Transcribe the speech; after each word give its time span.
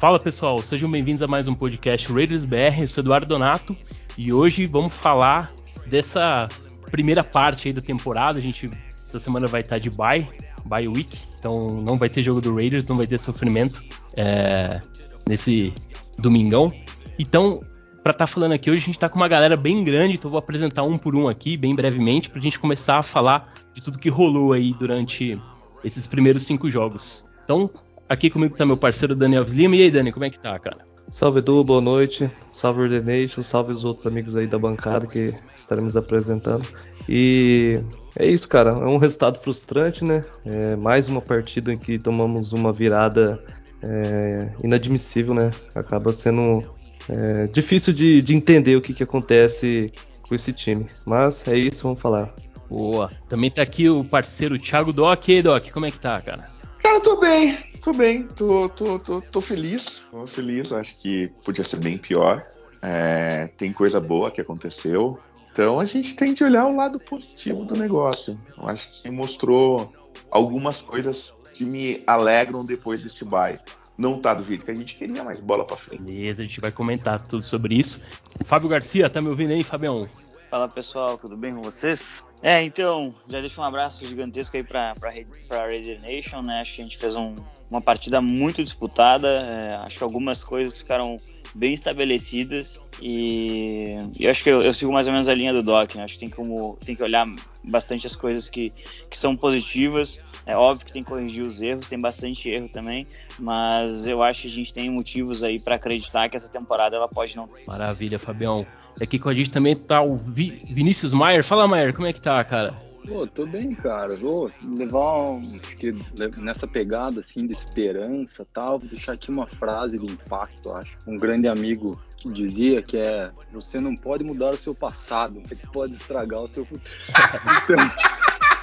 Fala 0.00 0.18
pessoal, 0.18 0.62
sejam 0.62 0.90
bem-vindos 0.90 1.22
a 1.22 1.26
mais 1.26 1.46
um 1.46 1.54
podcast 1.54 2.10
Raiders 2.10 2.46
BR. 2.46 2.80
Eu 2.80 2.88
sou 2.88 3.02
Eduardo 3.02 3.26
Donato 3.26 3.76
e 4.16 4.32
hoje 4.32 4.64
vamos 4.64 4.94
falar 4.94 5.52
dessa 5.84 6.48
primeira 6.90 7.22
parte 7.22 7.68
aí 7.68 7.74
da 7.74 7.82
temporada. 7.82 8.38
A 8.38 8.42
gente 8.42 8.70
essa 8.96 9.20
semana 9.20 9.46
vai 9.46 9.60
estar 9.60 9.76
de 9.76 9.90
bye, 9.90 10.26
bye 10.64 10.88
week, 10.88 11.18
então 11.38 11.82
não 11.82 11.98
vai 11.98 12.08
ter 12.08 12.22
jogo 12.22 12.40
do 12.40 12.54
Raiders, 12.54 12.88
não 12.88 12.96
vai 12.96 13.06
ter 13.06 13.18
sofrimento 13.18 13.84
é, 14.16 14.80
nesse 15.28 15.70
domingão. 16.18 16.72
Então, 17.18 17.60
para 18.02 18.12
estar 18.12 18.24
tá 18.24 18.26
falando 18.26 18.52
aqui 18.52 18.70
hoje, 18.70 18.80
a 18.80 18.86
gente 18.86 18.96
está 18.96 19.06
com 19.06 19.16
uma 19.16 19.28
galera 19.28 19.54
bem 19.54 19.84
grande, 19.84 20.14
então 20.14 20.30
vou 20.30 20.38
apresentar 20.38 20.82
um 20.82 20.96
por 20.96 21.14
um 21.14 21.28
aqui, 21.28 21.58
bem 21.58 21.74
brevemente, 21.74 22.30
para 22.30 22.40
a 22.40 22.42
gente 22.42 22.58
começar 22.58 22.96
a 22.96 23.02
falar 23.02 23.52
de 23.74 23.84
tudo 23.84 23.98
que 23.98 24.08
rolou 24.08 24.54
aí 24.54 24.72
durante 24.72 25.38
esses 25.84 26.06
primeiros 26.06 26.44
cinco 26.44 26.70
jogos. 26.70 27.22
Então, 27.44 27.70
Aqui 28.10 28.28
comigo 28.28 28.56
tá 28.56 28.66
meu 28.66 28.76
parceiro 28.76 29.14
Daniel 29.14 29.44
Lima. 29.44 29.76
E 29.76 29.82
aí, 29.82 29.90
Dani, 29.90 30.10
como 30.10 30.24
é 30.24 30.30
que 30.30 30.36
tá, 30.36 30.58
cara? 30.58 30.78
Salve 31.08 31.38
Edu, 31.38 31.62
boa 31.62 31.80
noite. 31.80 32.28
Salve 32.52 32.88
The 32.88 33.00
Nation, 33.00 33.44
salve 33.44 33.72
os 33.72 33.84
outros 33.84 34.04
amigos 34.04 34.34
aí 34.34 34.48
da 34.48 34.58
bancada 34.58 35.06
que 35.06 35.32
estaremos 35.54 35.96
apresentando. 35.96 36.66
E 37.08 37.80
é 38.16 38.26
isso, 38.26 38.48
cara. 38.48 38.70
É 38.70 38.84
um 38.84 38.96
resultado 38.96 39.38
frustrante, 39.38 40.04
né? 40.04 40.24
É 40.44 40.74
mais 40.74 41.06
uma 41.06 41.20
partida 41.20 41.72
em 41.72 41.78
que 41.78 42.00
tomamos 42.00 42.52
uma 42.52 42.72
virada 42.72 43.40
é, 43.80 44.50
inadmissível, 44.64 45.32
né? 45.32 45.52
Acaba 45.72 46.12
sendo 46.12 46.64
é, 47.08 47.46
difícil 47.46 47.92
de, 47.92 48.20
de, 48.22 48.34
entender 48.34 48.74
o 48.74 48.82
que, 48.82 48.92
que 48.92 49.04
acontece 49.04 49.92
com 50.28 50.34
esse 50.34 50.52
time. 50.52 50.84
Mas 51.06 51.46
é 51.46 51.56
isso, 51.56 51.84
vamos 51.84 52.00
falar. 52.00 52.34
Boa. 52.68 53.08
Também 53.28 53.52
tá 53.52 53.62
aqui 53.62 53.88
o 53.88 54.04
parceiro 54.04 54.58
Thiago 54.58 54.92
Doc. 54.92 55.28
E 55.28 55.36
aí, 55.36 55.42
Doc, 55.42 55.70
como 55.70 55.86
é 55.86 55.92
que 55.92 56.00
tá, 56.00 56.20
cara? 56.20 56.58
Cara, 56.90 57.00
tô 57.02 57.20
bem. 57.20 57.56
Tô 57.80 57.92
bem, 57.92 58.26
tô, 58.26 58.68
tô, 58.68 58.98
tô, 58.98 59.20
tô 59.20 59.40
feliz. 59.40 60.04
Tô 60.10 60.26
feliz, 60.26 60.72
acho 60.72 61.00
que 61.00 61.28
podia 61.44 61.62
ser 61.62 61.76
bem 61.76 61.96
pior. 61.96 62.44
É, 62.82 63.46
tem 63.56 63.72
coisa 63.72 64.00
boa 64.00 64.28
que 64.28 64.40
aconteceu. 64.40 65.20
Então 65.52 65.78
a 65.78 65.84
gente 65.84 66.16
tem 66.16 66.34
de 66.34 66.42
olhar 66.42 66.66
o 66.66 66.74
lado 66.74 66.98
positivo 66.98 67.64
do 67.64 67.76
negócio. 67.76 68.36
Eu 68.58 68.68
acho 68.68 69.02
que 69.02 69.08
mostrou 69.08 69.94
algumas 70.32 70.82
coisas 70.82 71.32
que 71.54 71.64
me 71.64 72.02
alegram 72.08 72.66
depois 72.66 73.04
desse 73.04 73.24
bye. 73.24 73.60
Não 73.96 74.18
tá 74.18 74.34
do 74.34 74.44
jeito 74.44 74.64
que 74.64 74.72
a 74.72 74.74
gente 74.74 74.96
queria, 74.96 75.22
mas 75.22 75.38
bola 75.38 75.64
pra 75.64 75.76
frente. 75.76 76.02
Beleza, 76.02 76.42
a 76.42 76.44
gente 76.44 76.60
vai 76.60 76.72
comentar 76.72 77.24
tudo 77.24 77.46
sobre 77.46 77.78
isso. 77.78 78.00
Fábio 78.44 78.68
Garcia, 78.68 79.08
tá 79.08 79.22
me 79.22 79.28
ouvindo 79.28 79.52
aí, 79.52 79.62
Fabião? 79.62 80.08
Fala 80.50 80.68
pessoal, 80.68 81.16
tudo 81.16 81.36
bem 81.36 81.54
com 81.54 81.62
vocês? 81.62 82.24
É, 82.42 82.60
então, 82.60 83.14
já 83.28 83.38
deixo 83.38 83.60
um 83.60 83.64
abraço 83.64 84.04
gigantesco 84.04 84.56
aí 84.56 84.64
pra, 84.64 84.96
pra, 84.96 85.12
pra 85.46 85.66
Raider 85.66 86.00
Nation, 86.00 86.42
né? 86.42 86.60
Acho 86.60 86.74
que 86.74 86.80
a 86.80 86.84
gente 86.84 86.98
fez 86.98 87.14
um, 87.14 87.36
uma 87.70 87.80
partida 87.80 88.20
muito 88.20 88.64
disputada, 88.64 89.28
é, 89.28 89.76
acho 89.76 89.98
que 89.98 90.02
algumas 90.02 90.42
coisas 90.42 90.78
ficaram 90.78 91.18
bem 91.54 91.74
estabelecidas 91.74 92.80
e, 93.02 93.96
eu 94.18 94.30
acho 94.30 94.42
que 94.42 94.50
eu, 94.50 94.62
eu, 94.62 94.72
sigo 94.72 94.92
mais 94.92 95.06
ou 95.06 95.12
menos 95.12 95.28
a 95.28 95.34
linha 95.34 95.52
do 95.52 95.62
Doc, 95.62 95.94
né? 95.94 96.04
Acho 96.04 96.14
que 96.14 96.20
tem, 96.20 96.30
como, 96.30 96.78
tem 96.84 96.94
que 96.94 97.02
olhar 97.02 97.26
bastante 97.64 98.06
as 98.06 98.14
coisas 98.14 98.48
que, 98.48 98.72
que 99.08 99.16
são 99.16 99.36
positivas. 99.36 100.20
É 100.46 100.56
óbvio 100.56 100.86
que 100.86 100.92
tem 100.92 101.02
que 101.02 101.08
corrigir 101.08 101.42
os 101.42 101.60
erros, 101.60 101.88
tem 101.88 101.98
bastante 101.98 102.48
erro 102.48 102.68
também, 102.68 103.06
mas 103.38 104.06
eu 104.06 104.22
acho 104.22 104.42
que 104.42 104.48
a 104.48 104.50
gente 104.50 104.72
tem 104.72 104.90
motivos 104.90 105.42
aí 105.42 105.58
para 105.58 105.76
acreditar 105.76 106.28
que 106.28 106.36
essa 106.36 106.48
temporada 106.48 106.96
ela 106.96 107.08
pode 107.08 107.36
não. 107.36 107.48
Maravilha, 107.66 108.18
Fabião. 108.18 108.66
Aqui 109.00 109.18
com 109.18 109.28
a 109.28 109.34
gente 109.34 109.50
também 109.50 109.74
tá 109.74 110.02
o 110.02 110.16
Vi 110.16 110.62
Vinícius 110.68 111.12
Maier. 111.12 111.42
Fala, 111.42 111.66
Maier, 111.66 111.94
como 111.94 112.06
é 112.06 112.12
que 112.12 112.20
tá, 112.20 112.42
cara? 112.44 112.89
Pô, 113.06 113.26
tô 113.26 113.46
bem, 113.46 113.70
cara. 113.74 114.14
Vou 114.16 114.50
levar 114.62 115.22
um, 115.22 115.58
que 115.78 115.94
nessa 116.38 116.66
pegada 116.66 117.20
assim 117.20 117.46
de 117.46 117.52
esperança, 117.52 118.46
tal, 118.52 118.78
vou 118.78 118.88
deixar 118.88 119.12
aqui 119.12 119.30
uma 119.30 119.46
frase 119.46 119.98
de 119.98 120.12
impacto, 120.12 120.72
acho. 120.72 120.96
Um 121.06 121.16
grande 121.16 121.48
amigo 121.48 122.00
que 122.16 122.28
dizia 122.28 122.82
que 122.82 122.98
é: 122.98 123.30
você 123.52 123.80
não 123.80 123.96
pode 123.96 124.22
mudar 124.22 124.50
o 124.50 124.58
seu 124.58 124.74
passado, 124.74 125.42
mas 125.48 125.60
pode 125.72 125.94
estragar 125.94 126.42
o 126.42 126.48
seu 126.48 126.64
futuro. 126.64 126.90
então... 127.64 127.76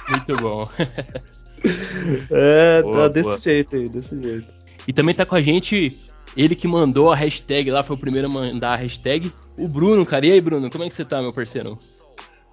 Muito 0.08 0.36
bom. 0.36 0.66
é, 2.30 2.82
boa, 2.82 3.02
tá 3.02 3.08
desse 3.08 3.28
boa. 3.28 3.38
jeito 3.38 3.76
aí, 3.76 3.88
desse 3.88 4.22
jeito. 4.22 4.46
E 4.86 4.92
também 4.92 5.14
tá 5.14 5.26
com 5.26 5.34
a 5.34 5.42
gente 5.42 5.98
ele 6.36 6.54
que 6.54 6.68
mandou 6.68 7.10
a 7.10 7.16
hashtag 7.16 7.70
lá, 7.70 7.82
foi 7.82 7.96
o 7.96 7.98
primeiro 7.98 8.28
a 8.28 8.30
mandar 8.30 8.74
a 8.74 8.76
hashtag. 8.76 9.32
O 9.56 9.68
Bruno, 9.68 10.06
cara. 10.06 10.24
E 10.24 10.32
aí, 10.32 10.40
Bruno, 10.40 10.70
como 10.70 10.84
é 10.84 10.88
que 10.88 10.94
você 10.94 11.04
tá, 11.04 11.20
meu 11.20 11.32
parceiro? 11.32 11.78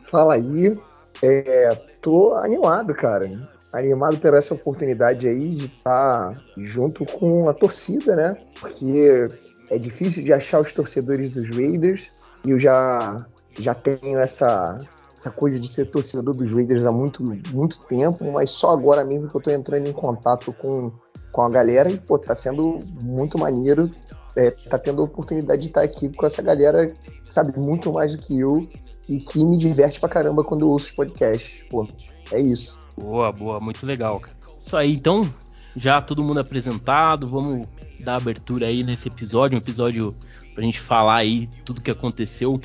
Fala 0.05 0.33
aí. 0.33 0.75
É, 1.21 1.75
tô 2.01 2.33
animado, 2.35 2.93
cara. 2.93 3.29
Animado 3.73 4.17
por 4.17 4.33
essa 4.33 4.53
oportunidade 4.53 5.27
aí 5.27 5.49
de 5.49 5.65
estar 5.65 6.33
tá 6.33 6.41
junto 6.57 7.05
com 7.05 7.49
a 7.49 7.53
torcida, 7.53 8.15
né? 8.15 8.37
Porque 8.59 9.27
é 9.69 9.77
difícil 9.77 10.23
de 10.23 10.31
achar 10.31 10.61
os 10.61 10.71
torcedores 10.71 11.31
dos 11.31 11.49
Raiders. 11.49 12.07
E 12.45 12.51
eu 12.51 12.59
já, 12.59 13.25
já 13.59 13.73
tenho 13.73 14.19
essa, 14.19 14.75
essa 15.13 15.31
coisa 15.31 15.59
de 15.59 15.67
ser 15.67 15.85
torcedor 15.85 16.35
dos 16.35 16.51
Raiders 16.51 16.85
há 16.85 16.91
muito, 16.91 17.23
muito 17.51 17.79
tempo, 17.81 18.31
mas 18.31 18.51
só 18.51 18.71
agora 18.71 19.03
mesmo 19.03 19.27
que 19.27 19.35
eu 19.35 19.41
tô 19.41 19.51
entrando 19.51 19.87
em 19.87 19.93
contato 19.93 20.53
com 20.53 20.91
com 21.35 21.41
a 21.41 21.49
galera 21.49 21.91
e, 21.91 21.97
pô, 21.97 22.17
tá 22.17 22.33
sendo 22.33 22.79
muito 23.03 23.37
maneiro. 23.37 23.91
É, 24.37 24.51
tá 24.51 24.79
tendo 24.79 25.01
a 25.01 25.05
oportunidade 25.05 25.63
de 25.63 25.67
estar 25.67 25.81
aqui 25.81 26.09
com 26.09 26.25
essa 26.25 26.41
galera 26.41 26.87
que 26.87 27.33
sabe 27.33 27.57
muito 27.59 27.91
mais 27.91 28.15
do 28.15 28.21
que 28.21 28.39
eu 28.39 28.67
e 29.07 29.19
que 29.19 29.43
me 29.43 29.57
diverte 29.57 29.99
pra 29.99 30.09
caramba 30.09 30.43
quando 30.43 30.61
eu 30.61 30.69
ouço 30.69 30.87
os 30.87 30.91
podcasts. 30.91 31.63
Pô, 31.69 31.87
é 32.31 32.39
isso. 32.39 32.77
Boa, 32.97 33.31
boa, 33.31 33.59
muito 33.59 33.85
legal, 33.85 34.19
cara. 34.19 34.35
Isso 34.59 34.75
aí, 34.75 34.93
então, 34.93 35.29
já 35.75 36.01
todo 36.01 36.23
mundo 36.23 36.39
apresentado, 36.39 37.27
vamos 37.27 37.67
dar 37.99 38.15
abertura 38.15 38.67
aí 38.67 38.83
nesse 38.83 39.07
episódio, 39.07 39.55
um 39.55 39.61
episódio 39.61 40.15
pra 40.53 40.63
gente 40.63 40.79
falar 40.79 41.17
aí 41.17 41.49
tudo 41.65 41.81
que 41.81 41.91
aconteceu, 41.91 42.59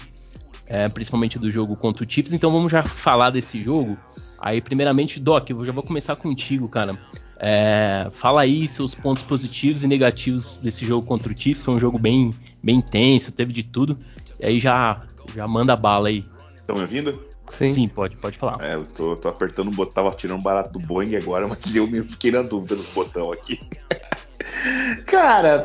é, 0.66 0.88
principalmente 0.88 1.38
do 1.38 1.50
jogo 1.50 1.76
contra 1.76 2.04
o 2.06 2.10
Chiefs. 2.10 2.32
Então 2.32 2.52
vamos 2.52 2.70
já 2.70 2.82
falar 2.82 3.30
desse 3.30 3.62
jogo. 3.62 3.98
Aí, 4.38 4.60
primeiramente, 4.60 5.20
Doc, 5.20 5.50
eu 5.50 5.64
já 5.64 5.72
vou 5.72 5.82
começar 5.82 6.16
contigo, 6.16 6.68
cara. 6.68 6.98
É, 7.42 8.08
fala 8.12 8.42
aí 8.42 8.68
seus 8.68 8.94
pontos 8.94 9.22
positivos 9.22 9.82
e 9.82 9.88
negativos 9.88 10.58
desse 10.58 10.84
jogo 10.84 11.06
contra 11.06 11.32
o 11.32 11.36
Chiefs. 11.36 11.64
Foi 11.64 11.74
um 11.74 11.80
jogo 11.80 11.98
bem, 11.98 12.32
bem 12.62 12.76
intenso, 12.76 13.32
teve 13.32 13.52
de 13.52 13.62
tudo. 13.62 13.98
E 14.38 14.46
aí 14.46 14.60
já, 14.60 15.02
já 15.34 15.48
manda 15.48 15.76
bala 15.76 16.08
aí. 16.08 16.24
Estão 16.70 16.76
me 16.76 16.82
ouvindo? 16.82 17.24
Sim. 17.50 17.72
Sim, 17.72 17.88
pode, 17.88 18.16
pode 18.16 18.38
falar. 18.38 18.64
É, 18.64 18.74
eu 18.74 18.86
tô, 18.86 19.16
tô 19.16 19.28
apertando 19.28 19.68
o 19.68 19.72
botão, 19.72 20.04
tava 20.04 20.14
tirando 20.14 20.42
barato 20.42 20.72
do 20.72 20.78
Boeing 20.78 21.16
agora, 21.16 21.48
mas 21.48 21.74
eu 21.74 21.86
me 21.86 22.00
fiquei 22.02 22.30
na 22.30 22.42
dúvida 22.42 22.76
nos 22.76 22.86
botão 22.92 23.32
aqui. 23.32 23.60
Cara, 25.06 25.64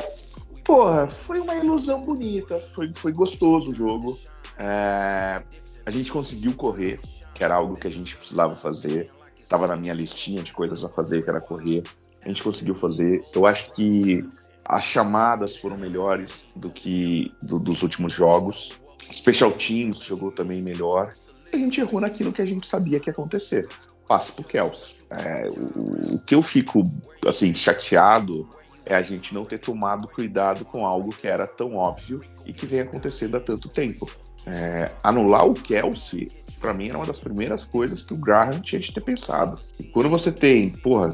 porra, 0.64 1.08
foi 1.08 1.40
uma 1.40 1.54
ilusão 1.56 2.02
bonita, 2.02 2.58
foi, 2.58 2.88
foi 2.90 3.12
gostoso 3.12 3.72
o 3.72 3.76
jogo. 3.76 4.20
É, 4.58 5.44
a 5.86 5.92
gente 5.92 6.12
conseguiu 6.12 6.54
correr, 6.56 7.00
que 7.36 7.44
era 7.44 7.54
algo 7.54 7.76
que 7.76 7.88
a 7.88 7.92
gente 7.92 8.16
precisava 8.16 8.56
fazer 8.56 9.12
estava 9.46 9.68
na 9.68 9.76
minha 9.76 9.94
listinha 9.94 10.42
de 10.44 10.52
coisas 10.52 10.84
a 10.84 10.90
fazer, 10.90 11.24
que 11.24 11.30
era 11.30 11.40
correr. 11.40 11.84
A 12.24 12.28
gente 12.28 12.42
conseguiu 12.44 12.76
fazer. 12.76 13.22
Eu 13.34 13.46
acho 13.46 13.72
que 13.74 14.28
as 14.68 14.84
chamadas 14.84 15.56
foram 15.58 15.78
melhores 15.78 16.44
do 16.56 16.70
que 16.70 17.32
do, 17.42 17.60
dos 17.60 17.84
últimos 17.84 18.12
jogos. 18.12 18.82
Special 19.12 19.52
Teams 19.52 20.00
jogou 20.00 20.32
também 20.32 20.62
melhor. 20.62 21.14
A 21.52 21.58
gente 21.58 21.80
errou 21.80 22.02
naquilo 22.02 22.34
que 22.34 22.42
a 22.42 22.46
gente 22.46 22.68
sabia 22.68 23.00
que 23.00 23.10
ia 23.10 23.14
acontecer. 23.14 23.68
Passe 24.08 24.32
pro 24.32 24.44
Kelsey. 24.44 24.96
É, 25.10 25.48
o, 25.50 26.16
o 26.16 26.26
que 26.26 26.36
eu 26.36 26.42
fico 26.42 26.84
assim 27.26 27.54
chateado 27.54 28.48
é 28.86 28.96
a 28.96 29.02
gente 29.02 29.34
não 29.34 29.46
ter 29.46 29.58
tomado 29.58 30.08
cuidado 30.08 30.64
com 30.66 30.86
algo 30.86 31.10
que 31.10 31.28
era 31.28 31.48
tão 31.48 31.76
óbvio 31.76 32.22
e 32.46 32.54
que 32.54 32.66
vem 32.66 32.82
acontecendo 32.82 33.38
há 33.38 33.40
tanto 33.40 33.68
tempo. 33.70 34.10
É, 34.46 34.92
anular 35.02 35.48
o 35.48 35.56
Kelsey 35.56 36.28
para 36.60 36.74
mim 36.74 36.90
era 36.90 36.98
uma 36.98 37.06
das 37.06 37.20
primeiras 37.20 37.66
coisas 37.66 38.02
que 38.02 38.14
o 38.14 38.20
Graham 38.20 38.60
tinha 38.60 38.80
de 38.80 38.92
ter 38.92 39.02
pensado. 39.02 39.60
E 39.80 39.84
quando 39.84 40.10
você 40.10 40.32
tem, 40.32 40.70
porra, 40.70 41.10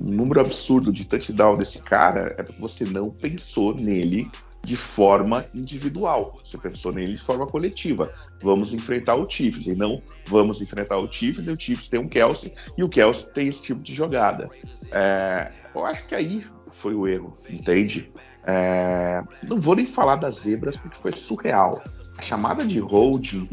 um 0.00 0.12
número 0.12 0.40
absurdo 0.40 0.92
de 0.92 1.06
touchdown 1.06 1.56
desse 1.56 1.80
cara, 1.80 2.34
é 2.38 2.42
porque 2.42 2.60
você 2.60 2.84
não 2.84 3.10
pensou 3.10 3.74
nele 3.74 4.28
de 4.66 4.76
forma 4.76 5.44
individual. 5.54 6.36
Você 6.44 6.58
pensou 6.58 6.92
nele 6.92 7.14
de 7.14 7.22
forma 7.22 7.46
coletiva. 7.46 8.10
Vamos 8.42 8.74
enfrentar 8.74 9.14
o 9.14 9.30
Chiefs 9.30 9.68
e 9.68 9.76
não 9.76 10.02
vamos 10.26 10.60
enfrentar 10.60 10.98
o 10.98 11.10
Chiefs 11.10 11.46
e 11.46 11.50
o 11.50 11.58
Chiefs 11.58 11.88
tem 11.88 12.00
um 12.00 12.08
Kelsey 12.08 12.52
e 12.76 12.82
o 12.82 12.88
Kelsey 12.88 13.30
tem 13.32 13.46
esse 13.46 13.62
tipo 13.62 13.80
de 13.80 13.94
jogada. 13.94 14.48
É, 14.90 15.52
eu 15.72 15.86
acho 15.86 16.08
que 16.08 16.16
aí 16.16 16.44
foi 16.72 16.96
o 16.96 17.06
erro, 17.06 17.32
entende? 17.48 18.12
É, 18.44 19.22
não 19.46 19.60
vou 19.60 19.76
nem 19.76 19.86
falar 19.86 20.16
das 20.16 20.40
zebras 20.40 20.76
porque 20.76 20.98
foi 20.98 21.12
surreal. 21.12 21.80
A 22.18 22.22
chamada 22.22 22.66
de 22.66 22.80
holding 22.80 23.48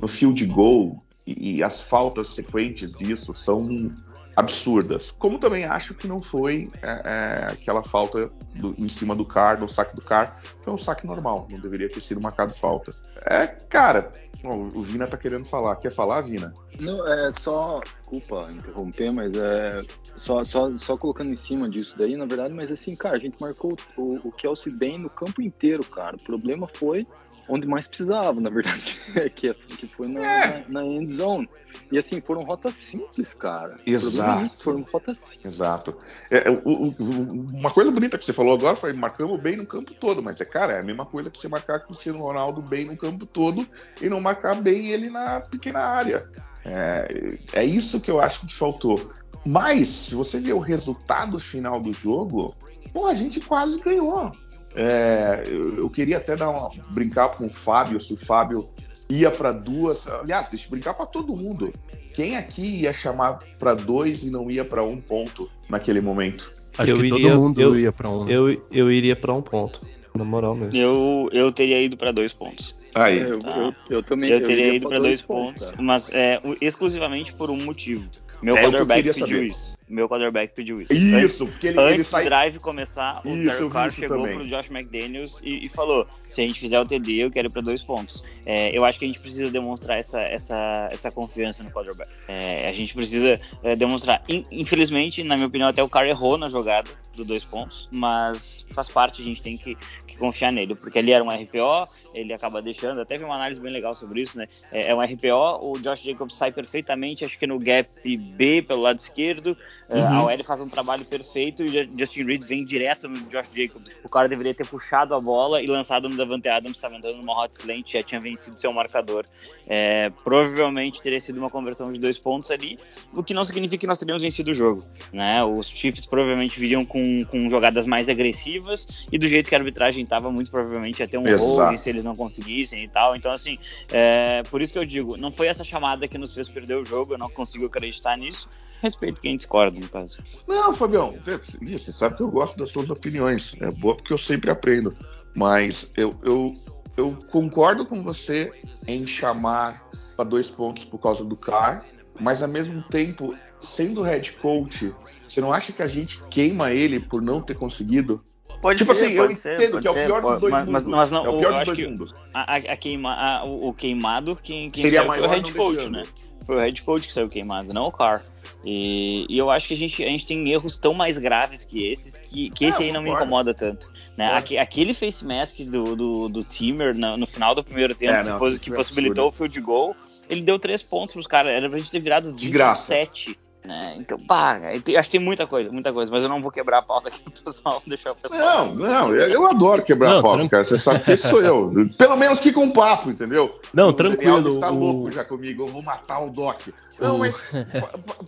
no 0.00 0.08
field 0.08 0.44
goal 0.46 1.05
e, 1.26 1.62
as 1.62 1.82
faltas 1.82 2.34
sequentes 2.34 2.92
disso 2.92 3.34
são 3.34 3.92
absurdas. 4.36 5.10
Como 5.10 5.38
também 5.38 5.64
acho 5.64 5.94
que 5.94 6.06
não 6.06 6.20
foi 6.20 6.68
é, 6.82 6.88
é, 6.88 7.52
aquela 7.52 7.82
falta 7.82 8.30
do, 8.54 8.74
em 8.78 8.88
cima 8.88 9.14
do 9.14 9.24
Car, 9.24 9.58
no 9.58 9.68
saque 9.68 9.96
do 9.96 10.02
Car, 10.02 10.40
foi 10.62 10.72
um 10.72 10.78
saque 10.78 11.06
normal, 11.06 11.46
não 11.50 11.58
deveria 11.58 11.88
ter 11.88 12.00
sido 12.00 12.20
marcado 12.20 12.52
falta. 12.52 12.92
É, 13.26 13.46
cara, 13.46 14.12
o 14.44 14.82
Vina 14.82 15.06
tá 15.06 15.16
querendo 15.16 15.44
falar. 15.44 15.76
Quer 15.76 15.90
falar, 15.90 16.20
Vina? 16.20 16.52
Não, 16.78 17.06
é 17.06 17.30
só. 17.32 17.80
Desculpa 17.80 18.48
interromper, 18.52 19.10
mas 19.10 19.34
é. 19.34 19.82
Só, 20.14 20.44
só, 20.44 20.76
só 20.78 20.96
colocando 20.96 21.30
em 21.30 21.36
cima 21.36 21.68
disso 21.68 21.94
daí, 21.98 22.16
na 22.16 22.24
verdade, 22.24 22.54
mas 22.54 22.72
assim, 22.72 22.94
cara, 22.94 23.16
a 23.16 23.18
gente 23.18 23.36
marcou 23.40 23.76
o, 23.96 24.28
o 24.28 24.32
Kelsey 24.32 24.72
bem 24.72 24.98
no 24.98 25.10
campo 25.10 25.42
inteiro, 25.42 25.84
cara. 25.84 26.16
O 26.16 26.22
problema 26.22 26.68
foi 26.72 27.06
onde 27.48 27.66
mais 27.66 27.86
precisava, 27.86 28.40
na 28.40 28.50
verdade, 28.50 28.98
que, 29.34 29.54
que 29.54 29.86
foi 29.86 30.08
na, 30.08 30.20
é. 30.20 30.64
na, 30.68 30.80
na 30.80 30.86
end 30.86 31.12
zone. 31.12 31.48
E 31.90 31.98
assim, 31.98 32.20
foram 32.20 32.42
rotas 32.42 32.74
simples, 32.74 33.34
cara. 33.34 33.76
Exato. 33.86 34.62
foram 34.62 34.82
rotas 34.82 35.18
simples. 35.18 35.54
Exato. 35.54 35.96
É, 36.30 36.50
o, 36.50 36.88
o, 36.88 37.46
uma 37.52 37.70
coisa 37.70 37.90
bonita 37.90 38.18
que 38.18 38.24
você 38.24 38.32
falou 38.32 38.54
agora 38.54 38.74
foi 38.74 38.92
marcamos 38.92 39.40
bem 39.40 39.56
no 39.56 39.66
campo 39.66 39.92
todo, 39.94 40.22
mas 40.22 40.40
é, 40.40 40.44
cara, 40.44 40.74
é 40.74 40.80
a 40.80 40.82
mesma 40.82 41.06
coisa 41.06 41.30
que 41.30 41.38
você 41.38 41.48
marcar 41.48 41.80
Cristiano 41.80 42.18
Ronaldo 42.18 42.62
bem 42.62 42.86
no 42.86 42.96
campo 42.96 43.24
todo 43.26 43.66
e 44.00 44.08
não 44.08 44.20
marcar 44.20 44.56
bem 44.56 44.88
ele 44.88 45.10
na 45.10 45.40
pequena 45.40 45.80
área. 45.80 46.28
É, 46.64 47.38
é 47.52 47.64
isso 47.64 48.00
que 48.00 48.10
eu 48.10 48.20
acho 48.20 48.40
que 48.40 48.52
faltou. 48.52 49.12
Mas, 49.44 49.88
se 49.88 50.14
você 50.16 50.40
ver 50.40 50.54
o 50.54 50.58
resultado 50.58 51.38
final 51.38 51.80
do 51.80 51.92
jogo, 51.92 52.52
pô, 52.92 53.06
a 53.06 53.14
gente 53.14 53.40
quase 53.40 53.78
ganhou. 53.78 54.32
É, 54.76 55.42
eu, 55.46 55.78
eu, 55.78 55.90
queria 55.90 56.18
até 56.18 56.36
dar 56.36 56.50
uma, 56.50 56.70
brincar 56.90 57.30
com 57.30 57.46
o 57.46 57.50
Fábio, 57.50 57.98
se 57.98 58.12
o 58.12 58.16
Fábio 58.16 58.68
ia 59.08 59.30
para 59.30 59.52
duas. 59.52 60.06
Aliás, 60.06 60.48
deixa 60.48 60.66
eu 60.66 60.70
brincar 60.70 60.94
para 60.94 61.06
todo 61.06 61.34
mundo. 61.34 61.72
Quem 62.14 62.36
aqui 62.36 62.82
ia 62.82 62.92
chamar 62.92 63.38
para 63.58 63.74
dois 63.74 64.22
e 64.22 64.30
não 64.30 64.50
ia 64.50 64.64
para 64.64 64.82
um 64.82 65.00
ponto 65.00 65.50
naquele 65.68 66.00
momento? 66.00 66.50
Acho 66.78 66.92
eu 66.92 66.98
que 66.98 67.06
iria, 67.06 67.30
todo 67.30 67.40
mundo 67.40 67.60
eu, 67.60 67.78
ia 67.78 67.90
para 67.90 68.10
um. 68.10 68.24
Né? 68.24 68.32
Eu, 68.34 68.48
eu 68.70 68.92
iria 68.92 69.16
para 69.16 69.32
um 69.32 69.40
ponto, 69.40 69.80
na 70.14 70.24
moral 70.24 70.54
mesmo. 70.54 70.76
Eu, 70.76 71.30
eu 71.32 71.50
teria 71.50 71.82
ido 71.82 71.96
para 71.96 72.12
dois 72.12 72.32
pontos. 72.32 72.84
Aí. 72.94 73.20
Eu, 73.20 73.40
tá. 73.40 73.56
eu, 73.58 73.96
eu, 73.96 74.02
também 74.02 74.30
eu 74.30 74.44
teria 74.44 74.74
ido 74.74 74.88
para 74.88 74.98
dois, 74.98 75.20
dois 75.20 75.22
pontos, 75.22 75.66
pontos 75.66 75.84
mas 75.84 76.10
é, 76.12 76.40
exclusivamente 76.60 77.32
por 77.34 77.50
um 77.50 77.62
motivo. 77.64 78.08
Meu 78.42 78.56
é 78.56 78.62
quarterback 78.62 79.14
pediu 79.14 79.44
isso. 79.44 79.76
Meu 79.88 80.08
quarterback 80.08 80.54
pediu 80.54 80.80
isso. 80.80 80.92
Isso, 80.92 81.16
antes, 81.16 81.36
porque 81.36 81.68
ele, 81.68 81.80
antes 81.80 82.12
ele 82.12 82.22
do 82.22 82.28
drive 82.28 82.58
começar, 82.58 83.20
o 83.24 83.36
Derek 83.36 83.70
Carr 83.70 83.90
chegou 83.92 84.18
também. 84.18 84.34
pro 84.34 84.46
Josh 84.46 84.68
McDaniels 84.68 85.40
e, 85.42 85.66
e, 85.66 85.68
falou: 85.68 86.06
se 86.10 86.40
a 86.40 86.46
gente 86.46 86.58
fizer 86.58 86.80
o 86.80 86.84
TD, 86.84 87.12
eu 87.24 87.30
quero 87.30 87.46
ir 87.46 87.50
pra 87.50 87.62
dois 87.62 87.82
pontos. 87.82 88.22
É, 88.44 88.76
eu 88.76 88.84
acho 88.84 88.98
que 88.98 89.04
a 89.04 89.08
gente 89.08 89.20
precisa 89.20 89.50
demonstrar 89.50 89.98
essa, 89.98 90.20
essa, 90.20 90.88
essa 90.92 91.10
confiança 91.10 91.62
no 91.62 91.70
quarterback. 91.70 92.10
É, 92.26 92.68
a 92.68 92.72
gente 92.72 92.94
precisa 92.94 93.40
é, 93.62 93.76
demonstrar. 93.76 94.22
Infelizmente, 94.50 95.22
na 95.22 95.36
minha 95.36 95.46
opinião, 95.46 95.68
até 95.68 95.82
o 95.82 95.88
Carr 95.88 96.06
errou 96.06 96.36
na 96.36 96.48
jogada 96.48 96.90
do 97.16 97.24
dois 97.24 97.42
pontos, 97.42 97.88
mas 97.90 98.66
faz 98.70 98.88
parte, 98.88 99.22
a 99.22 99.24
gente 99.24 99.42
tem 99.42 99.56
que, 99.56 99.74
que 100.06 100.18
confiar 100.18 100.52
nele, 100.52 100.74
porque 100.74 100.98
ali 100.98 101.12
era 101.12 101.24
um 101.24 101.28
RPO, 101.28 101.88
ele 102.14 102.32
acaba 102.32 102.60
deixando, 102.60 103.00
até 103.00 103.16
vi 103.16 103.24
uma 103.24 103.34
análise 103.34 103.60
bem 103.60 103.72
legal 103.72 103.94
sobre 103.94 104.20
isso, 104.20 104.36
né? 104.36 104.46
É, 104.70 104.90
é 104.90 104.94
um 104.94 105.00
RPO, 105.00 105.66
o 105.66 105.78
Josh 105.80 106.02
Jacobs 106.02 106.36
sai 106.36 106.52
perfeitamente, 106.52 107.24
acho 107.24 107.38
que 107.38 107.46
no 107.46 107.58
gap 107.58 107.88
B 108.26 108.62
pelo 108.62 108.82
lado 108.82 108.98
esquerdo, 108.98 109.56
é, 109.88 109.98
uhum. 109.98 110.06
a 110.06 110.24
OL 110.24 110.44
faz 110.44 110.60
um 110.60 110.68
trabalho 110.68 111.04
perfeito 111.04 111.62
e 111.62 111.80
o 111.80 111.98
Justin 111.98 112.24
Reed 112.24 112.42
vem 112.44 112.64
direto 112.64 113.08
no 113.08 113.18
Josh 113.28 113.48
Jacobs. 113.54 113.92
O 114.02 114.08
cara 114.08 114.28
deveria 114.28 114.52
ter 114.52 114.66
puxado 114.66 115.14
a 115.14 115.20
bola 115.20 115.62
e 115.62 115.66
lançado 115.66 116.08
no 116.08 116.16
Davante 116.16 116.48
Adams, 116.48 116.76
estava 116.76 116.96
entrando 116.96 117.16
numa 117.18 117.32
hot 117.32 117.54
slant, 117.54 117.92
já 117.92 118.02
tinha 118.02 118.20
vencido 118.20 118.58
seu 118.60 118.72
marcador. 118.72 119.24
É, 119.66 120.10
provavelmente 120.24 121.00
teria 121.00 121.20
sido 121.20 121.38
uma 121.38 121.50
conversão 121.50 121.92
de 121.92 122.00
dois 122.00 122.18
pontos 122.18 122.50
ali, 122.50 122.78
o 123.14 123.22
que 123.22 123.32
não 123.32 123.44
significa 123.44 123.78
que 123.78 123.86
nós 123.86 123.98
teríamos 123.98 124.22
vencido 124.22 124.50
o 124.50 124.54
jogo. 124.54 124.82
Né? 125.12 125.42
Os 125.44 125.68
Chiefs 125.68 126.06
provavelmente 126.06 126.58
viriam 126.58 126.84
com, 126.84 127.24
com 127.24 127.48
jogadas 127.48 127.86
mais 127.86 128.08
agressivas 128.08 129.06
e 129.10 129.18
do 129.18 129.28
jeito 129.28 129.48
que 129.48 129.54
a 129.54 129.58
arbitragem 129.58 130.02
estava, 130.02 130.30
muito 130.30 130.50
provavelmente 130.50 131.00
ia 131.00 131.08
ter 131.08 131.18
um 131.18 131.36
hold 131.36 131.78
se 131.78 131.88
eles 131.88 132.04
não 132.04 132.16
conseguissem 132.16 132.82
e 132.82 132.88
tal. 132.88 133.14
Então, 133.14 133.30
assim, 133.30 133.58
é, 133.92 134.42
por 134.50 134.60
isso 134.60 134.72
que 134.72 134.78
eu 134.78 134.84
digo, 134.84 135.16
não 135.16 135.30
foi 135.30 135.46
essa 135.46 135.62
chamada 135.62 136.08
que 136.08 136.18
nos 136.18 136.34
fez 136.34 136.48
perder 136.48 136.74
o 136.74 136.84
jogo, 136.84 137.14
eu 137.14 137.18
não 137.18 137.30
consigo 137.30 137.66
acreditar 137.66 138.15
nisso. 138.16 138.48
Respeito 138.82 139.20
quem 139.20 139.36
discorda, 139.36 139.78
no 139.78 139.88
caso. 139.88 140.18
Não, 140.46 140.74
Fabião, 140.74 141.14
você 141.62 141.92
sabe 141.92 142.16
que 142.16 142.22
eu 142.22 142.30
gosto 142.30 142.58
das 142.58 142.70
suas 142.70 142.90
opiniões. 142.90 143.56
É 143.60 143.70
boa 143.70 143.96
porque 143.96 144.12
eu 144.12 144.18
sempre 144.18 144.50
aprendo. 144.50 144.94
Mas 145.34 145.88
eu, 145.96 146.18
eu, 146.22 146.54
eu 146.96 147.16
concordo 147.30 147.84
com 147.84 148.02
você 148.02 148.52
em 148.86 149.06
chamar 149.06 149.86
para 150.16 150.24
dois 150.24 150.50
pontos 150.50 150.84
por 150.84 150.98
causa 150.98 151.24
do 151.24 151.36
CAR, 151.36 151.84
mas 152.18 152.42
ao 152.42 152.48
mesmo 152.48 152.82
tempo, 152.84 153.34
sendo 153.60 154.02
head 154.02 154.32
coach, 154.32 154.94
você 155.28 155.40
não 155.40 155.52
acha 155.52 155.72
que 155.72 155.82
a 155.82 155.86
gente 155.86 156.20
queima 156.30 156.72
ele 156.72 157.00
por 157.00 157.20
não 157.20 157.40
ter 157.40 157.54
conseguido? 157.54 158.22
Pode 158.62 158.78
tipo 158.78 158.94
ser, 158.94 159.06
assim, 159.06 159.16
pode 159.16 159.32
eu 159.32 159.36
ser, 159.36 159.54
entendo 159.54 159.80
que 159.80 159.88
é 159.88 159.90
o 159.90 159.94
pior 159.94 160.22
dos 160.22 160.40
dois 160.40 160.52
mas, 160.52 160.64
mundos. 160.64 160.84
Mas, 160.84 161.10
não, 161.10 161.26
é 161.26 161.28
o 161.28 161.38
pior 161.38 161.52
dos 161.58 161.76
dois 161.76 161.88
mundos. 161.88 162.14
A, 162.32 162.56
a 162.56 162.76
queima, 162.76 163.12
a, 163.12 163.44
o, 163.44 163.72
queimado, 163.74 164.36
quem, 164.36 164.70
quem 164.70 164.82
Seria 164.82 165.04
maior 165.04 165.28
o 165.28 165.30
head 165.30 165.52
coach, 165.52 165.76
deixando. 165.76 165.92
né? 165.92 166.02
Foi 166.46 166.56
o 166.56 166.60
head 166.60 166.80
coach 166.82 167.06
que 167.06 167.12
saiu 167.12 167.28
queimado, 167.28 167.74
não 167.74 167.88
o 167.88 167.92
Carr. 167.92 168.22
E, 168.64 169.26
e, 169.28 169.38
eu 169.38 169.50
acho 169.50 169.68
que 169.68 169.74
a 169.74 169.76
gente, 169.76 170.02
a 170.02 170.08
gente 170.08 170.26
tem 170.26 170.50
erros 170.50 170.78
tão 170.78 170.92
mais 170.92 171.18
graves 171.18 171.64
que 171.64 171.86
esses, 171.86 172.18
que, 172.18 172.50
que 172.50 172.64
esse 172.64 172.82
aí 172.82 172.92
não 172.92 173.02
me 173.02 173.10
incomoda 173.10 173.54
tanto. 173.54 173.92
Né? 174.16 174.32
Aqui, 174.32 174.58
aquele 174.58 174.92
face 174.92 175.24
mask 175.24 175.58
do, 175.60 175.94
do, 175.94 176.28
do 176.28 176.42
Timer 176.42 176.96
no, 176.96 177.16
no 177.16 177.26
final 177.26 177.54
do 177.54 177.62
primeiro 177.62 177.94
tempo, 177.94 178.14
é, 178.14 178.24
não, 178.24 178.38
que, 178.38 178.58
que 178.58 178.70
possibilitou 178.72 179.26
absurdo. 179.26 179.46
o 179.46 179.50
field 179.50 179.60
goal, 179.60 179.96
ele 180.28 180.42
deu 180.42 180.58
três 180.58 180.82
pontos 180.82 181.12
pros 181.12 181.26
caras. 181.26 181.52
Era 181.52 181.68
pra 181.68 181.78
gente 181.78 181.90
ter 181.90 182.00
virado 182.00 182.32
de 182.32 182.50
27. 182.50 182.50
Graça. 182.50 183.45
Né? 183.66 183.96
Então, 183.98 184.16
pá, 184.16 184.60
acho 184.72 185.08
que 185.10 185.18
tem 185.18 185.20
muita 185.20 185.44
coisa, 185.44 185.72
muita 185.72 185.92
coisa, 185.92 186.08
mas 186.10 186.22
eu 186.22 186.28
não 186.28 186.40
vou 186.40 186.52
quebrar 186.52 186.78
a 186.78 186.82
pauta 186.82 187.08
aqui 187.08 187.18
pro 187.18 187.32
pessoal, 187.32 187.82
deixar 187.84 188.12
o 188.12 188.14
pessoal. 188.14 188.72
Não, 188.72 188.74
não, 188.76 189.14
eu 189.16 189.44
adoro 189.44 189.82
quebrar 189.82 190.10
não, 190.10 190.18
a 190.20 190.22
pauta, 190.22 190.48
cara. 190.48 190.62
Você 190.62 190.78
sabe 190.78 191.00
que 191.00 191.10
esse 191.10 191.28
sou 191.28 191.42
eu. 191.42 191.72
Pelo 191.98 192.16
menos 192.16 192.38
fica 192.38 192.60
um 192.60 192.70
papo, 192.70 193.10
entendeu? 193.10 193.60
Não, 193.74 193.88
o 193.88 193.92
tranquilo. 193.92 194.54
Está 194.54 194.70
o... 194.70 194.78
louco 194.78 195.10
já 195.10 195.24
comigo, 195.24 195.64
eu 195.64 195.66
vou 195.66 195.82
matar 195.82 196.20
o 196.20 196.30
Doc. 196.30 196.60
Não, 197.00 197.16
o... 197.16 197.18
mas 197.18 197.36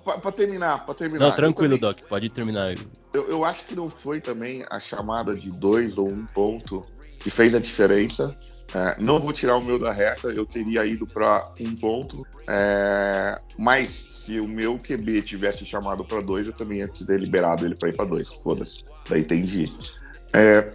para 0.03 0.33
terminar, 0.33 0.85
para 0.85 0.95
terminar. 0.95 1.29
Não, 1.29 1.37
tranquilo, 1.37 1.79
também, 1.79 1.95
Doc, 1.95 2.09
pode 2.09 2.29
terminar. 2.31 2.75
Eu, 3.15 3.31
eu 3.31 3.45
acho 3.45 3.65
que 3.65 3.77
não 3.77 3.89
foi 3.89 4.21
também 4.21 4.67
a 4.69 4.81
chamada 4.81 5.37
de 5.37 5.53
dois 5.53 5.99
ou 5.99 6.09
um 6.09 6.27
ponto 6.27 6.83
que 7.21 7.31
fez 7.31 7.55
a 7.55 7.61
diferença. 7.61 8.37
É, 8.75 8.97
não 8.99 9.21
vou 9.21 9.33
tirar 9.33 9.57
o 9.57 9.65
meu 9.65 9.79
da 9.79 9.93
reta, 9.93 10.29
eu 10.29 10.45
teria 10.45 10.85
ido 10.85 11.07
para 11.07 11.43
um 11.59 11.75
ponto, 11.75 12.27
é, 12.47 13.41
mas 13.57 14.18
se 14.29 14.39
o 14.41 14.47
meu 14.47 14.79
QB 14.79 15.23
tivesse 15.23 15.65
chamado 15.65 16.05
para 16.05 16.21
dois, 16.21 16.47
eu 16.47 16.53
também 16.53 16.81
ia 16.81 16.89
ter 16.89 17.19
liberado 17.19 17.65
ele 17.65 17.75
para 17.75 17.89
ir 17.89 17.97
para 17.97 18.05
dois. 18.05 18.29
Foda-se. 18.29 18.85
Daí 19.09 19.23
entendi. 19.23 19.73
É, 20.35 20.71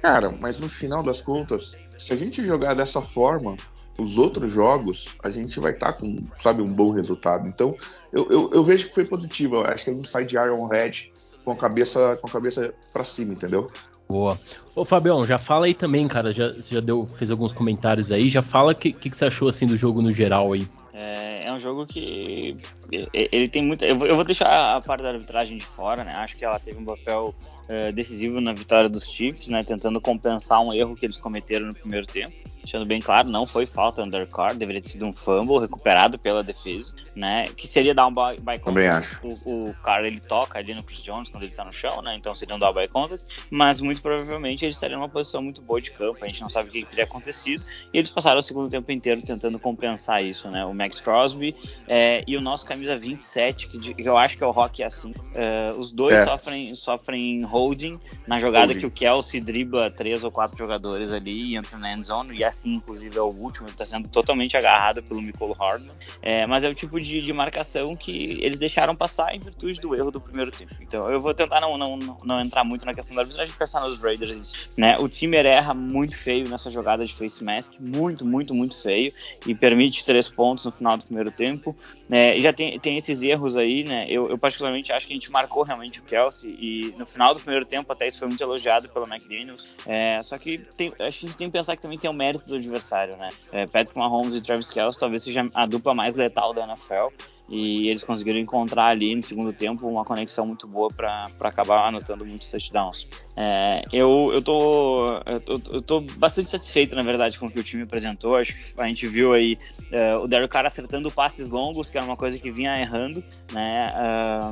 cara, 0.00 0.30
mas 0.30 0.58
no 0.58 0.70
final 0.70 1.02
das 1.02 1.20
contas, 1.20 1.72
se 1.98 2.14
a 2.14 2.16
gente 2.16 2.42
jogar 2.42 2.72
dessa 2.72 3.02
forma, 3.02 3.56
os 3.98 4.16
outros 4.16 4.50
jogos, 4.50 5.14
a 5.22 5.28
gente 5.28 5.60
vai 5.60 5.72
estar 5.72 5.92
tá 5.92 5.98
com, 5.98 6.16
sabe, 6.42 6.62
um 6.62 6.72
bom 6.72 6.90
resultado. 6.90 7.46
Então, 7.46 7.76
eu, 8.10 8.26
eu, 8.30 8.50
eu, 8.54 8.64
vejo 8.64 8.88
que 8.88 8.94
foi 8.94 9.04
positivo. 9.04 9.56
Eu 9.56 9.66
acho 9.66 9.84
que 9.84 9.92
gente 9.92 10.08
sai 10.08 10.24
de 10.24 10.36
Iron 10.36 10.66
Red 10.66 11.12
com 11.44 11.52
a 11.52 11.56
cabeça 11.56 12.16
com 12.16 12.26
a 12.26 12.32
cabeça 12.32 12.72
para 12.90 13.04
cima, 13.04 13.34
entendeu? 13.34 13.70
Boa. 14.08 14.40
Ô 14.74 14.82
Fabião, 14.82 15.26
já 15.26 15.36
fala 15.36 15.66
aí 15.66 15.74
também, 15.74 16.08
cara. 16.08 16.32
Já, 16.32 16.50
já 16.52 16.80
deu, 16.80 17.06
fez 17.06 17.30
alguns 17.30 17.52
comentários 17.52 18.10
aí. 18.10 18.30
Já 18.30 18.40
fala 18.40 18.72
o 18.72 18.74
que, 18.74 18.92
que, 18.92 19.10
que, 19.10 19.16
você 19.16 19.26
achou 19.26 19.46
assim 19.46 19.66
do 19.66 19.76
jogo 19.76 20.00
no 20.00 20.10
geral 20.10 20.54
aí. 20.54 20.66
É, 21.00 21.44
é 21.46 21.52
um 21.52 21.60
jogo 21.60 21.86
que 21.86 22.56
ele 22.90 23.48
tem 23.48 23.62
muita. 23.62 23.86
Eu 23.86 23.96
vou 23.96 24.24
deixar 24.24 24.76
a 24.76 24.80
parte 24.80 25.02
da 25.02 25.10
arbitragem 25.10 25.56
de 25.56 25.64
fora, 25.64 26.02
né? 26.02 26.12
Acho 26.14 26.36
que 26.36 26.44
ela 26.44 26.58
teve 26.58 26.76
um 26.76 26.84
papel 26.84 27.32
é, 27.68 27.92
decisivo 27.92 28.40
na 28.40 28.52
vitória 28.52 28.88
dos 28.88 29.08
Chiefs, 29.08 29.48
né? 29.48 29.62
Tentando 29.62 30.00
compensar 30.00 30.60
um 30.60 30.72
erro 30.72 30.96
que 30.96 31.06
eles 31.06 31.16
cometeram 31.16 31.66
no 31.66 31.74
primeiro 31.74 32.06
tempo 32.06 32.48
deixando 32.68 32.84
bem 32.84 33.00
claro, 33.00 33.28
não 33.28 33.46
foi 33.46 33.64
falta 33.64 34.02
undercard, 34.02 34.58
deveria 34.58 34.82
ter 34.82 34.90
sido 34.90 35.06
um 35.06 35.12
fumble 35.12 35.58
recuperado 35.58 36.18
pela 36.18 36.44
defesa, 36.44 36.94
né? 37.16 37.48
Que 37.56 37.66
seria 37.66 37.94
dar 37.94 38.06
um 38.06 38.12
by, 38.12 38.40
by 38.40 38.58
Também 38.62 38.88
acho. 38.88 39.18
O, 39.26 39.70
o 39.70 39.74
cara 39.82 40.06
ele 40.06 40.20
toca 40.20 40.58
ali 40.58 40.74
no 40.74 40.82
Chris 40.82 41.00
Jones 41.00 41.30
quando 41.30 41.44
ele 41.44 41.54
tá 41.54 41.64
no 41.64 41.72
chão, 41.72 42.02
né? 42.02 42.14
Então 42.16 42.34
seria 42.34 42.54
um 42.54 42.58
down 42.58 42.74
by 42.74 42.86
contact, 42.86 43.24
mas 43.50 43.80
muito 43.80 44.02
provavelmente 44.02 44.66
ele 44.66 44.72
estaria 44.72 44.96
numa 44.96 45.08
posição 45.08 45.40
muito 45.40 45.62
boa 45.62 45.80
de 45.80 45.90
campo. 45.92 46.18
A 46.22 46.28
gente 46.28 46.42
não 46.42 46.50
sabe 46.50 46.68
o 46.68 46.72
que, 46.72 46.82
que 46.82 46.90
teria 46.90 47.04
acontecido 47.04 47.64
e 47.92 47.98
eles 47.98 48.10
passaram 48.10 48.38
o 48.38 48.42
segundo 48.42 48.68
tempo 48.68 48.92
inteiro 48.92 49.22
tentando 49.22 49.58
compensar 49.58 50.22
isso, 50.22 50.50
né? 50.50 50.64
O 50.66 50.74
Max 50.74 51.00
Crosby 51.00 51.56
é, 51.86 52.22
e 52.26 52.36
o 52.36 52.40
nosso 52.40 52.66
camisa 52.66 52.96
27, 52.98 53.68
que, 53.68 53.94
que, 53.94 54.02
eu 54.02 54.18
acho 54.18 54.36
que 54.36 54.44
é 54.44 54.46
o 54.46 54.50
Rock 54.50 54.82
assim. 54.82 55.14
É, 55.34 55.70
os 55.76 55.90
dois 55.90 56.18
é. 56.18 56.24
sofrem, 56.24 56.74
sofrem 56.74 57.44
holding 57.58 57.98
na 58.26 58.38
jogada 58.38 58.72
holding. 58.72 58.80
que 58.80 58.86
o 58.86 58.90
Kelsey 58.90 59.40
dribla 59.40 59.90
três 59.90 60.22
ou 60.22 60.30
quatro 60.30 60.56
jogadores 60.56 61.12
ali 61.12 61.50
e 61.50 61.56
entra 61.56 61.78
na 61.78 61.92
end 61.92 62.06
zone 62.06 62.36
e 62.36 62.44
assim, 62.44 62.74
inclusive, 62.74 63.16
é 63.16 63.20
o 63.20 63.26
último, 63.26 63.66
ele 63.66 63.72
está 63.72 63.84
sendo 63.84 64.08
totalmente 64.08 64.56
agarrado 64.56 65.02
pelo 65.02 65.20
Michael 65.20 65.52
Hardman. 65.52 65.94
É, 66.22 66.46
mas 66.46 66.64
é 66.64 66.68
o 66.68 66.74
tipo 66.74 67.00
de, 67.00 67.20
de, 67.20 67.32
marcação 67.32 67.94
que 67.94 68.38
eles 68.40 68.58
deixaram 68.58 68.94
passar 68.94 69.34
em 69.34 69.38
virtude 69.38 69.80
do 69.80 69.94
erro 69.94 70.10
do 70.10 70.20
primeiro 70.20 70.50
tempo. 70.50 70.74
Então 70.80 71.08
eu 71.10 71.20
vou 71.20 71.34
tentar 71.34 71.60
não, 71.60 71.76
não, 71.76 71.98
não 72.24 72.40
entrar 72.40 72.64
muito 72.64 72.84
na 72.84 72.94
questão 72.94 73.14
da 73.14 73.22
arbitragem 73.22 73.54
e 73.54 73.58
pensar 73.58 73.80
nos 73.80 74.00
Raiders. 74.00 74.70
Né? 74.76 74.96
O 74.98 75.08
time 75.08 75.36
erra 75.36 75.74
muito 75.74 76.16
feio 76.16 76.48
nessa 76.48 76.70
jogada 76.70 77.04
de 77.04 77.14
face 77.14 77.42
mask, 77.42 77.74
muito, 77.80 78.24
muito, 78.24 78.54
muito 78.54 78.76
feio, 78.80 79.12
e 79.46 79.54
permite 79.54 80.04
três 80.04 80.28
pontos 80.28 80.64
no 80.64 80.72
final 80.72 80.96
do 80.96 81.04
primeiro 81.04 81.30
tempo. 81.30 81.76
É, 82.10 82.36
já 82.38 82.52
tem, 82.52 82.78
tem 82.78 82.96
esses 82.96 83.22
erros 83.22 83.56
aí, 83.56 83.84
né? 83.84 84.06
Eu, 84.08 84.30
eu, 84.30 84.38
particularmente 84.38 84.92
acho 84.92 85.06
que 85.06 85.12
a 85.12 85.16
gente 85.16 85.30
marcou 85.30 85.62
realmente 85.62 86.00
o 86.00 86.02
Kelsey, 86.02 86.56
e 86.60 86.94
no 86.98 87.06
final 87.06 87.34
do 87.34 87.40
primeiro 87.48 87.64
tempo, 87.64 87.90
até 87.92 88.06
isso 88.06 88.18
foi 88.18 88.28
muito 88.28 88.42
elogiado 88.42 88.88
pelo 88.90 89.06
McDaniels. 89.06 89.76
É, 89.86 90.20
só 90.22 90.36
que 90.36 90.58
tem, 90.76 90.88
acho 90.88 90.96
que 90.96 91.02
a 91.02 91.10
gente 91.10 91.36
tem 91.36 91.48
que 91.48 91.52
pensar 91.52 91.76
que 91.76 91.82
também 91.82 91.98
tem 91.98 92.10
o 92.10 92.12
mérito 92.12 92.46
do 92.46 92.56
adversário, 92.56 93.16
né? 93.16 93.30
É, 93.50 93.66
Patrick 93.66 93.98
Mahomes 93.98 94.38
e 94.38 94.42
Travis 94.42 94.70
Kelce 94.70 95.00
talvez 95.00 95.22
seja 95.22 95.48
a 95.54 95.66
dupla 95.66 95.94
mais 95.94 96.14
letal 96.14 96.52
da 96.52 96.64
NFL 96.64 97.08
e 97.48 97.88
eles 97.88 98.02
conseguiram 98.02 98.38
encontrar 98.38 98.86
ali 98.86 99.14
no 99.14 99.22
segundo 99.22 99.52
tempo 99.52 99.88
uma 99.88 100.04
conexão 100.04 100.46
muito 100.46 100.66
boa 100.66 100.88
para 100.88 101.26
acabar 101.40 101.88
anotando 101.88 102.24
muitos 102.24 102.50
touchdowns. 102.50 103.08
É, 103.40 103.84
eu, 103.92 104.30
eu, 104.34 104.42
tô, 104.42 105.12
eu, 105.24 105.62
eu, 105.72 105.82
tô 105.82 106.00
bastante 106.00 106.50
satisfeito, 106.50 106.96
na 106.96 107.02
verdade, 107.02 107.38
com 107.38 107.46
o 107.46 107.50
que 107.50 107.60
o 107.60 107.62
time 107.62 107.84
apresentou. 107.84 108.36
Acho 108.36 108.52
que 108.52 108.80
a 108.80 108.86
gente 108.86 109.06
viu 109.06 109.32
aí 109.32 109.56
é, 109.92 110.14
o 110.14 110.26
Derek 110.26 110.50
Carr 110.50 110.66
acertando 110.66 111.08
passes 111.08 111.52
longos, 111.52 111.88
que 111.88 111.96
era 111.96 112.04
uma 112.04 112.16
coisa 112.16 112.36
que 112.36 112.50
vinha 112.50 112.76
errando, 112.80 113.22
né? 113.52 113.94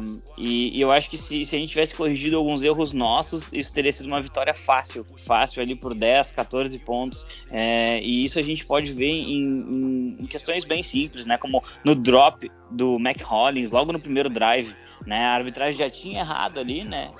Um, 0.01 0.21
e, 0.39 0.79
e, 0.79 0.81
eu 0.81 0.93
acho 0.93 1.11
que 1.11 1.19
se, 1.19 1.45
se 1.45 1.57
a 1.57 1.59
gente 1.59 1.71
tivesse 1.71 1.97
corrigido 1.97 2.37
alguns 2.37 2.63
erros 2.63 2.93
nossos, 2.93 3.53
isso 3.53 3.73
teria 3.73 3.91
sido 3.91 4.07
uma 4.07 4.21
vitória 4.21 4.55
fácil, 4.55 5.05
fácil 5.19 5.61
ali 5.61 5.75
por 5.75 5.93
10, 5.93 6.31
14 6.31 6.79
pontos. 6.79 7.27
É, 7.51 8.01
e 8.01 8.25
isso 8.25 8.39
a 8.39 8.43
gente 8.43 8.65
pode 8.65 8.93
ver 8.93 9.07
em, 9.07 9.61
em, 9.61 10.17
em 10.21 10.27
questões 10.27 10.65
bem 10.65 10.83
simples, 10.83 11.27
né? 11.27 11.37
Como 11.37 11.61
no 11.85 11.97
drop 11.97 12.49
do 12.71 12.86
do 12.87 12.99
Mac 12.99 13.21
Hollins 13.23 13.71
logo 13.71 13.93
no 13.93 13.99
primeiro 13.99 14.31
drive. 14.31 14.75
Né, 15.05 15.25
a 15.25 15.35
arbitragem 15.35 15.79
já 15.79 15.89
tinha 15.89 16.21
errado 16.21 16.59
ali, 16.59 16.83
né? 16.83 17.13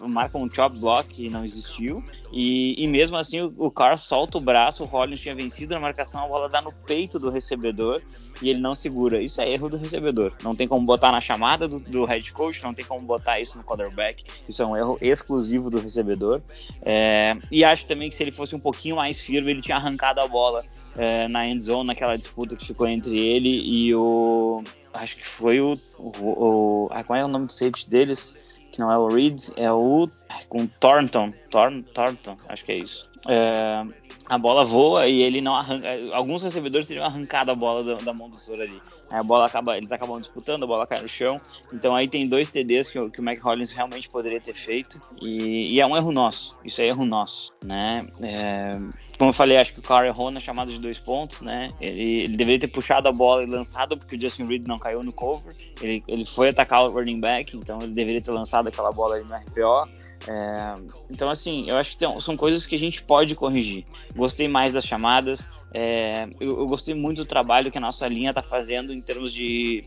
Marca 0.00 0.36
um 0.36 0.52
chop 0.52 0.76
block 0.80 1.08
que 1.10 1.30
não 1.30 1.44
existiu. 1.44 2.02
E, 2.32 2.74
e 2.76 2.88
mesmo 2.88 3.16
assim 3.16 3.40
o, 3.40 3.52
o 3.56 3.70
Carr 3.70 3.96
solta 3.96 4.38
o 4.38 4.40
braço, 4.40 4.82
o 4.82 4.86
Hollins 4.86 5.20
tinha 5.20 5.34
vencido 5.34 5.74
na 5.74 5.80
marcação, 5.80 6.24
a 6.24 6.26
bola 6.26 6.48
dá 6.48 6.60
no 6.60 6.72
peito 6.86 7.20
do 7.20 7.30
recebedor 7.30 8.02
e 8.42 8.50
ele 8.50 8.58
não 8.58 8.74
segura. 8.74 9.22
Isso 9.22 9.40
é 9.40 9.48
erro 9.48 9.68
do 9.68 9.76
recebedor. 9.76 10.32
Não 10.42 10.56
tem 10.56 10.66
como 10.66 10.84
botar 10.84 11.12
na 11.12 11.20
chamada 11.20 11.68
do, 11.68 11.78
do 11.78 12.04
head 12.04 12.32
coach, 12.32 12.64
não 12.64 12.74
tem 12.74 12.84
como 12.84 13.02
botar 13.02 13.38
isso 13.38 13.56
no 13.56 13.62
quarterback. 13.62 14.24
Isso 14.48 14.60
é 14.60 14.66
um 14.66 14.76
erro 14.76 14.98
exclusivo 15.00 15.70
do 15.70 15.78
recebedor. 15.78 16.42
É, 16.82 17.36
e 17.48 17.62
acho 17.62 17.86
também 17.86 18.08
que 18.08 18.16
se 18.16 18.24
ele 18.24 18.32
fosse 18.32 18.56
um 18.56 18.60
pouquinho 18.60 18.96
mais 18.96 19.20
firme, 19.20 19.52
ele 19.52 19.62
tinha 19.62 19.76
arrancado 19.76 20.20
a 20.20 20.26
bola 20.26 20.64
é, 20.96 21.28
na 21.28 21.46
end 21.46 21.62
zone, 21.62 21.86
naquela 21.86 22.16
disputa 22.16 22.56
que 22.56 22.66
ficou 22.66 22.88
entre 22.88 23.20
ele 23.20 23.48
e 23.48 23.94
o, 23.94 24.64
acho 24.92 25.16
que 25.16 25.26
foi 25.26 25.60
o, 25.60 25.74
o, 25.98 26.12
o 26.20 26.88
ah, 26.90 27.04
qual 27.04 27.18
é 27.18 27.24
o 27.24 27.28
nome 27.28 27.46
do 27.46 27.52
safety 27.52 27.88
deles? 27.88 28.38
Que 28.72 28.78
não 28.78 28.90
é 28.90 28.96
o 28.96 29.08
Reed, 29.08 29.48
é 29.56 29.70
o 29.72 30.06
com 30.48 30.66
Thornton, 30.66 31.32
Thorn, 31.50 31.82
Thornton, 31.82 32.36
acho 32.48 32.64
que 32.64 32.72
é 32.72 32.76
isso. 32.76 33.10
É, 33.28 33.84
a 34.30 34.38
bola 34.38 34.64
voa 34.64 35.08
e 35.08 35.22
ele 35.22 35.40
não 35.40 35.56
arranca. 35.56 35.88
Alguns 36.12 36.40
recebedores 36.40 36.86
teriam 36.86 37.04
arrancado 37.04 37.50
a 37.50 37.54
bola 37.54 37.82
da, 37.82 37.94
da 37.96 38.14
mão 38.14 38.30
do 38.30 38.38
Sor 38.38 38.60
ali. 38.60 38.80
Aí 39.10 39.18
a 39.18 39.24
bola 39.24 39.46
acaba, 39.46 39.76
eles 39.76 39.90
acabam 39.90 40.20
disputando, 40.20 40.62
a 40.62 40.66
bola 40.68 40.86
cai 40.86 41.02
no 41.02 41.08
chão. 41.08 41.40
Então 41.74 41.96
aí 41.96 42.08
tem 42.08 42.28
dois 42.28 42.48
TDs 42.48 42.90
que, 42.90 43.10
que 43.10 43.18
o 43.18 43.24
Mac 43.24 43.40
Hollins 43.40 43.72
realmente 43.72 44.08
poderia 44.08 44.40
ter 44.40 44.54
feito. 44.54 45.00
E, 45.20 45.74
e, 45.74 45.80
é 45.80 45.86
um 45.86 45.96
erro 45.96 46.12
nosso. 46.12 46.56
Isso 46.64 46.80
é 46.80 46.86
erro 46.86 47.04
nosso, 47.04 47.52
né? 47.64 48.06
É, 48.22 48.78
como 49.18 49.30
eu 49.30 49.34
falei, 49.34 49.56
acho 49.56 49.72
que 49.72 49.80
o 49.80 49.82
Carr 49.82 50.06
errou 50.06 50.30
na 50.30 50.38
chamada 50.38 50.70
de 50.70 50.78
dois 50.78 50.98
pontos, 50.98 51.40
né? 51.40 51.70
Ele, 51.80 52.20
ele, 52.20 52.36
deveria 52.36 52.60
ter 52.60 52.68
puxado 52.68 53.08
a 53.08 53.12
bola 53.12 53.42
e 53.42 53.46
lançado 53.46 53.98
porque 53.98 54.14
o 54.14 54.20
Justin 54.20 54.46
Reed 54.46 54.64
não 54.64 54.78
caiu 54.78 55.02
no 55.02 55.12
cover. 55.12 55.52
Ele, 55.82 56.04
ele 56.06 56.24
foi 56.24 56.50
atacar 56.50 56.84
o 56.84 56.92
running 56.92 57.18
back, 57.18 57.56
então 57.56 57.80
ele 57.82 57.94
deveria 57.94 58.22
ter 58.22 58.30
lançado 58.30 58.68
aquela 58.68 58.92
bola 58.92 59.16
ali 59.16 59.24
no 59.24 59.34
RPO. 59.34 59.90
É, 60.28 60.74
então, 61.10 61.30
assim, 61.30 61.66
eu 61.68 61.76
acho 61.76 61.92
que 61.92 61.96
tem, 61.96 62.20
são 62.20 62.36
coisas 62.36 62.66
que 62.66 62.74
a 62.74 62.78
gente 62.78 63.02
pode 63.02 63.34
corrigir. 63.34 63.84
Gostei 64.14 64.48
mais 64.48 64.72
das 64.72 64.84
chamadas, 64.84 65.48
é, 65.72 66.28
eu, 66.40 66.58
eu, 66.58 66.66
gostei 66.66 66.94
muito 66.94 67.18
do 67.18 67.24
trabalho 67.24 67.70
que 67.70 67.78
a 67.78 67.80
nossa 67.80 68.06
linha 68.08 68.30
está 68.30 68.42
fazendo 68.42 68.92
em 68.92 69.00
termos 69.00 69.32
de, 69.32 69.84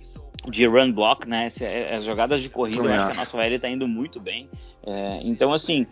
de 0.49 0.65
run 0.65 0.91
block, 0.91 1.27
né? 1.27 1.47
É, 1.61 1.95
as 1.95 2.03
jogadas 2.03 2.41
de 2.41 2.49
corrida, 2.49 2.83
eu 2.83 2.93
acho 2.93 3.05
que 3.07 3.11
a 3.11 3.15
nossa 3.15 3.37
OL 3.37 3.43
está 3.43 3.69
indo 3.69 3.87
muito 3.87 4.19
bem. 4.19 4.49
É, 4.85 5.19
então, 5.23 5.53
assim, 5.53 5.85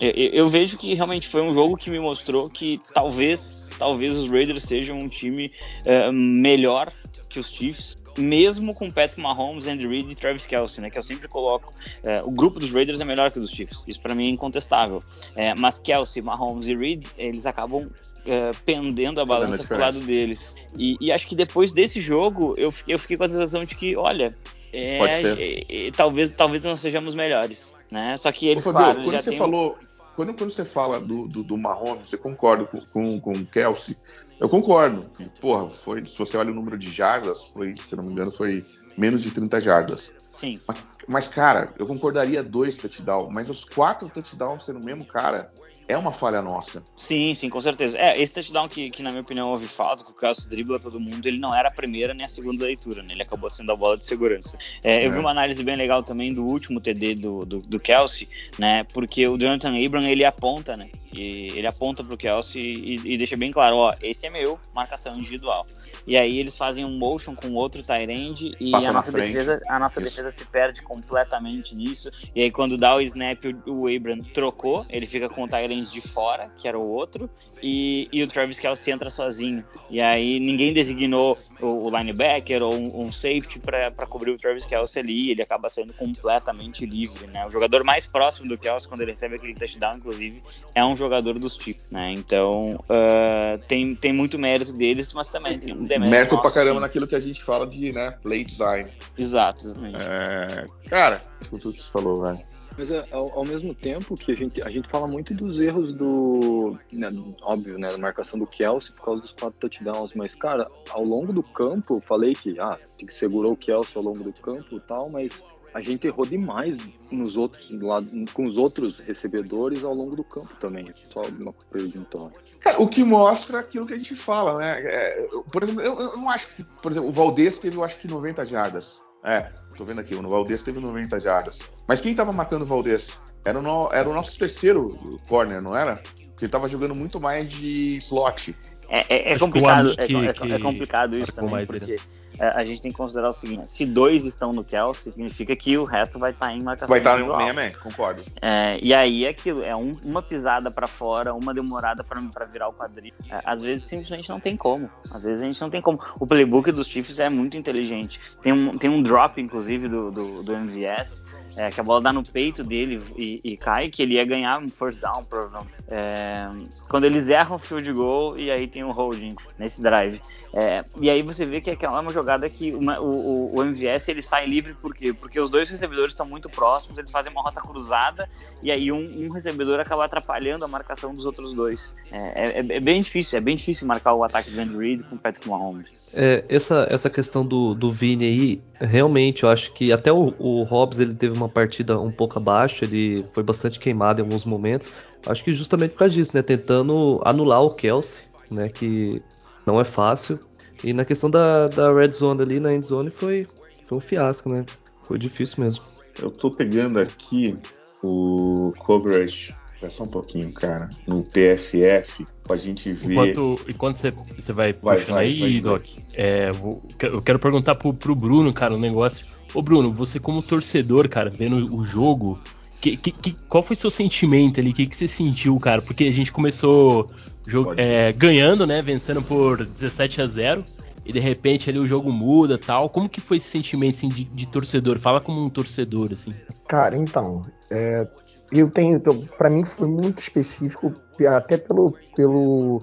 eu, 0.00 0.10
eu, 0.10 0.48
vejo 0.48 0.76
que 0.76 0.94
realmente 0.94 1.28
foi 1.28 1.42
um 1.42 1.54
jogo 1.54 1.76
que 1.76 1.90
me 1.90 2.00
mostrou 2.00 2.50
que 2.50 2.80
talvez, 2.92 3.70
talvez 3.78 4.16
os 4.16 4.28
Raiders 4.28 4.64
sejam 4.64 4.98
um 4.98 5.08
time 5.08 5.52
é, 5.84 6.10
melhor 6.10 6.92
que 7.28 7.38
os 7.38 7.50
Chiefs 7.50 7.96
mesmo 8.16 8.74
com 8.74 8.90
Patrick 8.90 9.20
Mahomes, 9.20 9.66
Andy 9.66 9.86
Reid 9.86 10.12
e 10.12 10.14
Travis 10.14 10.46
Kelsey, 10.46 10.82
né, 10.82 10.90
que 10.90 10.98
eu 10.98 11.02
sempre 11.02 11.28
coloco. 11.28 11.72
É, 12.02 12.20
o 12.24 12.30
grupo 12.30 12.58
dos 12.58 12.70
Raiders 12.72 13.00
é 13.00 13.04
melhor 13.04 13.30
que 13.30 13.38
o 13.38 13.40
dos 13.40 13.50
Chiefs, 13.50 13.84
isso 13.86 14.00
para 14.00 14.14
mim 14.14 14.26
é 14.26 14.30
incontestável. 14.30 15.02
É, 15.34 15.54
mas 15.54 15.78
Kelsey, 15.78 16.22
Mahomes 16.22 16.66
e 16.66 16.74
Reid, 16.74 17.06
eles 17.16 17.46
acabam 17.46 17.88
é, 18.26 18.50
pendendo 18.64 19.20
a 19.20 19.24
balança 19.24 19.62
pro 19.64 19.78
lado 19.78 20.00
deles. 20.00 20.54
E, 20.76 20.96
e, 21.00 21.12
acho 21.12 21.26
que 21.26 21.36
depois 21.36 21.72
desse 21.72 22.00
jogo, 22.00 22.54
eu 22.56 22.70
fiquei, 22.70 22.94
eu 22.94 22.98
fiquei 22.98 23.16
com 23.16 23.24
a 23.24 23.28
sensação 23.28 23.64
de 23.64 23.74
que, 23.74 23.96
olha, 23.96 24.34
é, 24.72 25.86
é, 25.86 25.90
talvez, 25.90 26.32
talvez 26.32 26.64
não 26.64 26.76
sejamos 26.76 27.14
melhores, 27.14 27.74
né? 27.90 28.16
Só 28.16 28.30
que 28.32 28.48
eles, 28.48 28.66
Ô, 28.66 28.72
Fabio, 28.72 28.94
claro, 28.94 29.04
quando 29.04 29.22
você 29.22 29.30
tem... 29.30 29.38
falou, 29.38 29.78
quando, 30.16 30.34
quando 30.34 30.50
você 30.50 30.64
fala 30.64 31.00
do, 31.00 31.28
do, 31.28 31.42
do 31.42 31.56
Mahomes, 31.56 32.12
eu 32.12 32.18
concordo 32.18 32.66
com, 32.66 32.80
com, 32.80 33.20
com 33.20 33.32
o 33.32 33.46
Kelsey, 33.46 33.96
eu 34.38 34.48
concordo. 34.48 35.10
Porra, 35.40 35.68
foi, 35.70 36.04
se 36.04 36.16
você 36.16 36.36
olha 36.36 36.50
o 36.50 36.54
número 36.54 36.78
de 36.78 36.90
jardas, 36.90 37.42
foi, 37.48 37.74
se 37.76 37.96
não 37.96 38.04
me 38.04 38.12
engano, 38.12 38.30
foi 38.30 38.64
menos 38.96 39.22
de 39.22 39.30
30 39.30 39.60
jardas. 39.60 40.12
Sim. 40.28 40.58
Mas, 40.66 40.84
mas 41.08 41.28
cara, 41.28 41.72
eu 41.78 41.86
concordaria 41.86 42.42
dois 42.42 42.76
touchdowns, 42.76 43.32
mas 43.32 43.48
os 43.48 43.64
quatro 43.64 44.08
touchdowns 44.08 44.64
sendo 44.64 44.80
o 44.80 44.84
mesmo 44.84 45.04
cara, 45.04 45.50
é 45.88 45.96
uma 45.96 46.12
falha 46.12 46.42
nossa. 46.42 46.82
Sim, 46.94 47.34
sim, 47.34 47.48
com 47.48 47.60
certeza. 47.60 47.96
É, 47.98 48.20
esse 48.20 48.34
touchdown 48.34 48.68
que, 48.68 48.90
que 48.90 49.02
na 49.02 49.10
minha 49.10 49.22
opinião 49.22 49.50
houve 49.50 49.66
falta, 49.66 50.04
que 50.04 50.10
o 50.10 50.14
Kelsey 50.14 50.48
dribla 50.48 50.80
todo 50.80 50.98
mundo, 50.98 51.26
ele 51.26 51.38
não 51.38 51.54
era 51.54 51.68
a 51.68 51.72
primeira 51.72 52.12
nem 52.12 52.26
a 52.26 52.28
segunda 52.28 52.64
leitura, 52.64 53.02
né? 53.02 53.12
Ele 53.12 53.22
acabou 53.22 53.48
sendo 53.48 53.70
a 53.72 53.76
bola 53.76 53.96
de 53.96 54.04
segurança. 54.04 54.56
É, 54.82 55.04
eu 55.04 55.10
é. 55.10 55.14
vi 55.14 55.18
uma 55.18 55.30
análise 55.30 55.62
bem 55.62 55.76
legal 55.76 56.02
também 56.02 56.34
do 56.34 56.44
último 56.44 56.80
TD 56.80 57.14
do, 57.14 57.44
do, 57.44 57.58
do 57.60 57.80
Kelsey, 57.80 58.28
né? 58.58 58.84
Porque 58.84 59.26
o 59.28 59.38
Jonathan 59.38 59.72
Abram, 59.84 60.02
ele 60.02 60.24
aponta, 60.24 60.76
né? 60.76 60.90
E 61.12 61.48
ele 61.54 61.66
aponta 61.66 62.02
pro 62.02 62.16
Kelsey 62.16 62.62
e, 62.62 63.14
e 63.14 63.18
deixa 63.18 63.36
bem 63.36 63.50
claro, 63.50 63.76
ó, 63.76 63.94
esse 64.02 64.26
é 64.26 64.30
meu, 64.30 64.58
marcação 64.74 65.16
individual. 65.16 65.64
E 66.06 66.16
aí 66.16 66.38
eles 66.38 66.56
fazem 66.56 66.84
um 66.84 66.96
motion 66.96 67.34
com 67.34 67.52
outro 67.54 67.82
Tyrande 67.82 68.52
e 68.60 68.74
a 68.74 68.92
nossa, 68.92 69.10
defesa, 69.10 69.60
a 69.68 69.78
nossa 69.78 70.00
defesa 70.00 70.30
se 70.30 70.44
perde 70.44 70.82
completamente 70.82 71.74
nisso. 71.74 72.10
E 72.34 72.42
aí 72.42 72.50
quando 72.50 72.78
dá 72.78 72.94
o 72.94 73.00
snap, 73.00 73.44
o, 73.66 73.88
Abram 73.88 74.22
trocou, 74.22 74.86
ele 74.88 75.06
fica 75.06 75.28
com 75.28 75.42
o 75.42 75.48
Tyrande 75.48 75.90
de 75.90 76.00
fora, 76.00 76.50
que 76.56 76.68
era 76.68 76.78
o 76.78 76.86
outro, 76.86 77.28
e, 77.62 78.08
e 78.12 78.22
o 78.22 78.26
Travis 78.26 78.58
Kelsey 78.58 78.92
entra 78.92 79.10
sozinho. 79.10 79.64
E 79.90 80.00
aí 80.00 80.38
ninguém 80.38 80.72
designou 80.72 81.36
o, 81.60 81.86
o 81.86 81.96
linebacker 81.96 82.62
ou 82.62 82.74
um, 82.74 83.06
um 83.06 83.12
safety 83.12 83.58
para 83.58 84.06
cobrir 84.06 84.30
o 84.30 84.36
Travis 84.36 84.64
Kelsey 84.64 85.02
ali, 85.02 85.30
ele 85.30 85.42
acaba 85.42 85.68
sendo 85.68 85.92
completamente 85.92 86.86
livre, 86.86 87.26
né? 87.26 87.44
O 87.46 87.50
jogador 87.50 87.82
mais 87.82 88.06
próximo 88.06 88.48
do 88.48 88.58
Kelsey 88.58 88.88
quando 88.88 89.00
ele 89.00 89.12
recebe 89.12 89.36
aquele 89.36 89.54
touchdown, 89.54 89.96
inclusive, 89.96 90.42
é 90.74 90.84
um 90.84 90.94
jogador 90.94 91.38
dos 91.38 91.56
tipos, 91.56 91.84
né? 91.90 92.12
Então 92.12 92.78
uh, 92.84 93.58
tem, 93.66 93.94
tem 93.94 94.12
muito 94.12 94.38
mérito 94.38 94.72
deles, 94.72 95.12
mas 95.12 95.28
também 95.28 95.58
tem 95.58 95.74
um 95.74 95.84
Mérito 95.98 96.40
pra 96.40 96.50
caramba 96.50 96.74
sim. 96.74 96.80
naquilo 96.80 97.06
que 97.06 97.14
a 97.14 97.20
gente 97.20 97.42
fala 97.42 97.66
de 97.66 97.92
né, 97.92 98.10
play 98.22 98.44
design. 98.44 98.90
Exato, 99.16 99.66
exatamente. 99.66 99.96
É, 99.98 100.66
cara, 100.88 101.20
tudo 101.48 101.72
que 101.72 101.82
você 101.82 101.90
falou, 101.90 102.22
velho. 102.22 102.40
Mas 102.78 102.90
é, 102.90 103.04
ao, 103.10 103.38
ao, 103.38 103.44
mesmo 103.44 103.74
tempo 103.74 104.16
que 104.16 104.32
a 104.32 104.34
gente, 104.34 104.60
a 104.62 104.68
gente 104.68 104.88
fala 104.88 105.08
muito 105.08 105.32
dos 105.32 105.60
erros 105.60 105.94
do. 105.94 106.76
Né, 106.92 107.08
óbvio, 107.40 107.78
né? 107.78 107.88
Da 107.88 107.96
marcação 107.96 108.38
do 108.38 108.46
Kelsey 108.46 108.92
por 108.94 109.04
causa 109.06 109.22
dos 109.22 109.32
quatro 109.32 109.58
touchdowns. 109.58 110.12
Mas, 110.14 110.34
cara, 110.34 110.68
ao 110.90 111.02
longo 111.02 111.32
do 111.32 111.42
campo, 111.42 112.02
falei 112.06 112.34
que 112.34 112.58
ah, 112.60 112.78
tem 112.98 113.06
que 113.06 113.14
segurar 113.14 113.48
o 113.48 113.56
Kelsey 113.56 113.92
ao 113.96 114.02
longo 114.02 114.22
do 114.22 114.32
campo 114.32 114.76
e 114.76 114.80
tal, 114.80 115.08
mas 115.08 115.42
a 115.76 115.80
gente 115.82 116.06
errou 116.06 116.24
demais 116.24 116.78
nos 117.10 117.36
outros, 117.36 117.70
lá, 117.82 118.02
com 118.32 118.44
os 118.44 118.56
outros 118.56 118.98
recebedores 118.98 119.84
ao 119.84 119.94
longo 119.94 120.16
do 120.16 120.24
campo 120.24 120.54
também. 120.58 120.86
Só 120.86 121.20
uma 121.38 121.52
pergunta. 121.70 122.32
Cara, 122.60 122.80
o 122.80 122.88
que 122.88 123.04
mostra 123.04 123.58
aquilo 123.58 123.86
que 123.86 123.92
a 123.92 123.96
gente 123.98 124.14
fala, 124.14 124.56
né? 124.56 124.80
É, 124.80 125.28
por 125.52 125.62
exemplo, 125.62 125.82
eu, 125.82 126.00
eu, 126.00 126.16
não 126.16 126.30
acho 126.30 126.48
que, 126.48 126.64
por 126.64 126.90
exemplo, 126.90 127.10
o 127.10 127.12
Valdez 127.12 127.58
teve, 127.58 127.76
eu 127.76 127.84
acho 127.84 127.98
que 127.98 128.08
90 128.08 128.46
jardas. 128.46 129.02
É, 129.22 129.50
tô 129.76 129.84
vendo 129.84 130.00
aqui, 130.00 130.14
o 130.14 130.22
Valdez 130.26 130.62
teve 130.62 130.80
90 130.80 131.20
jardas. 131.20 131.58
Mas 131.86 132.00
quem 132.00 132.14
tava 132.14 132.32
marcando 132.32 132.62
o 132.62 132.66
Valdez? 132.66 133.20
Era 133.44 133.58
o, 133.58 133.62
no, 133.62 133.90
era 133.92 134.08
o 134.08 134.14
nosso 134.14 134.38
terceiro 134.38 134.98
corner, 135.28 135.60
não 135.60 135.76
era? 135.76 135.96
Porque 135.96 136.46
ele 136.46 136.52
tava 136.52 136.68
jogando 136.68 136.94
muito 136.94 137.20
mais 137.20 137.50
de 137.50 137.96
slot. 137.98 138.56
É, 138.88 139.14
é, 139.14 139.32
é 139.32 139.38
complicado, 139.38 139.92
é, 139.98 140.04
é, 140.04 140.54
é, 140.54 140.58
complicado 140.58 141.18
isso 141.18 141.32
também, 141.32 141.66
porque 141.66 141.94
é, 141.94 141.98
a 142.38 142.64
gente 142.64 142.80
tem 142.82 142.90
que 142.90 142.96
considerar 142.96 143.30
o 143.30 143.32
seguinte: 143.32 143.70
se 143.70 143.86
dois 143.86 144.24
estão 144.24 144.52
no 144.52 144.64
Kelsey, 144.64 145.12
significa 145.12 145.54
que 145.56 145.76
o 145.76 145.84
resto 145.84 146.18
vai 146.18 146.30
estar 146.30 146.46
tá 146.46 146.52
em 146.52 146.62
marcação. 146.62 146.88
Vai 146.88 146.98
estar 146.98 147.18
tá 147.18 147.24
no 147.24 147.54
meia 147.54 147.72
concordo. 147.78 148.22
É, 148.40 148.78
e 148.82 148.92
aí 148.92 149.24
é 149.24 149.28
aquilo: 149.28 149.62
é 149.62 149.74
um, 149.74 149.92
uma 150.04 150.22
pisada 150.22 150.70
para 150.70 150.86
fora, 150.86 151.34
uma 151.34 151.54
demorada 151.54 152.04
para 152.04 152.44
virar 152.46 152.68
o 152.68 152.72
quadril. 152.72 153.14
É, 153.30 153.40
às 153.44 153.62
vezes 153.62 153.84
simplesmente 153.84 154.28
não 154.28 154.40
tem 154.40 154.56
como. 154.56 154.90
Às 155.10 155.24
vezes 155.24 155.42
a 155.42 155.46
gente 155.46 155.60
não 155.60 155.70
tem 155.70 155.80
como. 155.80 155.98
O 156.20 156.26
playbook 156.26 156.70
dos 156.72 156.86
Chiefs 156.86 157.18
é 157.20 157.28
muito 157.28 157.56
inteligente. 157.56 158.20
Tem 158.42 158.52
um, 158.52 158.76
tem 158.76 158.90
um 158.90 159.02
drop, 159.02 159.40
inclusive, 159.40 159.88
do, 159.88 160.10
do, 160.10 160.42
do 160.42 160.52
MVS, 160.52 161.24
é, 161.56 161.70
que 161.70 161.80
a 161.80 161.82
bola 161.82 162.00
dá 162.00 162.12
no 162.12 162.22
peito 162.22 162.62
dele 162.62 163.02
e, 163.16 163.40
e, 163.42 163.56
cai, 163.56 163.88
que 163.88 164.02
ele 164.02 164.14
ia 164.14 164.24
ganhar 164.24 164.58
um 164.58 164.68
first 164.68 165.00
down, 165.00 165.24
provavelmente. 165.24 165.74
É, 165.88 166.50
quando 166.88 167.04
eles 167.04 167.28
erram 167.28 167.56
o 167.56 167.58
field 167.58 167.90
goal 167.92 168.36
e 168.36 168.50
aí 168.50 168.66
tem 168.66 168.84
um 168.84 168.90
holding 168.90 169.34
nesse 169.58 169.80
drive. 169.80 170.20
É, 170.52 170.84
e 171.00 171.08
aí 171.08 171.22
você 171.22 171.44
vê 171.46 171.60
que 171.60 171.70
aquela 171.70 171.98
é 171.98 172.00
uma 172.00 172.12
jogada 172.12 172.25
jogada 172.26 172.50
que 172.50 172.72
uma, 172.74 173.00
o, 173.00 173.54
o, 173.54 173.62
MVS 173.62 174.08
ele 174.08 174.20
sai 174.20 174.46
livre 174.46 174.74
por 174.74 174.92
quê? 174.92 175.12
Porque 175.12 175.38
os 175.38 175.48
dois 175.48 175.70
recebedores 175.70 176.10
estão 176.10 176.26
muito 176.26 176.50
próximos, 176.50 176.98
eles 176.98 177.10
fazem 177.10 177.30
uma 177.30 177.40
rota 177.40 177.60
cruzada 177.60 178.28
e 178.60 178.72
aí 178.72 178.90
um, 178.90 178.98
um 178.98 179.30
recebedor 179.30 179.78
acaba 179.78 180.04
atrapalhando 180.04 180.64
a 180.64 180.68
marcação 180.68 181.14
dos 181.14 181.24
outros 181.24 181.52
dois. 181.52 181.94
É, 182.10 182.58
é, 182.58 182.58
é, 182.58 182.80
bem 182.80 183.00
difícil, 183.00 183.38
é 183.38 183.40
bem 183.40 183.54
difícil 183.54 183.86
marcar 183.86 184.12
o 184.12 184.24
ataque 184.24 184.50
do 184.50 184.60
Andy 184.60 184.76
Reid 184.76 185.04
com 185.04 185.14
o 185.14 185.18
Patrick 185.18 185.48
Mahomes. 185.48 185.86
É, 186.12 186.44
essa, 186.48 186.88
essa 186.90 187.08
questão 187.08 187.46
do, 187.46 187.74
do 187.74 187.90
Vini 187.92 188.24
aí, 188.24 188.62
realmente, 188.80 189.44
eu 189.44 189.48
acho 189.48 189.72
que 189.72 189.92
até 189.92 190.12
o, 190.12 190.34
o 190.36 190.64
Hobbs 190.64 190.98
ele 190.98 191.14
teve 191.14 191.36
uma 191.36 191.48
partida 191.48 191.96
um 192.00 192.10
pouco 192.10 192.38
abaixo, 192.38 192.84
ele 192.84 193.24
foi 193.32 193.44
bastante 193.44 193.78
queimado 193.78 194.20
em 194.20 194.24
alguns 194.24 194.44
momentos. 194.44 194.90
Acho 195.28 195.44
que 195.44 195.54
justamente 195.54 195.92
por 195.92 195.98
causa 195.98 196.14
disso, 196.14 196.30
né? 196.34 196.42
Tentando 196.42 197.20
anular 197.24 197.62
o 197.62 197.70
Kelsey, 197.70 198.24
né? 198.50 198.68
Que 198.68 199.22
não 199.64 199.80
é 199.80 199.84
fácil. 199.84 200.40
E 200.84 200.92
na 200.92 201.04
questão 201.04 201.30
da, 201.30 201.68
da 201.68 201.92
red 201.92 202.10
zone 202.10 202.42
ali, 202.42 202.60
na 202.60 202.74
end 202.74 202.86
zone, 202.86 203.10
foi, 203.10 203.46
foi 203.86 203.98
um 203.98 204.00
fiasco, 204.00 204.48
né? 204.48 204.64
Foi 205.04 205.18
difícil 205.18 205.64
mesmo. 205.64 205.82
Eu 206.20 206.30
tô 206.30 206.50
pegando 206.50 206.98
aqui 206.98 207.56
o 208.02 208.72
coverage 208.78 209.54
só 209.90 210.04
um 210.04 210.08
pouquinho, 210.08 210.52
cara. 210.52 210.90
No 211.06 211.22
PFF, 211.22 212.26
pra 212.44 212.56
gente 212.56 212.92
ver. 212.92 213.12
Enquanto, 213.12 213.56
enquanto 213.68 213.96
você, 213.96 214.10
você 214.10 214.52
vai, 214.52 214.72
vai 214.72 214.96
puxando 214.96 215.14
vai, 215.14 215.26
aí, 215.26 215.40
vai, 215.40 215.60
Doc, 215.60 215.86
é, 216.12 216.50
vou, 216.52 216.82
eu 217.02 217.22
quero 217.22 217.38
perguntar 217.38 217.74
pro, 217.74 217.94
pro 217.94 218.14
Bruno, 218.14 218.52
cara, 218.52 218.74
um 218.74 218.78
negócio. 218.78 219.26
Ô, 219.54 219.62
Bruno, 219.62 219.92
você 219.92 220.18
como 220.18 220.42
torcedor, 220.42 221.08
cara, 221.08 221.30
vendo 221.30 221.74
o 221.74 221.84
jogo, 221.84 222.38
que, 222.80 222.96
que, 222.96 223.12
que, 223.12 223.32
qual 223.48 223.62
foi 223.62 223.76
seu 223.76 223.90
sentimento 223.90 224.60
ali? 224.60 224.70
O 224.70 224.74
que, 224.74 224.86
que 224.86 224.96
você 224.96 225.08
sentiu, 225.08 225.58
cara? 225.58 225.80
Porque 225.80 226.04
a 226.04 226.12
gente 226.12 226.32
começou 226.32 227.08
jogo, 227.46 227.74
é, 227.76 228.12
ganhando, 228.12 228.66
né? 228.66 228.82
Vencendo 228.82 229.22
por 229.22 229.64
17 229.64 230.22
a 230.22 230.26
0 230.26 230.64
e 231.04 231.12
de 231.12 231.20
repente 231.20 231.70
ali 231.70 231.78
o 231.78 231.86
jogo 231.86 232.12
muda 232.12 232.58
tal. 232.58 232.90
Como 232.90 233.08
que 233.08 233.20
foi 233.20 233.36
esse 233.36 233.48
sentimento 233.48 233.96
assim, 233.96 234.08
de, 234.08 234.24
de 234.24 234.46
torcedor? 234.46 234.98
Fala 234.98 235.20
como 235.20 235.42
um 235.42 235.48
torcedor, 235.48 236.10
assim. 236.12 236.34
Cara, 236.66 236.96
então, 236.96 237.42
é, 237.70 238.06
eu 238.52 238.70
tenho, 238.70 239.00
para 239.38 239.48
mim 239.48 239.64
foi 239.64 239.88
muito 239.88 240.18
específico, 240.18 240.92
até 241.28 241.56
pelo, 241.56 241.94
pelo, 242.14 242.82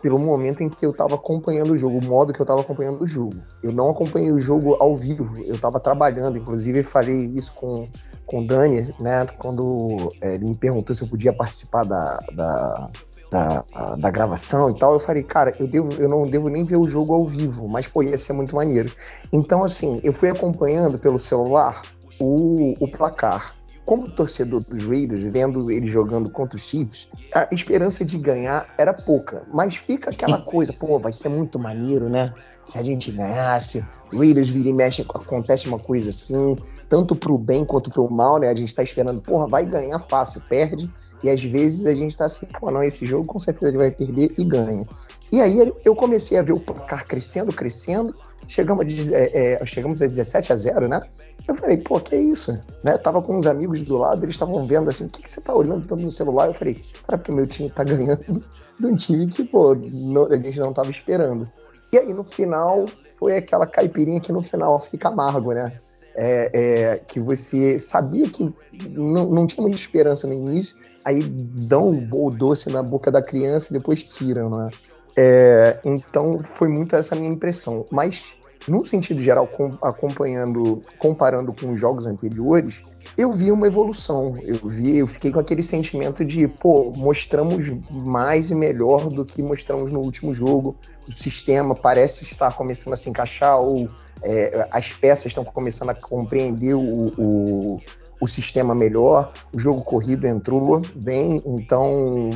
pelo 0.00 0.18
momento 0.18 0.62
em 0.62 0.68
que 0.68 0.84
eu 0.84 0.90
estava 0.90 1.14
acompanhando 1.14 1.72
o 1.72 1.78
jogo, 1.78 1.98
o 1.98 2.04
modo 2.04 2.32
que 2.32 2.40
eu 2.40 2.44
estava 2.44 2.62
acompanhando 2.62 3.02
o 3.02 3.06
jogo. 3.06 3.36
Eu 3.62 3.72
não 3.72 3.90
acompanhei 3.90 4.32
o 4.32 4.40
jogo 4.40 4.76
ao 4.80 4.96
vivo, 4.96 5.42
eu 5.44 5.54
estava 5.54 5.78
trabalhando, 5.78 6.38
inclusive 6.38 6.82
falei 6.82 7.26
isso 7.34 7.52
com, 7.54 7.88
com 8.24 8.40
o 8.40 8.46
Dani, 8.46 8.94
né, 8.98 9.26
quando 9.38 10.12
é, 10.22 10.34
ele 10.34 10.46
me 10.46 10.54
perguntou 10.54 10.94
se 10.94 11.02
eu 11.02 11.08
podia 11.08 11.32
participar 11.32 11.84
da, 11.84 12.18
da 12.32 12.90
da, 13.30 13.64
da 13.98 14.10
gravação 14.10 14.70
e 14.70 14.78
tal, 14.78 14.94
eu 14.94 15.00
falei, 15.00 15.22
cara, 15.22 15.52
eu, 15.58 15.66
devo, 15.66 15.92
eu 16.00 16.08
não 16.08 16.24
devo 16.24 16.48
nem 16.48 16.64
ver 16.64 16.76
o 16.76 16.88
jogo 16.88 17.14
ao 17.14 17.26
vivo, 17.26 17.68
mas 17.68 17.86
pô, 17.86 18.02
ia 18.02 18.16
ser 18.16 18.32
muito 18.32 18.56
maneiro. 18.56 18.90
Então, 19.32 19.62
assim, 19.62 20.00
eu 20.02 20.12
fui 20.12 20.30
acompanhando 20.30 20.98
pelo 20.98 21.18
celular 21.18 21.82
o, 22.18 22.74
o 22.80 22.88
placar. 22.88 23.54
Como 23.84 24.10
torcedor 24.10 24.60
dos 24.60 24.84
Raiders, 24.84 25.22
vendo 25.22 25.70
ele 25.70 25.86
jogando 25.86 26.28
contra 26.28 26.56
os 26.56 26.62
Chiefs, 26.62 27.08
a 27.34 27.48
esperança 27.50 28.04
de 28.04 28.18
ganhar 28.18 28.66
era 28.76 28.92
pouca. 28.92 29.44
Mas 29.52 29.76
fica 29.76 30.10
aquela 30.10 30.40
coisa, 30.44 30.74
pô, 30.74 30.98
vai 30.98 31.12
ser 31.12 31.30
muito 31.30 31.58
maneiro, 31.58 32.08
né? 32.08 32.34
Se 32.66 32.76
a 32.76 32.82
gente 32.82 33.10
ganhasse, 33.10 33.82
Raiders 34.12 34.50
vira 34.50 34.68
e 34.68 34.74
mexe, 34.74 35.00
acontece 35.00 35.66
uma 35.66 35.78
coisa 35.78 36.10
assim, 36.10 36.54
tanto 36.86 37.16
pro 37.16 37.38
bem 37.38 37.64
quanto 37.64 37.90
pro 37.90 38.10
mal, 38.10 38.38
né? 38.38 38.50
A 38.50 38.54
gente 38.54 38.74
tá 38.74 38.82
esperando, 38.82 39.22
porra, 39.22 39.48
vai 39.48 39.64
ganhar 39.64 39.98
fácil, 40.00 40.42
perde 40.46 40.90
e 41.22 41.30
às 41.30 41.42
vezes 41.42 41.86
a 41.86 41.94
gente 41.94 42.16
tá 42.16 42.26
assim, 42.26 42.46
pô, 42.46 42.70
não, 42.70 42.82
esse 42.82 43.04
jogo 43.04 43.26
com 43.26 43.38
certeza 43.38 43.68
ele 43.68 43.78
vai 43.78 43.90
perder 43.90 44.32
e 44.38 44.44
ganha. 44.44 44.86
E 45.30 45.40
aí 45.40 45.72
eu 45.84 45.94
comecei 45.94 46.38
a 46.38 46.42
ver 46.42 46.52
o 46.52 46.60
placar 46.60 47.06
crescendo, 47.06 47.52
crescendo. 47.52 48.14
Chegamos 48.46 49.12
a, 49.12 49.16
é, 49.16 49.52
é, 49.60 49.66
chegamos 49.66 50.00
a 50.00 50.06
17 50.06 50.52
a 50.52 50.56
0, 50.56 50.88
né? 50.88 51.02
Eu 51.46 51.54
falei, 51.54 51.76
pô, 51.78 52.00
que 52.00 52.14
é 52.14 52.18
isso? 52.18 52.58
Né? 52.82 52.96
tava 52.98 53.20
com 53.20 53.38
uns 53.38 53.46
amigos 53.46 53.82
do 53.82 53.96
lado, 53.98 54.24
eles 54.24 54.34
estavam 54.34 54.66
vendo 54.66 54.88
assim, 54.88 55.06
o 55.06 55.08
que, 55.08 55.22
que 55.22 55.30
você 55.30 55.40
tá 55.40 55.54
olhando 55.54 55.86
tanto 55.86 56.02
no 56.02 56.10
celular? 56.10 56.46
Eu 56.46 56.54
falei, 56.54 56.74
cara, 57.06 57.18
porque 57.18 57.32
meu 57.32 57.46
time 57.46 57.70
tá 57.70 57.84
ganhando 57.84 58.42
de 58.78 58.86
um 58.86 58.94
time 58.94 59.26
que, 59.26 59.44
pô, 59.44 59.74
não, 59.74 60.26
a 60.26 60.36
gente 60.36 60.58
não 60.60 60.72
tava 60.72 60.90
esperando. 60.90 61.50
E 61.92 61.98
aí 61.98 62.12
no 62.12 62.22
final, 62.22 62.84
foi 63.16 63.36
aquela 63.36 63.66
caipirinha 63.66 64.20
que 64.20 64.32
no 64.32 64.42
final 64.42 64.78
fica 64.78 65.08
amargo, 65.08 65.52
né? 65.52 65.76
É, 66.20 66.50
é, 66.52 66.98
que 66.98 67.20
você 67.20 67.78
sabia 67.78 68.28
que 68.28 68.52
não, 68.90 69.30
não, 69.30 69.46
tinha 69.46 69.62
muita 69.62 69.76
esperança 69.76 70.26
no 70.26 70.34
início, 70.34 70.76
aí 71.04 71.20
dão 71.22 71.90
o 72.10 72.30
doce 72.30 72.68
na 72.70 72.82
boca 72.82 73.10
da 73.10 73.22
criança 73.22 73.70
e 73.70 73.78
depois 73.78 74.02
tiram, 74.02 74.50
né? 74.50 74.68
É, 75.16 75.78
então 75.84 76.40
foi 76.42 76.68
muito 76.68 76.96
essa 76.96 77.14
minha 77.14 77.30
impressão. 77.30 77.86
Mas, 77.90 78.36
no 78.66 78.84
sentido 78.84 79.20
geral, 79.20 79.46
com, 79.46 79.70
acompanhando, 79.82 80.82
comparando 80.98 81.52
com 81.52 81.72
os 81.72 81.80
jogos 81.80 82.04
anteriores, 82.04 82.82
eu 83.18 83.32
vi 83.32 83.50
uma 83.50 83.66
evolução. 83.66 84.36
Eu 84.40 84.68
vi, 84.68 84.98
eu 84.98 85.06
fiquei 85.08 85.32
com 85.32 85.40
aquele 85.40 85.62
sentimento 85.62 86.24
de, 86.24 86.46
pô, 86.46 86.92
mostramos 86.96 87.66
mais 87.90 88.48
e 88.52 88.54
melhor 88.54 89.10
do 89.10 89.24
que 89.24 89.42
mostramos 89.42 89.90
no 89.90 89.98
último 89.98 90.32
jogo. 90.32 90.76
O 91.08 91.10
sistema 91.10 91.74
parece 91.74 92.22
estar 92.22 92.54
começando 92.54 92.92
a 92.92 92.96
se 92.96 93.10
encaixar, 93.10 93.58
ou 93.58 93.88
é, 94.22 94.68
as 94.70 94.92
peças 94.92 95.26
estão 95.26 95.44
começando 95.44 95.90
a 95.90 95.94
compreender 95.94 96.74
o, 96.74 97.08
o, 97.18 97.80
o, 98.20 98.28
sistema 98.28 98.72
melhor. 98.72 99.32
O 99.52 99.58
jogo 99.58 99.82
corrido 99.82 100.24
entrou 100.24 100.80
bem, 100.94 101.42
então 101.44 102.30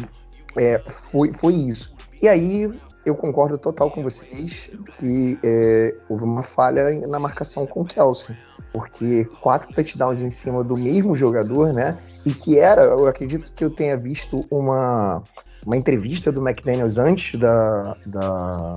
é, 0.59 0.83
foi, 0.88 1.33
foi 1.33 1.55
isso. 1.55 1.95
E 2.21 2.27
aí 2.27 2.68
eu 3.05 3.15
concordo 3.15 3.59
total 3.59 3.91
com 3.91 4.03
vocês 4.03 4.71
que 4.99 5.38
é, 5.45 5.95
houve 6.09 6.25
uma 6.25 6.43
falha 6.43 7.07
na 7.07 7.19
marcação 7.19 7.67
com 7.67 7.81
o 7.81 7.85
Kelsey 7.85 8.37
porque 8.73 9.29
quatro 9.41 9.73
touchdowns 9.75 10.23
em 10.23 10.31
cima 10.31 10.65
do 10.65 10.77
mesmo 10.77 11.15
jogador, 11.15 11.73
né? 11.73 11.97
E 12.25 12.33
que 12.33 12.59
era, 12.59 12.83
eu 12.83 13.07
acredito 13.07 13.53
que 13.53 13.65
eu 13.65 13.71
tenha 13.71 13.97
visto 13.97 14.41
uma, 14.51 15.23
uma 15.67 15.77
entrevista 15.77 16.33
do 16.33 16.47
McDaniels 16.47 16.99
antes 16.99 17.38
da, 17.38 17.95
da, 18.07 18.77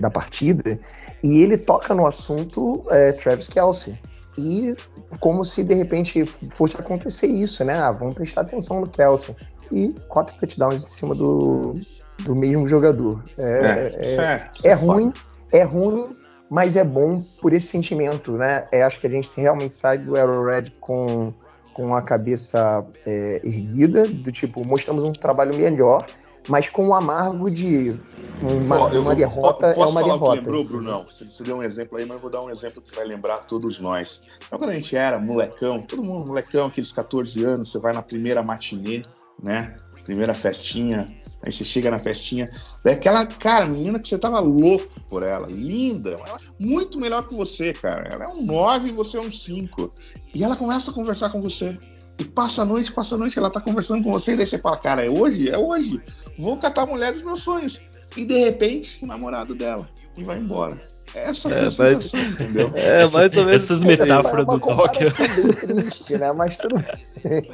da 0.00 0.10
partida, 0.10 0.78
e 1.22 1.42
ele 1.42 1.58
toca 1.58 1.94
no 1.94 2.06
assunto 2.06 2.84
é, 2.90 3.12
Travis 3.12 3.48
Kelsey. 3.48 3.98
E 4.38 4.74
como 5.18 5.44
se 5.44 5.64
de 5.64 5.74
repente 5.74 6.24
fosse 6.26 6.76
acontecer 6.76 7.26
isso, 7.26 7.64
né? 7.64 7.78
Ah, 7.78 7.90
vamos 7.90 8.14
prestar 8.14 8.42
atenção 8.42 8.80
no 8.80 8.88
Kelsey. 8.88 9.34
E 9.72 9.92
quatro 10.08 10.36
touchdowns 10.38 10.84
em 10.84 10.88
cima 10.88 11.14
do, 11.14 11.74
do 12.20 12.34
mesmo 12.34 12.66
jogador. 12.66 13.22
É, 13.38 13.92
é, 13.94 14.64
é, 14.64 14.70
é 14.70 14.72
ruim, 14.72 15.12
é 15.52 15.62
ruim, 15.62 16.16
mas 16.50 16.76
é 16.76 16.84
bom 16.84 17.20
por 17.40 17.52
esse 17.52 17.66
sentimento, 17.66 18.32
né? 18.32 18.66
É, 18.72 18.82
acho 18.82 19.00
que 19.00 19.06
a 19.06 19.10
gente 19.10 19.28
realmente 19.40 19.72
sai 19.72 19.98
do 19.98 20.16
Arrowhead 20.16 20.70
com, 20.80 21.32
com 21.74 21.94
a 21.94 22.02
cabeça 22.02 22.86
é, 23.06 23.40
erguida, 23.44 24.06
do 24.06 24.30
tipo, 24.32 24.66
mostramos 24.66 25.04
um 25.04 25.12
trabalho 25.12 25.54
melhor, 25.56 26.04
mas 26.48 26.68
com 26.68 26.88
o 26.88 26.94
amargo 26.94 27.50
de 27.50 27.94
uma, 28.40 28.76
eu, 28.92 29.02
uma 29.02 29.14
derrota 29.14 29.68
é 29.68 29.84
uma 29.84 30.02
derrota. 30.02 30.32
Que 30.32 30.44
lembrou, 30.44 30.64
Brunão? 30.64 31.06
Você, 31.06 31.24
você 31.24 31.42
deu 31.42 31.56
um 31.56 31.62
exemplo 31.62 31.98
aí, 31.98 32.04
mas 32.04 32.16
eu 32.16 32.20
vou 32.20 32.30
dar 32.30 32.42
um 32.42 32.50
exemplo 32.50 32.82
que 32.82 32.94
vai 32.94 33.04
lembrar 33.04 33.38
todos 33.46 33.80
nós. 33.80 34.28
Então, 34.46 34.58
quando 34.58 34.70
a 34.70 34.74
gente 34.74 34.94
era 34.96 35.18
molecão, 35.18 35.82
todo 35.82 36.02
mundo 36.02 36.26
molecão, 36.26 36.66
aqueles 36.66 36.92
14 36.92 37.44
anos, 37.44 37.72
você 37.72 37.78
vai 37.78 37.92
na 37.92 38.02
primeira 38.02 38.42
matinê, 38.42 39.02
né? 39.42 39.76
Primeira 40.06 40.32
festinha, 40.32 41.06
Aí 41.42 41.52
você 41.52 41.64
chega 41.64 41.90
na 41.92 41.98
festinha, 41.98 42.50
é 42.84 42.90
aquela, 42.90 43.24
cara, 43.24 43.66
menina 43.66 44.00
que 44.00 44.08
você 44.08 44.18
tava 44.18 44.40
louco 44.40 44.88
por 45.08 45.22
ela, 45.22 45.46
linda, 45.46 46.10
ela, 46.10 46.40
muito 46.58 46.98
melhor 46.98 47.28
que 47.28 47.34
você, 47.36 47.72
cara. 47.72 48.08
Ela 48.12 48.24
é 48.24 48.28
um 48.28 48.44
9 48.44 48.88
e 48.88 48.92
você 48.92 49.16
é 49.16 49.20
um 49.20 49.30
5. 49.30 49.92
E 50.34 50.42
ela 50.42 50.56
começa 50.56 50.90
a 50.90 50.94
conversar 50.94 51.30
com 51.30 51.40
você. 51.40 51.78
E 52.18 52.24
passa 52.24 52.62
a 52.62 52.64
noite, 52.64 52.92
passa 52.92 53.14
a 53.14 53.18
noite, 53.18 53.38
ela 53.38 53.50
tá 53.50 53.60
conversando 53.60 54.02
com 54.02 54.10
você, 54.10 54.32
e 54.32 54.36
daí 54.36 54.46
você 54.46 54.58
fala, 54.58 54.78
cara, 54.78 55.04
é 55.04 55.10
hoje? 55.10 55.48
É 55.48 55.56
hoje. 55.56 56.00
Vou 56.38 56.56
catar 56.56 56.82
a 56.82 56.86
mulher 56.86 57.12
dos 57.12 57.22
meus 57.22 57.42
sonhos. 57.42 57.80
E 58.16 58.24
de 58.24 58.38
repente, 58.38 58.98
o 59.02 59.06
namorado 59.06 59.54
dela. 59.54 59.88
E 60.16 60.24
vai 60.24 60.38
embora. 60.38 60.76
Essa 61.16 61.48
é, 61.48 61.70
foi 61.70 61.86
a 61.86 61.94
mas... 61.94 62.04
sensação, 62.04 62.30
entendeu? 62.30 62.72
É, 62.74 63.08
mais 63.08 63.36
ou 63.36 63.44
menos. 63.44 63.62
Essas 63.62 63.82
metáforas 63.82 64.46
do 64.46 64.60
Tóquio. 64.60 65.08
bem 65.16 65.82
triste, 65.82 66.18
né? 66.18 66.32
Mas 66.32 66.58
tudo 66.58 66.84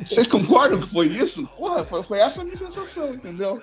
Vocês 0.05 0.27
concordam 0.27 0.81
que 0.81 0.88
foi 0.88 1.07
isso? 1.07 1.46
Porra, 1.57 1.85
foi, 1.85 2.03
foi 2.03 2.18
essa 2.18 2.40
a 2.40 2.44
minha 2.44 2.57
sensação, 2.57 3.14
entendeu? 3.14 3.62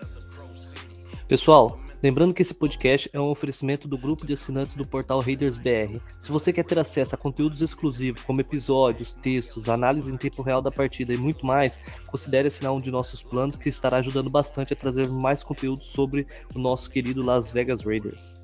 Pessoal, 1.28 1.78
Lembrando 2.02 2.34
que 2.34 2.42
esse 2.42 2.54
podcast 2.54 3.10
é 3.12 3.20
um 3.20 3.30
oferecimento 3.30 3.86
do 3.86 3.98
grupo 3.98 4.26
de 4.26 4.32
assinantes 4.32 4.76
do 4.76 4.88
portal 4.88 5.20
Raiders 5.20 5.58
BR. 5.58 6.00
Se 6.18 6.32
você 6.32 6.54
quer 6.54 6.64
ter 6.64 6.80
acesso 6.80 7.14
a 7.14 7.18
conteúdos 7.18 7.62
exclusivos, 7.62 8.24
como 8.24 8.40
episódios, 8.40 9.12
textos, 9.12 9.68
análise 9.68 10.10
em 10.10 10.16
tempo 10.16 10.42
real 10.42 10.62
da 10.62 10.72
partida 10.72 11.14
e 11.14 11.18
muito 11.18 11.46
mais, 11.46 11.78
considere 12.08 12.48
assinar 12.48 12.72
um 12.72 12.80
de 12.80 12.90
nossos 12.90 13.22
planos 13.22 13.58
que 13.58 13.68
estará 13.68 13.98
ajudando 13.98 14.30
bastante 14.30 14.72
a 14.72 14.78
trazer 14.78 15.10
mais 15.10 15.44
conteúdo 15.44 15.84
sobre 15.84 16.26
o 16.56 16.60
nosso 16.60 16.90
querido 16.90 17.22
Las 17.22 17.52
Vegas 17.52 17.82
Raiders. 17.82 18.39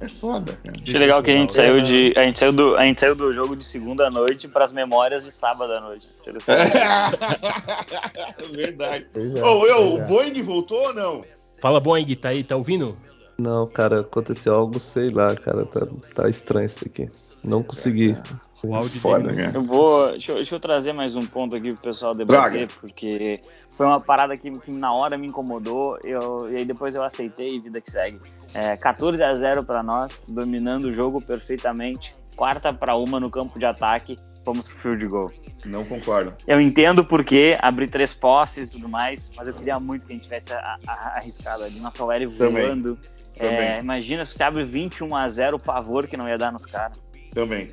É 0.00 0.08
foda, 0.08 0.52
cara. 0.52 0.76
Achei 0.80 0.98
legal 0.98 1.22
que 1.22 1.30
a 1.30 1.34
gente 1.34 1.52
saiu 1.52 1.82
de. 1.82 2.12
A 2.16 2.24
gente 2.24 2.38
saiu 2.38 2.52
do, 2.52 2.76
a 2.76 2.84
gente 2.84 3.00
saiu 3.00 3.14
do 3.14 3.32
jogo 3.32 3.56
de 3.56 3.64
segunda 3.64 4.10
noite 4.10 4.48
para 4.48 4.64
as 4.64 4.72
memórias 4.72 5.24
de 5.24 5.32
sábado 5.32 5.72
à 5.72 5.80
noite. 5.80 6.06
Verdade. 8.52 9.06
É, 9.14 9.44
oh, 9.44 9.66
eu, 9.66 9.94
o 9.94 10.00
Boeing 10.00 10.42
voltou 10.42 10.88
ou 10.88 10.94
não? 10.94 11.24
Fala, 11.60 11.80
Boeing, 11.80 12.14
tá 12.16 12.30
aí, 12.30 12.44
tá 12.44 12.56
ouvindo? 12.56 12.96
Não, 13.38 13.66
cara, 13.66 14.00
aconteceu 14.00 14.54
algo, 14.54 14.78
sei 14.78 15.08
lá, 15.08 15.34
cara, 15.34 15.64
tá, 15.66 15.86
tá 16.14 16.28
estranho 16.28 16.66
isso 16.66 16.84
aqui. 16.84 17.10
Não 17.42 17.62
consegui. 17.62 18.16
O 18.64 18.74
áudio 18.74 19.00
Foda, 19.00 19.24
dele. 19.32 19.42
cara. 19.46 19.56
Eu 19.58 19.62
vou. 19.62 20.10
Deixa 20.10 20.32
eu, 20.32 20.36
deixa 20.36 20.54
eu 20.54 20.60
trazer 20.60 20.92
mais 20.92 21.14
um 21.16 21.20
ponto 21.26 21.54
aqui 21.56 21.72
pro 21.72 21.82
pessoal 21.90 22.14
debater, 22.14 22.66
Traga. 22.66 22.72
porque 22.80 23.40
foi 23.72 23.86
uma 23.86 24.00
parada 24.00 24.36
que, 24.36 24.50
que 24.50 24.70
na 24.70 24.92
hora 24.94 25.18
me 25.18 25.26
incomodou, 25.26 25.98
eu, 26.04 26.50
e 26.50 26.56
aí 26.56 26.64
depois 26.64 26.94
eu 26.94 27.02
aceitei 27.02 27.56
e 27.56 27.60
vida 27.60 27.80
que 27.80 27.90
segue. 27.90 28.18
É, 28.54 28.76
14 28.76 29.22
a 29.22 29.34
0 29.34 29.64
para 29.64 29.82
nós, 29.82 30.22
dominando 30.28 30.86
o 30.86 30.94
jogo 30.94 31.20
perfeitamente. 31.24 32.14
Quarta 32.36 32.72
para 32.72 32.96
uma 32.96 33.20
no 33.20 33.30
campo 33.30 33.58
de 33.60 33.64
ataque, 33.64 34.16
fomos 34.44 34.66
pro 34.66 34.76
field 34.76 35.06
goal. 35.06 35.30
Não 35.64 35.84
concordo. 35.84 36.34
Eu 36.48 36.60
entendo 36.60 37.04
porque 37.04 37.56
abrir 37.60 37.88
três 37.88 38.12
postes 38.12 38.68
e 38.68 38.72
tudo 38.72 38.88
mais, 38.88 39.30
mas 39.36 39.46
eu 39.46 39.54
queria 39.54 39.78
muito 39.78 40.04
que 40.04 40.12
a 40.12 40.16
gente 40.16 40.24
tivesse 40.24 40.52
a- 40.52 40.76
a- 40.86 41.16
arriscado 41.16 41.62
ali. 41.62 41.78
Nossa 41.78 42.02
OL 42.04 42.12
Também. 42.36 42.64
voando. 42.66 42.98
É, 43.36 43.48
Também. 43.48 43.80
imagina 43.80 44.24
se 44.24 44.32
você 44.34 44.42
abre 44.42 44.64
21 44.64 45.14
a 45.16 45.28
0 45.28 45.56
o 45.56 45.60
pavor 45.60 46.06
que 46.08 46.16
não 46.16 46.28
ia 46.28 46.36
dar 46.36 46.52
nos 46.52 46.66
caras. 46.66 47.00
Também. 47.32 47.68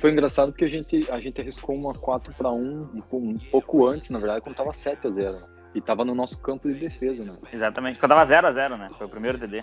Foi 0.00 0.10
engraçado 0.10 0.50
porque 0.50 0.64
a 0.64 0.68
gente, 0.68 1.06
a 1.10 1.18
gente 1.18 1.40
arriscou 1.40 1.76
uma 1.76 1.94
4 1.94 2.34
para 2.34 2.50
1 2.50 2.56
um, 2.56 3.00
pou- 3.02 3.34
pouco 3.50 3.86
antes, 3.86 4.10
na 4.10 4.18
verdade, 4.18 4.40
quando 4.40 4.56
tava 4.56 4.72
7 4.72 5.06
a 5.06 5.10
0 5.10 5.32
né? 5.40 5.46
E 5.72 5.80
tava 5.80 6.04
no 6.04 6.14
nosso 6.16 6.36
campo 6.38 6.66
de 6.68 6.74
defesa, 6.74 7.24
né? 7.24 7.32
Exatamente. 7.52 7.98
Quando 8.00 8.10
tava 8.10 8.24
0 8.26 8.46
a 8.46 8.50
0 8.52 8.76
né? 8.76 8.90
Foi 8.98 9.06
o 9.06 9.10
primeiro 9.10 9.38
TD. 9.38 9.60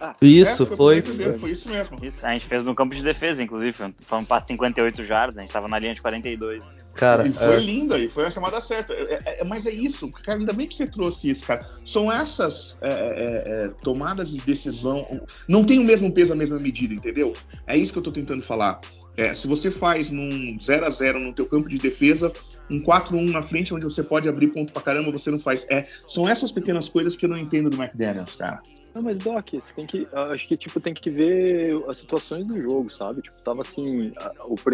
Ah, 0.00 0.14
Isso, 0.22 0.62
É, 0.62 0.66
foi. 0.66 0.76
por 0.76 1.10
entender, 1.12 1.38
foi 1.38 1.50
isso 1.50 1.68
mesmo. 1.68 1.98
Isso, 2.02 2.24
a 2.24 2.32
gente 2.32 2.46
fez 2.46 2.64
no 2.64 2.74
campo 2.74 2.94
de 2.94 3.02
defesa, 3.02 3.42
inclusive. 3.42 3.72
Foi 3.72 3.86
um- 3.86 3.94
Foi 4.06 4.24
passe 4.24 4.46
58 4.48 5.04
jardas, 5.04 5.36
a 5.36 5.40
gente 5.40 5.52
tava 5.52 5.68
na 5.68 5.78
linha 5.78 5.94
de 5.94 6.00
42. 6.00 6.64
Cara, 6.94 7.26
e 7.26 7.32
foi 7.32 7.54
é, 7.56 7.60
linda, 7.60 7.98
e 7.98 8.08
foi 8.08 8.24
a 8.26 8.30
chamada 8.30 8.60
certa. 8.60 8.94
É- 8.94 9.14
é- 9.26 9.40
é- 9.40 9.44
mas 9.44 9.66
é 9.66 9.70
isso, 9.70 10.10
cara, 10.10 10.38
ainda 10.38 10.52
bem 10.52 10.66
que 10.66 10.74
você 10.74 10.86
trouxe 10.86 11.30
isso, 11.30 11.44
cara. 11.46 11.66
São 11.84 12.10
essas 12.10 12.78
é, 12.82 12.88
é, 12.88 13.64
é, 13.64 13.68
tomadas 13.82 14.30
de 14.30 14.40
decisão. 14.40 15.04
Não 15.48 15.62
tem 15.64 15.78
o 15.78 15.84
mesmo 15.84 16.10
peso, 16.12 16.32
a 16.32 16.36
mesma 16.36 16.58
medida, 16.58 16.94
entendeu? 16.94 17.32
É 17.66 17.76
isso 17.76 17.92
que 17.92 17.98
eu 17.98 18.02
tô 18.02 18.10
tentando 18.12 18.42
falar. 18.42 18.80
É, 19.16 19.34
se 19.34 19.48
você 19.48 19.68
faz 19.70 20.10
num 20.12 20.56
0 20.60 20.86
a 20.86 20.90
0 20.90 21.18
no 21.18 21.32
teu 21.32 21.44
campo 21.46 21.68
de 21.68 21.76
defesa, 21.78 22.32
um 22.70 22.80
4-1 22.80 23.30
na 23.30 23.42
frente, 23.42 23.74
onde 23.74 23.84
você 23.84 24.02
pode 24.02 24.28
abrir 24.28 24.48
ponto 24.48 24.72
pra 24.72 24.82
caramba, 24.82 25.10
você 25.10 25.30
não 25.30 25.38
faz. 25.38 25.66
É, 25.70 25.84
são 26.06 26.28
essas 26.28 26.52
pequenas 26.52 26.88
coisas 26.88 27.16
que 27.16 27.24
eu 27.24 27.28
não 27.28 27.38
entendo 27.38 27.70
do 27.70 27.80
McDaniels, 27.80 28.36
cara. 28.36 28.60
Não, 28.94 29.02
mas 29.02 29.18
Doc, 29.18 29.50
você 29.52 29.72
tem 29.74 29.86
que. 29.86 30.08
Acho 30.12 30.48
que 30.48 30.56
tipo, 30.56 30.80
tem 30.80 30.94
que 30.94 31.10
ver 31.10 31.80
as 31.88 31.98
situações 31.98 32.46
do 32.46 32.60
jogo, 32.60 32.90
sabe? 32.90 33.22
Tipo, 33.22 33.36
tava 33.44 33.62
assim. 33.62 34.12
A, 34.18 34.32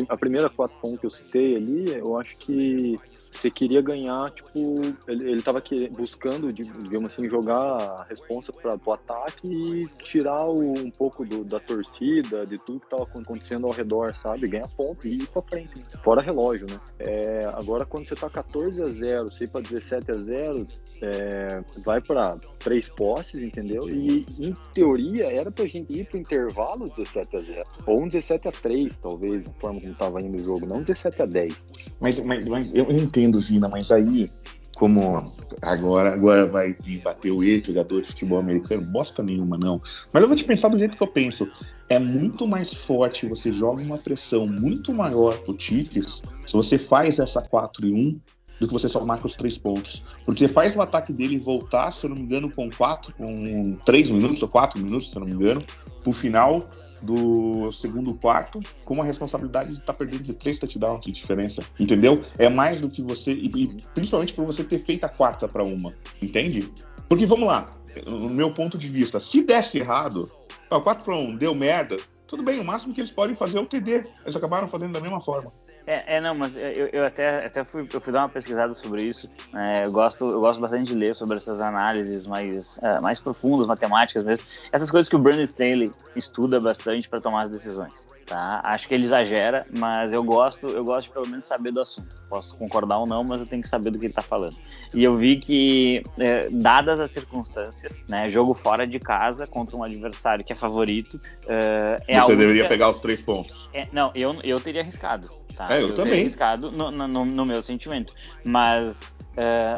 a 0.08 0.16
primeira 0.16 0.48
4 0.48 0.76
1 0.82 0.96
que 0.96 1.06
eu 1.06 1.10
citei 1.10 1.56
ali, 1.56 1.94
eu 1.94 2.18
acho 2.18 2.38
que 2.38 2.96
você 3.34 3.50
queria 3.50 3.82
ganhar, 3.82 4.30
tipo, 4.30 4.80
ele, 5.08 5.30
ele 5.30 5.42
tava 5.42 5.62
buscando, 5.90 6.52
digamos 6.52 7.12
assim, 7.12 7.28
jogar 7.28 7.56
a 7.56 8.06
responsa 8.08 8.52
para 8.52 8.78
o 8.84 8.92
ataque 8.92 9.46
e 9.46 9.88
tirar 10.02 10.46
o- 10.46 10.72
um 10.72 10.90
pouco 10.90 11.24
do- 11.24 11.44
da 11.44 11.58
torcida, 11.60 12.46
de 12.46 12.58
tudo 12.58 12.80
que 12.80 12.90
tava 12.90 13.02
acontecendo 13.02 13.66
ao 13.66 13.72
redor, 13.72 14.14
sabe? 14.16 14.48
Ganhar 14.48 14.68
ponto 14.76 15.06
e 15.06 15.14
ir 15.16 15.26
pra 15.28 15.42
frente, 15.42 15.84
fora 16.02 16.22
relógio, 16.22 16.66
né? 16.68 16.80
É, 16.98 17.44
agora, 17.54 17.84
quando 17.84 18.06
você 18.08 18.14
tá 18.14 18.28
14 18.30 18.82
a 18.82 18.88
0, 18.90 19.30
você 19.30 19.44
ir 19.44 19.48
pra 19.48 19.60
17 19.60 20.10
a 20.12 20.18
0, 20.18 20.66
é, 21.02 21.60
vai 21.84 22.00
para 22.00 22.36
três 22.60 22.88
posses, 22.88 23.42
entendeu? 23.42 23.88
E 23.88 24.24
em 24.38 24.56
teoria 24.72 25.26
era 25.32 25.50
pra 25.50 25.66
gente 25.66 25.92
ir 25.92 26.06
pro 26.06 26.18
intervalo 26.18 26.88
17 26.96 27.36
a 27.36 27.40
0 27.40 27.64
ou 27.86 28.02
um 28.02 28.08
17 28.08 28.48
a 28.48 28.52
3, 28.52 28.96
talvez, 28.96 29.42
da 29.42 29.52
forma 29.54 29.80
como 29.80 29.94
tava 29.94 30.20
indo 30.22 30.40
o 30.40 30.44
jogo, 30.44 30.66
não 30.66 30.76
um 30.78 30.82
17 30.82 31.22
a 31.22 31.26
10. 31.26 31.54
Mas, 32.00 32.18
mas, 32.20 32.46
mas 32.46 32.74
eu 32.74 32.84
entendo, 32.90 33.23
Vina, 33.32 33.68
mas 33.68 33.90
aí, 33.90 34.30
como 34.76 35.32
agora, 35.62 36.12
agora 36.12 36.46
vai 36.46 36.72
vir 36.72 37.00
bater 37.02 37.30
o 37.30 37.42
E, 37.42 37.62
jogador 37.64 38.02
de 38.02 38.08
futebol 38.08 38.38
americano, 38.38 38.84
bosta 38.86 39.22
nenhuma, 39.22 39.56
não. 39.56 39.80
Mas 40.12 40.22
eu 40.22 40.28
vou 40.28 40.36
te 40.36 40.44
pensar 40.44 40.68
do 40.68 40.78
jeito 40.78 40.96
que 40.96 41.02
eu 41.02 41.08
penso. 41.08 41.48
É 41.88 41.98
muito 41.98 42.46
mais 42.46 42.72
forte, 42.72 43.26
você 43.26 43.52
joga 43.52 43.82
uma 43.82 43.98
pressão 43.98 44.46
muito 44.46 44.92
maior 44.92 45.36
pro 45.38 45.58
Chiefs 45.58 46.22
se 46.46 46.52
você 46.52 46.78
faz 46.78 47.18
essa 47.18 47.42
4 47.42 47.86
e 47.86 47.92
1 47.92 48.18
do 48.60 48.68
que 48.68 48.72
você 48.72 48.88
só 48.88 49.04
marca 49.04 49.26
os 49.26 49.34
três 49.34 49.58
pontos. 49.58 50.02
Porque 50.24 50.38
você 50.38 50.48
faz 50.48 50.76
o 50.76 50.80
ataque 50.80 51.12
dele 51.12 51.38
voltar, 51.38 51.90
se 51.90 52.06
eu 52.06 52.10
não 52.10 52.16
me 52.16 52.22
engano, 52.22 52.50
com 52.50 52.70
quatro, 52.70 53.14
com 53.14 53.76
três 53.84 54.10
minutos 54.10 54.42
ou 54.42 54.48
quatro 54.48 54.80
minutos, 54.80 55.10
se 55.10 55.16
eu 55.16 55.20
não 55.20 55.28
me 55.28 55.34
engano, 55.34 55.62
pro 56.02 56.12
final 56.12 56.68
do 57.04 57.70
segundo 57.72 58.14
quarto, 58.14 58.60
com 58.84 59.00
a 59.00 59.04
responsabilidade 59.04 59.72
de 59.72 59.78
estar 59.78 59.92
perdendo 59.92 60.22
de 60.22 60.34
três 60.34 60.58
touchdowns 60.58 61.02
de 61.02 61.12
diferença, 61.12 61.62
entendeu? 61.78 62.20
É 62.38 62.48
mais 62.48 62.80
do 62.80 62.90
que 62.90 63.02
você, 63.02 63.32
e, 63.32 63.46
e 63.46 63.76
principalmente 63.94 64.32
por 64.32 64.44
você 64.44 64.64
ter 64.64 64.78
feito 64.78 65.04
a 65.04 65.08
quarta 65.08 65.46
para 65.46 65.62
uma, 65.62 65.92
entende? 66.20 66.72
Porque 67.08 67.26
vamos 67.26 67.46
lá, 67.46 67.70
no 68.06 68.30
meu 68.30 68.52
ponto 68.52 68.76
de 68.78 68.88
vista, 68.88 69.20
se 69.20 69.44
desse 69.44 69.78
errado, 69.78 70.30
ó, 70.70 70.80
4 70.80 71.04
para 71.04 71.16
1 71.16 71.36
deu 71.36 71.54
merda, 71.54 71.96
tudo 72.26 72.42
bem, 72.42 72.58
o 72.58 72.64
máximo 72.64 72.94
que 72.94 73.00
eles 73.00 73.12
podem 73.12 73.36
fazer 73.36 73.58
é 73.58 73.60
o 73.60 73.66
TD. 73.66 74.06
Eles 74.24 74.34
acabaram 74.34 74.66
fazendo 74.66 74.92
da 74.92 75.00
mesma 75.00 75.20
forma. 75.20 75.50
É, 75.86 76.16
é, 76.16 76.20
não, 76.20 76.34
mas 76.34 76.56
eu, 76.56 76.88
eu 76.92 77.04
até, 77.04 77.44
até 77.44 77.62
fui, 77.62 77.86
eu 77.92 78.00
fui 78.00 78.12
dar 78.12 78.20
uma 78.22 78.28
pesquisada 78.28 78.72
sobre 78.72 79.02
isso. 79.02 79.28
É, 79.54 79.84
eu, 79.84 79.92
gosto, 79.92 80.24
eu 80.30 80.40
gosto 80.40 80.58
bastante 80.60 80.86
de 80.86 80.94
ler 80.94 81.14
sobre 81.14 81.36
essas 81.36 81.60
análises 81.60 82.26
mais, 82.26 82.78
é, 82.82 83.00
mais 83.00 83.18
profundas, 83.18 83.66
matemáticas 83.66 84.24
mesmo. 84.24 84.46
Essas 84.72 84.90
coisas 84.90 85.08
que 85.10 85.16
o 85.16 85.18
Brandon 85.18 85.42
Staley 85.42 85.92
estuda 86.16 86.58
bastante 86.58 87.08
para 87.08 87.20
tomar 87.20 87.42
as 87.42 87.50
decisões. 87.50 88.08
Tá? 88.26 88.62
Acho 88.64 88.88
que 88.88 88.94
ele 88.94 89.02
exagera, 89.04 89.66
mas 89.76 90.10
eu 90.10 90.24
gosto, 90.24 90.68
eu 90.68 90.82
gosto 90.82 91.08
de 91.08 91.12
pelo 91.12 91.28
menos 91.28 91.44
saber 91.44 91.70
do 91.70 91.80
assunto. 91.82 92.08
Posso 92.30 92.56
concordar 92.56 92.96
ou 92.98 93.06
não, 93.06 93.22
mas 93.22 93.42
eu 93.42 93.46
tenho 93.46 93.60
que 93.60 93.68
saber 93.68 93.90
do 93.90 93.98
que 93.98 94.06
ele 94.06 94.12
está 94.12 94.22
falando. 94.22 94.56
E 94.94 95.04
eu 95.04 95.14
vi 95.14 95.36
que, 95.36 96.02
é, 96.18 96.48
dadas 96.50 96.98
as 96.98 97.10
circunstâncias, 97.10 97.92
né, 98.08 98.26
jogo 98.26 98.54
fora 98.54 98.86
de 98.86 98.98
casa 98.98 99.46
contra 99.46 99.76
um 99.76 99.82
adversário 99.84 100.42
que 100.42 100.54
é 100.54 100.56
favorito, 100.56 101.20
é, 101.46 102.00
é 102.08 102.16
a 102.16 102.22
Você 102.22 102.32
única- 102.32 102.36
deveria 102.46 102.66
pegar 102.68 102.88
os 102.88 102.98
três 102.98 103.20
pontos. 103.20 103.68
é, 103.74 103.86
não, 103.92 104.10
eu, 104.14 104.34
eu 104.42 104.58
teria 104.58 104.80
arriscado. 104.80 105.28
Tá? 105.56 105.72
É, 105.72 105.76
eu 105.82 105.88
teria 105.88 105.94
também. 106.04 106.20
arriscado 106.20 106.70
no, 106.72 106.90
no- 106.90 107.24
no- 107.24 107.46
meu 107.46 107.62
sentimento. 107.62 108.12
Mas 108.44 109.16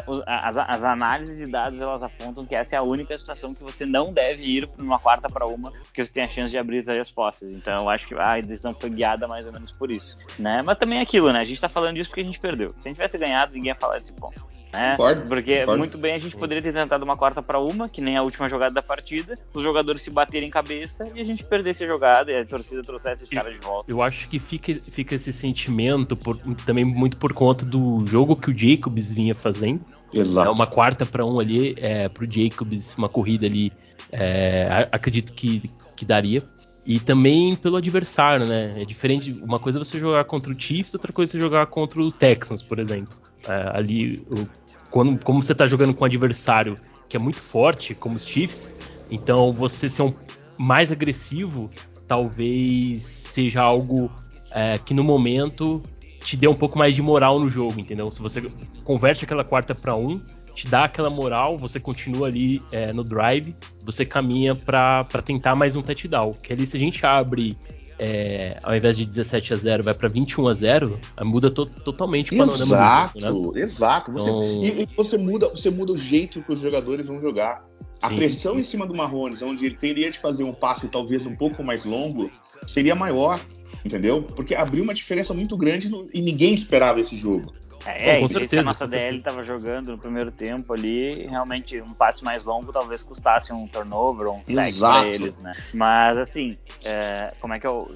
os- 0.07 0.23
as, 0.27 0.57
as 0.57 0.85
análises 0.85 1.37
de 1.39 1.47
dados 1.47 1.81
elas 1.81 2.03
apontam 2.03 2.47
que 2.47 2.55
essa 2.55 2.77
é 2.77 2.79
a 2.79 2.83
única 2.83 3.17
situação 3.17 3.55
que 3.55 3.63
você 3.63 3.85
não 3.85 4.13
deve 4.13 4.43
ir 4.45 4.69
numa 4.79 4.99
quarta 4.99 5.29
para 5.29 5.47
uma, 5.47 5.71
porque 5.71 6.05
você 6.05 6.13
tem 6.13 6.25
a 6.25 6.29
chance 6.29 6.51
de 6.51 6.59
abrir 6.59 6.83
três 6.83 7.11
posses. 7.11 7.51
Então 7.53 7.83
eu 7.83 7.89
acho 7.91 8.07
que 8.07 8.15
a 8.15 8.41
decisão 8.41 8.75
foi 8.75 8.91
guiada 8.91 9.29
mais 9.29 9.47
ou 9.47 9.53
menos 9.53 9.71
por 9.73 9.91
isso. 9.91 10.19
Né? 10.39 10.63
Mas 10.63 10.77
também 10.79 10.99
é 10.99 11.03
aquilo, 11.03 11.33
né? 11.33 11.41
A 11.41 11.45
gente 11.45 11.61
tá 11.61 11.69
falando 11.69 11.95
disso 11.97 12.11
porque 12.11 12.21
a 12.23 12.25
gente 12.25 12.41
perdeu. 12.41 12.71
Se 12.71 12.77
a 12.85 12.89
gente 12.89 12.97
tivesse 12.97 13.19
ganhado, 13.19 13.53
ninguém 13.53 13.69
ia 13.71 13.77
falar 13.77 13.99
desse 13.99 14.13
ponto. 14.13 14.56
Né? 14.77 14.91
Concordo, 14.93 15.27
Porque 15.27 15.61
concordo. 15.61 15.79
muito 15.79 15.99
bem 15.99 16.15
a 16.15 16.19
gente 16.19 16.37
poderia 16.37 16.63
ter 16.63 16.73
tentado 16.73 17.05
uma 17.05 17.17
quarta 17.17 17.43
para 17.43 17.59
uma, 17.59 17.89
que 17.89 18.01
nem 18.01 18.17
a 18.17 18.23
última 18.23 18.49
jogada 18.49 18.75
da 18.75 18.83
partida, 18.83 19.35
os 19.55 19.63
jogadores 19.63 20.03
se 20.03 20.11
baterem 20.11 20.49
cabeça 20.51 21.09
e 21.15 21.21
a 21.21 21.25
gente 21.25 21.45
perdesse 21.45 21.85
a 21.85 21.87
jogada 21.87 22.31
e 22.31 22.37
a 22.39 22.45
torcida 22.45 22.83
trouxesse 22.83 23.25
esse 23.25 23.35
cara 23.35 23.51
de 23.51 23.59
volta. 23.59 23.91
Eu 23.91 24.03
acho 24.03 24.29
que 24.29 24.39
fica, 24.39 24.75
fica 24.75 25.15
esse 25.15 25.33
sentimento 25.33 26.17
por- 26.17 26.37
também 26.65 26.85
muito 26.85 27.17
por 27.17 27.33
conta 27.33 27.65
do 27.65 28.05
jogo 28.07 28.37
que 28.37 28.51
o 28.51 28.57
Jacobs 28.59 29.11
vinha 29.11 29.35
fazendo. 29.35 29.81
Exato. 30.13 30.49
É 30.49 30.53
uma 30.53 30.67
quarta 30.67 31.05
para 31.05 31.25
um 31.25 31.41
ali, 31.41 31.75
é, 31.79 32.09
pro 32.09 32.31
Jacobs, 32.31 32.95
uma 32.97 33.09
corrida 33.09 33.47
ali, 33.47 33.73
é, 34.13 34.89
acredito 34.93 35.33
que, 35.33 35.71
que 35.97 36.05
daria. 36.05 36.43
E 36.87 37.01
também 37.01 37.57
pelo 37.57 37.77
adversário, 37.77 38.47
né? 38.47 38.81
É 38.81 38.85
diferente. 38.85 39.33
Uma 39.43 39.59
coisa 39.59 39.79
é 39.79 39.85
você 39.85 39.99
jogar 39.99 40.25
contra 40.25 40.53
o 40.53 40.61
Chiefs, 40.61 40.95
outra 40.95 41.13
coisa 41.13 41.31
é 41.31 41.33
você 41.33 41.39
jogar 41.41 41.67
contra 41.67 42.01
o 42.01 42.13
Texans, 42.13 42.63
por 42.63 42.79
exemplo. 42.79 43.17
É, 43.47 43.71
ali, 43.77 44.25
o- 44.31 44.47
quando, 44.91 45.23
como 45.25 45.43
você 45.43 45.55
tá 45.55 45.67
jogando 45.67 45.95
com 45.95 46.05
um 46.05 46.07
adversário 46.07 46.77
que 47.09 47.17
é 47.17 47.21
muito 47.21 47.41
forte, 47.41 47.95
como 47.95 48.17
os 48.17 48.27
Chiefs, 48.27 48.75
então 49.11 49.53
você 49.53 49.89
ser 49.89 50.03
um 50.03 50.13
mais 50.59 50.91
agressivo 50.91 51.71
talvez 52.07 53.03
seja 53.03 53.63
algo 53.63 54.11
é, 54.53 54.79
que 54.79 54.95
no 54.95 55.05
momento 55.05 55.83
te 56.21 56.37
dê 56.37 56.49
um 56.49 56.55
pouco 56.55 56.79
mais 56.79 56.95
de 56.95 57.03
moral 57.03 57.39
no 57.39 57.49
jogo, 57.49 57.79
entendeu? 57.79 58.11
Se 58.11 58.21
você 58.21 58.43
converte 58.85 59.25
aquela 59.25 59.45
quarta 59.45 59.75
para 59.75 59.95
um, 59.95 60.21
te 60.55 60.67
dá 60.67 60.85
aquela 60.85 61.11
moral, 61.11 61.57
você 61.59 61.79
continua 61.79 62.29
ali 62.29 62.63
é, 62.73 62.93
no 62.93 63.05
drive, 63.05 63.55
você 63.85 64.05
caminha 64.05 64.55
para 64.55 65.05
tentar 65.25 65.55
mais 65.55 65.77
um 65.77 65.83
touchdown. 65.83 66.35
Que 66.43 66.53
ali 66.53 66.67
se 66.67 66.77
a 66.77 66.81
gente 66.81 67.05
abre 67.05 67.57
é, 67.99 68.59
ao 68.63 68.75
invés 68.77 68.97
de 68.97 69.05
17 69.07 69.53
a 69.53 69.57
0 69.57 69.83
vai 69.85 69.95
para 69.95 70.09
21 70.09 70.49
a 70.49 70.55
0, 70.55 70.99
aí 71.17 71.27
muda 71.27 71.51
to- 71.51 71.67
totalmente 71.67 72.35
o 72.35 72.37
panorama 72.37 72.65
Exato, 72.65 73.15
do 73.19 73.21
jogo, 73.27 73.53
né? 73.53 73.61
exato. 73.61 74.13
Você, 74.13 74.31
Então- 74.31 74.43
e, 74.65 74.83
e 74.83 74.89
você 74.97 75.17
muda, 75.19 75.49
você 75.49 75.71
muda 75.71 75.93
o 75.93 75.97
jeito 75.97 76.43
que 76.43 76.53
os 76.53 76.61
jogadores 76.63 77.07
vão 77.07 77.21
jogar. 77.21 77.65
A 78.03 78.09
Sim, 78.09 78.17
pressão 78.17 78.55
sim. 78.55 78.61
em 78.61 78.63
cima 78.63 78.87
do 78.87 78.95
Marrones, 78.95 79.41
onde 79.43 79.65
ele 79.65 79.75
teria 79.77 80.11
de 80.11 80.19
fazer 80.19 80.45
um 80.45 80.53
passe 80.53 80.87
talvez 80.89 81.27
um 81.27 81.35
pouco 81.35 81.65
mais 81.65 81.85
longo, 81.87 82.31
seria 82.67 82.95
maior, 82.95 83.41
entendeu? 83.85 84.23
Porque 84.23 84.55
abriu 84.55 84.85
uma 84.85 84.93
diferença 84.93 85.33
muito 85.33 85.57
grande 85.57 85.89
no- 85.89 86.07
e 86.13 86.21
ninguém 86.21 86.53
esperava 86.53 87.01
esse 87.01 87.17
jogo. 87.17 87.55
É, 87.87 88.17
Bom, 88.17 88.23
com 88.23 88.29
certeza, 88.29 88.63
a 88.63 88.65
nossa 88.65 88.87
DL 88.87 89.19
estava 89.19 89.43
jogando 89.43 89.93
no 89.93 89.99
primeiro 89.99 90.33
tempo 90.33 90.73
ali, 90.73 91.27
realmente 91.27 91.81
um 91.81 91.95
passe 91.95 92.25
mais 92.25 92.45
longo 92.45 92.73
talvez 92.73 93.03
custasse 93.03 93.53
um 93.53 93.69
turnover 93.69 94.27
ou 94.27 94.37
um 94.37 94.45
sack 94.45 94.79
para 94.79 95.07
eles, 95.07 95.39
né? 95.39 95.53
Mas 95.73 96.19
assim, 96.19 96.59
é, 96.85 97.33
como 97.41 97.55
é 97.55 97.61
que 97.61 97.67
eu 97.67 97.89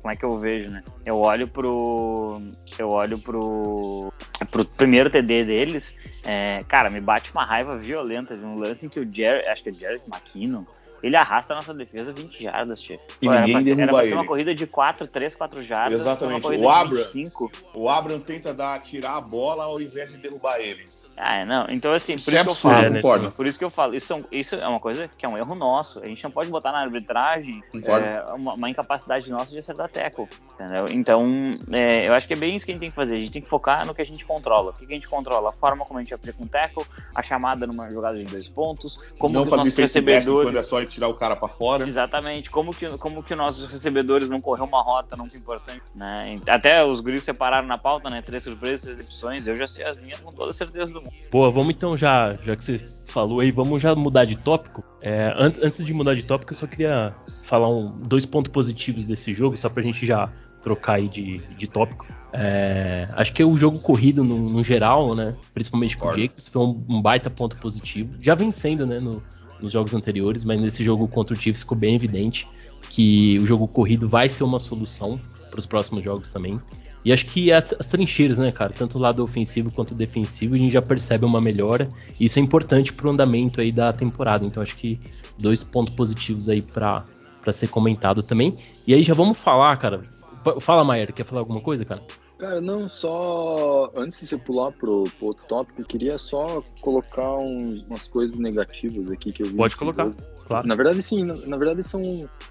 como 0.00 0.12
é 0.12 0.16
que 0.16 0.24
eu 0.24 0.38
vejo, 0.38 0.70
né? 0.70 0.82
Eu 1.04 1.18
olho 1.18 1.46
pro 1.46 2.40
eu 2.78 2.88
olho 2.88 3.18
pro 3.18 4.12
pro 4.50 4.64
primeiro 4.64 5.10
TD 5.10 5.44
deles, 5.44 5.94
é, 6.24 6.64
cara, 6.66 6.88
me 6.88 7.00
bate 7.00 7.30
uma 7.32 7.44
raiva 7.44 7.76
violenta 7.76 8.36
de 8.36 8.44
um 8.44 8.58
lance 8.58 8.86
em 8.86 8.88
que 8.88 8.98
o 8.98 9.14
Jerry, 9.14 9.46
acho 9.48 9.62
que 9.62 9.68
é 9.68 9.72
Jerry 9.72 10.00
McKinnon, 10.06 10.64
ele 11.06 11.16
arrasta 11.16 11.52
a 11.52 11.56
nossa 11.56 11.74
defesa 11.74 12.12
20 12.12 12.42
jardas, 12.42 12.80
tio. 12.80 12.98
E 13.20 13.26
Pô, 13.26 13.32
era 13.32 13.40
ninguém 13.42 13.54
pra, 13.54 13.62
ser- 13.62 13.70
era 13.70 13.76
derruba 13.92 14.08
pra 14.08 14.16
uma 14.16 14.26
corrida 14.26 14.54
de 14.54 14.66
4, 14.66 15.06
3, 15.06 15.34
4 15.34 15.62
jardas. 15.62 16.00
Exatamente. 16.00 16.46
O 16.46 16.56
de 16.56 16.66
Abra- 16.66 16.96
25. 17.04 17.52
O 17.74 17.88
Abram 17.90 18.18
tenta 18.20 18.54
dar, 18.54 18.80
tirar 18.80 19.16
a 19.16 19.20
bola 19.20 19.64
ao 19.64 19.80
invés 19.80 20.10
de 20.10 20.18
derrubar 20.18 20.58
ele. 20.58 20.86
Ah, 21.16 21.36
é, 21.36 21.44
não. 21.44 21.66
Então, 21.70 21.92
assim, 21.92 22.14
por 22.14 22.18
Isso 22.18 22.30
isso, 22.30 22.38
é 22.38 22.44
que 22.44 22.50
eu 22.50 22.54
falo. 22.54 22.94
Concordo. 22.94 23.32
Por 23.32 23.46
isso 23.46 23.58
que 23.58 23.64
eu 23.64 23.70
falo, 23.70 23.94
isso, 23.94 24.12
é 24.12 24.20
isso 24.32 24.54
é 24.56 24.66
uma 24.66 24.80
coisa 24.80 25.08
que 25.08 25.24
é 25.24 25.28
um 25.28 25.36
erro 25.36 25.54
nosso. 25.54 26.00
A 26.00 26.06
gente 26.06 26.22
não 26.24 26.30
pode 26.30 26.50
botar 26.50 26.72
na 26.72 26.80
arbitragem 26.80 27.62
é, 27.74 28.32
uma, 28.32 28.54
uma 28.54 28.70
incapacidade 28.70 29.30
nossa 29.30 29.52
de 29.52 29.58
acertar 29.58 29.88
tackle, 29.88 30.28
entendeu? 30.54 30.86
Então, 30.90 31.24
é, 31.70 32.08
eu 32.08 32.14
acho 32.14 32.26
que 32.26 32.32
é 32.32 32.36
bem 32.36 32.56
isso 32.56 32.64
que 32.64 32.72
a 32.72 32.74
gente 32.74 32.80
tem 32.80 32.90
que 32.90 32.96
fazer. 32.96 33.14
A 33.14 33.18
gente 33.18 33.32
tem 33.32 33.42
que 33.42 33.48
focar 33.48 33.86
no 33.86 33.94
que 33.94 34.02
a 34.02 34.06
gente 34.06 34.24
controla. 34.24 34.70
O 34.70 34.74
que, 34.74 34.84
a 34.84 34.94
gente 34.94 35.08
controla? 35.08 35.50
A 35.50 35.52
forma 35.52 35.84
como 35.84 35.98
a 35.98 36.02
gente 36.02 36.14
aplica 36.14 36.42
um 36.42 36.46
tackle, 36.46 36.84
a 37.14 37.22
chamada 37.22 37.66
numa 37.66 37.90
jogada 37.90 38.18
de 38.18 38.24
dois 38.24 38.48
pontos, 38.48 38.98
como 39.18 39.34
não 39.34 39.42
que 39.42 39.50
os 39.50 39.56
nossos 39.56 39.76
recebedores... 39.76 40.48
quando 40.48 40.58
é 40.58 40.62
só 40.62 40.84
tirar 40.84 41.08
o 41.08 41.14
cara 41.14 41.36
pra 41.36 41.48
fora. 41.48 41.86
Exatamente, 41.86 42.50
como 42.50 42.74
que, 42.74 42.88
como 42.98 43.22
que 43.22 43.34
nossos 43.34 43.68
recebedores 43.68 44.26
vão 44.26 44.40
correr 44.40 44.62
uma 44.62 44.82
rota 44.82 45.16
nunca 45.16 45.36
importante, 45.36 45.82
né? 45.94 46.36
Até 46.48 46.84
os 46.84 47.00
gringos 47.00 47.24
separaram 47.24 47.66
na 47.68 47.78
pauta, 47.78 48.10
né? 48.10 48.20
Três 48.22 48.42
surpresas, 48.42 48.80
três 48.80 48.96
decepções. 48.96 49.46
Eu 49.46 49.56
já 49.56 49.66
sei 49.66 49.84
as 49.84 50.00
minhas 50.00 50.20
com 50.20 50.32
toda 50.32 50.52
certeza 50.52 50.92
do. 50.92 51.03
Boa, 51.30 51.50
vamos 51.50 51.74
então 51.74 51.96
já, 51.96 52.36
já 52.44 52.54
que 52.54 52.62
você 52.64 52.78
falou 52.78 53.40
aí, 53.40 53.50
vamos 53.50 53.80
já 53.82 53.94
mudar 53.94 54.24
de 54.24 54.36
tópico. 54.36 54.84
É, 55.00 55.34
an- 55.36 55.52
antes 55.62 55.84
de 55.84 55.92
mudar 55.94 56.14
de 56.14 56.22
tópico, 56.24 56.52
eu 56.52 56.56
só 56.56 56.66
queria 56.66 57.14
falar 57.42 57.68
um, 57.68 57.90
dois 58.02 58.24
pontos 58.24 58.50
positivos 58.52 59.04
desse 59.04 59.32
jogo, 59.32 59.56
só 59.56 59.68
pra 59.68 59.82
gente 59.82 60.04
já 60.06 60.30
trocar 60.62 60.94
aí 60.94 61.08
de, 61.08 61.38
de 61.56 61.66
tópico. 61.66 62.06
É, 62.32 63.08
acho 63.12 63.32
que 63.32 63.44
o 63.44 63.56
jogo 63.56 63.78
corrido 63.78 64.24
no, 64.24 64.36
no 64.50 64.64
geral, 64.64 65.14
né? 65.14 65.34
Principalmente 65.52 65.96
com 65.96 66.06
o. 66.06 66.18
Jacobs, 66.18 66.48
foi 66.48 66.62
um, 66.62 66.84
um 66.88 67.02
baita 67.02 67.28
ponto 67.30 67.56
positivo. 67.58 68.14
Já 68.20 68.34
vencendo, 68.34 68.86
né? 68.86 68.98
no- 68.98 69.22
nos 69.60 69.70
jogos 69.72 69.94
anteriores, 69.94 70.44
mas 70.44 70.60
nesse 70.60 70.82
jogo 70.82 71.06
contra 71.06 71.34
o 71.34 71.40
Chiefs 71.40 71.60
ficou 71.62 71.78
bem 71.78 71.94
evidente 71.94 72.46
que 72.90 73.38
o 73.40 73.46
jogo 73.46 73.66
corrido 73.68 74.08
vai 74.08 74.28
ser 74.28 74.42
uma 74.44 74.58
solução 74.58 75.18
para 75.50 75.60
os 75.60 75.66
próximos 75.66 76.02
jogos 76.02 76.28
também. 76.28 76.60
E 77.04 77.12
acho 77.12 77.26
que 77.26 77.52
as, 77.52 77.74
as 77.78 77.86
trincheiras, 77.86 78.38
né, 78.38 78.50
cara, 78.50 78.72
tanto 78.72 78.96
o 78.96 79.00
lado 79.00 79.22
ofensivo 79.22 79.70
quanto 79.70 79.90
o 79.92 79.94
defensivo, 79.94 80.54
a 80.54 80.58
gente 80.58 80.72
já 80.72 80.80
percebe 80.80 81.24
uma 81.24 81.40
melhora. 81.40 81.88
E 82.18 82.24
isso 82.24 82.38
é 82.38 82.42
importante 82.42 82.92
pro 82.92 83.10
andamento 83.10 83.60
aí 83.60 83.70
da 83.70 83.92
temporada. 83.92 84.44
Então 84.44 84.62
acho 84.62 84.76
que 84.76 84.98
dois 85.38 85.62
pontos 85.62 85.94
positivos 85.94 86.48
aí 86.48 86.62
para 86.62 87.04
ser 87.52 87.68
comentado 87.68 88.22
também. 88.22 88.54
E 88.86 88.94
aí 88.94 89.02
já 89.02 89.12
vamos 89.14 89.36
falar, 89.36 89.76
cara. 89.76 90.02
Fa- 90.42 90.60
Fala, 90.60 90.82
Maier, 90.84 91.12
quer 91.12 91.24
falar 91.24 91.40
alguma 91.42 91.60
coisa, 91.60 91.84
cara? 91.84 92.02
Cara, 92.44 92.60
não, 92.60 92.90
só 92.90 93.90
antes 93.96 94.20
de 94.20 94.26
você 94.26 94.36
pular 94.36 94.70
pro, 94.72 95.04
pro 95.16 95.28
outro 95.28 95.46
tópico, 95.46 95.80
eu 95.80 95.86
queria 95.86 96.18
só 96.18 96.62
colocar 96.82 97.38
uns- 97.38 97.86
umas 97.86 98.06
coisas 98.06 98.36
negativas 98.36 99.10
aqui 99.10 99.32
que 99.32 99.42
eu 99.42 99.46
vi. 99.46 99.56
Pode 99.56 99.74
colocar, 99.74 100.04
jogo. 100.08 100.16
claro. 100.46 100.68
Na 100.68 100.74
verdade, 100.74 101.02
sim, 101.02 101.24
na, 101.24 101.34
na 101.46 101.56
verdade 101.56 101.82
são. 101.82 102.02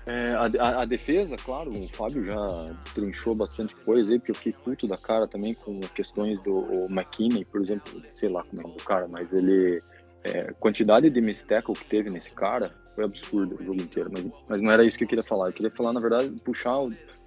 é, 0.07 0.31
a, 0.31 0.49
a- 0.59 0.81
a 0.81 0.85
defesa, 0.85 1.35
claro, 1.37 1.69
o 1.71 1.87
Fábio 1.89 2.25
já 2.25 2.71
trinchou 2.95 3.35
bastante 3.35 3.75
coisa 3.85 4.11
aí, 4.11 4.17
porque 4.17 4.31
eu 4.31 4.35
fiquei 4.35 4.53
puto 4.53 4.87
da 4.87 4.97
cara 4.97 5.27
também 5.27 5.53
com 5.53 5.79
questões 5.93 6.39
do 6.41 6.87
McKinney, 6.89 7.45
por 7.45 7.61
exemplo, 7.61 8.01
sei 8.15 8.29
lá 8.29 8.41
como 8.43 8.63
é 8.63 8.65
o 8.65 8.67
nome 8.69 8.79
do 8.79 8.83
cara, 8.83 9.07
mas 9.07 9.31
ele. 9.31 9.79
É, 10.25 10.53
quantidade 10.57 11.09
de 11.09 11.45
tackle 11.45 11.75
que 11.75 11.83
teve 11.85 12.09
nesse 12.09 12.29
cara 12.31 12.73
foi 12.95 13.03
absurdo 13.03 13.57
o 13.59 13.63
jogo 13.63 13.81
inteiro, 13.81 14.09
mas, 14.11 14.25
mas 14.47 14.61
não 14.61 14.71
era 14.71 14.85
isso 14.85 14.97
que 14.97 15.03
eu 15.03 15.07
queria 15.07 15.23
falar. 15.23 15.49
Eu 15.49 15.53
queria 15.53 15.69
falar, 15.69 15.91
na 15.91 15.99
verdade, 15.99 16.29
puxar 16.45 16.79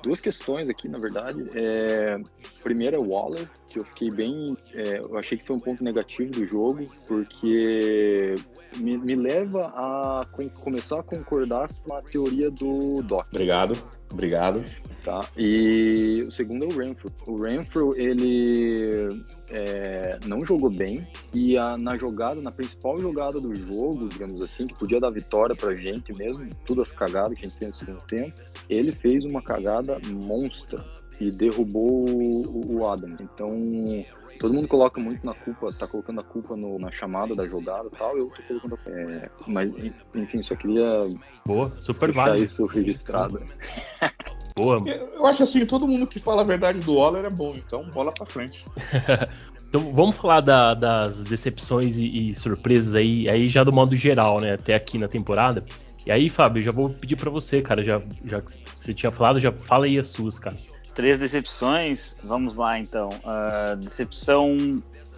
duas 0.07 0.21
questões 0.21 0.69
aqui, 0.71 0.89
na 0.89 0.99
verdade. 0.99 1.45
É, 1.55 2.17
primeiro 2.63 2.97
é 2.97 2.99
o 2.99 3.09
Waller, 3.11 3.49
que 3.67 3.79
eu 3.81 3.85
fiquei 3.85 4.11
bem. 4.11 4.57
é, 4.75 4.99
eu 5.01 5.19
achei 5.19 5.37
que 5.37 5.45
foi 5.45 5.57
um 5.57 5.61
ponto 5.61 5.83
negativo 5.83 6.31
do 6.31 6.47
jogo, 6.47 6.87
porque 7.09 8.37
me, 8.79 8.97
me 8.99 9.17
leva 9.17 9.67
a 9.75 10.27
com- 10.31 10.49
começar 10.49 11.01
a 11.01 11.03
concordar 11.03 11.69
com 11.83 11.95
a 11.95 12.03
teoria 12.03 12.51
do 12.51 13.03
Doc. 13.03 13.27
Obrigado, 13.33 13.77
obrigado. 14.13 14.65
Tá? 15.03 15.21
E 15.37 16.25
o 16.29 16.33
segundo 16.33 16.65
é 16.65 16.69
o 16.69 16.77
Renfrew. 16.79 17.11
O 17.29 17.41
Renfrew, 17.41 17.95
ele 17.97 19.23
é, 19.53 20.19
não 20.27 20.45
jogou 20.45 20.69
bem 20.71 21.07
e 21.33 21.57
a- 21.57 21.77
na 21.79 21.97
jogada, 21.97 22.41
na 22.41 22.51
principal 22.51 22.99
jogada 23.01 23.41
do 23.41 23.55
jogo, 23.55 24.09
digamos 24.09 24.41
assim, 24.43 24.67
que 24.67 24.75
podia 24.75 24.99
dar 25.01 25.11
vitória 25.11 25.55
pra 25.55 25.75
gente 25.77 26.13
mesmo, 26.13 26.49
todas 26.65 26.89
as 26.89 26.93
cagadas 26.93 27.39
que 27.39 27.47
a 27.47 27.49
gente 27.49 27.59
fez 27.59 27.71
no 27.71 27.77
segundo 27.77 28.03
tempo, 28.03 28.35
ele 28.69 28.93
fez 28.93 29.25
uma 29.25 29.43
cagada 29.43 29.99
monstra 30.13 30.85
e 31.21 31.31
derrubou 31.31 32.05
o, 32.09 32.87
Adam. 32.87 33.17
Então, 33.21 34.05
todo 34.39 34.53
mundo 34.55 34.69
coloca 34.69 35.01
muito 35.01 35.25
na 35.25 35.33
culpa, 35.33 35.73
tá 35.73 35.87
colocando 35.87 36.21
a 36.21 36.25
culpa 36.25 36.55
no- 36.57 36.79
na 36.79 36.91
chamada 36.91 37.35
da 37.35 37.47
jogada 37.47 37.89
e 37.93 37.97
tal, 37.97 38.17
eu 38.19 38.27
tô 38.31 38.43
colocando 38.43 38.79
a 38.87 38.91
é, 38.91 39.31
mas 39.47 39.73
enfim, 40.15 40.43
só 40.43 40.55
queria 40.55 41.07
Boa, 41.47 41.71
super 41.71 42.07
deixar 42.09 42.27
válido. 42.27 42.45
isso 42.45 42.67
registrado. 42.67 43.41
Boa. 44.59 44.83
Eu 44.87 45.07
eu 45.17 45.27
acho 45.27 45.43
assim, 45.43 45.65
todo 45.67 45.87
mundo 45.89 46.07
que 46.07 46.19
fala 46.19 46.43
a 46.43 46.45
verdade 46.45 46.81
do 46.81 46.95
Waller 46.95 47.25
é 47.25 47.31
bom, 47.31 47.55
então 47.57 47.85
bola 47.91 48.13
pra 48.13 48.27
frente. 48.27 48.65
Então 49.69 49.93
vamos 49.93 50.17
falar 50.17 50.41
da- 50.43 50.75
das 50.75 51.25
decepções 51.25 51.99
e, 51.99 52.31
e 52.31 52.35
surpresas 52.37 52.95
aí, 52.95 53.29
aí 53.29 53.49
já 53.49 53.65
do 53.65 53.73
modo 53.73 53.97
geral, 53.97 54.41
né? 54.41 54.53
Até 54.53 54.77
aqui 54.77 54.97
na 54.97 55.09
temporada. 55.09 55.65
E 56.07 56.13
aí, 56.13 56.31
Fábio, 56.31 56.63
já 56.63 56.71
vou 56.71 56.89
pedir 56.89 57.17
pra 57.17 57.29
você, 57.29 57.61
cara, 57.61 57.83
já, 57.83 58.01
já 58.25 58.41
que 58.41 58.53
você 58.73 58.95
tinha 58.95 59.11
falado, 59.11 59.41
já 59.41 59.51
fala 59.51 59.87
aí 59.87 59.99
as 59.99 60.07
suas, 60.07 60.39
cara. 60.39 60.57
Três 60.95 61.19
decepções, 61.19 62.17
vamos 62.23 62.55
lá 62.55 62.79
então. 62.79 63.11
Ah, 63.25 63.75
decepção 63.77 64.57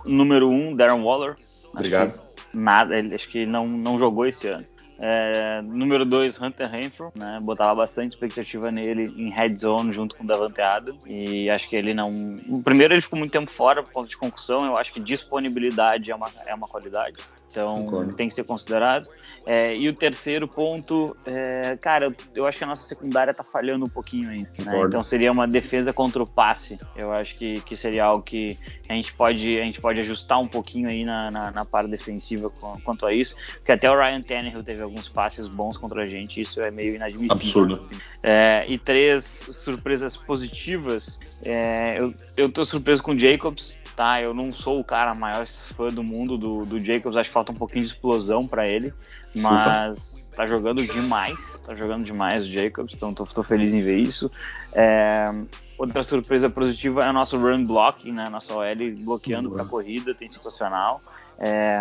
número 0.07 0.49
um, 0.49 0.75
Darren 0.75 1.03
Waller. 1.03 1.33
Acho 1.33 1.69
Obrigado. 1.75 2.19
que 2.19 2.29
Nada, 2.55 2.99
ele 2.99 3.15
acho 3.15 3.29
que 3.29 3.45
não, 3.45 3.69
não 3.69 3.99
jogou 3.99 4.27
esse 4.27 4.49
ano. 4.49 4.65
É, 5.01 5.63
número 5.63 6.05
dois, 6.05 6.41
Hunter 6.41 6.69
Renfrew, 6.69 7.13
né? 7.15 7.39
Botava 7.43 7.75
bastante 7.75 8.15
expectativa 8.15 8.73
nele 8.73 9.15
em 9.17 9.31
red 9.31 9.55
zone 9.55 9.93
junto 9.93 10.17
com 10.17 10.25
o 10.25 10.27
Davante 10.27 10.61
Adams. 10.61 10.99
E 11.07 11.49
acho 11.51 11.69
que 11.69 11.77
ele 11.77 11.95
não. 11.95 12.11
o 12.49 12.63
Primeiro, 12.65 12.95
ele 12.95 13.01
ficou 13.01 13.19
muito 13.19 13.31
tempo 13.31 13.51
fora 13.51 13.83
por 13.83 13.93
conta 13.93 14.09
de 14.09 14.17
concussão. 14.17 14.65
Eu 14.65 14.77
acho 14.77 14.93
que 14.93 14.99
disponibilidade 14.99 16.11
é 16.11 16.15
uma, 16.15 16.29
é 16.47 16.55
uma 16.55 16.67
qualidade. 16.67 17.19
Então 17.51 17.77
Concordo. 17.77 18.15
tem 18.15 18.29
que 18.29 18.35
ser 18.35 18.45
considerado. 18.45 19.09
É, 19.47 19.75
e 19.75 19.89
o 19.89 19.95
terceiro 19.95 20.47
ponto, 20.47 21.17
é, 21.25 21.77
cara, 21.81 22.15
eu, 22.35 22.47
acho 22.47 22.59
que 22.59 22.65
a 22.65 22.67
nossa 22.67 22.87
secundária 22.87 23.33
tá 23.33 23.43
falhando 23.43 23.87
um 23.87 23.89
pouquinho 23.89 24.29
ainda. 24.29 24.49
Né? 24.59 24.83
Então 24.85 25.03
seria 25.03 25.33
uma 25.33 25.49
defesa 25.49 25.93
contra 25.93 26.23
o 26.23 26.27
passe. 26.27 26.79
Eu 26.95 27.13
acho 27.13 27.37
que, 27.39 27.61
que 27.63 27.75
seria 27.75 28.05
algo 28.05 28.23
que 28.23 28.59
a 28.89 28.93
gente 28.93 29.15
pode, 29.15 29.59
a 29.59 29.65
gente 29.65 29.81
pode 29.81 30.01
ajustar 30.01 30.39
um 30.39 30.47
pouquinho 30.47 30.89
aí 30.89 31.05
na, 31.05 31.31
na, 31.31 31.51
na 31.51 31.65
parte 31.65 31.89
defensiva 31.89 32.51
com- 32.51 32.79
quanto 32.83 33.07
a 33.07 33.13
isso. 33.13 33.35
Porque 33.55 33.73
até 33.73 33.91
o 33.91 33.99
Ryan 33.99 34.21
Tannehill 34.21 34.63
teve 34.63 34.83
alguns 34.83 35.09
passes 35.09 35.47
bons 35.47 35.79
contra 35.79 36.03
a 36.03 36.07
gente. 36.07 36.41
Isso 36.41 36.61
é 36.61 36.71
meio 36.71 36.95
inadmissível. 36.95 37.35
Absurdo. 37.35 37.89
É, 38.23 38.67
e 38.69 38.77
três 38.77 39.25
surpresas 39.25 40.17
positivas. 40.17 41.19
É, 41.43 41.97
eu, 41.99 42.13
eu 42.37 42.49
tô 42.51 42.65
surpreso 42.65 43.03
com 43.03 43.13
o 43.13 43.19
Jacobs, 43.19 43.79
tá? 43.99 44.23
Eu 44.23 44.33
não 44.33 44.53
sou 44.53 44.79
o 44.79 44.85
cara 44.85 45.13
maior 45.13 45.45
fã 45.45 45.89
do 45.89 46.05
mundo 46.05 46.39
do, 46.39 46.65
do 46.65 46.79
Jacobs, 46.79 47.17
acho 47.17 47.31
que 47.31 47.35
falta 47.35 47.51
um 47.51 47.57
pouquinho 47.57 47.85
de 47.85 47.91
explosão 47.91 48.47
para 48.47 48.65
ele, 48.65 48.95
mas 49.35 50.31
tá 50.37 50.47
jogando 50.47 50.87
demais, 50.87 51.61
tá 51.67 51.75
jogando 51.75 52.05
demais 52.05 52.45
o 52.45 52.49
Jacobs, 52.49 52.95
então 52.95 53.13
tô, 53.13 53.25
tô 53.25 53.43
feliz 53.43 53.75
em 53.75 53.83
ver 53.83 53.99
isso. 53.99 54.31
É, 54.73 55.29
outra 55.77 56.05
surpresa 56.05 56.49
positiva 56.49 57.01
é 57.01 57.11
o 57.11 57.13
nosso 57.13 57.37
run 57.37 57.65
block, 57.65 58.13
né? 58.13 58.29
Nossa 58.31 58.55
OL 58.55 58.95
bloqueando 58.99 59.51
para 59.51 59.65
corrida, 59.65 60.15
tem 60.15 60.31
sensacional. 60.31 61.03
É, 61.41 61.81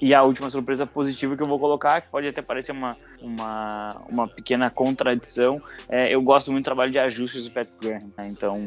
e 0.00 0.14
a 0.14 0.22
última 0.22 0.50
surpresa 0.50 0.86
positiva 0.86 1.36
que 1.36 1.42
eu 1.42 1.46
vou 1.46 1.58
colocar, 1.58 2.00
que 2.00 2.10
pode 2.10 2.26
até 2.28 2.42
parecer 2.42 2.72
uma, 2.72 2.96
uma, 3.20 4.02
uma 4.08 4.28
pequena 4.28 4.70
contradição, 4.70 5.60
é, 5.88 6.14
eu 6.14 6.20
gosto 6.22 6.50
muito 6.52 6.64
do 6.64 6.66
trabalho 6.66 6.90
de 6.92 6.98
ajustes 6.98 7.44
do 7.44 7.50
Pat 7.50 7.66
Graham. 7.80 8.10
né? 8.16 8.28
Então, 8.28 8.58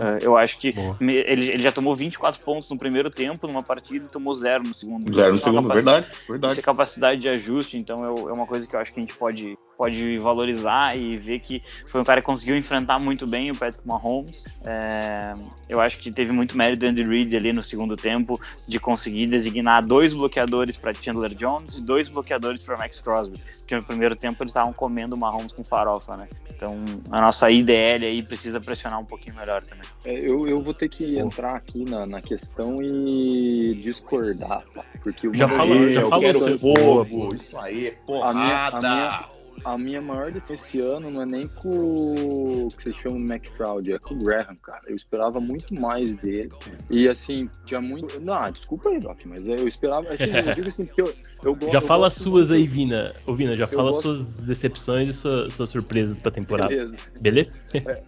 é, 0.00 0.26
eu 0.26 0.36
acho 0.36 0.58
que 0.58 0.72
me- 1.00 1.14
ele, 1.16 1.50
ele 1.50 1.62
já 1.62 1.72
tomou 1.72 1.94
24 1.96 2.40
pontos 2.42 2.70
no 2.70 2.78
primeiro 2.78 3.10
tempo 3.10 3.46
numa 3.46 3.62
partida 3.62 4.06
e 4.06 4.08
tomou 4.08 4.34
zero 4.34 4.62
no 4.62 4.74
segundo. 4.74 5.12
Zero 5.12 5.28
no 5.32 5.34
uma 5.34 5.40
segundo, 5.40 5.68
verdade, 5.68 6.08
verdade. 6.28 6.60
é 6.60 6.62
capacidade 6.62 7.20
de 7.20 7.28
ajuste, 7.28 7.76
então 7.76 8.04
é 8.04 8.32
uma 8.32 8.46
coisa 8.46 8.66
que 8.66 8.74
eu 8.76 8.80
acho 8.80 8.92
que 8.92 9.00
a 9.00 9.02
gente 9.02 9.16
pode, 9.16 9.58
pode 9.76 10.18
valorizar 10.18 10.96
e 10.96 11.16
ver 11.16 11.40
que 11.40 11.62
foi 11.86 12.00
um 12.00 12.04
cara 12.04 12.20
que 12.20 12.26
conseguiu 12.26 12.56
enfrentar 12.56 12.98
muito 12.98 13.26
bem 13.26 13.50
o 13.50 13.54
Patrick 13.56 13.86
Mahomes. 13.86 14.44
É, 14.64 15.34
eu 15.68 15.80
acho 15.80 15.98
que 15.98 16.10
teve 16.10 16.32
muito 16.32 16.56
mérito 16.56 16.80
do 16.80 16.86
Andy 16.86 17.02
Reid 17.04 17.36
ali 17.36 17.52
no 17.52 17.62
segundo 17.62 17.96
tempo 17.96 18.40
de 18.66 18.80
conseguir 18.80 19.26
designar 19.26 19.84
dois 19.84 20.12
bloqueadores 20.12 20.76
para 20.76 20.94
Chandler 20.94 21.34
Jones 21.34 21.76
e 21.76 21.82
dois 21.82 22.08
bloqueadores 22.08 22.62
para 22.62 22.76
Max 22.76 23.00
Crosby, 23.00 23.38
porque 23.58 23.76
no 23.76 23.82
primeiro 23.82 24.16
tempo 24.16 24.42
eles 24.42 24.50
estavam 24.50 24.72
comendo 24.72 25.14
o 25.14 25.18
Mahomes 25.18 25.52
com 25.52 25.62
farofa, 25.64 26.16
né? 26.16 26.28
Então 26.54 26.82
a 27.10 27.20
nossa 27.20 27.50
IDL 27.50 28.04
aí 28.04 28.22
precisa 28.22 28.60
pressionar 28.60 28.98
um 28.98 29.04
pouquinho 29.04 29.36
melhor 29.36 29.62
também. 29.62 29.84
É, 30.04 30.18
eu, 30.18 30.46
eu 30.48 30.62
vou 30.62 30.72
ter 30.72 30.88
que 30.88 31.18
entrar 31.18 31.54
aqui 31.56 31.84
na, 31.84 32.06
na 32.06 32.22
questão 32.22 32.76
e 32.80 33.78
discordar, 33.82 34.64
porque 35.02 35.26
uma 35.28 35.36
Já 35.36 35.46
Aí, 35.46 35.92
já 35.92 36.06
o 36.06 36.34
seu- 36.34 36.58
fogo. 36.58 36.74
Boa, 36.74 37.04
boa. 37.04 37.34
Isso 37.34 37.58
aí, 37.58 37.88
a 38.22 38.34
minha, 38.34 38.66
a 38.66 38.70
porrada. 38.70 38.88
minha, 38.88 39.35
a 39.64 39.78
minha 39.78 40.00
maior 40.00 40.30
decisão 40.30 40.56
esse 40.56 40.80
ano 40.80 41.10
não 41.10 41.22
é 41.22 41.26
nem 41.26 41.48
com 41.48 42.66
o 42.66 42.68
que 42.68 42.92
chamam 42.92 43.18
de 43.18 43.32
McCloud, 43.32 43.92
é 43.92 43.98
com 43.98 44.14
o 44.14 44.18
Graham, 44.18 44.56
cara. 44.56 44.82
Eu 44.86 44.96
esperava 44.96 45.40
muito 45.40 45.74
mais 45.74 46.14
dele. 46.14 46.52
E 46.90 47.08
assim, 47.08 47.48
tinha 47.64 47.80
muito. 47.80 48.20
Não, 48.20 48.50
desculpa 48.50 48.90
aí, 48.90 49.00
Doc, 49.00 49.20
mas 49.26 49.46
eu 49.46 49.66
esperava. 49.66 50.08
Assim, 50.12 50.24
eu 50.24 50.54
digo 50.54 50.68
assim, 50.68 50.86
porque 50.86 51.02
eu, 51.02 51.14
eu 51.42 51.54
gosto. 51.54 51.72
Já 51.72 51.80
fala 51.80 52.06
as 52.06 52.14
suas 52.14 52.50
muito... 52.50 52.60
aí, 52.60 52.66
Vina. 52.66 53.14
Ô, 53.26 53.34
Vina, 53.34 53.56
já 53.56 53.66
fala 53.66 53.90
gosto... 53.90 54.02
suas 54.02 54.40
decepções 54.40 55.08
e 55.08 55.12
suas 55.12 55.54
sua 55.54 55.66
surpresas 55.66 56.18
pra 56.18 56.30
temporada. 56.30 56.68
Beleza? 56.68 56.96
Beleza? 57.20 57.50
É, 57.74 58.02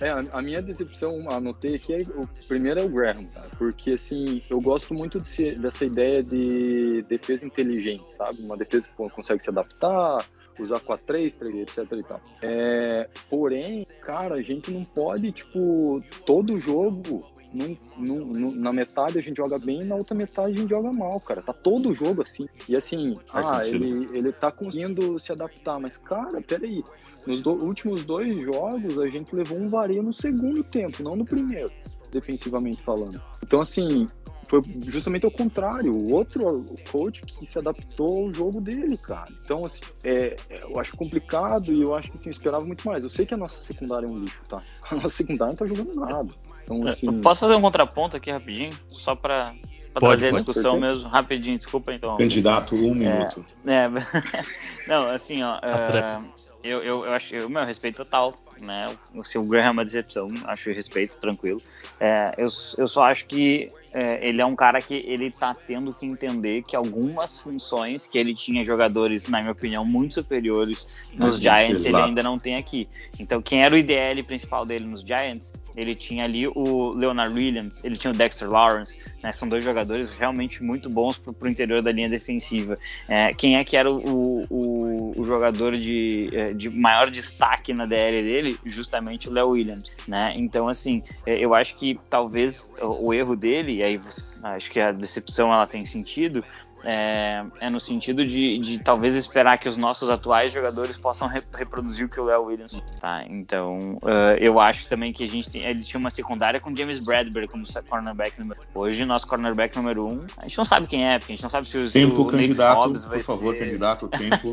é, 0.00 0.10
a, 0.10 0.42
minha 0.42 0.60
decepção, 0.60 1.30
anotei 1.30 1.76
aqui, 1.76 1.94
é, 1.94 1.98
o 2.00 2.28
primeiro 2.46 2.80
é 2.80 2.84
o 2.84 2.88
Graham, 2.88 3.24
cara, 3.26 3.48
porque 3.56 3.92
assim, 3.92 4.42
eu 4.50 4.60
gosto 4.60 4.92
muito 4.92 5.20
de, 5.20 5.54
dessa 5.54 5.84
ideia 5.84 6.22
de 6.22 7.02
defesa 7.08 7.46
inteligente, 7.46 8.12
sabe? 8.12 8.38
Uma 8.40 8.56
defesa 8.56 8.88
que 8.88 9.10
consegue 9.10 9.42
se 9.42 9.50
adaptar, 9.50 10.24
usar 10.60 10.80
4-3, 10.80 11.34
3, 11.34 11.54
etc 11.56 11.92
e 11.92 12.02
tal. 12.02 12.20
É, 12.42 13.08
porém, 13.30 13.86
cara, 14.00 14.36
a 14.36 14.42
gente 14.42 14.70
não 14.70 14.84
pode, 14.84 15.32
tipo, 15.32 16.02
todo 16.24 16.60
jogo 16.60 17.24
num, 17.52 17.76
num, 17.96 18.52
na 18.52 18.72
metade 18.72 19.18
a 19.18 19.22
gente 19.22 19.36
joga 19.36 19.58
bem, 19.58 19.84
na 19.84 19.94
outra 19.94 20.16
metade 20.16 20.52
a 20.52 20.56
gente 20.56 20.70
joga 20.70 20.92
mal, 20.92 21.20
cara. 21.20 21.42
Tá 21.42 21.52
todo 21.52 21.90
o 21.90 21.94
jogo 21.94 22.22
assim. 22.22 22.46
E 22.68 22.74
assim, 22.74 23.14
Faz 23.26 23.46
ah, 23.46 23.66
ele, 23.66 24.08
ele 24.16 24.32
tá 24.32 24.50
conseguindo 24.50 25.20
se 25.20 25.32
adaptar, 25.32 25.78
mas, 25.78 25.98
cara, 25.98 26.40
peraí. 26.40 26.82
Nos 27.26 27.40
do, 27.40 27.52
últimos 27.52 28.04
dois 28.04 28.36
jogos 28.38 28.98
a 28.98 29.06
gente 29.06 29.34
levou 29.34 29.58
um 29.58 29.68
vareio 29.68 30.02
no 30.02 30.12
segundo 30.12 30.64
tempo, 30.64 31.02
não 31.02 31.14
no 31.14 31.24
primeiro, 31.24 31.70
defensivamente 32.10 32.82
falando. 32.82 33.22
Então, 33.42 33.60
assim, 33.60 34.08
foi 34.52 34.62
justamente 34.86 35.24
ao 35.24 35.30
contrário. 35.30 35.94
O 35.94 36.12
outro 36.12 36.46
o 36.46 36.76
coach 36.90 37.22
que 37.22 37.46
se 37.46 37.58
adaptou 37.58 38.26
ao 38.26 38.34
jogo 38.34 38.60
dele, 38.60 38.98
cara. 38.98 39.28
Então, 39.42 39.64
assim, 39.64 39.80
é, 40.04 40.36
é, 40.50 40.62
eu 40.64 40.78
acho 40.78 40.94
complicado 40.94 41.72
e 41.72 41.80
eu 41.80 41.94
acho 41.94 42.10
que 42.10 42.18
assim, 42.18 42.28
eu 42.28 42.32
esperava 42.32 42.62
muito 42.62 42.86
mais. 42.86 43.02
Eu 43.02 43.08
sei 43.08 43.24
que 43.24 43.32
a 43.32 43.36
nossa 43.38 43.62
secundária 43.62 44.06
é 44.06 44.10
um 44.10 44.18
lixo, 44.18 44.42
tá? 44.46 44.60
A 44.90 44.96
nossa 44.96 45.08
secundária 45.08 45.52
não 45.52 45.56
tá 45.56 45.66
jogando 45.66 45.94
nada. 45.98 46.28
Então, 46.64 46.86
é, 46.86 46.90
assim... 46.90 47.20
Posso 47.22 47.40
fazer 47.40 47.54
um 47.54 47.62
contraponto 47.62 48.14
aqui 48.18 48.30
rapidinho? 48.30 48.72
Só 48.90 49.14
para 49.14 49.54
para 49.94 50.08
trazer 50.08 50.28
a 50.28 50.32
discussão 50.32 50.80
mesmo, 50.80 51.06
rapidinho, 51.06 51.56
desculpa 51.56 51.92
então. 51.92 52.16
Candidato, 52.16 52.74
um 52.74 52.94
minuto. 52.94 53.44
É, 53.66 53.88
não, 54.88 55.10
assim, 55.10 55.42
ó, 55.42 55.56
uh, 55.56 56.26
eu, 56.64 56.82
eu, 56.82 57.04
eu 57.04 57.12
acho, 57.12 57.34
eu, 57.34 57.48
meu, 57.50 57.62
respeito 57.64 57.96
total, 57.96 58.34
né? 58.62 58.86
Se 59.24 59.38
o 59.38 59.42
Graham 59.42 59.66
é 59.66 59.70
uma 59.70 59.84
decepção, 59.84 60.32
acho 60.44 60.70
respeito, 60.70 61.18
tranquilo. 61.18 61.60
É, 62.00 62.32
eu, 62.38 62.48
eu 62.78 62.88
só 62.88 63.04
acho 63.04 63.26
que 63.26 63.68
é, 63.92 64.26
ele 64.26 64.40
é 64.40 64.46
um 64.46 64.56
cara 64.56 64.80
que 64.80 64.94
ele 65.06 65.30
tá 65.30 65.54
tendo 65.54 65.92
que 65.92 66.06
entender 66.06 66.62
que 66.62 66.74
algumas 66.74 67.40
funções 67.40 68.06
que 68.06 68.16
ele 68.16 68.34
tinha 68.34 68.64
jogadores, 68.64 69.28
na 69.28 69.40
minha 69.40 69.52
opinião, 69.52 69.84
muito 69.84 70.14
superiores 70.14 70.86
nos 71.14 71.38
Giants, 71.38 71.84
Exato. 71.84 71.88
ele 71.88 72.08
ainda 72.08 72.22
não 72.22 72.38
tem 72.38 72.56
aqui. 72.56 72.88
Então, 73.18 73.42
quem 73.42 73.62
era 73.62 73.74
o 73.74 73.78
IDL 73.78 74.22
principal 74.24 74.64
dele 74.64 74.86
nos 74.86 75.02
Giants, 75.02 75.52
ele 75.76 75.94
tinha 75.94 76.24
ali 76.24 76.46
o 76.46 76.92
Leonard 76.92 77.34
Williams, 77.34 77.84
ele 77.84 77.96
tinha 77.96 78.12
o 78.12 78.16
Dexter 78.16 78.48
Lawrence, 78.48 78.98
né? 79.22 79.32
São 79.32 79.48
dois 79.48 79.64
jogadores 79.64 80.10
realmente 80.10 80.62
muito 80.62 80.88
bons 80.88 81.18
pro, 81.18 81.32
pro 81.32 81.48
interior 81.48 81.82
da 81.82 81.92
linha 81.92 82.08
defensiva. 82.08 82.76
É, 83.08 83.32
quem 83.34 83.56
é 83.56 83.64
que 83.64 83.76
era 83.76 83.90
o, 83.90 84.46
o, 84.48 85.20
o 85.20 85.26
jogador 85.26 85.76
de, 85.76 86.28
é, 86.32 86.52
de 86.52 86.70
maior 86.70 87.10
destaque 87.10 87.72
na 87.72 87.86
DL 87.86 88.22
dele? 88.22 88.51
Justamente 88.64 89.28
o 89.28 89.32
Léo 89.32 89.50
Williams, 89.50 89.90
né? 90.06 90.32
Então, 90.36 90.68
assim, 90.68 91.02
é, 91.26 91.38
eu 91.38 91.54
acho 91.54 91.76
que 91.76 91.98
talvez 92.08 92.72
o, 92.80 93.08
o 93.08 93.14
erro 93.14 93.36
dele 93.36 93.76
e 93.76 93.82
aí 93.82 94.00
acho 94.42 94.70
que 94.70 94.80
a 94.80 94.92
decepção 94.92 95.52
ela 95.52 95.66
tem 95.66 95.84
sentido, 95.84 96.44
é, 96.84 97.44
é, 97.60 97.70
no 97.70 97.80
sentido 97.80 98.24
de, 98.24 98.58
de, 98.58 98.78
talvez 98.78 99.14
esperar 99.14 99.58
que 99.58 99.68
os 99.68 99.76
nossos 99.76 100.10
atuais 100.10 100.52
jogadores 100.52 100.96
possam 100.96 101.28
re 101.28 101.42
reproduzir 101.54 102.06
o 102.06 102.08
que 102.08 102.20
o 102.20 102.24
Léo 102.24 102.44
Williams 102.44 102.80
tá 103.00 103.24
então 103.28 103.98
uh, 104.02 104.34
eu 104.38 104.60
acho 104.60 104.88
também 104.88 105.12
que 105.12 105.22
a 105.22 105.28
gente 105.28 105.48
tem, 105.48 105.62
ele 105.62 105.82
tinha 105.82 105.98
uma 105.98 106.10
secundária 106.10 106.60
com 106.60 106.74
James 106.74 106.98
Bradbury 106.98 107.48
como 107.48 107.64
cornerback 107.88 108.38
número 108.38 108.60
hoje 108.74 109.04
nosso 109.04 109.26
cornerback 109.26 109.76
número 109.76 110.06
um 110.06 110.24
a 110.38 110.42
gente 110.42 110.58
não 110.58 110.64
sabe 110.64 110.86
quem 110.86 111.06
é 111.06 111.18
porque 111.18 111.32
a 111.32 111.36
gente 111.36 111.42
não 111.42 111.50
sabe 111.50 111.68
se 111.68 111.78
os 111.78 111.92
tempo 111.92 112.22
o 112.22 112.26
candidato 112.26 112.92
por 113.08 113.20
favor 113.20 113.54
ser... 113.54 113.60
candidato 113.60 114.08
tempo 114.10 114.52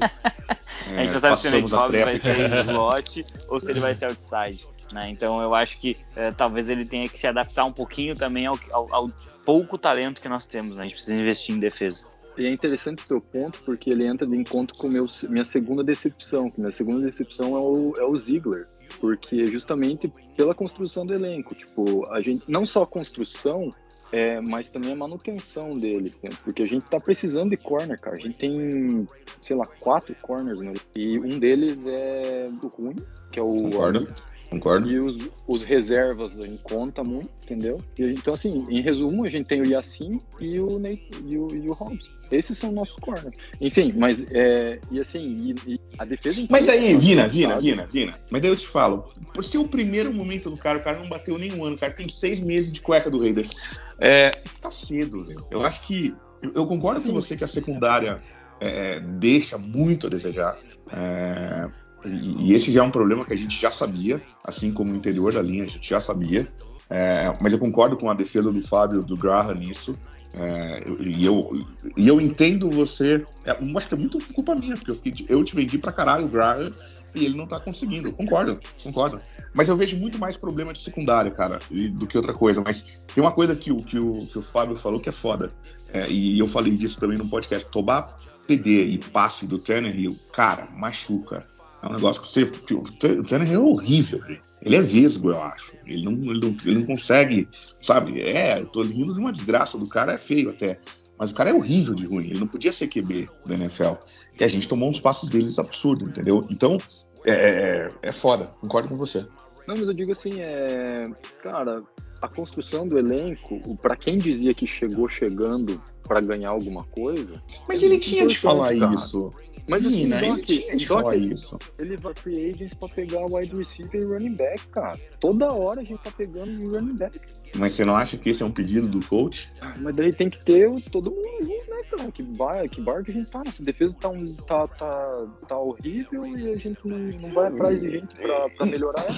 é, 0.91 0.97
a 0.97 1.01
gente 1.01 1.13
não 1.13 1.19
sabe 1.19 1.37
se 1.37 1.47
o 1.47 1.51
Nate 1.51 1.75
Hobbs 1.75 2.01
vai 2.01 2.17
ser 2.17 2.59
slot 2.69 3.25
ou 3.47 3.59
se 3.59 3.71
ele 3.71 3.79
vai 3.79 3.93
ser 3.93 4.05
outside 4.05 4.67
né? 4.93 5.09
Então 5.09 5.41
eu 5.41 5.53
acho 5.53 5.79
que 5.79 5.97
é, 6.15 6.31
talvez 6.31 6.69
ele 6.69 6.85
tenha 6.85 7.07
que 7.07 7.19
se 7.19 7.27
adaptar 7.27 7.65
um 7.65 7.71
pouquinho 7.71 8.15
também 8.15 8.45
ao, 8.45 8.57
ao, 8.71 8.93
ao 8.93 9.09
pouco 9.45 9.77
talento 9.77 10.21
que 10.21 10.29
nós 10.29 10.45
temos. 10.45 10.75
Né? 10.75 10.81
A 10.81 10.85
gente 10.85 10.93
precisa 10.93 11.15
investir 11.15 11.55
em 11.55 11.59
defesa. 11.59 12.07
E 12.39 12.45
é 12.45 12.49
interessante 12.49 13.03
o 13.03 13.07
teu 13.07 13.19
ponto, 13.19 13.61
porque 13.63 13.89
ele 13.89 14.05
entra 14.05 14.25
de 14.25 14.33
encontro 14.33 14.77
com 14.77 14.87
meu, 14.87 15.05
minha 15.29 15.43
segunda 15.43 15.83
decepção. 15.83 16.45
Que 16.49 16.61
minha 16.61 16.71
segunda 16.71 17.05
decepção 17.05 17.57
é 17.57 17.59
o, 17.59 17.93
é 17.97 18.03
o 18.05 18.17
Ziggler. 18.17 18.65
Porque 19.01 19.45
justamente 19.45 20.11
pela 20.37 20.55
construção 20.55 21.05
do 21.05 21.13
elenco. 21.13 21.53
Tipo, 21.53 22.09
a 22.09 22.21
gente, 22.21 22.43
não 22.47 22.65
só 22.65 22.83
a 22.83 22.87
construção, 22.87 23.69
é, 24.09 24.39
mas 24.39 24.69
também 24.69 24.93
a 24.93 24.95
manutenção 24.95 25.73
dele. 25.73 26.13
Porque 26.45 26.63
a 26.63 26.67
gente 26.67 26.85
tá 26.85 26.97
precisando 26.97 27.49
de 27.49 27.57
corner, 27.57 27.99
cara. 27.99 28.15
A 28.15 28.19
gente 28.19 28.39
tem, 28.39 29.05
sei 29.41 29.57
lá, 29.57 29.65
quatro 29.65 30.15
corners, 30.21 30.61
né? 30.61 30.73
E 30.95 31.19
um 31.19 31.39
deles 31.39 31.77
é 31.85 32.49
do 32.61 32.69
ruim, 32.69 32.95
que 33.33 33.39
é 33.39 33.43
o. 33.43 33.63
Concordo. 33.63 34.07
Concordo. 34.49 34.89
E 34.89 34.97
os, 34.97 35.29
os 35.47 35.63
reservas 35.63 36.39
a 36.39 36.45
gente 36.45 36.63
conta 36.63 37.03
muito, 37.03 37.29
entendeu? 37.43 37.79
E, 37.97 38.03
então, 38.05 38.33
assim, 38.33 38.65
em 38.69 38.81
resumo, 38.81 39.23
a 39.23 39.27
gente 39.27 39.47
tem 39.47 39.61
o 39.61 39.65
Yassin 39.65 40.19
e 40.39 40.59
o, 40.59 40.79
Nate, 40.79 41.07
e 41.25 41.37
o, 41.37 41.47
e 41.55 41.69
o 41.69 41.73
Hobbs. 41.73 42.09
Esses 42.31 42.57
são 42.57 42.71
nossos 42.71 42.95
corners. 42.95 43.35
Enfim, 43.61 43.93
mas, 43.95 44.25
é, 44.31 44.79
e 44.91 44.99
assim, 44.99 45.19
e, 45.67 45.73
e 45.73 45.79
a 45.97 46.05
defesa... 46.05 46.45
Mas 46.49 46.67
aí, 46.67 46.95
Vina, 46.95 47.27
Vina, 47.27 47.59
Vina, 47.59 47.85
Vina, 47.85 48.15
mas 48.31 48.41
daí 48.41 48.49
eu 48.49 48.55
te 48.55 48.67
falo, 48.67 49.05
por 49.33 49.43
ser 49.43 49.59
o 49.59 49.67
primeiro 49.67 50.13
momento 50.13 50.49
do 50.49 50.57
cara, 50.57 50.79
o 50.79 50.83
cara 50.83 50.99
não 50.99 51.09
bateu 51.09 51.37
nenhum 51.37 51.63
ano, 51.63 51.75
o 51.75 51.79
cara 51.79 51.93
tem 51.93 52.09
seis 52.09 52.39
meses 52.39 52.71
de 52.71 52.81
cueca 52.81 53.09
do 53.09 53.19
Raiders. 53.19 53.51
É, 53.99 54.31
tá 54.61 54.71
cedo, 54.71 55.25
velho. 55.25 55.45
Eu 55.51 55.63
acho 55.63 55.81
que, 55.81 56.15
eu, 56.41 56.51
eu 56.55 56.67
concordo 56.67 57.03
com 57.03 57.13
você 57.13 57.35
que 57.35 57.43
a 57.43 57.47
secundária 57.47 58.21
é, 58.59 58.99
deixa 58.99 59.57
muito 59.57 60.07
a 60.07 60.09
desejar. 60.09 60.57
É, 60.91 61.69
e, 62.05 62.53
esse 62.53 62.71
já 62.71 62.81
é 62.81 62.83
um 62.83 62.91
problema 62.91 63.25
que 63.25 63.33
a 63.33 63.37
gente 63.37 63.59
já 63.59 63.71
sabia, 63.71 64.21
assim 64.43 64.71
como 64.71 64.93
o 64.93 64.95
interior 64.95 65.33
da 65.33 65.41
linha 65.41 65.63
a 65.63 65.67
gente 65.67 65.89
já 65.89 65.99
sabia. 65.99 66.47
É, 66.89 67.31
mas 67.41 67.53
eu 67.53 67.59
concordo 67.59 67.95
com 67.95 68.09
a 68.09 68.13
defesa 68.13 68.51
do 68.51 68.61
Fábio 68.63 69.03
do 69.03 69.15
Graham 69.15 69.53
nisso. 69.55 69.95
É, 70.33 70.83
e, 70.99 71.25
eu, 71.25 71.65
e 71.95 72.07
eu 72.07 72.19
entendo 72.19 72.69
você. 72.69 73.25
É, 73.45 73.51
acho 73.51 73.87
que 73.87 73.93
é 73.93 73.97
muito 73.97 74.19
culpa 74.33 74.55
minha, 74.55 74.75
porque 74.75 74.91
eu, 74.91 74.95
fiquei, 74.95 75.25
eu 75.27 75.43
te 75.43 75.55
vendi 75.55 75.77
pra 75.77 75.91
caralho 75.91 76.25
o 76.25 76.29
Graham 76.29 76.71
e 77.15 77.25
ele 77.25 77.37
não 77.37 77.47
tá 77.47 77.59
conseguindo. 77.59 78.11
Concordo, 78.11 78.59
concordo. 78.83 79.19
Mas 79.53 79.69
eu 79.69 79.75
vejo 79.75 79.97
muito 79.97 80.17
mais 80.19 80.37
problema 80.37 80.73
de 80.73 80.79
secundário, 80.79 81.31
cara, 81.31 81.59
do 81.93 82.07
que 82.07 82.17
outra 82.17 82.33
coisa. 82.33 82.61
Mas 82.61 83.05
tem 83.13 83.23
uma 83.23 83.31
coisa 83.31 83.55
que 83.55 83.71
o, 83.71 83.77
que 83.77 83.99
o, 83.99 84.25
que 84.27 84.37
o 84.37 84.41
Fábio 84.41 84.75
falou 84.75 84.99
que 84.99 85.09
é 85.09 85.11
foda. 85.11 85.51
É, 85.93 86.09
e 86.09 86.37
eu 86.39 86.47
falei 86.47 86.75
disso 86.75 86.99
também 86.99 87.17
no 87.17 87.27
podcast. 87.27 87.69
Tomar 87.69 88.15
TD 88.47 88.83
e 88.85 88.97
passe 88.97 89.45
do 89.45 89.59
Tannehill, 89.59 90.15
cara, 90.31 90.67
machuca. 90.71 91.47
É 91.81 91.87
um 91.87 91.93
negócio 91.93 92.21
que 92.21 92.27
você. 92.27 92.45
Que 92.45 92.73
o 92.73 92.83
Tannehill 93.23 93.61
é 93.61 93.63
horrível, 93.63 94.21
gente. 94.23 94.41
Ele 94.61 94.75
é 94.75 94.81
vesgo, 94.81 95.29
eu 95.29 95.41
acho. 95.41 95.75
Ele 95.85 96.03
não, 96.03 96.11
ele, 96.31 96.39
não, 96.39 96.57
ele 96.65 96.79
não 96.79 96.85
consegue. 96.85 97.47
Sabe? 97.81 98.21
É, 98.21 98.59
eu 98.59 98.65
tô 98.65 98.81
rindo 98.81 99.13
de 99.13 99.19
uma 99.19 99.31
desgraça 99.31 99.77
do 99.77 99.87
cara, 99.87 100.13
é 100.13 100.17
feio 100.17 100.49
até. 100.49 100.77
Mas 101.17 101.31
o 101.31 101.33
cara 101.33 101.49
é 101.49 101.53
horrível 101.53 101.93
de 101.93 102.05
ruim. 102.05 102.27
Ele 102.27 102.39
não 102.39 102.47
podia 102.47 102.71
ser 102.71 102.87
QB 102.87 103.29
da 103.45 103.55
NFL. 103.55 103.93
E 104.39 104.43
a 104.43 104.47
gente 104.47 104.67
tomou 104.67 104.89
uns 104.89 104.99
passos 104.99 105.29
deles 105.29 105.59
absurdos, 105.59 106.07
entendeu? 106.07 106.41
Então, 106.49 106.77
é, 107.25 107.33
é, 107.33 107.89
é 108.01 108.11
foda. 108.11 108.45
Concordo 108.61 108.87
com 108.87 108.95
você. 108.95 109.25
Não, 109.67 109.75
mas 109.75 109.87
eu 109.87 109.93
digo 109.93 110.11
assim, 110.11 110.39
é. 110.39 111.03
Cara, 111.43 111.83
a 112.21 112.27
construção 112.27 112.87
do 112.87 112.97
elenco, 112.97 113.77
para 113.77 113.95
quem 113.95 114.17
dizia 114.17 114.53
que 114.53 114.65
chegou 114.65 115.07
chegando 115.07 115.81
para 116.03 116.19
ganhar 116.21 116.49
alguma 116.49 116.83
coisa. 116.85 117.41
Mas 117.67 117.83
ele 117.83 117.99
tinha 117.99 118.25
de 118.25 118.37
falar 118.37 118.75
cara. 118.75 118.95
isso. 118.95 119.31
Mas 119.69 119.85
assim, 119.85 120.03
Nina, 120.03 120.25
ele 120.25 120.41
tinha 120.41 120.75
de 120.75 121.31
isso. 121.31 121.59
Ele 121.77 121.95
vai 121.97 122.13
free 122.15 122.49
agents 122.49 122.73
pra 122.73 122.89
pegar 122.89 123.25
wide 123.25 123.55
receiver 123.55 124.01
e 124.01 124.05
running 124.05 124.35
back, 124.35 124.67
cara. 124.69 124.99
Toda 125.19 125.53
hora 125.53 125.81
a 125.81 125.83
gente 125.83 126.01
tá 126.01 126.11
pegando 126.11 126.71
running 126.71 126.95
back. 126.95 127.19
Mas 127.55 127.73
você 127.73 127.85
não 127.85 127.95
acha 127.95 128.17
que 128.17 128.29
esse 128.29 128.43
é 128.43 128.45
um 128.45 128.51
pedido 128.51 128.87
do 128.87 129.05
coach? 129.05 129.51
Ah, 129.61 129.73
mas 129.79 129.95
daí 129.95 130.13
tem 130.13 130.29
que 130.29 130.43
ter 130.43 130.69
todo 130.91 131.11
mundo 131.11 131.47
né, 131.47 131.81
cara? 131.89 132.11
Que 132.11 132.23
bar, 132.23 132.67
que 132.69 132.81
bar 132.81 133.03
que 133.03 133.11
a 133.11 133.13
gente 133.13 133.29
tá? 133.29 133.43
Nossa 133.43 133.63
defesa 133.63 133.95
tá, 133.99 134.09
um, 134.09 134.33
tá, 134.35 134.67
tá, 134.67 135.27
tá 135.47 135.57
horrível 135.57 136.25
e 136.25 136.51
a 136.51 136.57
gente 136.57 136.79
não, 136.83 136.97
não 136.97 137.31
vai 137.33 137.47
atrás 137.47 137.79
de 137.81 137.91
gente 137.91 138.15
pra, 138.15 138.49
pra 138.49 138.65
melhorar 138.65 139.03
ela. 139.03 139.15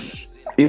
tem, 0.55 0.67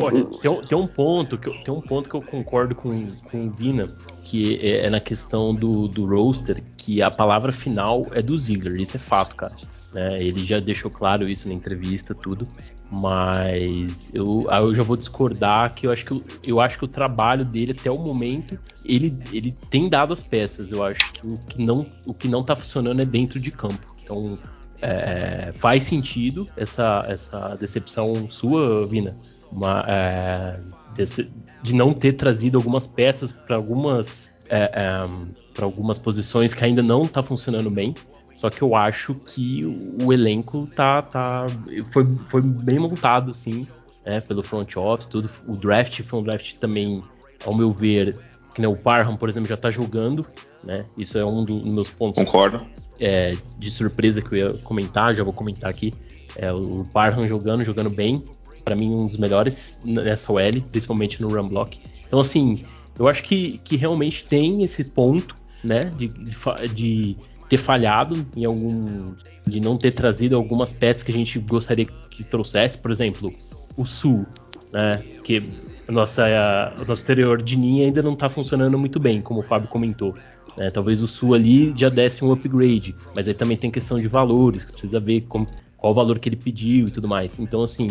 tem, 0.69 0.79
um 0.79 0.87
ponto 0.87 1.39
que 1.39 1.49
eu, 1.49 1.55
tem 1.63 1.75
um 1.75 1.81
ponto 1.81 2.09
que 2.09 2.17
eu 2.17 2.23
concordo 2.23 2.75
com, 2.75 3.13
com 3.31 3.47
o 3.47 3.51
Vina, 3.51 3.89
que 4.33 4.59
é, 4.63 4.87
é, 4.87 4.91
na 4.91 4.99
questão 4.99 5.55
do, 5.55 5.87
do 5.87 6.07
roster, 6.07 6.63
que 6.79 7.03
a 7.03 7.11
palavra 7.11 7.53
final 7.53 8.07
é 8.13 8.23
do 8.23 8.37
Ziggler, 8.39 8.81
isso 8.81 8.97
é 8.97 8.99
fato, 8.99 9.37
cara. 9.37 9.55
Né? 9.93 10.25
Ele 10.25 10.43
já 10.43 10.59
deixou 10.59 10.91
claro 10.91 11.29
isso 11.29 11.49
na 11.49 11.53
entrevista, 11.53 12.15
tudo. 12.15 12.49
Mas 12.91 14.09
eu, 14.15 14.47
eu 14.51 14.75
já 14.75 14.83
vou 14.83 14.97
discordar 14.97 15.75
que 15.75 15.87
eu 15.87 15.93
acho 15.93 16.07
que, 16.07 16.23
eu 16.47 16.63
acho 16.63 16.79
que 16.79 16.85
o 16.87 16.89
trabalho 16.89 17.45
dele 17.45 17.73
até 17.73 17.91
o 17.91 17.99
momento 17.99 18.59
ele, 18.87 19.15
ele 19.33 19.55
tem 19.69 19.87
dado 19.87 20.15
as 20.15 20.23
peças. 20.23 20.73
Eu 20.73 20.83
acho 20.83 21.13
que 21.13 21.27
o 21.27 21.37
que 21.37 21.63
não, 21.63 21.87
o 22.07 22.15
que 22.15 22.27
não 22.27 22.43
tá 22.43 22.57
funcionando 22.57 23.03
é 23.03 23.05
dentro 23.05 23.39
de 23.39 23.51
campo. 23.51 23.95
Então 24.03 24.39
é, 24.81 25.53
faz 25.55 25.83
sentido 25.83 26.49
essa, 26.57 27.05
essa 27.07 27.55
decepção 27.57 28.31
sua, 28.31 28.87
Vina, 28.87 29.15
uma, 29.53 29.85
é, 29.87 30.59
de, 30.97 31.31
de, 31.63 31.75
não 31.75 31.93
ter 31.93 32.15
trazido 32.15 32.59
algumas 32.59 32.87
peças 32.87 33.31
para 33.31 33.57
algumas 33.57 34.31
é, 34.49 34.71
é 34.75 35.09
para 35.55 35.67
algumas 35.67 35.99
posições 35.99 36.55
que 36.55 36.65
ainda 36.65 36.83
não 36.83 37.05
está 37.05 37.23
funcionando 37.23 37.71
bem. 37.71 37.95
Só 38.35 38.49
que 38.49 38.63
eu 38.63 38.75
acho 38.75 39.15
que 39.15 39.65
o, 39.65 40.07
o 40.07 40.13
elenco 40.13 40.67
tá, 40.75 41.03
tá 41.03 41.47
foi, 41.93 42.05
foi 42.29 42.41
bem 42.41 42.79
montado, 42.79 43.35
sim, 43.35 43.67
né, 44.05 44.21
pelo 44.21 44.43
front 44.43 44.77
office, 44.77 45.07
tudo. 45.07 45.29
O 45.47 45.53
draft 45.53 46.01
foi 46.03 46.19
um 46.19 46.23
draft 46.23 46.55
também, 46.55 47.03
ao 47.45 47.55
meu 47.55 47.71
ver, 47.71 48.19
que 48.55 48.61
né, 48.61 48.69
o 48.69 48.77
Parham, 48.77 49.17
por 49.17 49.29
exemplo, 49.29 49.49
já 49.49 49.55
está 49.55 49.71
jogando, 49.71 50.27
né? 50.65 50.87
Isso 50.97 51.19
é 51.19 51.25
um 51.25 51.45
dos 51.45 51.65
meus 51.65 51.91
pontos. 51.91 52.23
Concordo. 52.23 52.65
É, 52.99 53.37
de 53.59 53.71
surpresa 53.71 54.23
que 54.23 54.35
eu 54.35 54.39
ia 54.39 54.59
comentar, 54.63 55.15
já 55.15 55.23
vou 55.25 55.33
comentar 55.33 55.69
aqui. 55.69 55.93
É, 56.37 56.51
o 56.53 56.87
Parham 56.93 57.29
jogando, 57.29 57.65
jogando 57.65 57.91
bem. 57.91 58.25
Para 58.65 58.75
mim, 58.75 58.95
um 58.95 59.07
dos 59.07 59.17
melhores 59.17 59.81
nessa 59.85 60.33
OL, 60.33 60.63
principalmente 60.71 61.21
no 61.21 61.29
run 61.29 61.49
block. 61.49 61.79
Então, 62.07 62.21
assim, 62.21 62.65
eu 62.99 63.09
acho 63.09 63.23
que, 63.23 63.59
que 63.59 63.77
realmente 63.77 64.25
tem 64.25 64.63
esse 64.63 64.85
ponto, 64.85 65.35
né? 65.63 65.93
De, 65.97 66.09
de, 66.09 66.69
de 66.75 67.17
ter 67.49 67.57
falhado 67.57 68.27
em 68.37 68.45
algum. 68.45 69.15
de 69.47 69.61
não 69.61 69.77
ter 69.77 69.93
trazido 69.93 70.37
algumas 70.37 70.73
peças 70.73 71.03
que 71.03 71.11
a 71.11 71.15
gente 71.15 71.39
gostaria 71.39 71.87
que 72.11 72.23
trouxesse. 72.25 72.79
Por 72.79 72.91
exemplo, 72.91 73.33
o 73.77 73.85
Sul, 73.85 74.27
né? 74.73 75.03
Que 75.25 75.43
nossa, 75.89 76.25
a, 76.27 76.75
o 76.77 76.81
nosso 76.81 77.03
exterior 77.03 77.43
de 77.43 77.57
linha 77.57 77.87
ainda 77.87 78.03
não 78.03 78.13
está 78.13 78.29
funcionando 78.29 78.79
muito 78.79 78.99
bem, 78.99 79.21
como 79.21 79.41
o 79.41 79.43
Fábio 79.43 79.69
comentou. 79.69 80.15
Né? 80.57 80.71
Talvez 80.71 81.01
o 81.03 81.09
Sul 81.09 81.35
ali 81.35 81.73
já 81.77 81.89
desse 81.89 82.25
um 82.25 82.33
upgrade, 82.33 82.95
mas 83.15 83.27
aí 83.29 83.35
também 83.35 83.57
tem 83.57 83.71
questão 83.71 84.01
de 84.01 84.09
valores, 84.09 84.65
que 84.65 84.73
precisa 84.73 85.01
ver 85.01 85.23
como, 85.23 85.47
qual 85.77 85.93
o 85.93 85.97
valor 85.97 86.19
que 86.19 86.29
ele 86.29 86.37
pediu 86.37 86.89
e 86.89 86.91
tudo 86.91 87.09
mais. 87.09 87.39
Então, 87.39 87.63
assim, 87.63 87.89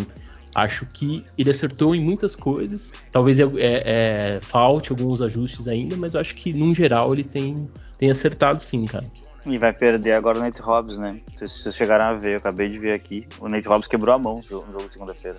acho 0.56 0.86
que 0.86 1.26
ele 1.38 1.52
acertou 1.52 1.95
em 1.95 2.02
muitas 2.02 2.36
coisas. 2.36 2.91
Talvez 3.12 3.39
é, 3.39 3.43
é, 3.43 3.82
é, 3.86 4.39
falte 4.41 4.91
alguns 4.91 5.22
ajustes 5.22 5.68
ainda, 5.68 5.95
mas 5.95 6.14
eu 6.14 6.22
acho 6.22 6.36
que, 6.36 6.54
num 6.54 6.74
geral, 6.74 7.14
ele 7.14 7.24
tem, 7.24 7.70
tem 7.97 8.10
acertado 8.12 8.60
sim, 8.60 8.86
cara. 8.86 9.06
E 9.45 9.58
vai 9.58 9.74
perder 9.74 10.14
agora 10.14 10.38
o 10.38 10.41
Nate 10.41 10.62
Hobbs, 10.62 10.97
né? 10.97 11.20
Não 11.30 11.38
sei 11.38 11.47
se 11.47 11.60
vocês 11.60 11.76
chegaram 11.76 12.06
a 12.06 12.14
ver, 12.14 12.34
eu 12.34 12.38
acabei 12.38 12.70
de 12.70 12.78
ver 12.78 12.93
aqui. 12.93 13.26
O 13.39 13.49
Nate 13.49 13.68
Hobbs 13.68 13.88
quebrou 13.88 14.14
a 14.14 14.20
mão 14.20 14.36
no 14.36 14.43
jogo 14.43 14.88
de 14.88 14.93
segunda-feira. 14.93 15.38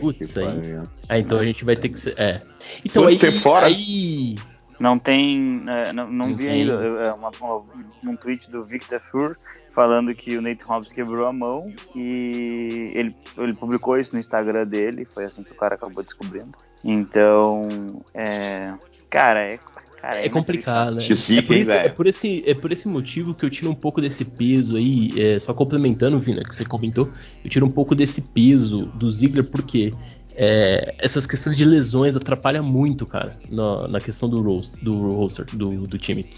Putz, 0.00 0.36
aí. 0.38 0.80
Ah, 1.08 1.18
então 1.18 1.38
a 1.38 1.44
gente 1.44 1.64
vai 1.64 1.76
ter 1.76 1.88
que 1.88 2.00
ser. 2.00 2.18
É. 2.18 2.42
Então 2.84 3.04
Quanto 3.04 3.12
aí. 3.12 3.18
tempo 3.18 3.38
fora? 3.38 3.66
Aí... 3.66 4.34
Não 4.78 4.98
tem. 4.98 5.62
É, 5.68 5.92
não, 5.92 6.10
não 6.10 6.36
vi 6.36 6.48
ainda. 6.48 6.72
É 6.72 7.12
uma, 7.12 7.30
uma, 7.40 7.64
um 8.08 8.16
tweet 8.16 8.50
do 8.50 8.62
Victor 8.62 9.00
Fur 9.00 9.36
falando 9.72 10.14
que 10.14 10.36
o 10.36 10.42
Nate 10.42 10.64
Hobbs 10.64 10.92
quebrou 10.92 11.26
a 11.26 11.32
mão 11.32 11.70
e 11.94 12.92
ele, 12.94 13.14
ele 13.36 13.52
publicou 13.52 13.98
isso 13.98 14.14
no 14.14 14.20
Instagram 14.20 14.66
dele. 14.66 15.04
Foi 15.06 15.24
assim 15.24 15.42
que 15.42 15.52
o 15.52 15.56
cara 15.56 15.74
acabou 15.74 16.02
descobrindo. 16.02 16.52
Então, 16.84 17.68
é, 18.14 18.74
cara, 19.10 19.40
é 19.52 19.58
Cara, 20.06 20.20
é, 20.20 20.26
é 20.26 20.28
complicado, 20.28 20.96
né? 20.96 21.02
é, 21.02 21.42
por 21.42 21.56
esse, 21.56 21.72
é, 21.72 21.88
por 21.88 22.06
esse, 22.06 22.44
é 22.46 22.54
por 22.54 22.72
esse 22.72 22.86
motivo 22.86 23.34
que 23.34 23.44
eu 23.44 23.50
tiro 23.50 23.70
um 23.70 23.74
pouco 23.74 24.00
desse 24.00 24.24
peso 24.24 24.76
aí, 24.76 25.10
é, 25.16 25.38
só 25.38 25.52
complementando, 25.52 26.18
Vina, 26.20 26.44
que 26.44 26.54
você 26.54 26.64
comentou, 26.64 27.10
eu 27.42 27.50
tiro 27.50 27.66
um 27.66 27.70
pouco 27.70 27.94
desse 27.94 28.20
peso 28.22 28.86
do 28.94 29.10
Ziggler, 29.10 29.44
porque 29.44 29.92
é, 30.36 30.94
essas 30.98 31.26
questões 31.26 31.56
de 31.56 31.64
lesões 31.64 32.16
atrapalham 32.16 32.62
muito, 32.62 33.06
cara, 33.06 33.36
na, 33.50 33.88
na 33.88 34.00
questão 34.00 34.28
do 34.28 34.40
roster, 34.42 34.82
do, 34.82 35.08
roster, 35.10 35.46
do, 35.56 35.86
do 35.86 35.98
time. 35.98 36.30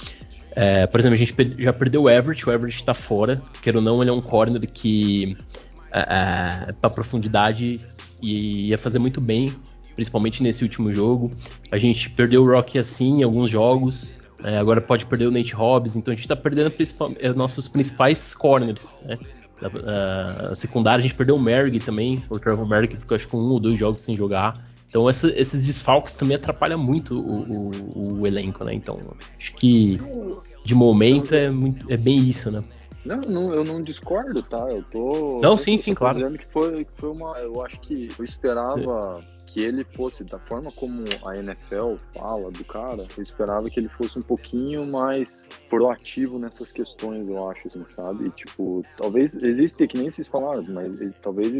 É, 0.53 0.87
por 0.87 1.01
exemplo, 1.01 1.15
a 1.15 1.19
gente 1.19 1.35
já 1.63 1.73
perdeu 1.73 2.05
o 2.05 2.11
Everett, 2.11 2.49
o 2.49 2.53
Everett 2.53 2.83
tá 2.85 2.95
fora, 2.95 3.41
quer 3.63 3.77
ou 3.77 3.83
não, 3.83 4.03
ele 4.03 4.11
é 4.11 4.13
um 4.13 4.21
corner 4.21 4.61
que 4.71 5.37
é, 5.93 6.69
é 6.69 6.73
para 6.73 6.91
profundidade 6.91 7.81
ia 8.21 8.77
fazer 8.77 8.99
muito 8.99 9.21
bem 9.21 9.55
principalmente 9.99 10.45
nesse 10.45 10.63
último 10.63 10.95
jogo. 10.95 11.33
A 11.73 11.77
gente 11.77 12.09
perdeu 12.11 12.45
o 12.45 12.47
Rock 12.47 12.79
assim 12.79 13.19
em 13.19 13.23
alguns 13.25 13.51
jogos, 13.51 14.15
é, 14.45 14.57
agora 14.57 14.81
pode 14.81 15.05
perder 15.07 15.27
o 15.27 15.31
Nate 15.33 15.53
Hobbs, 15.53 15.97
então 15.97 16.13
a 16.13 16.15
gente 16.15 16.25
está 16.25 16.37
perdendo 16.37 16.73
é, 17.19 17.33
nossos 17.33 17.67
principais 17.67 18.33
corners. 18.33 18.95
Né? 19.03 19.19
A, 19.61 20.55
secundária 20.55 21.01
a 21.01 21.03
gente 21.03 21.15
perdeu 21.15 21.37
o 21.37 21.41
Merrick 21.41 21.81
também, 21.81 22.23
o 22.31 22.39
Trevor 22.39 22.69
Merrick 22.69 22.97
ficou 22.97 23.17
acho 23.17 23.27
que 23.27 23.37
um 23.37 23.51
ou 23.51 23.61
dois 23.61 23.79
jogos 23.79 24.03
sem 24.03 24.17
jogar. 24.17 24.65
Então 24.89 25.09
essa, 25.09 25.29
esses 25.39 25.67
desfalques 25.67 26.15
também 26.15 26.37
atrapalham 26.37 26.79
muito 26.79 27.19
o, 27.19 27.71
o, 27.99 28.21
o, 28.21 28.27
elenco, 28.27 28.65
né? 28.65 28.73
Então 28.73 28.99
acho 29.39 29.55
que 29.55 30.01
de 30.65 30.75
momento 30.75 31.35
é, 31.35 31.51
muito, 31.51 31.93
é 31.93 31.97
bem 31.97 32.19
isso, 32.19 32.51
né? 32.51 32.63
Não, 33.05 33.21
não, 33.21 33.55
eu 33.55 33.65
não 33.65 33.83
discordo, 33.83 34.43
tá? 34.43 34.59
Eu 34.71 34.83
tô. 34.83 35.41
Não, 35.43 35.57
sim, 35.57 35.79
sim, 35.79 35.95
claro. 35.95 36.19
dizendo 36.19 36.39
que 36.39 36.47
foi, 36.47 36.85
que 36.85 36.93
foi 36.97 37.11
uma. 37.11 37.39
Eu 37.39 37.65
acho 37.65 37.81
que 37.81 38.09
eu 38.19 38.25
esperava 38.25 39.21
que 39.47 39.63
ele 39.63 39.83
fosse, 39.83 40.23
da 40.25 40.39
forma 40.39 40.71
como 40.73 41.05
a 41.25 41.37
NFL 41.37 41.95
fala 42.15 42.51
do 42.51 42.65
cara, 42.65 43.07
eu 43.17 43.23
esperava 43.23 43.71
que 43.71 43.81
ele 43.81 43.89
fosse 43.89 44.19
um 44.19 44.23
pouquinho 44.23 44.87
mais 44.87 45.47
proativo 45.71 46.39
nessas 46.39 46.71
questões, 46.71 47.27
eu 47.27 47.49
acho, 47.49 47.67
assim, 47.69 47.85
sabe? 47.85 48.27
E, 48.27 48.31
tipo, 48.31 48.83
talvez 48.97 49.35
existe, 49.35 49.87
que 49.87 49.99
nem 49.99 50.11
vocês 50.11 50.29
falaram, 50.29 50.65
mas 50.69 51.01
ele, 51.01 51.15
talvez 51.23 51.53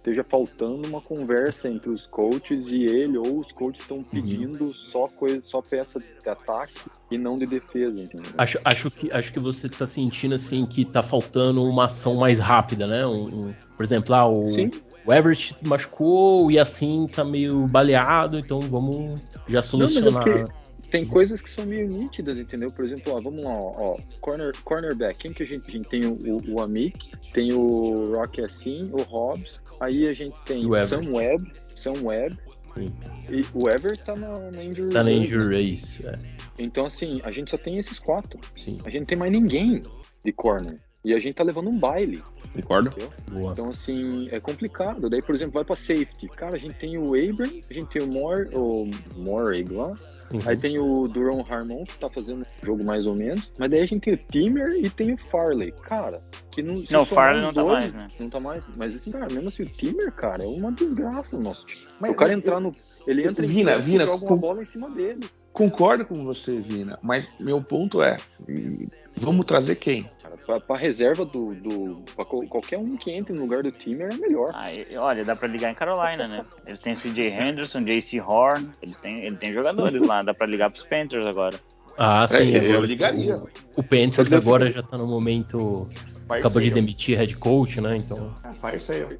esteja 0.00 0.24
faltando 0.24 0.88
uma 0.88 1.00
conversa 1.00 1.68
entre 1.68 1.90
os 1.90 2.06
coaches 2.06 2.66
e 2.68 2.84
ele, 2.84 3.18
ou 3.18 3.38
os 3.38 3.52
coaches 3.52 3.82
estão 3.82 3.98
uhum. 3.98 4.04
pedindo 4.04 4.64
uhum. 4.64 4.72
só, 4.72 5.06
coisa, 5.08 5.40
só 5.42 5.60
peça 5.60 6.00
de 6.00 6.28
ataque 6.28 6.74
e 7.10 7.18
não 7.18 7.38
de 7.38 7.46
defesa, 7.46 8.00
entendeu? 8.00 8.32
Acho, 8.36 8.58
acho, 8.64 8.90
que, 8.90 9.12
acho 9.12 9.32
que 9.32 9.38
você 9.38 9.66
está 9.66 9.86
sentindo, 9.86 10.34
assim, 10.34 10.64
que 10.64 10.82
está 10.82 11.02
faltando 11.02 11.62
uma 11.62 11.84
ação 11.84 12.14
mais 12.14 12.38
rápida, 12.38 12.86
né? 12.86 13.06
Um, 13.06 13.48
um, 13.48 13.54
por 13.76 13.84
exemplo, 13.84 14.14
ah, 14.14 14.26
o... 14.26 14.44
Sim 14.44 14.70
o 15.02 15.12
Everett 15.12 15.56
machucou 15.62 16.50
e 16.50 16.58
assim 16.58 17.08
tá 17.08 17.24
meio 17.24 17.66
baleado, 17.66 18.38
então 18.38 18.60
vamos 18.60 19.18
já 19.48 19.62
solucionar. 19.62 20.26
Não, 20.26 20.48
tem 20.90 21.06
coisas 21.06 21.40
que 21.40 21.50
são 21.50 21.64
meio 21.64 21.88
nítidas, 21.88 22.38
entendeu? 22.38 22.70
Por 22.70 22.84
exemplo, 22.84 23.14
ó, 23.14 23.20
vamos 23.20 23.44
lá, 23.44 23.52
ó, 23.52 23.96
corner, 24.20 24.52
cornerback, 24.64 25.18
quem 25.18 25.32
que 25.32 25.42
a 25.42 25.46
gente, 25.46 25.68
a 25.68 25.72
gente 25.72 25.88
tem 25.88 26.04
o, 26.04 26.18
o, 26.48 26.60
Amik, 26.60 27.12
tem 27.32 27.52
o 27.52 28.14
Rock 28.14 28.42
assim, 28.42 28.90
o 28.92 29.02
Hobbs, 29.02 29.60
aí 29.78 30.06
a 30.06 30.12
gente 30.12 30.34
tem 30.44 30.66
o 30.66 30.86
Sam 30.86 31.12
Webb, 31.12 31.52
Sam 31.56 32.02
Webb, 32.02 32.36
Sim. 32.74 32.92
e 33.28 33.40
o 33.54 33.68
Everett 33.72 34.04
tá 34.04 34.16
na, 34.16 34.38
na 34.50 34.64
injury 34.64 34.92
Tá 34.92 35.04
na 35.04 35.12
injury 35.12 35.70
race, 35.70 36.06
é. 36.06 36.18
Então, 36.58 36.86
assim, 36.86 37.20
a 37.24 37.30
gente 37.30 37.50
só 37.50 37.56
tem 37.56 37.78
esses 37.78 37.98
quatro. 37.98 38.38
Sim. 38.54 38.78
A 38.84 38.90
gente 38.90 39.00
não 39.00 39.06
tem 39.06 39.18
mais 39.18 39.32
ninguém 39.32 39.82
de 40.22 40.32
corner. 40.32 40.78
E 41.02 41.14
a 41.14 41.18
gente 41.18 41.34
tá 41.34 41.42
levando 41.42 41.70
um 41.70 41.78
baile. 41.78 42.22
Concordo. 42.54 42.92
Então, 43.52 43.70
assim, 43.70 44.28
é 44.30 44.38
complicado. 44.38 45.08
Daí, 45.08 45.22
por 45.22 45.34
exemplo, 45.34 45.54
vai 45.54 45.64
pra 45.64 45.76
safety. 45.76 46.28
Cara, 46.28 46.56
a 46.56 46.58
gente 46.58 46.74
tem 46.74 46.98
o 46.98 47.14
Abram, 47.14 47.50
a 47.70 47.72
gente 47.72 47.86
tem 47.88 48.02
o 48.02 48.08
Moore, 48.08 48.50
o 48.54 48.90
Moore 49.16 49.64
lá. 49.70 49.88
Uhum. 50.32 50.40
Aí 50.46 50.56
tem 50.56 50.78
o 50.78 51.08
Duron 51.08 51.44
Harmon, 51.48 51.84
que 51.84 51.98
tá 51.98 52.08
fazendo 52.08 52.42
um 52.42 52.66
jogo 52.66 52.84
mais 52.84 53.06
ou 53.06 53.14
menos. 53.14 53.50
Mas 53.58 53.70
daí 53.70 53.80
a 53.80 53.86
gente 53.86 54.02
tem 54.02 54.14
o 54.14 54.18
Timmer 54.30 54.72
e 54.76 54.90
tem 54.90 55.14
o 55.14 55.16
Farley. 55.16 55.72
Cara, 55.72 56.20
que 56.50 56.62
não. 56.62 56.84
Não, 56.90 57.02
o 57.02 57.06
Farley 57.06 57.42
não 57.42 57.52
tá 57.52 57.62
dois, 57.62 57.72
tá 57.72 57.80
mais, 57.80 57.94
né? 57.94 58.08
Não 58.18 58.28
tá 58.28 58.40
mais. 58.40 58.64
Mas 58.76 58.96
assim, 58.96 59.10
cara, 59.10 59.32
mesmo 59.32 59.48
assim, 59.48 59.62
o 59.62 59.66
Timmer, 59.66 60.12
cara, 60.12 60.44
é 60.44 60.46
uma 60.46 60.70
desgraça 60.70 61.36
o 61.36 61.40
nosso 61.40 61.66
time. 61.66 61.86
Mas, 62.00 62.10
o 62.10 62.14
cara 62.14 62.32
entrar 62.32 62.60
no. 62.60 62.74
Ele 63.06 63.26
entra 63.26 63.46
Vina, 63.46 63.76
em 63.76 63.80
Vina, 63.80 64.04
joga 64.04 64.26
uma 64.26 64.36
bola 64.36 64.62
em 64.62 64.66
cima 64.66 64.90
dele. 64.90 65.26
Concordo 65.52 66.04
com 66.04 66.24
você, 66.24 66.60
Vina, 66.60 66.98
mas 67.02 67.32
meu 67.40 67.62
ponto 67.62 68.02
é: 68.02 68.16
vamos 69.16 69.46
trazer 69.46 69.76
quem? 69.76 70.08
Para 70.66 70.78
reserva 70.78 71.24
do. 71.24 71.54
do 71.54 72.02
pra 72.14 72.24
qualquer 72.24 72.78
um 72.78 72.96
que 72.96 73.10
entre 73.10 73.34
no 73.34 73.42
lugar 73.42 73.62
do 73.62 73.70
time 73.70 74.02
é 74.02 74.14
melhor. 74.14 74.50
Ah, 74.54 74.68
olha, 74.98 75.24
dá 75.24 75.36
para 75.36 75.48
ligar 75.48 75.70
em 75.70 75.74
Carolina, 75.74 76.26
né? 76.26 76.44
Eles 76.66 76.80
têm 76.80 76.94
CJ 76.94 77.28
Henderson, 77.28 77.80
JC 77.82 78.20
Horn, 78.20 78.70
eles 78.82 78.96
têm, 78.96 79.24
eles 79.24 79.38
têm 79.38 79.52
jogadores 79.52 80.00
lá, 80.02 80.22
dá 80.22 80.34
para 80.34 80.46
ligar 80.46 80.70
pros 80.70 80.84
Panthers 80.84 81.26
agora. 81.26 81.60
Ah, 81.96 82.26
sim, 82.26 82.56
é, 82.56 82.74
eu 82.74 82.84
ligaria. 82.84 83.42
O 83.76 83.82
Panthers 83.82 84.32
agora 84.32 84.70
já 84.70 84.82
tá 84.82 84.96
no 84.96 85.06
momento 85.06 85.88
acabou 86.38 86.62
de 86.62 86.70
demitir 86.70 87.18
head 87.18 87.36
coach, 87.36 87.80
né? 87.80 87.96
Então. 87.96 88.34
Ah, 88.44 88.54
faz 88.54 88.82
isso 88.82 88.92
aí, 88.92 89.00
é. 89.02 89.18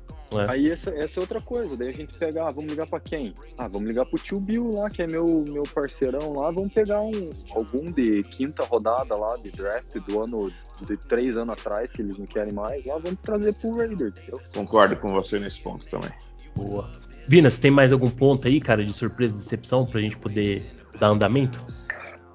Aí 0.48 0.70
essa, 0.70 0.90
essa 0.90 1.18
é 1.18 1.20
outra 1.20 1.40
coisa, 1.40 1.76
daí 1.76 1.88
a 1.88 1.92
gente 1.92 2.16
pega, 2.16 2.46
ah, 2.46 2.50
vamos 2.52 2.70
ligar 2.70 2.86
para 2.86 3.00
quem? 3.00 3.34
Ah, 3.58 3.66
vamos 3.66 3.88
ligar 3.88 4.06
pro 4.06 4.16
tio 4.16 4.38
Bill 4.38 4.70
lá, 4.74 4.88
que 4.88 5.02
é 5.02 5.06
meu, 5.06 5.26
meu 5.26 5.64
parceirão 5.64 6.34
lá, 6.34 6.52
vamos 6.52 6.72
pegar 6.72 7.00
um, 7.00 7.30
algum 7.50 7.90
de 7.90 8.22
quinta 8.22 8.64
rodada 8.64 9.16
lá 9.16 9.34
de 9.42 9.50
draft 9.50 9.92
do 10.06 10.22
ano 10.22 10.52
de 10.86 10.96
três 10.96 11.36
anos 11.36 11.58
atrás, 11.58 11.90
que 11.90 12.00
eles 12.00 12.16
não 12.16 12.26
querem 12.26 12.52
mais, 12.52 12.84
lá 12.86 12.98
vamos 12.98 13.18
trazer 13.22 13.54
pro 13.54 13.76
Raiders, 13.76 14.14
entendeu? 14.16 14.40
Concordo 14.54 14.96
com 14.96 15.10
você 15.12 15.40
nesse 15.40 15.60
ponto 15.60 15.88
também. 15.88 16.12
Boa. 16.54 16.88
Vina, 17.26 17.50
você 17.50 17.60
tem 17.60 17.70
mais 17.70 17.92
algum 17.92 18.10
ponto 18.10 18.46
aí, 18.46 18.60
cara, 18.60 18.84
de 18.84 18.92
surpresa 18.92 19.34
e 19.34 19.38
decepção 19.38 19.84
pra 19.84 20.00
gente 20.00 20.16
poder 20.16 20.64
dar 20.98 21.08
andamento? 21.08 21.64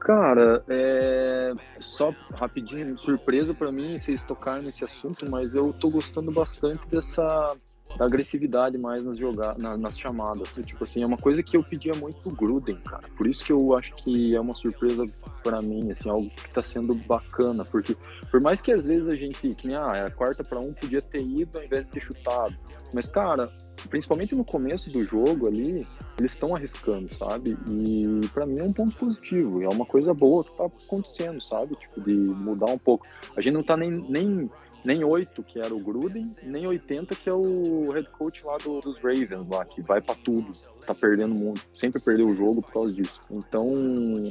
Cara, 0.05 0.63
é... 0.67 1.51
só 1.79 2.13
rapidinho, 2.35 2.95
surpresa 2.95 3.55
para 3.55 3.71
mim 3.71 3.97
vocês 3.97 4.21
tocarem 4.21 4.61
nesse 4.61 4.85
assunto, 4.85 5.27
mas 5.31 5.55
eu 5.55 5.73
tô 5.73 5.89
gostando 5.89 6.31
bastante 6.31 6.87
dessa 6.87 7.57
da 7.97 8.05
agressividade 8.05 8.77
mais 8.77 9.03
nas 9.03 9.17
jogadas, 9.17 9.57
na, 9.57 9.75
nas 9.75 9.97
chamadas. 9.97 10.53
Tipo 10.63 10.83
assim, 10.83 11.01
é 11.01 11.07
uma 11.07 11.17
coisa 11.17 11.41
que 11.41 11.57
eu 11.57 11.63
pedia 11.63 11.95
muito 11.95 12.17
pro 12.19 12.35
Gruden, 12.35 12.75
cara. 12.85 13.03
Por 13.17 13.25
isso 13.25 13.43
que 13.43 13.51
eu 13.51 13.75
acho 13.75 13.95
que 13.95 14.35
é 14.35 14.39
uma 14.39 14.53
surpresa 14.53 15.05
para 15.43 15.59
mim, 15.61 15.89
assim, 15.89 16.07
algo 16.07 16.29
que 16.29 16.51
tá 16.51 16.61
sendo 16.61 16.93
bacana, 16.93 17.65
porque 17.65 17.97
por 18.29 18.41
mais 18.41 18.61
que 18.61 18.71
às 18.71 18.85
vezes 18.85 19.07
a 19.07 19.15
gente, 19.15 19.55
que 19.55 19.67
nem, 19.67 19.75
ah, 19.75 19.91
é 19.95 20.05
a 20.05 20.11
quarta 20.11 20.43
para 20.43 20.59
um 20.59 20.71
podia 20.73 21.01
ter 21.01 21.21
ido 21.21 21.57
ao 21.57 21.63
invés 21.63 21.83
de 21.85 21.91
ter 21.91 22.01
chutado. 22.01 22.55
Mas, 22.93 23.07
cara, 23.07 23.49
principalmente 23.89 24.35
no 24.35 24.43
começo 24.43 24.89
do 24.89 25.03
jogo 25.03 25.47
ali, 25.47 25.85
eles 26.19 26.33
estão 26.33 26.55
arriscando, 26.55 27.13
sabe? 27.15 27.57
E 27.69 28.21
para 28.33 28.45
mim 28.45 28.59
é 28.59 28.63
um 28.63 28.73
ponto 28.73 28.95
positivo, 28.95 29.61
é 29.61 29.67
uma 29.67 29.85
coisa 29.85 30.13
boa 30.13 30.43
que 30.43 30.57
tá 30.57 30.65
acontecendo, 30.65 31.41
sabe? 31.41 31.75
Tipo, 31.75 32.01
de 32.01 32.13
mudar 32.13 32.67
um 32.67 32.77
pouco. 32.77 33.05
A 33.35 33.41
gente 33.41 33.53
não 33.53 33.63
tá 33.63 33.75
nem, 33.75 33.91
nem 33.91 34.49
nem 34.85 35.03
8, 35.03 35.43
que 35.43 35.59
era 35.59 35.73
o 35.73 35.79
Gruden, 35.79 36.31
nem 36.43 36.67
80, 36.67 37.15
que 37.15 37.27
é 37.27 37.33
o 37.33 37.91
head 37.91 38.07
coach 38.11 38.45
lá 38.45 38.57
do, 38.59 38.79
dos 38.81 38.97
Ravens, 38.97 39.49
lá, 39.49 39.65
que 39.65 39.81
vai 39.81 39.99
para 39.99 40.13
tudo, 40.13 40.53
tá 40.85 40.93
perdendo 40.93 41.33
muito, 41.33 41.65
sempre 41.73 41.99
perdeu 41.99 42.27
o 42.27 42.35
jogo 42.35 42.61
por 42.61 42.71
causa 42.71 42.93
disso. 42.93 43.19
Então, 43.31 43.65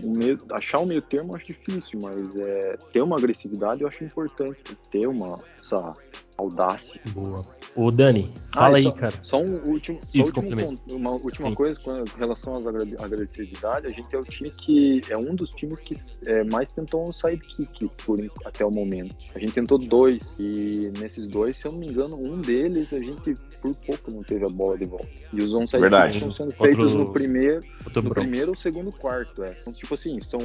meio, 0.05 0.39
achar 0.53 0.79
o 0.79 0.87
meio 0.87 1.03
termo 1.03 1.33
eu 1.33 1.37
acho 1.37 1.47
difícil, 1.47 1.99
mas 2.01 2.37
é, 2.37 2.77
ter 2.93 3.03
uma 3.03 3.17
agressividade 3.17 3.83
eu 3.83 3.89
acho 3.89 4.05
importante, 4.05 4.63
ter 4.91 5.09
uma, 5.09 5.41
essa 5.59 5.97
audácia. 6.37 7.01
Boa. 7.13 7.45
O 7.77 7.91
Dani, 7.91 8.33
fala 8.53 8.77
Ah, 8.77 8.79
aí, 8.79 8.85
só, 8.85 8.93
cara. 8.93 9.15
Só 9.23 9.43
um 9.43 9.57
último, 9.69 9.99
só 10.05 10.19
Isso, 10.19 10.33
último 10.37 10.79
uma 10.89 11.11
última 11.11 11.49
Sim. 11.49 11.55
coisa 11.55 11.81
com 11.81 12.05
relação 12.17 12.57
às 12.57 12.67
agressividade, 12.67 13.87
a 13.87 13.91
gente 13.91 14.15
é 14.15 14.19
o 14.19 14.25
time 14.25 14.51
que 14.51 15.01
é 15.09 15.17
um 15.17 15.35
dos 15.35 15.51
times 15.51 15.81
que 15.81 15.97
é, 16.27 16.45
mais 16.45 16.71
tentou 16.71 17.09
um 17.09 17.13
sidekick 17.13 17.89
por 18.05 18.19
até 18.45 18.65
o 18.65 18.71
momento. 18.71 19.15
A 19.35 19.39
gente 19.39 19.53
tentou 19.53 19.79
dois 19.79 20.23
e 20.39 20.93
nesses 21.01 21.27
dois, 21.27 21.57
se 21.57 21.67
eu 21.67 21.73
não 21.73 21.79
me 21.81 21.89
engano, 21.89 22.17
um 22.17 22.41
deles 22.41 22.93
a 22.93 22.99
gente 22.99 23.35
por 23.61 23.75
pouco 23.87 24.11
não 24.11 24.23
teve 24.23 24.45
a 24.45 24.49
bola 24.49 24.77
de 24.77 24.85
volta. 24.85 25.09
E 25.33 25.43
os 25.43 25.55
on 25.55 25.65
Verdade. 25.67 26.15
estão 26.19 26.31
sendo 26.31 26.47
Outro- 26.49 26.65
feitos 26.65 26.93
no 26.95 27.13
primeiro, 27.13 27.63
no 27.97 28.11
primeiro 28.11 28.51
ou 28.51 28.55
segundo 28.55 28.93
quarto, 28.93 29.43
é. 29.43 29.57
Então, 29.63 29.73
tipo 29.73 29.95
assim, 29.95 30.21
são 30.21 30.39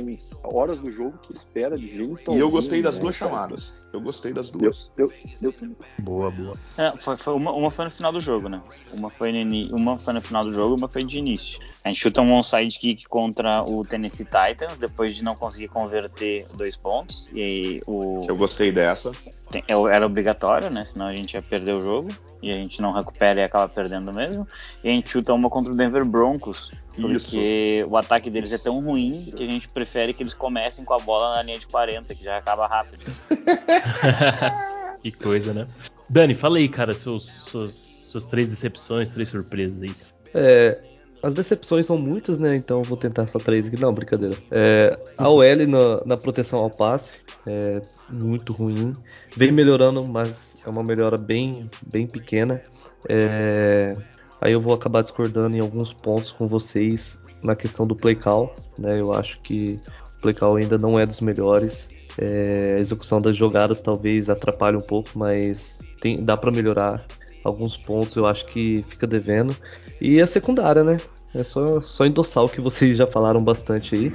horas 0.44 0.80
do 0.80 0.90
jogo 0.90 1.18
que 1.20 1.36
espera 1.36 1.76
de 1.78 1.88
jeito 1.88 2.32
E 2.32 2.40
eu 2.40 2.50
gostei 2.50 2.82
das 2.82 2.96
né, 2.96 3.02
duas 3.02 3.18
cara? 3.18 3.30
chamadas. 3.32 3.80
Eu 3.92 4.00
gostei 4.02 4.32
das 4.32 4.48
Eu, 4.54 4.60
duas. 4.60 4.92
eu, 4.98 5.12
eu 5.42 5.52
também. 5.52 5.76
Boa, 6.00 6.32
boa. 6.32 6.58
É, 6.78 6.94
foi, 6.98 7.18
foi 7.18 7.34
uma, 7.34 7.52
uma 7.52 7.70
foi 7.70 7.86
no 7.86 7.92
final 7.92 8.12
do 8.12 8.22
jogo, 8.22 8.48
né? 8.48 8.62
Uma 8.94 9.10
foi, 9.10 9.32
no, 9.32 9.76
uma 9.76 9.98
foi 9.98 10.14
no 10.14 10.22
final 10.22 10.44
do 10.44 10.54
jogo 10.54 10.76
uma 10.76 10.88
foi 10.88 11.04
de 11.04 11.18
início. 11.18 11.60
A 11.84 11.90
gente 11.90 12.00
chuta 12.00 12.22
um 12.22 12.34
onside 12.34 12.80
kick 12.80 13.06
contra 13.06 13.64
o 13.64 13.84
Tennessee 13.84 14.26
Titans, 14.26 14.78
depois 14.78 15.16
de 15.16 15.24
não 15.24 15.36
conseguir 15.36 15.68
converter 15.68 16.48
dois 16.54 16.78
pontos. 16.78 17.30
E 17.34 17.42
aí 17.42 17.82
o, 17.86 18.26
Eu 18.28 18.36
gostei 18.36 18.72
dessa. 18.72 19.12
tem- 19.52 19.64
era 19.92 20.06
obrigatório, 20.06 20.70
né? 20.70 20.86
Senão 20.86 21.08
a 21.08 21.16
gente 21.16 21.34
ia 21.34 21.42
perder 21.42 21.76
o 21.76 21.82
jogo. 21.82 22.10
E 22.42 22.50
a 22.54 22.56
gente 22.56 22.82
não 22.82 22.94
recupera 22.94 23.42
e 23.42 23.44
acaba 23.44 23.68
perdendo 23.68 24.14
mesmo. 24.14 24.48
E 24.82 24.88
a 24.88 24.92
gente 24.94 25.10
chuta 25.10 25.34
uma 25.34 25.50
contra 25.50 25.74
o 25.74 25.76
Denver 25.76 26.06
Broncos. 26.06 26.72
Porque 26.96 27.86
o 27.90 27.98
ataque 27.98 28.30
deles 28.30 28.54
é 28.54 28.58
tão 28.58 28.80
ruim 28.80 29.26
que 29.36 29.44
a 29.44 29.50
gente 29.50 29.68
prefere 29.68 30.14
que 30.14 30.24
eles 30.24 30.34
comecem 30.34 30.86
com 30.86 30.94
a 30.94 31.00
bola 31.00 31.36
na 31.36 31.42
linha 31.44 31.60
de 31.60 31.68
40, 31.68 32.16
que 32.16 32.24
já 32.24 32.38
acaba 32.38 32.66
rápido. 32.66 33.04
que 35.02 35.12
coisa, 35.12 35.54
né? 35.54 35.68
Dani, 36.10 36.34
fala 36.34 36.58
aí, 36.58 36.68
cara, 36.68 36.94
seus, 36.94 37.24
suas, 37.24 37.74
suas 37.74 38.26
três 38.26 38.48
decepções, 38.48 39.10
três 39.10 39.30
surpresas 39.30 39.82
aí. 39.82 39.96
É, 40.34 40.82
as 41.22 41.34
decepções 41.34 41.86
são 41.86 41.98
muitas, 41.98 42.40
né? 42.40 42.56
Então 42.56 42.80
eu 42.80 42.84
vou 42.84 42.98
tentar 42.98 43.28
só 43.28 43.38
três 43.38 43.68
aqui. 43.68 43.80
Não, 43.80 43.94
brincadeira. 43.94 44.36
É, 44.52 44.98
a 45.18 45.30
OL 45.30 45.68
na, 45.68 46.06
na 46.06 46.18
proteção 46.18 46.60
ao 46.60 46.70
passe 46.70 47.20
é 47.46 47.82
muito 48.10 48.54
ruim. 48.54 48.94
Vem 49.36 49.52
melhorando, 49.52 50.04
mas 50.06 50.56
é 50.66 50.70
uma 50.70 50.84
melhora 50.84 51.18
bem, 51.18 51.70
bem 51.86 52.08
pequena. 52.08 52.62
É, 53.08 53.96
aí 54.42 54.54
eu 54.54 54.62
vou 54.62 54.74
acabar 54.74 55.02
discordando 55.02 55.56
em 55.56 55.60
alguns 55.60 55.94
pontos 55.94 56.32
com 56.32 56.48
vocês 56.48 57.20
na 57.44 57.56
questão 57.56 57.86
do 57.86 57.96
play 57.96 58.16
call. 58.16 58.56
Né? 58.78 59.00
Eu 59.00 59.14
acho 59.14 59.40
que 59.42 59.78
o 60.18 60.22
play 60.22 60.34
call 60.34 60.56
ainda 60.56 60.78
não 60.78 60.98
é 60.98 61.06
dos 61.06 61.22
melhores. 61.22 61.90
É, 62.22 62.76
a 62.78 62.80
execução 62.80 63.22
das 63.22 63.36
jogadas 63.36 63.80
talvez 63.80 64.30
atrapalhe 64.30 64.76
um 64.76 64.82
pouco, 64.82 65.12
mas 65.16 65.80
tem, 66.02 66.24
dá 66.24 66.36
para 66.36 66.52
melhorar 66.52 67.06
alguns 67.44 67.78
pontos. 67.78 68.16
Eu 68.18 68.28
acho 68.28 68.46
que 68.46 68.84
fica 68.90 69.08
devendo. 69.08 69.56
E 70.02 70.20
a 70.22 70.28
secundária, 70.28 70.84
né? 70.84 70.98
É 71.34 71.44
só, 71.44 71.80
só 71.82 72.06
endossar 72.06 72.44
o 72.44 72.50
que 72.50 72.60
vocês 72.60 72.98
já 72.98 73.08
falaram 73.08 73.42
bastante 73.42 73.96
aí. 73.96 74.12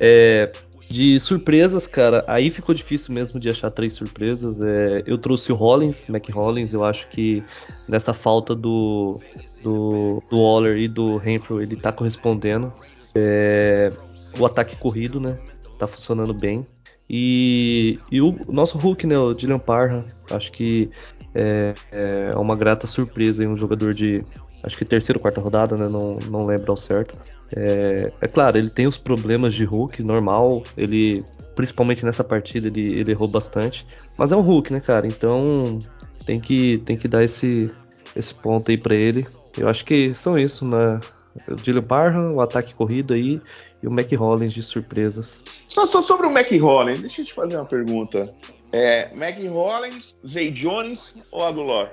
É, 0.00 0.50
de 0.90 1.20
surpresas, 1.20 1.86
cara, 1.86 2.24
aí 2.26 2.50
ficou 2.50 2.74
difícil 2.74 3.14
mesmo 3.14 3.38
de 3.38 3.48
achar 3.48 3.70
três 3.70 3.92
surpresas. 3.92 4.60
É, 4.60 5.04
eu 5.06 5.16
trouxe 5.16 5.52
o 5.52 5.54
Hollins, 5.54 6.06
Mac 6.08 6.28
Hollins, 6.30 6.72
eu 6.72 6.82
acho 6.82 7.08
que 7.10 7.44
nessa 7.88 8.12
falta 8.12 8.56
do, 8.56 9.20
do, 9.62 10.20
do 10.28 10.38
Waller 10.38 10.78
e 10.78 10.88
do 10.88 11.16
Renfrew 11.16 11.62
ele 11.62 11.76
tá 11.76 11.92
correspondendo. 11.92 12.72
É, 13.14 13.92
o 14.38 14.44
ataque 14.44 14.74
corrido, 14.76 15.20
né? 15.20 15.38
Tá 15.78 15.86
funcionando 15.86 16.34
bem. 16.34 16.66
E, 17.12 17.98
e 18.12 18.22
o 18.22 18.38
nosso 18.48 18.78
Hulk, 18.78 19.04
né? 19.04 19.18
O 19.18 19.34
Dylan 19.34 19.58
Parham, 19.58 20.04
acho 20.30 20.52
que 20.52 20.88
é, 21.34 21.74
é 21.90 22.36
uma 22.36 22.54
grata 22.54 22.86
surpresa 22.86 23.42
aí, 23.42 23.48
um 23.48 23.56
jogador 23.56 23.92
de 23.92 24.24
acho 24.62 24.76
que 24.76 24.84
terceira 24.84 25.18
ou 25.18 25.22
quarta 25.22 25.40
rodada, 25.40 25.76
né? 25.76 25.88
Não, 25.88 26.20
não 26.30 26.46
lembro 26.46 26.70
ao 26.70 26.76
certo. 26.76 27.18
É, 27.56 28.12
é 28.20 28.28
claro, 28.28 28.58
ele 28.58 28.70
tem 28.70 28.86
os 28.86 28.96
problemas 28.96 29.54
de 29.54 29.64
Hulk, 29.64 30.04
normal. 30.04 30.62
Ele, 30.76 31.24
principalmente 31.56 32.04
nessa 32.04 32.22
partida, 32.22 32.68
ele, 32.68 33.00
ele 33.00 33.10
errou 33.10 33.26
bastante. 33.26 33.84
Mas 34.16 34.30
é 34.30 34.36
um 34.36 34.40
Hulk, 34.40 34.72
né, 34.72 34.78
cara? 34.78 35.04
Então 35.04 35.80
tem 36.24 36.38
que, 36.38 36.78
tem 36.78 36.96
que 36.96 37.08
dar 37.08 37.24
esse, 37.24 37.72
esse 38.14 38.32
ponto 38.32 38.70
aí 38.70 38.78
pra 38.78 38.94
ele. 38.94 39.26
Eu 39.58 39.68
acho 39.68 39.84
que 39.84 40.14
são 40.14 40.38
isso, 40.38 40.64
né? 40.64 41.00
O 41.48 41.54
Dylan 41.54 41.82
Parham, 41.82 42.34
o 42.34 42.40
ataque 42.40 42.74
corrido 42.74 43.14
aí 43.14 43.40
e 43.82 43.86
o 43.86 43.90
Mac 43.90 44.10
Hollins 44.12 44.52
de 44.52 44.62
surpresas. 44.62 45.40
Só, 45.68 45.86
só 45.86 46.02
sobre 46.02 46.26
o 46.26 46.30
Mac 46.32 46.50
Hollins, 46.50 47.00
deixa 47.00 47.20
eu 47.22 47.24
te 47.24 47.32
fazer 47.32 47.56
uma 47.56 47.64
pergunta. 47.64 48.32
É, 48.72 49.10
Mac 49.14 49.36
Hollins, 49.48 50.14
Zay 50.26 50.50
Jones 50.50 51.14
ou 51.30 51.44
Aguilar? 51.46 51.92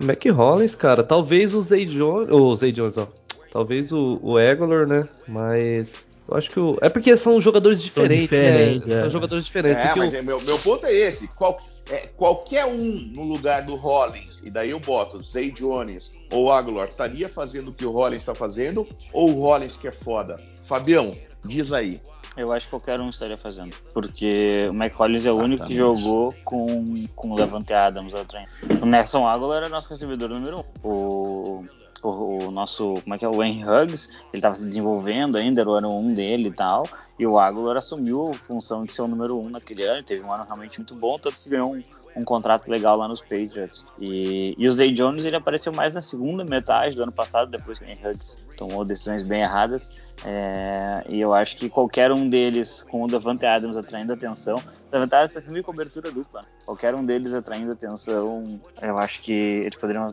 Mac 0.00 0.22
Hollins, 0.26 0.74
cara, 0.74 1.02
talvez 1.02 1.54
o 1.54 1.60
Zay 1.60 1.84
Jones, 1.86 2.28
o 2.30 2.54
Zay 2.54 2.72
Jones, 2.72 2.98
ó. 2.98 3.06
Talvez 3.52 3.92
o, 3.92 4.18
o 4.22 4.38
Egolor, 4.40 4.86
né? 4.86 5.08
Mas 5.28 6.06
eu 6.28 6.36
acho 6.36 6.50
que 6.50 6.58
o 6.58 6.76
é 6.82 6.88
porque 6.88 7.16
são 7.16 7.40
jogadores 7.40 7.78
São 7.78 8.02
diferentes, 8.02 8.30
diferentes, 8.30 8.86
né? 8.88 8.94
é. 8.96 9.00
São 9.00 9.10
jogadores 9.10 9.44
diferentes. 9.44 9.84
É, 9.84 9.94
mas 9.94 10.12
o- 10.12 10.16
é, 10.16 10.22
meu, 10.22 10.40
meu 10.42 10.58
ponto 10.58 10.84
é 10.84 10.92
esse. 10.92 11.28
Qual, 11.28 11.56
é, 11.90 12.06
qualquer 12.16 12.64
um 12.66 12.78
no 13.12 13.24
lugar 13.24 13.64
do 13.64 13.76
Hollins, 13.76 14.40
e 14.44 14.50
daí 14.50 14.70
eu 14.70 14.80
boto 14.80 15.20
Zay 15.22 15.50
Jones 15.50 16.12
ou 16.32 16.50
Aguilar, 16.50 16.88
estaria 16.88 17.28
fazendo 17.28 17.70
o 17.70 17.74
que 17.74 17.84
o 17.84 17.90
Hollins 17.90 18.22
está 18.22 18.34
fazendo 18.34 18.88
ou 19.12 19.30
o 19.30 19.40
Hollins 19.40 19.76
que 19.76 19.88
é 19.88 19.92
foda? 19.92 20.36
Fabião, 20.66 21.12
diz 21.44 21.72
aí. 21.72 22.00
Eu 22.36 22.52
acho 22.52 22.66
que 22.66 22.70
qualquer 22.70 23.00
um 23.00 23.10
estaria 23.10 23.36
fazendo. 23.36 23.76
Porque 23.92 24.66
o 24.68 24.72
Mike 24.72 24.96
Collins 24.96 25.24
é 25.24 25.30
o 25.30 25.36
único 25.36 25.66
que 25.66 25.76
jogou 25.76 26.34
com, 26.44 27.06
com 27.14 27.30
o 27.30 27.36
Levante 27.36 27.72
Adams 27.72 28.12
atrás. 28.12 28.48
O 28.82 28.86
Nelson 28.86 29.24
Aguilar 29.26 29.58
era 29.58 29.68
nosso 29.68 29.88
recebedor 29.88 30.30
número 30.30 30.64
um. 30.82 30.88
O, 30.88 31.64
o, 32.08 32.50
nosso, 32.50 32.94
como 33.02 33.14
é 33.14 33.18
que 33.18 33.24
é? 33.24 33.28
O 33.28 33.42
Henry 33.42 33.64
Huggs, 33.64 34.08
ele 34.32 34.38
estava 34.38 34.54
se 34.54 34.66
desenvolvendo 34.66 35.36
ainda, 35.36 35.60
era 35.60 35.70
o 35.70 35.74
ano 35.74 35.96
um 35.96 36.12
dele 36.12 36.48
e 36.48 36.52
tal. 36.52 36.84
E 37.18 37.26
o 37.26 37.38
Aguilar 37.38 37.76
assumiu 37.76 38.30
a 38.30 38.34
função 38.34 38.84
de 38.84 38.92
ser 38.92 39.02
o 39.02 39.08
número 39.08 39.38
um 39.38 39.48
naquele 39.48 39.84
ano. 39.84 40.02
Teve 40.02 40.24
um 40.24 40.32
ano 40.32 40.44
realmente 40.44 40.78
muito 40.78 40.94
bom, 40.94 41.18
tanto 41.18 41.40
que 41.40 41.48
ganhou 41.48 41.74
um, 41.74 41.82
um 42.16 42.24
contrato 42.24 42.68
legal 42.68 42.96
lá 42.96 43.08
nos 43.08 43.20
Patriots. 43.20 43.84
E, 44.00 44.54
e 44.58 44.66
o 44.66 44.70
Zay 44.70 44.92
Jones, 44.92 45.24
ele 45.24 45.36
apareceu 45.36 45.72
mais 45.72 45.94
na 45.94 46.02
segunda 46.02 46.44
metade 46.44 46.96
do 46.96 47.02
ano 47.02 47.12
passado, 47.12 47.50
depois 47.50 47.78
que 47.78 47.84
o 47.84 47.88
Henry 47.88 48.08
Huggs 48.08 48.38
tomou 48.56 48.84
decisões 48.84 49.22
bem 49.22 49.42
erradas. 49.42 50.13
É, 50.24 51.04
e 51.08 51.20
eu 51.20 51.34
acho 51.34 51.56
que 51.56 51.68
qualquer 51.68 52.12
um 52.12 52.28
deles, 52.28 52.82
com 52.82 53.02
o 53.02 53.06
Davante 53.06 53.44
Adams 53.44 53.76
atraindo 53.76 54.12
atenção, 54.12 54.62
Davante 54.90 55.14
Adams 55.14 55.30
está 55.30 55.40
sendo 55.40 55.62
cobertura 55.62 56.10
dupla. 56.10 56.42
Qualquer 56.64 56.94
um 56.94 57.04
deles 57.04 57.34
atraindo 57.34 57.72
atenção, 57.72 58.44
eu 58.80 58.98
acho 58.98 59.20
que 59.22 59.32
eles 59.32 59.74
poderiam 59.74 60.08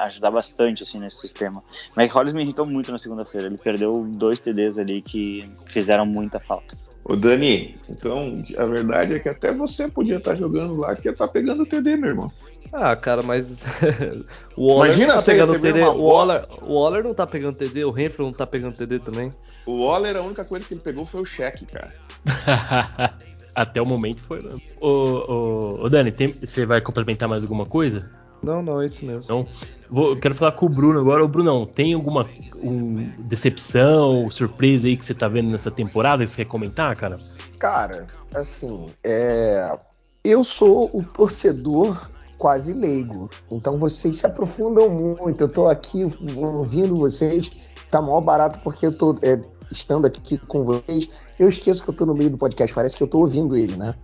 ajudar 0.00 0.30
bastante 0.30 0.82
assim 0.82 0.98
nesse 0.98 1.18
sistema. 1.18 1.62
Mike 1.96 2.12
Hollis 2.12 2.32
me 2.32 2.42
irritou 2.42 2.66
muito 2.66 2.90
na 2.90 2.98
segunda-feira. 2.98 3.46
Ele 3.46 3.58
perdeu 3.58 4.04
dois 4.08 4.40
TDs 4.40 4.78
ali 4.78 5.02
que 5.02 5.42
fizeram 5.66 6.06
muita 6.06 6.40
falta. 6.40 6.76
Ô 7.04 7.16
Dani, 7.16 7.76
então 7.90 8.38
a 8.56 8.64
verdade 8.64 9.14
é 9.14 9.18
que 9.18 9.28
até 9.28 9.52
você 9.52 9.88
podia 9.88 10.16
estar 10.16 10.36
jogando 10.36 10.76
lá, 10.76 10.94
que 10.94 11.08
estar 11.08 11.26
pegando 11.26 11.64
o 11.64 11.66
TD, 11.66 11.96
meu 11.96 12.10
irmão. 12.10 12.32
Ah, 12.72 12.96
cara, 12.96 13.22
mas 13.22 13.64
o 14.56 14.68
Waller 14.68 14.86
Imagina 14.86 15.14
não 15.14 15.20
tá 15.20 15.22
pegando 15.22 15.60
TD. 15.60 15.82
O 15.82 16.04
Waller, 16.04 16.46
o 16.62 16.74
Waller 16.74 17.04
não 17.04 17.14
tá 17.14 17.26
pegando 17.26 17.56
TD, 17.56 17.84
o 17.84 17.90
Renfrew 17.90 18.26
não 18.26 18.32
tá 18.32 18.46
pegando 18.46 18.76
TD 18.76 18.98
também. 19.00 19.30
O 19.66 19.84
Waller, 19.84 20.16
a 20.16 20.22
única 20.22 20.44
coisa 20.44 20.66
que 20.66 20.72
ele 20.72 20.80
pegou 20.80 21.04
foi 21.04 21.20
o 21.20 21.24
cheque, 21.24 21.66
cara. 21.66 21.92
Até 23.54 23.82
o 23.82 23.86
momento 23.86 24.22
foi. 24.22 24.42
né? 24.42 24.56
Ô, 24.80 24.88
ô, 24.88 25.84
ô, 25.84 25.88
Dani, 25.90 26.10
tem- 26.10 26.32
você 26.32 26.64
vai 26.64 26.80
complementar 26.80 27.28
mais 27.28 27.42
alguma 27.42 27.66
coisa? 27.66 28.10
Não, 28.42 28.62
não, 28.62 28.80
é 28.80 28.86
isso 28.86 29.04
mesmo. 29.04 29.20
Então, 29.22 29.46
vou, 29.90 30.10
eu 30.10 30.18
quero 30.18 30.34
falar 30.34 30.52
com 30.52 30.64
o 30.66 30.68
Bruno 30.70 30.98
agora. 30.98 31.22
Ô, 31.22 31.28
Brunão, 31.28 31.66
tem 31.66 31.92
alguma 31.92 32.26
um, 32.62 33.12
decepção, 33.18 34.30
surpresa 34.30 34.88
aí 34.88 34.96
que 34.96 35.04
você 35.04 35.14
tá 35.14 35.28
vendo 35.28 35.50
nessa 35.50 35.70
temporada 35.70 36.24
que 36.24 36.30
você 36.30 36.44
quer 36.44 36.50
comentar, 36.50 36.96
cara? 36.96 37.18
Cara, 37.58 38.06
assim, 38.34 38.86
é, 39.04 39.78
eu 40.24 40.42
sou 40.42 40.90
o 40.92 41.04
torcedor 41.04 42.10
quase 42.42 42.72
leigo. 42.72 43.30
Então 43.48 43.78
vocês 43.78 44.16
se 44.16 44.26
aprofundam 44.26 44.90
muito. 44.90 45.40
Eu 45.40 45.48
tô 45.48 45.68
aqui 45.68 46.02
ouvindo 46.36 46.96
vocês. 46.96 47.48
Tá 47.88 48.02
maior 48.02 48.20
barato 48.20 48.58
porque 48.64 48.84
eu 48.84 48.92
tô 48.92 49.16
é, 49.22 49.40
estando 49.70 50.06
aqui 50.06 50.36
com 50.38 50.64
vocês. 50.64 51.08
Eu 51.38 51.48
esqueço 51.48 51.84
que 51.84 51.90
eu 51.90 51.94
tô 51.94 52.04
no 52.04 52.14
meio 52.14 52.30
do 52.30 52.36
podcast. 52.36 52.74
Parece 52.74 52.96
que 52.96 53.02
eu 53.04 53.06
tô 53.06 53.20
ouvindo 53.20 53.56
ele, 53.56 53.76
né? 53.76 53.94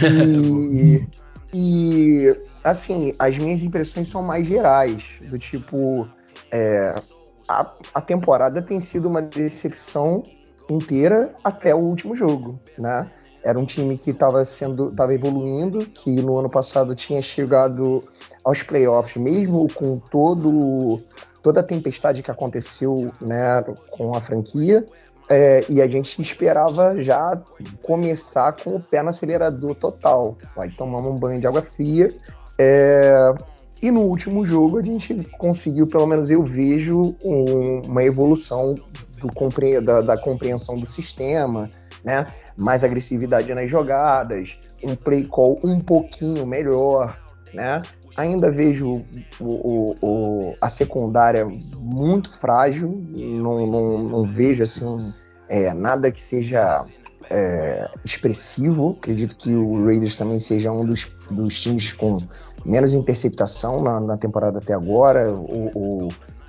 e, 0.00 1.06
e 1.52 2.36
assim, 2.64 3.14
as 3.18 3.36
minhas 3.36 3.62
impressões 3.62 4.08
são 4.08 4.22
mais 4.22 4.46
gerais. 4.46 5.20
Do 5.28 5.38
tipo, 5.38 6.08
é, 6.50 6.98
a, 7.46 7.70
a 7.92 8.00
temporada 8.00 8.62
tem 8.62 8.80
sido 8.80 9.08
uma 9.08 9.20
decepção 9.20 10.24
inteira 10.70 11.34
até 11.44 11.74
o 11.74 11.80
último 11.80 12.16
jogo, 12.16 12.58
né? 12.78 13.10
Era 13.44 13.58
um 13.58 13.64
time 13.64 13.96
que 13.96 14.10
estava 14.10 14.44
sendo, 14.44 14.86
estava 14.86 15.14
evoluindo, 15.14 15.86
que 15.86 16.10
no 16.22 16.38
ano 16.38 16.50
passado 16.50 16.94
tinha 16.94 17.22
chegado 17.22 18.02
aos 18.44 18.62
playoffs, 18.62 19.22
mesmo 19.22 19.66
com 19.74 19.98
todo 19.98 21.00
toda 21.42 21.60
a 21.60 21.62
tempestade 21.62 22.22
que 22.22 22.30
aconteceu, 22.30 23.10
né, 23.20 23.64
com 23.90 24.14
a 24.14 24.20
franquia. 24.20 24.84
É, 25.30 25.64
e 25.68 25.82
a 25.82 25.86
gente 25.86 26.20
esperava 26.22 27.00
já 27.02 27.40
começar 27.82 28.52
com 28.52 28.76
o 28.76 28.80
pé 28.80 29.02
no 29.02 29.10
acelerador 29.10 29.74
total. 29.74 30.36
Vai 30.56 30.70
tomar 30.70 30.98
um 30.98 31.16
banho 31.16 31.40
de 31.40 31.46
água 31.46 31.62
fria. 31.62 32.12
É, 32.58 33.34
e 33.80 33.90
no 33.90 34.00
último 34.00 34.44
jogo 34.44 34.78
a 34.78 34.82
gente 34.82 35.14
conseguiu, 35.38 35.86
pelo 35.86 36.06
menos 36.06 36.30
eu 36.30 36.42
vejo, 36.42 37.14
um, 37.22 37.82
uma 37.86 38.02
evolução 38.02 38.74
do, 39.20 39.80
da, 39.82 40.00
da, 40.00 40.18
compreensão 40.18 40.78
do 40.78 40.86
sistema, 40.86 41.70
né? 42.02 42.26
Mais 42.58 42.82
agressividade 42.82 43.54
nas 43.54 43.70
jogadas, 43.70 44.56
um 44.82 44.96
play 44.96 45.24
call 45.24 45.58
um 45.64 45.80
pouquinho 45.80 46.44
melhor. 46.44 47.16
Né? 47.54 47.80
Ainda 48.16 48.50
vejo 48.50 49.04
o, 49.40 49.44
o, 49.44 49.96
o, 50.02 50.54
a 50.60 50.68
secundária 50.68 51.46
muito 51.78 52.36
frágil, 52.36 53.00
não, 53.10 53.64
não, 53.66 53.98
não 54.02 54.24
vejo 54.24 54.64
assim 54.64 55.14
é, 55.48 55.72
nada 55.72 56.10
que 56.10 56.20
seja 56.20 56.84
é, 57.30 57.88
expressivo. 58.04 58.96
Acredito 58.98 59.36
que 59.36 59.54
o 59.54 59.84
Raiders 59.84 60.16
também 60.16 60.40
seja 60.40 60.72
um 60.72 60.84
dos, 60.84 61.08
dos 61.30 61.60
times 61.60 61.92
com 61.92 62.18
menos 62.64 62.92
interceptação 62.92 63.82
na, 63.82 64.00
na 64.00 64.16
temporada 64.16 64.58
até 64.58 64.74
agora, 64.74 65.30
ou, 65.30 65.70
ou, 65.74 66.08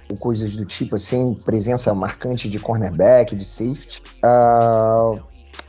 ou, 0.09 0.17
coisas 0.17 0.55
do 0.55 0.65
tipo 0.65 0.95
assim, 0.95 1.35
presença 1.45 1.93
marcante 1.93 2.49
de 2.49 2.57
cornerback, 2.57 3.35
de 3.35 3.45
safety. 3.45 4.01
Uh, 4.25 5.21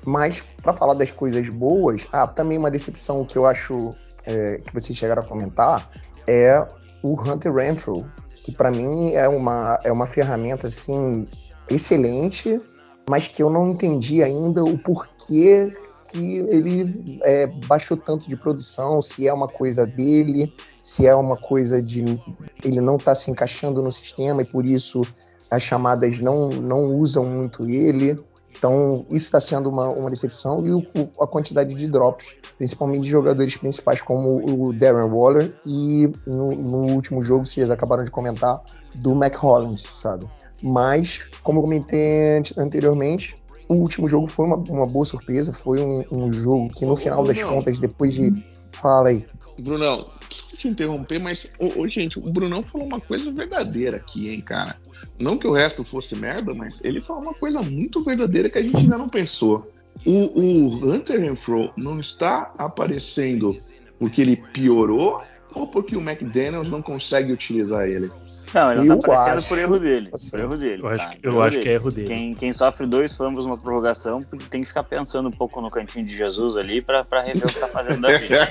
mas, 0.04 0.42
para 0.62 0.72
falar 0.72 0.94
das 0.94 1.10
coisas 1.10 1.48
boas, 1.48 2.06
ah, 2.12 2.26
também 2.26 2.58
uma 2.58 2.70
decepção 2.70 3.24
que 3.24 3.36
eu 3.36 3.46
acho 3.46 3.90
é, 4.26 4.58
que 4.58 4.72
vocês 4.72 4.98
chegaram 4.98 5.22
a 5.22 5.26
comentar 5.26 5.90
é 6.26 6.66
o 7.02 7.20
Hunter 7.20 7.52
Renfrew, 7.52 8.06
que 8.36 8.52
para 8.52 8.70
mim 8.70 9.12
é 9.12 9.28
uma, 9.28 9.78
é 9.84 9.92
uma 9.92 10.06
ferramenta 10.06 10.66
assim 10.66 11.26
excelente, 11.68 12.60
mas 13.08 13.28
que 13.28 13.42
eu 13.42 13.50
não 13.50 13.68
entendi 13.68 14.22
ainda 14.22 14.62
o 14.62 14.78
porquê 14.78 15.72
que 16.10 16.38
ele 16.38 17.20
é, 17.22 17.46
baixou 17.66 17.96
tanto 17.96 18.28
de 18.28 18.36
produção, 18.36 19.00
se 19.00 19.28
é 19.28 19.32
uma 19.32 19.48
coisa 19.48 19.86
dele, 19.86 20.52
se 20.82 21.06
é 21.06 21.14
uma 21.14 21.36
coisa 21.36 21.80
de 21.80 22.20
ele 22.64 22.80
não 22.80 22.96
está 22.96 23.14
se 23.14 23.30
encaixando 23.30 23.80
no 23.82 23.90
sistema 23.90 24.42
e 24.42 24.44
por 24.44 24.66
isso 24.66 25.02
as 25.50 25.62
chamadas 25.62 26.20
não, 26.20 26.48
não 26.48 26.96
usam 26.96 27.24
muito 27.24 27.68
ele. 27.68 28.18
Então, 28.60 29.06
isso 29.08 29.24
está 29.24 29.40
sendo 29.40 29.70
uma, 29.70 29.88
uma 29.88 30.10
decepção 30.10 30.58
e 30.66 30.70
o, 30.70 30.84
a 31.18 31.26
quantidade 31.26 31.74
de 31.74 31.86
drops, 31.86 32.34
principalmente 32.58 33.04
de 33.04 33.08
jogadores 33.08 33.56
principais 33.56 34.02
como 34.02 34.66
o 34.66 34.70
Darren 34.70 35.08
Waller 35.08 35.50
e 35.64 36.12
no, 36.26 36.50
no 36.50 36.92
último 36.92 37.22
jogo, 37.22 37.46
vocês 37.46 37.70
acabaram 37.70 38.04
de 38.04 38.10
comentar, 38.10 38.60
do 38.96 39.14
Mac 39.14 39.34
Hollins, 39.36 39.80
sabe? 39.80 40.26
Mas, 40.62 41.26
como 41.42 41.60
eu 41.60 41.62
comentei 41.62 42.42
anteriormente, 42.58 43.34
o 43.66 43.76
último 43.76 44.06
jogo 44.06 44.26
foi 44.26 44.44
uma, 44.44 44.56
uma 44.68 44.86
boa 44.86 45.06
surpresa. 45.06 45.54
Foi 45.54 45.80
um, 45.80 46.04
um 46.12 46.30
jogo 46.30 46.68
que, 46.68 46.84
no 46.84 46.94
final 46.94 47.22
das 47.24 47.42
contas, 47.42 47.78
depois 47.78 48.12
de. 48.12 48.30
Fala 48.72 49.08
aí. 49.08 49.24
Brunão, 49.58 50.06
desculpa 50.30 50.56
te 50.56 50.68
interromper, 50.68 51.18
mas, 51.18 51.50
ô, 51.58 51.80
ô, 51.80 51.88
gente, 51.88 52.18
o 52.18 52.22
Brunão 52.22 52.62
falou 52.62 52.86
uma 52.86 53.00
coisa 53.00 53.30
verdadeira 53.30 53.96
aqui, 53.96 54.30
hein, 54.30 54.40
cara. 54.40 54.76
Não 55.18 55.36
que 55.36 55.46
o 55.46 55.52
resto 55.52 55.84
fosse 55.84 56.16
merda, 56.16 56.54
mas 56.54 56.80
ele 56.82 57.00
falou 57.00 57.22
uma 57.22 57.34
coisa 57.34 57.62
muito 57.62 58.02
verdadeira 58.02 58.48
que 58.48 58.58
a 58.58 58.62
gente 58.62 58.76
ainda 58.76 58.96
não 58.96 59.08
pensou. 59.08 59.70
O, 60.04 60.40
o 60.40 60.90
Hunter 60.90 61.20
Renfro 61.20 61.72
não 61.76 62.00
está 62.00 62.54
aparecendo 62.56 63.56
porque 63.98 64.22
ele 64.22 64.36
piorou 64.36 65.22
ou 65.52 65.66
porque 65.66 65.96
o 65.96 66.00
McDaniels 66.00 66.68
não 66.68 66.80
consegue 66.80 67.32
utilizar 67.32 67.88
ele? 67.88 68.08
Não, 68.52 68.72
ele 68.72 68.84
não 68.84 68.98
tá 68.98 69.12
aparecendo 69.12 69.48
por 69.48 69.58
erro 69.58 69.78
dele. 69.78 70.10
Assim, 70.12 70.30
por 70.30 70.40
erro 70.40 70.56
dele. 70.56 70.82
Eu 70.82 70.88
acho, 70.88 71.06
tá? 71.06 71.16
eu 71.22 71.42
acho 71.42 71.60
que 71.60 71.68
é 71.68 71.72
erro 71.72 71.90
dele. 71.90 72.08
Quem, 72.08 72.34
quem 72.34 72.52
sofre 72.52 72.86
dois 72.86 73.14
fumbles 73.14 73.46
uma 73.46 73.56
prorrogação 73.56 74.24
tem 74.50 74.62
que 74.62 74.68
ficar 74.68 74.82
pensando 74.84 75.28
um 75.28 75.32
pouco 75.32 75.60
no 75.60 75.70
cantinho 75.70 76.04
de 76.04 76.16
Jesus 76.16 76.56
ali 76.56 76.82
pra, 76.82 77.04
pra 77.04 77.20
rever 77.20 77.44
o 77.44 77.48
que 77.48 77.60
tá 77.60 77.68
fazendo 77.68 78.00
da 78.00 78.16
vida. 78.16 78.50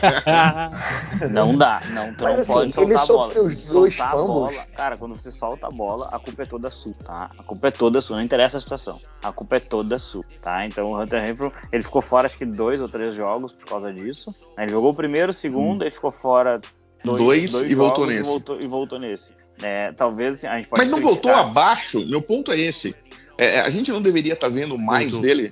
não 1.32 1.56
dá. 1.58 1.82
Não, 1.92 2.14
tu 2.14 2.24
Mas, 2.24 2.50
não 2.50 2.62
assim, 2.62 2.72
pode 2.72 2.98
soltar 2.98 3.04
a 3.04 3.08
bola. 3.08 3.42
Os 3.44 3.56
dois 3.68 3.96
soltar 3.96 4.14
a 4.14 4.24
bola. 4.24 4.52
Cara, 4.76 4.98
quando 4.98 5.16
você 5.16 5.32
solta 5.32 5.68
a 5.68 5.72
bola, 5.72 6.10
a 6.12 6.20
culpa 6.20 6.44
é 6.44 6.46
toda 6.46 6.70
sua, 6.70 6.94
tá? 7.04 7.30
A 7.38 7.44
culpa 7.44 7.68
é 7.68 7.72
toda 7.72 8.02
sua. 8.02 8.18
Não 8.18 8.24
interessa 8.24 8.58
a 8.58 8.62
situação. 8.62 9.00
A 9.24 9.32
culpa 9.32 9.58
é 9.58 9.60
toda 9.60 9.98
sua, 9.98 10.24
tá? 10.42 10.66
Então 10.66 10.92
o 10.92 11.02
Hunter 11.02 11.22
Renfrew, 11.22 11.52
ele 11.72 11.84
ficou 11.84 12.02
fora 12.02 12.26
acho 12.26 12.38
que 12.38 12.46
dois 12.46 12.82
ou 12.82 12.88
três 12.88 13.16
jogos 13.16 13.52
por 13.52 13.66
causa 13.66 13.92
disso. 13.92 14.34
Ele 14.58 14.72
jogou 14.72 14.92
o 14.92 14.96
primeiro, 14.96 15.32
o 15.32 15.34
segundo, 15.34 15.84
hum. 15.84 15.88
e 15.88 15.92
ficou 15.92 16.12
fora 16.12 16.62
dois, 17.04 17.20
dois, 17.20 17.52
dois 17.52 17.72
e 17.72 17.76
voltou 17.76 18.06
nesse. 18.06 18.20
E 18.20 18.24
voltou, 18.24 18.62
e 18.62 18.68
voltou 18.68 19.00
nesse. 19.00 19.39
É, 19.62 19.92
talvez 19.92 20.46
a 20.46 20.56
gente 20.56 20.68
pode 20.68 20.82
Mas 20.82 20.92
não 20.92 21.00
criticar. 21.00 21.24
voltou 21.24 21.32
abaixo? 21.32 22.06
Meu 22.06 22.22
ponto 22.22 22.52
é 22.52 22.60
esse. 22.60 22.96
É, 23.38 23.56
é 23.56 23.60
a 23.62 23.70
gente 23.70 23.92
não 23.92 24.02
deveria 24.02 24.34
estar 24.34 24.48
tá 24.48 24.54
vendo 24.54 24.78
mais 24.78 25.12
voltou. 25.12 25.22
dele? 25.22 25.52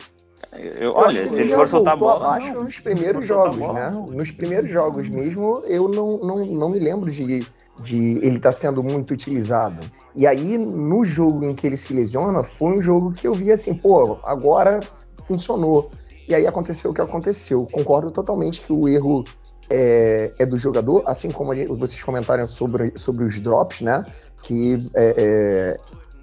Eu, 0.79 0.93
olha, 0.93 1.27
se 1.27 1.41
ele 1.41 1.53
for 1.53 1.67
soltar 1.67 1.93
a 1.93 1.97
bola. 1.97 2.25
Abaixo 2.25 2.53
não, 2.53 2.63
nos 2.63 2.79
primeiros 2.79 3.25
jogos, 3.25 3.73
né? 3.73 3.89
Nos 4.11 4.31
primeiros 4.31 4.69
jogos 4.69 5.09
mesmo, 5.09 5.61
eu 5.67 5.87
não, 5.87 6.17
não, 6.19 6.45
não 6.45 6.69
me 6.69 6.79
lembro 6.79 7.11
de, 7.11 7.45
de 7.81 7.97
ele 7.97 8.37
estar 8.37 8.49
tá 8.49 8.53
sendo 8.53 8.81
muito 8.81 9.13
utilizado. 9.13 9.81
E 10.15 10.25
aí, 10.25 10.57
no 10.57 11.03
jogo 11.03 11.45
em 11.45 11.53
que 11.53 11.67
ele 11.67 11.77
se 11.77 11.93
lesiona, 11.93 12.43
foi 12.43 12.77
um 12.77 12.81
jogo 12.81 13.11
que 13.11 13.27
eu 13.27 13.33
vi 13.33 13.51
assim, 13.51 13.73
pô, 13.73 14.19
agora 14.23 14.79
funcionou. 15.27 15.91
E 16.27 16.35
aí 16.35 16.47
aconteceu 16.47 16.91
o 16.91 16.93
que 16.93 17.01
aconteceu. 17.01 17.67
Concordo 17.71 18.11
totalmente 18.11 18.61
que 18.61 18.71
o 18.71 18.87
erro 18.87 19.23
é, 19.69 20.31
é 20.39 20.45
do 20.45 20.57
jogador, 20.57 21.03
assim 21.05 21.29
como 21.29 21.53
vocês 21.77 22.01
comentaram 22.03 22.47
sobre, 22.47 22.93
sobre 22.95 23.25
os 23.25 23.39
drops, 23.39 23.81
né? 23.81 24.05
Que 24.43 24.77
é, 24.95 25.13
é, 25.17 25.77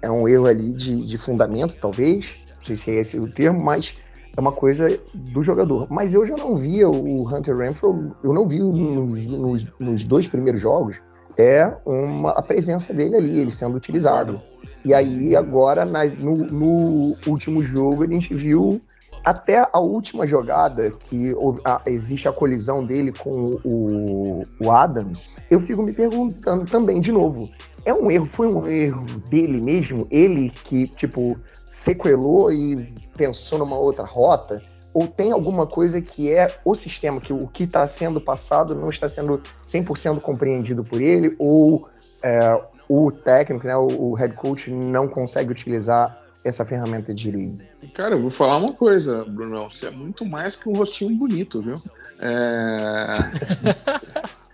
é 0.07 0.11
um 0.11 0.27
erro 0.27 0.47
ali 0.47 0.73
de, 0.73 1.05
de 1.05 1.17
fundamento, 1.17 1.77
talvez, 1.79 2.35
não 2.57 2.65
sei 2.65 2.75
se 2.75 2.91
é 2.91 2.95
esse 2.95 3.19
o 3.19 3.31
termo, 3.31 3.63
mas 3.63 3.95
é 4.35 4.41
uma 4.41 4.51
coisa 4.51 4.99
do 5.13 5.41
jogador. 5.41 5.87
Mas 5.89 6.13
eu 6.13 6.25
já 6.25 6.35
não 6.35 6.55
via 6.55 6.89
o 6.89 7.27
Hunter 7.27 7.55
Renfro, 7.57 8.15
eu 8.23 8.33
não 8.33 8.47
vi 8.47 8.59
nos, 8.59 9.25
nos, 9.25 9.65
nos 9.79 10.03
dois 10.03 10.27
primeiros 10.27 10.61
jogos, 10.61 10.99
é 11.37 11.69
uma, 11.85 12.31
a 12.31 12.41
presença 12.41 12.93
dele 12.93 13.15
ali, 13.15 13.39
ele 13.39 13.51
sendo 13.51 13.75
utilizado. 13.75 14.41
E 14.83 14.93
aí, 14.93 15.35
agora, 15.35 15.83
na, 15.83 16.05
no, 16.05 16.37
no, 16.37 17.15
último 17.27 17.63
jogo, 17.63 18.03
a 18.03 18.07
gente 18.07 18.33
viu 18.33 18.81
até 19.25 19.67
a 19.73 19.79
última 19.79 20.27
jogada, 20.27 20.91
que 20.91 21.33
a, 21.65 21.81
existe 21.87 22.27
a 22.27 22.31
colisão 22.31 22.85
dele 22.85 23.11
com 23.11 23.59
o, 23.63 24.43
o, 24.63 24.71
Adams, 24.71 25.31
eu 25.49 25.59
fico 25.59 25.81
me 25.81 25.91
perguntando 25.91 26.63
também, 26.65 27.01
de 27.01 27.11
novo, 27.11 27.49
é 27.83 27.91
um 27.91 28.11
erro, 28.11 28.25
foi 28.25 28.47
um 28.47 28.67
erro 28.67 29.03
dele 29.27 29.59
mesmo? 29.59 30.07
Ele 30.11 30.51
que, 30.51 30.87
tipo, 30.87 31.35
sequelou 31.65 32.51
e 32.51 32.93
pensou 33.17 33.57
numa 33.57 33.75
outra 33.75 34.05
rota? 34.05 34.61
Ou 34.93 35.07
tem 35.07 35.31
alguma 35.31 35.65
coisa 35.65 35.99
que 35.99 36.31
é 36.31 36.47
o 36.63 36.75
sistema, 36.75 37.19
que 37.19 37.33
o 37.33 37.47
que 37.47 37.63
está 37.63 37.85
sendo 37.87 38.21
passado 38.21 38.75
não 38.75 38.89
está 38.89 39.09
sendo 39.09 39.41
100% 39.67 40.21
compreendido 40.21 40.83
por 40.83 41.01
ele? 41.01 41.35
Ou 41.39 41.89
é, 42.23 42.61
o 42.87 43.11
técnico, 43.11 43.65
né, 43.65 43.75
o, 43.75 43.87
o 43.87 44.13
head 44.13 44.35
coach 44.35 44.69
não 44.69 45.07
consegue 45.07 45.51
utilizar 45.51 46.24
essa 46.45 46.63
ferramenta 46.63 47.13
de 47.13 47.31
lead? 47.31 47.63
Cara, 47.93 48.15
eu 48.15 48.21
vou 48.21 48.29
falar 48.29 48.57
uma 48.57 48.73
coisa, 48.73 49.25
Bruno. 49.25 49.69
Você 49.69 49.87
é 49.87 49.91
muito 49.91 50.23
mais 50.23 50.55
que 50.55 50.69
um 50.69 50.73
rostinho 50.73 51.15
bonito, 51.15 51.61
viu? 51.61 51.75
É... 52.19 53.07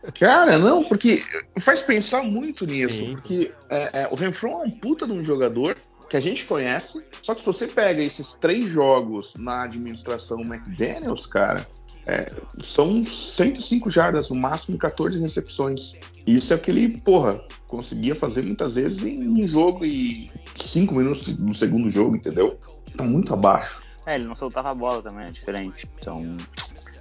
Cara, 0.17 0.57
não, 0.57 0.83
porque 0.83 1.23
faz 1.59 1.81
pensar 1.81 2.23
muito 2.23 2.65
nisso. 2.65 2.95
Sim. 2.95 3.13
Porque 3.13 3.51
é, 3.69 4.01
é, 4.01 4.07
o 4.09 4.15
Renfro 4.15 4.49
é 4.49 4.55
um 4.55 4.71
puta 4.71 5.05
de 5.05 5.13
um 5.13 5.23
jogador 5.23 5.77
que 6.09 6.17
a 6.17 6.19
gente 6.19 6.45
conhece. 6.45 7.05
Só 7.21 7.35
que 7.35 7.41
se 7.41 7.45
você 7.45 7.67
pega 7.67 8.01
esses 8.01 8.33
três 8.33 8.65
jogos 8.65 9.33
na 9.37 9.63
administração 9.63 10.41
McDaniels, 10.41 11.27
cara, 11.27 11.67
é, 12.07 12.31
são 12.63 13.05
105 13.05 13.89
jardas, 13.89 14.29
no 14.29 14.35
máximo 14.35 14.77
14 14.77 15.19
recepções. 15.19 15.95
Isso 16.25 16.53
é 16.53 16.55
o 16.55 16.59
que 16.59 16.71
ele, 16.71 16.97
porra, 16.99 17.41
conseguia 17.67 18.15
fazer 18.15 18.43
muitas 18.43 18.75
vezes 18.75 19.03
em 19.03 19.27
um 19.27 19.47
jogo 19.47 19.85
e 19.85 20.31
5 20.55 20.93
minutos 20.93 21.37
no 21.37 21.55
segundo 21.55 21.89
jogo, 21.89 22.15
entendeu? 22.15 22.59
Tá 22.95 23.03
muito 23.03 23.33
abaixo. 23.33 23.81
É, 24.05 24.15
ele 24.15 24.25
não 24.25 24.35
soltava 24.35 24.71
a 24.71 24.75
bola 24.75 25.01
também, 25.01 25.27
é 25.27 25.31
diferente. 25.31 25.87
Então, 25.99 26.35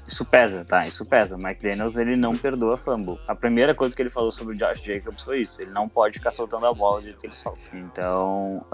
isso 0.07 0.25
pesa, 0.25 0.64
tá? 0.64 0.87
Isso 0.87 1.07
pesa. 1.07 1.37
O 1.37 1.39
Mike 1.39 1.62
Daniels, 1.62 1.97
ele 1.97 2.16
não 2.16 2.33
perdoa 2.33 2.77
fumble. 2.77 3.18
A 3.29 3.35
primeira 3.35 3.75
coisa 3.75 3.95
que 3.95 4.03
ele 4.03 4.11
falou 4.11 4.31
sobre 4.33 4.55
o 4.55 4.59
Josh 4.59 4.83
Jacobs 4.83 5.23
foi 5.23 5.43
isso. 5.43 5.62
Ele 5.62 5.71
não 5.71 5.89
pode 5.89 6.18
ficar 6.18 6.31
soltando 6.31 6.66
a 6.66 6.75
bola 6.75 7.01
jeito 7.01 7.18
que 7.18 7.27
ele 7.27 7.37
solta. 7.37 7.61
Então, 7.73 8.64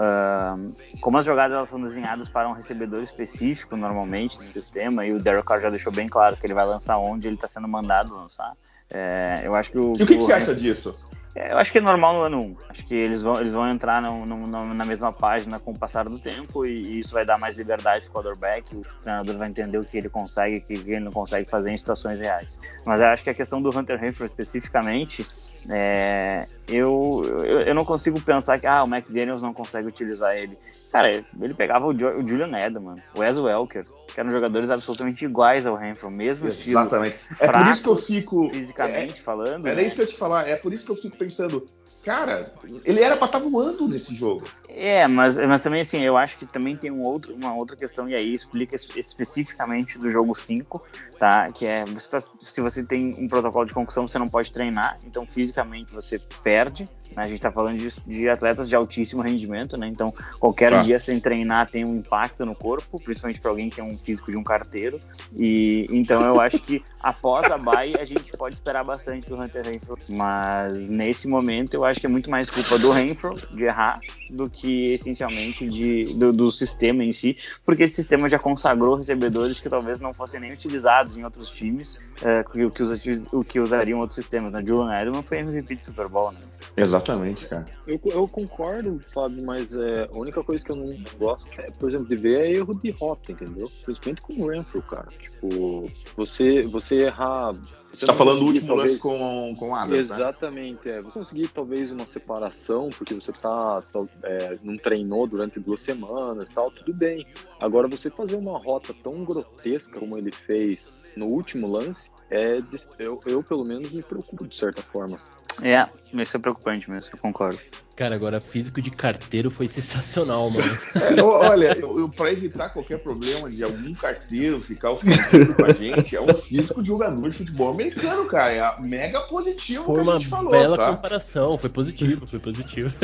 como 1.01 1.19
as 1.19 1.25
jogadas 1.25 1.55
elas 1.55 1.69
são 1.69 1.81
desenhadas 1.81 2.29
para 2.29 2.49
um 2.49 2.53
recebedor 2.53 3.03
específico, 3.03 3.77
normalmente, 3.77 4.39
no 4.39 4.53
sistema, 4.53 5.07
e 5.07 5.13
o 5.13 5.21
Derek 5.21 5.47
Carr 5.47 5.61
já 5.61 5.71
deixou 5.71 5.93
bem 5.93 6.09
claro 6.09 6.37
que 6.37 6.47
ele 6.47 6.55
vai 6.55 6.67
lançar 6.67 6.99
onde 6.99 7.29
ele 7.29 7.37
está 7.37 7.49
sendo 7.49 7.69
mandado 7.69 8.15
lançar. 8.15 8.53
É, 8.91 9.43
eu 9.45 9.55
acho 9.55 9.71
que 9.71 9.79
o. 9.79 9.93
E 9.99 10.03
o 10.03 10.07
que, 10.07 10.17
que 10.17 10.23
você 10.23 10.33
acha 10.33 10.55
disso? 10.55 10.95
É, 11.37 11.53
eu 11.53 11.59
acho 11.59 11.71
que 11.71 11.77
é 11.77 11.83
normal 11.83 12.15
no 12.15 12.21
ano 12.23 12.41
1. 12.41 12.57
Acho 12.71 12.87
que 12.87 12.95
eles 12.95 13.21
vão, 13.21 13.39
eles 13.39 13.53
vão 13.53 13.69
entrar 13.69 14.01
no, 14.01 14.25
no, 14.25 14.75
na 14.75 14.85
mesma 14.87 15.13
página 15.13 15.61
com 15.61 15.73
o 15.73 15.79
passar 15.79 16.09
do 16.09 16.19
tempo 16.19 16.65
e, 16.65 16.71
e, 16.71 17.01
isso 17.01 17.13
vai 17.13 17.27
dar 17.27 17.39
mais 17.39 17.59
liberdade 17.59 18.09
para 18.09 18.21
o 18.21 18.25
quarterback. 18.25 18.75
O 18.75 18.83
treinador 19.03 19.37
vai 19.37 19.49
entender 19.49 19.77
o 19.77 19.85
que 19.85 19.99
ele 19.99 20.09
consegue 20.09 20.65
e 20.71 20.77
o 20.79 20.83
que 20.83 20.91
ele 20.91 21.01
não 21.01 21.13
consegue 21.13 21.49
fazer 21.49 21.71
em 21.71 21.77
situações 21.77 22.19
reais. 22.19 22.59
Mas 22.87 23.03
eu 23.03 23.09
acho 23.09 23.23
que 23.23 23.29
a 23.29 23.35
questão 23.35 23.61
do 23.61 23.69
Hunter 23.69 24.01
Renfrew 24.01 24.25
especificamente, 24.25 25.27
é, 25.69 26.47
eu, 26.69 27.21
eu, 27.45 27.61
eu, 27.61 27.75
não 27.75 27.85
consigo 27.85 28.19
pensar 28.19 28.59
que 28.59 28.67
ah, 28.67 28.83
o 28.83 28.87
McDaniels 28.87 29.43
não 29.43 29.53
consegue 29.53 29.87
utilizar 29.87 30.35
ele. 30.35 30.57
Cara, 30.91 31.11
ele 31.11 31.55
pegava 31.55 31.87
o, 31.87 31.93
jo, 31.93 32.09
o 32.09 32.27
Julian 32.27 32.59
Edelman, 32.59 32.97
o 33.15 33.21
Wes 33.21 33.37
Welker, 33.39 33.85
que 34.17 34.21
eram 34.21 34.31
jogadores 34.31 34.71
absolutamente 34.71 35.27
iguais 35.27 35.67
ao 35.67 35.77
Renfrew, 35.77 36.11
mesmo 36.11 36.49
estilo. 36.49 36.81
Exatamente. 36.81 37.21
É 37.39 37.53
por 37.53 37.67
isso 37.67 37.83
que 37.83 37.89
eu 37.91 37.97
fico. 37.97 38.49
Fisicamente 38.49 39.13
é, 39.13 39.17
falando. 39.17 39.67
Era 39.67 39.77
né? 39.77 39.87
isso 39.87 39.95
que 39.95 40.01
eu 40.01 40.07
ia 40.07 40.11
te 40.11 40.17
falar. 40.17 40.49
É 40.49 40.57
por 40.57 40.73
isso 40.73 40.87
que 40.87 40.91
eu 40.91 40.97
fico 40.97 41.19
pensando. 41.19 41.67
Cara, 42.07 42.53
ele 42.85 43.01
era 43.01 43.17
pra 43.17 43.27
estar 43.27 43.41
tá 43.41 43.45
voando 43.45 43.89
nesse 43.89 44.15
jogo. 44.15 44.47
É, 44.69 45.09
mas, 45.09 45.37
mas 45.37 45.61
também 45.61 45.81
assim, 45.81 46.05
eu 46.05 46.17
acho 46.17 46.39
que 46.39 46.47
também 46.47 46.77
tem 46.77 46.89
um 46.89 47.03
outro, 47.03 47.35
uma 47.35 47.53
outra 47.53 47.77
questão, 47.77 48.09
e 48.09 48.15
aí 48.15 48.33
explica 48.33 48.77
especificamente 48.77 49.99
do 49.99 50.09
jogo 50.09 50.33
5, 50.33 50.81
tá? 51.19 51.51
Que 51.51 51.67
é 51.67 51.85
você 51.85 52.09
tá, 52.09 52.21
se 52.21 52.61
você 52.61 52.85
tem 52.85 53.17
um 53.19 53.27
protocolo 53.27 53.67
de 53.67 53.75
concussão, 53.75 54.07
você 54.07 54.21
não 54.21 54.29
pode 54.29 54.53
treinar, 54.53 55.01
então 55.05 55.27
fisicamente 55.27 55.93
você 55.93 56.21
perde. 56.45 56.89
Né? 57.15 57.23
A 57.25 57.29
gente 57.29 57.41
tá 57.41 57.51
falando 57.51 57.79
de, 57.79 57.89
de, 58.07 58.29
atletas 58.29 58.69
de 58.69 58.77
altíssimo 58.77 59.23
rendimento, 59.23 59.77
né? 59.77 59.87
Então 59.87 60.13
qualquer 60.39 60.71
tá. 60.71 60.83
dia 60.83 60.99
sem 60.99 61.19
treinar 61.19 61.71
tem 61.71 61.85
um 61.85 61.97
impacto 61.97 62.45
no 62.45 62.55
corpo, 62.55 63.01
principalmente 63.01 63.41
para 63.41 63.51
alguém 63.51 63.71
que 63.71 63.81
é 63.81 63.85
um 63.85 63.97
físico 63.97 64.31
de 64.31 64.37
um 64.37 64.45
carteiro. 64.45 65.01
E 65.35 65.87
então 65.91 66.23
eu 66.25 66.41
acho 66.41 66.59
que 66.59 66.83
após 67.01 67.51
a 67.51 67.59
bye 67.59 67.97
a 67.99 68.05
gente 68.05 68.31
pode 68.33 68.57
esperar 68.57 68.85
bastante 68.85 69.29
do 69.29 69.41
Hunter 69.41 69.65
Renfro, 69.65 69.99
mas 70.09 70.89
nesse 70.89 71.27
momento 71.27 71.75
eu 71.75 71.85
acho 71.85 71.96
acho 71.97 72.01
que 72.01 72.07
é 72.07 72.11
muito 72.11 72.31
mais 72.31 72.51
culpa 72.51 72.79
do 72.79 72.91
Renfro 72.91 73.33
de 73.51 73.65
errar 73.65 73.99
do 74.29 74.51
que 74.51 74.93
essencialmente 74.93 75.67
de, 75.67 76.15
do, 76.15 76.31
do, 76.31 76.51
sistema 76.51 77.03
em 77.03 77.11
si, 77.11 77.39
porque 77.65 77.85
esse 77.85 77.95
sistema 77.95 78.29
já 78.29 78.39
consagrou 78.39 78.97
recebedores 78.97 79.61
que 79.61 79.69
talvez 79.71 79.99
não 79.99 80.13
fossem 80.13 80.39
nem 80.39 80.53
utilizados 80.53 81.17
em 81.17 81.25
outros 81.25 81.49
times, 81.49 81.99
é, 82.23 82.45
que, 82.45 82.99
que, 82.99 83.45
que 83.45 83.61
usariam 83.61 84.01
outros 84.01 84.17
sistemas. 84.17 84.53
Né? 84.53 84.63
Julian 84.67 84.93
Edelman 84.93 85.23
foi 85.23 85.39
MVP 85.39 85.77
de 85.77 85.85
Super 85.85 86.09
Bowl, 86.09 86.33
né? 86.33 86.39
Exatamente, 86.77 87.49
cara. 87.49 87.67
Eu, 87.87 87.99
eu 88.05 88.29
concordo, 88.29 89.01
Fábio, 89.13 89.45
mas 89.45 89.73
é, 89.73 90.09
a 90.13 90.19
única 90.19 90.43
coisa 90.45 90.63
que 90.63 90.71
eu 90.71 90.77
não 90.77 90.95
gosto, 91.19 91.49
é, 91.59 91.71
por 91.71 91.89
exemplo, 91.89 92.07
de 92.07 92.17
ver 92.17 92.41
é 92.41 92.53
erro 92.53 92.75
de 92.79 92.91
rota, 92.91 93.33
entendeu? 93.33 93.71
Principalmente 93.85 94.21
com 94.21 94.35
o 94.35 94.49
Renfro, 94.49 94.83
cara. 94.83 95.07
Tipo, 95.07 95.91
você, 96.17 96.63
você 96.63 96.97
errar 96.97 97.55
você 97.97 98.05
está 98.05 98.15
falando 98.15 98.41
do 98.41 98.45
último 98.45 98.67
talvez... 98.67 98.91
lance 98.91 98.99
com, 98.99 99.55
com 99.59 99.75
Adams, 99.75 100.11
né? 100.11 100.17
Exatamente, 100.17 100.87
né? 100.87 100.99
é. 100.99 101.01
Você 101.01 101.19
conseguir 101.19 101.49
talvez 101.49 101.91
uma 101.91 102.07
separação, 102.07 102.91
porque 102.91 103.15
você 103.15 103.33
tá, 103.33 103.83
é, 104.23 104.59
não 104.63 104.77
treinou 104.77 105.27
durante 105.27 105.59
duas 105.59 105.81
semanas 105.81 106.51
tal, 106.51 106.71
tudo 106.71 106.93
bem. 106.93 107.25
Agora, 107.59 107.89
você 107.89 108.11
fazer 108.11 108.37
uma 108.37 108.59
rota 108.59 108.95
tão 109.03 109.25
grotesca 109.25 109.99
como 109.99 110.19
ele 110.19 110.31
fez 110.31 111.11
no 111.17 111.25
último 111.27 111.67
lance, 111.67 112.11
é, 112.29 112.63
eu, 112.99 113.19
eu 113.25 113.43
pelo 113.43 113.65
menos 113.65 113.91
me 113.91 114.03
preocupo 114.03 114.47
de 114.47 114.55
certa 114.55 114.83
forma. 114.83 115.17
É, 115.63 115.87
isso 116.23 116.37
é 116.37 116.41
preocupante 116.41 116.91
mesmo, 116.91 117.11
eu 117.13 117.19
concordo. 117.19 117.59
Cara, 117.97 118.15
agora 118.15 118.41
físico 118.41 118.83
de 118.83 118.91
carteiro 118.91 119.51
foi 119.51 119.67
sensacional, 119.69 120.51
mano. 120.51 120.79
É, 121.17 121.23
olha, 121.23 121.79
eu, 121.79 121.99
eu, 121.99 122.09
pra 122.09 122.31
evitar 122.31 122.69
qualquer 122.69 122.99
problema 122.99 123.51
de 123.51 123.63
algum 123.63 123.95
carteiro 123.95 124.61
ficar 124.61 124.91
ofendido 124.91 125.55
com 125.55 125.65
a 125.65 125.73
gente, 125.73 126.15
é 126.15 126.21
um 126.21 126.35
físico 126.35 126.83
de 126.83 126.89
jogador 126.89 127.31
de 127.31 127.39
futebol 127.39 127.71
americano, 127.71 128.27
cara. 128.27 128.53
É 128.53 128.81
mega 128.83 129.21
positivo 129.23 129.85
foi 129.85 129.95
que 129.95 130.11
a 130.11 130.13
gente 130.13 130.29
falou, 130.29 130.51
Foi 130.51 130.59
uma 130.59 130.65
bela 130.65 130.77
tá? 130.77 130.95
comparação, 130.95 131.57
foi 131.57 131.71
positivo, 131.71 132.27
foi 132.27 132.39
positivo. 132.39 132.95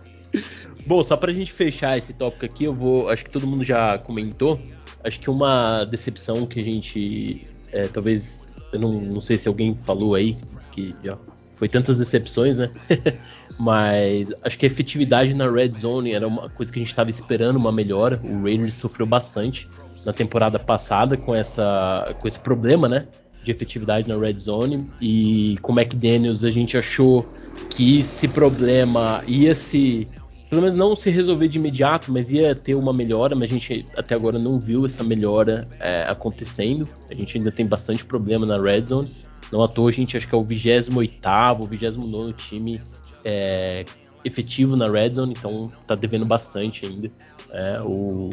Bom, 0.86 1.02
só 1.02 1.16
pra 1.16 1.32
gente 1.32 1.52
fechar 1.52 1.96
esse 1.96 2.12
tópico 2.12 2.44
aqui, 2.44 2.64
eu 2.64 2.74
vou. 2.74 3.08
Acho 3.08 3.24
que 3.24 3.30
todo 3.30 3.46
mundo 3.46 3.64
já 3.64 3.98
comentou. 3.98 4.60
Acho 5.02 5.18
que 5.18 5.30
uma 5.30 5.84
decepção 5.84 6.46
que 6.46 6.60
a 6.60 6.62
gente. 6.62 7.46
É, 7.72 7.88
talvez. 7.88 8.44
Eu 8.72 8.80
não, 8.80 8.92
não 8.92 9.20
sei 9.20 9.38
se 9.38 9.48
alguém 9.48 9.74
falou 9.74 10.14
aí, 10.14 10.36
que 10.72 10.94
já 11.02 11.16
foi 11.56 11.68
tantas 11.68 11.96
decepções, 11.96 12.58
né? 12.58 12.70
Mas 13.58 14.28
acho 14.42 14.58
que 14.58 14.66
a 14.66 14.68
efetividade 14.68 15.34
na 15.34 15.50
red 15.50 15.72
zone 15.72 16.12
era 16.12 16.28
uma 16.28 16.48
coisa 16.50 16.70
que 16.70 16.78
a 16.78 16.82
gente 16.82 16.90
estava 16.90 17.10
esperando 17.10 17.56
uma 17.56 17.72
melhora. 17.72 18.20
O 18.22 18.42
Raiders 18.42 18.74
sofreu 18.74 19.06
bastante 19.06 19.68
na 20.04 20.12
temporada 20.12 20.58
passada 20.58 21.16
com 21.16 21.34
essa 21.34 22.14
com 22.20 22.28
esse 22.28 22.38
problema, 22.38 22.88
né? 22.88 23.06
De 23.42 23.50
efetividade 23.50 24.08
na 24.08 24.16
red 24.16 24.36
zone 24.36 24.88
e 25.00 25.56
com 25.62 25.72
o 25.72 25.80
McDaniels 25.80 26.44
a 26.44 26.50
gente 26.50 26.76
achou 26.76 27.26
que 27.70 28.00
esse 28.00 28.28
problema 28.28 29.22
ia 29.26 29.54
se 29.54 30.06
pelo 30.48 30.60
menos 30.60 30.74
não 30.74 30.94
se 30.94 31.10
resolver 31.10 31.48
de 31.48 31.58
imediato, 31.58 32.12
mas 32.12 32.30
ia 32.30 32.54
ter 32.54 32.74
uma 32.74 32.92
melhora, 32.92 33.34
mas 33.34 33.50
a 33.50 33.52
gente 33.52 33.84
até 33.96 34.14
agora 34.14 34.38
não 34.38 34.60
viu 34.60 34.86
essa 34.86 35.02
melhora 35.02 35.66
é, 35.80 36.04
acontecendo. 36.04 36.88
A 37.10 37.14
gente 37.14 37.36
ainda 37.36 37.50
tem 37.50 37.66
bastante 37.66 38.04
problema 38.04 38.46
na 38.46 38.60
red 38.60 38.86
zone. 38.86 39.08
Não 39.52 39.62
à 39.62 39.68
toa 39.68 39.88
a 39.88 39.92
gente 39.92 40.16
acho 40.16 40.28
que 40.28 40.34
é 40.34 40.38
o 40.38 40.42
28 40.42 40.90
º 40.90 41.68
29 41.68 42.32
time 42.32 42.80
é, 43.24 43.84
efetivo 44.24 44.76
na 44.76 44.90
Red 44.90 45.14
Zone, 45.14 45.34
então 45.36 45.72
tá 45.86 45.94
devendo 45.94 46.24
bastante 46.24 46.86
ainda. 46.86 47.10
É, 47.50 47.80
o... 47.80 48.30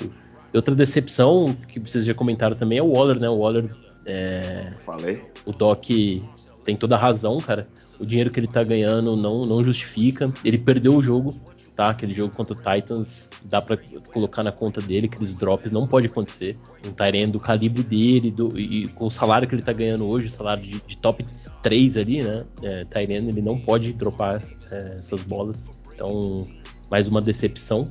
Outra 0.53 0.75
decepção 0.75 1.55
que 1.67 1.79
vocês 1.79 2.05
já 2.05 2.13
comentaram 2.13 2.55
também 2.55 2.77
é 2.77 2.83
o 2.83 2.91
Waller, 2.91 3.19
né? 3.19 3.27
O 3.27 3.39
Waller. 3.39 3.75
É... 4.05 4.71
Falei. 4.85 5.23
O 5.45 5.51
Doc 5.51 5.83
tem 6.63 6.75
toda 6.77 6.95
a 6.95 6.99
razão, 6.99 7.39
cara. 7.39 7.67
O 7.99 8.05
dinheiro 8.05 8.29
que 8.29 8.39
ele 8.39 8.47
tá 8.47 8.63
ganhando 8.63 9.15
não, 9.15 9.47
não 9.47 9.63
justifica. 9.63 10.31
Ele 10.45 10.59
perdeu 10.59 10.93
o 10.93 11.01
jogo 11.01 11.33
tá? 11.75 11.89
Aquele 11.89 12.13
jogo 12.13 12.33
contra 12.33 12.53
o 12.53 12.57
Titans 12.57 13.29
dá 13.43 13.61
para 13.61 13.77
colocar 14.11 14.43
na 14.43 14.51
conta 14.51 14.81
dele, 14.81 15.09
aqueles 15.11 15.33
drops 15.33 15.71
não 15.71 15.87
pode 15.87 16.07
acontecer. 16.07 16.57
Um 16.87 16.91
Tyrene 16.91 17.31
do 17.31 17.39
calibre 17.39 17.83
dele 17.83 18.31
do, 18.31 18.57
e 18.59 18.87
com 18.89 19.05
o 19.05 19.11
salário 19.11 19.47
que 19.47 19.55
ele 19.55 19.61
tá 19.61 19.73
ganhando 19.73 20.05
hoje, 20.05 20.27
o 20.27 20.31
salário 20.31 20.63
de, 20.63 20.81
de 20.85 20.97
top 20.97 21.25
3 21.61 21.97
ali, 21.97 22.21
né? 22.21 22.43
É, 22.61 22.85
Tyrene 22.85 23.29
ele 23.29 23.41
não 23.41 23.59
pode 23.59 23.93
dropar 23.93 24.41
é, 24.71 24.77
essas 24.77 25.23
bolas. 25.23 25.71
Então, 25.93 26.47
mais 26.89 27.07
uma 27.07 27.21
decepção. 27.21 27.87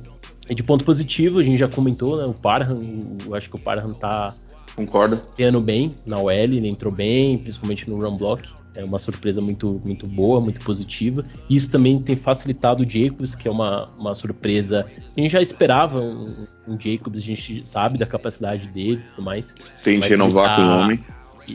E 0.49 0.55
de 0.55 0.63
ponto 0.63 0.83
positivo, 0.83 1.39
a 1.39 1.43
gente 1.43 1.57
já 1.57 1.69
comentou, 1.69 2.17
né? 2.17 2.25
O 2.25 2.33
Parham, 2.33 2.79
eu 3.25 3.33
acho 3.33 3.49
que 3.49 3.55
o 3.55 3.59
Parham 3.59 3.93
tá 3.93 4.33
Concordo. 4.75 5.21
Ganhando 5.37 5.61
bem 5.61 5.93
na 6.05 6.17
OL, 6.17 6.31
ele 6.31 6.67
entrou 6.67 6.91
bem, 6.91 7.37
principalmente 7.37 7.89
no 7.89 8.01
run 8.01 8.17
block. 8.17 8.49
É 8.75 8.83
uma 8.83 8.97
surpresa 8.97 9.39
muito, 9.39 9.81
muito 9.85 10.07
boa, 10.07 10.41
muito 10.41 10.59
positiva. 10.61 11.23
Isso 11.49 11.69
também 11.69 12.01
tem 12.01 12.15
facilitado 12.15 12.83
o 12.83 12.89
Jacobs, 12.89 13.35
que 13.35 13.47
é 13.47 13.51
uma, 13.51 13.87
uma 13.99 14.15
surpresa. 14.15 14.85
A 15.15 15.19
gente 15.19 15.31
já 15.31 15.41
esperava 15.41 15.99
um, 15.99 16.47
um 16.67 16.79
Jacobs, 16.79 17.19
a 17.19 17.23
gente 17.23 17.67
sabe 17.67 17.97
da 17.99 18.05
capacidade 18.05 18.67
dele 18.69 19.01
e 19.03 19.09
tudo 19.11 19.21
mais. 19.21 19.55
Tem 19.83 19.99
que 19.99 20.07
renovar 20.07 20.55
tá, 20.55 20.61
com 20.61 20.67
o 20.67 20.79
homem. 20.79 20.99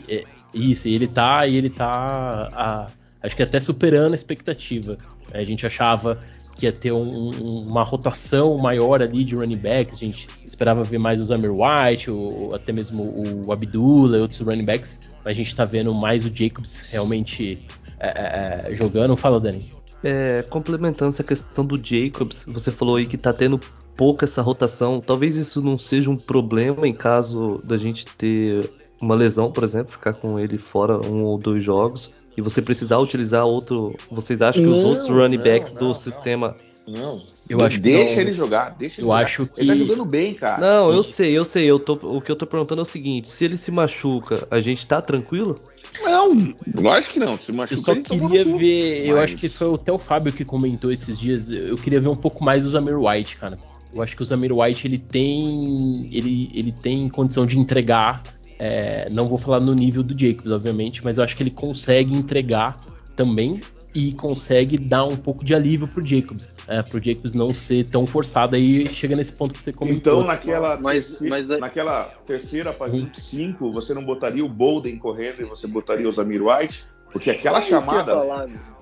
É, 0.07 0.23
isso, 0.53 0.87
e 0.87 0.95
ele 0.95 1.07
tá, 1.07 1.45
e 1.45 1.57
ele 1.57 1.69
tá 1.69 2.49
a, 2.53 2.87
acho 3.21 3.35
que 3.35 3.43
até 3.43 3.59
superando 3.59 4.13
a 4.13 4.15
expectativa. 4.15 4.97
A 5.33 5.43
gente 5.43 5.65
achava 5.65 6.19
que 6.59 6.65
ia 6.65 6.73
ter 6.73 6.91
um, 6.91 7.61
uma 7.67 7.83
rotação 7.83 8.57
maior 8.57 9.01
ali 9.01 9.23
de 9.23 9.35
running 9.35 9.57
backs. 9.57 9.95
A 9.95 9.99
gente 9.99 10.27
esperava 10.45 10.83
ver 10.83 10.99
mais 10.99 11.21
o 11.21 11.23
Zamir 11.23 11.51
White, 11.51 12.11
ou 12.11 12.53
até 12.53 12.73
mesmo 12.73 13.03
o 13.45 13.51
Abdullah 13.51 14.17
e 14.17 14.21
outros 14.21 14.41
running 14.41 14.65
backs. 14.65 14.99
Mas 15.23 15.31
a 15.31 15.33
gente 15.33 15.55
tá 15.55 15.65
vendo 15.65 15.93
mais 15.93 16.25
o 16.25 16.29
Jacobs 16.33 16.81
realmente 16.89 17.59
é, 17.99 18.07
é, 18.07 18.71
é, 18.71 18.75
jogando. 18.75 19.15
Fala, 19.15 19.39
Dani. 19.39 19.71
É, 20.03 20.43
complementando 20.43 21.09
essa 21.09 21.23
questão 21.23 21.65
do 21.65 21.77
Jacobs, 21.77 22.45
você 22.47 22.71
falou 22.71 22.95
aí 22.95 23.05
que 23.05 23.17
tá 23.17 23.33
tendo 23.33 23.59
pouca 23.97 24.25
essa 24.25 24.41
rotação. 24.41 25.01
Talvez 25.01 25.35
isso 25.35 25.61
não 25.61 25.77
seja 25.77 26.09
um 26.09 26.15
problema 26.15 26.87
em 26.87 26.93
caso 26.93 27.61
da 27.63 27.77
gente 27.77 28.05
ter 28.05 28.69
uma 29.01 29.15
lesão, 29.15 29.51
por 29.51 29.63
exemplo, 29.63 29.91
ficar 29.91 30.13
com 30.13 30.39
ele 30.39 30.57
fora 30.57 31.05
um 31.05 31.23
ou 31.23 31.37
dois 31.37 31.63
jogos 31.63 32.11
e 32.37 32.41
você 32.41 32.61
precisar 32.61 32.99
utilizar 32.99 33.45
outro. 33.45 33.93
Vocês 34.09 34.41
acham 34.41 34.63
que 34.63 34.69
não, 34.69 34.77
os 34.77 34.85
outros 34.85 35.09
running 35.09 35.37
backs 35.37 35.73
não, 35.73 35.79
do 35.79 35.87
não, 35.87 35.95
sistema. 35.95 36.55
Não. 36.87 37.21
Eu 37.49 37.61
acho 37.61 37.79
deixa 37.79 38.13
que 38.13 38.19
ele 38.19 38.31
jogar, 38.33 38.75
deixa 38.77 39.01
ele 39.01 39.07
eu 39.07 39.11
jogar. 39.11 39.25
acho 39.25 39.45
que 39.47 39.59
ele 39.61 39.67
tá 39.67 39.75
jogando 39.75 40.05
bem, 40.05 40.33
cara. 40.35 40.61
Não, 40.61 40.91
eu 40.91 41.01
sei, 41.01 41.35
eu 41.35 41.43
sei. 41.43 41.65
Eu 41.65 41.79
tô, 41.79 41.93
o 41.93 42.21
que 42.21 42.31
eu 42.31 42.35
tô 42.35 42.45
perguntando 42.45 42.81
é 42.81 42.83
o 42.83 42.85
seguinte: 42.85 43.27
se 43.29 43.43
ele 43.43 43.57
se 43.57 43.71
machuca, 43.71 44.47
a 44.51 44.59
gente 44.61 44.85
tá 44.85 45.01
tranquilo? 45.01 45.59
Não, 46.03 46.37
eu 46.77 46.89
acho 46.91 47.09
que 47.09 47.19
não. 47.19 47.37
Se 47.37 47.51
machuca, 47.51 47.73
eu 47.73 47.77
só 47.83 47.95
queria 47.95 48.45
ver. 48.45 49.05
Eu 49.07 49.19
acho 49.19 49.35
que 49.35 49.49
foi 49.49 49.73
até 49.73 49.91
o 49.91 49.97
Fábio 49.97 50.31
que 50.31 50.45
comentou 50.45 50.91
esses 50.91 51.19
dias. 51.19 51.49
Eu 51.49 51.75
queria 51.77 51.99
ver 51.99 52.09
um 52.09 52.15
pouco 52.15 52.43
mais 52.43 52.63
do 52.63 52.69
Zamir 52.69 52.97
White, 52.99 53.37
cara. 53.37 53.57
Eu 53.91 54.03
acho 54.03 54.15
que 54.15 54.21
o 54.21 54.25
Zamir 54.25 54.55
White 54.55 54.85
ele 54.85 54.99
tem. 54.99 56.05
Ele, 56.11 56.51
ele 56.53 56.71
tem 56.71 57.09
condição 57.09 57.45
de 57.47 57.57
entregar 57.57 58.21
É, 58.59 59.09
não 59.09 59.27
vou 59.27 59.37
falar 59.37 59.59
no 59.61 59.73
nível 59.73 60.03
do 60.03 60.17
Jacobs, 60.17 60.51
obviamente, 60.51 61.03
mas 61.03 61.17
eu 61.17 61.23
acho 61.23 61.35
que 61.35 61.41
ele 61.41 61.49
consegue 61.49 62.13
entregar 62.13 62.77
também 63.15 63.59
e 64.07 64.13
consegue 64.13 64.77
dar 64.77 65.03
um 65.05 65.15
pouco 65.17 65.43
de 65.43 65.53
alívio 65.53 65.87
pro 65.87 66.05
Jacobs, 66.05 66.57
é, 66.67 66.81
pro 66.81 67.03
Jacobs 67.03 67.33
não 67.33 67.53
ser 67.53 67.85
tão 67.85 68.07
forçado 68.07 68.55
aí 68.55 68.87
chega 68.87 69.15
nesse 69.15 69.33
ponto 69.33 69.53
que 69.53 69.61
você 69.61 69.73
comentou. 69.73 70.19
Então 70.19 70.27
naquela, 70.27 70.77
Mas- 70.79 71.07
terceira, 71.09 71.35
mas 71.35 71.49
é- 71.49 71.57
naquela 71.57 72.03
terceira 72.25 72.71
para 72.73 72.89
25, 72.91 73.71
você 73.71 73.93
não 73.93 74.03
botaria 74.03 74.43
o 74.45 74.49
Bolden 74.49 74.97
correndo 74.97 75.41
e 75.41 75.45
você 75.45 75.67
botaria 75.67 76.07
o 76.07 76.11
Zamir 76.11 76.41
White? 76.45 76.85
Porque 77.11 77.31
aquela 77.31 77.59
chamada. 77.61 78.13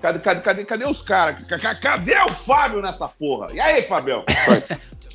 Cadê, 0.02 0.18
cadê, 0.18 0.40
cadê, 0.42 0.64
cadê 0.64 0.84
os 0.84 1.00
caras? 1.00 1.44
Ca- 1.44 1.58
ca- 1.58 1.74
Cadê 1.76 2.14
o 2.22 2.28
Fábio 2.30 2.82
nessa 2.82 3.08
porra? 3.08 3.52
E 3.54 3.58
aí, 3.58 3.82
Fabião? 3.84 4.22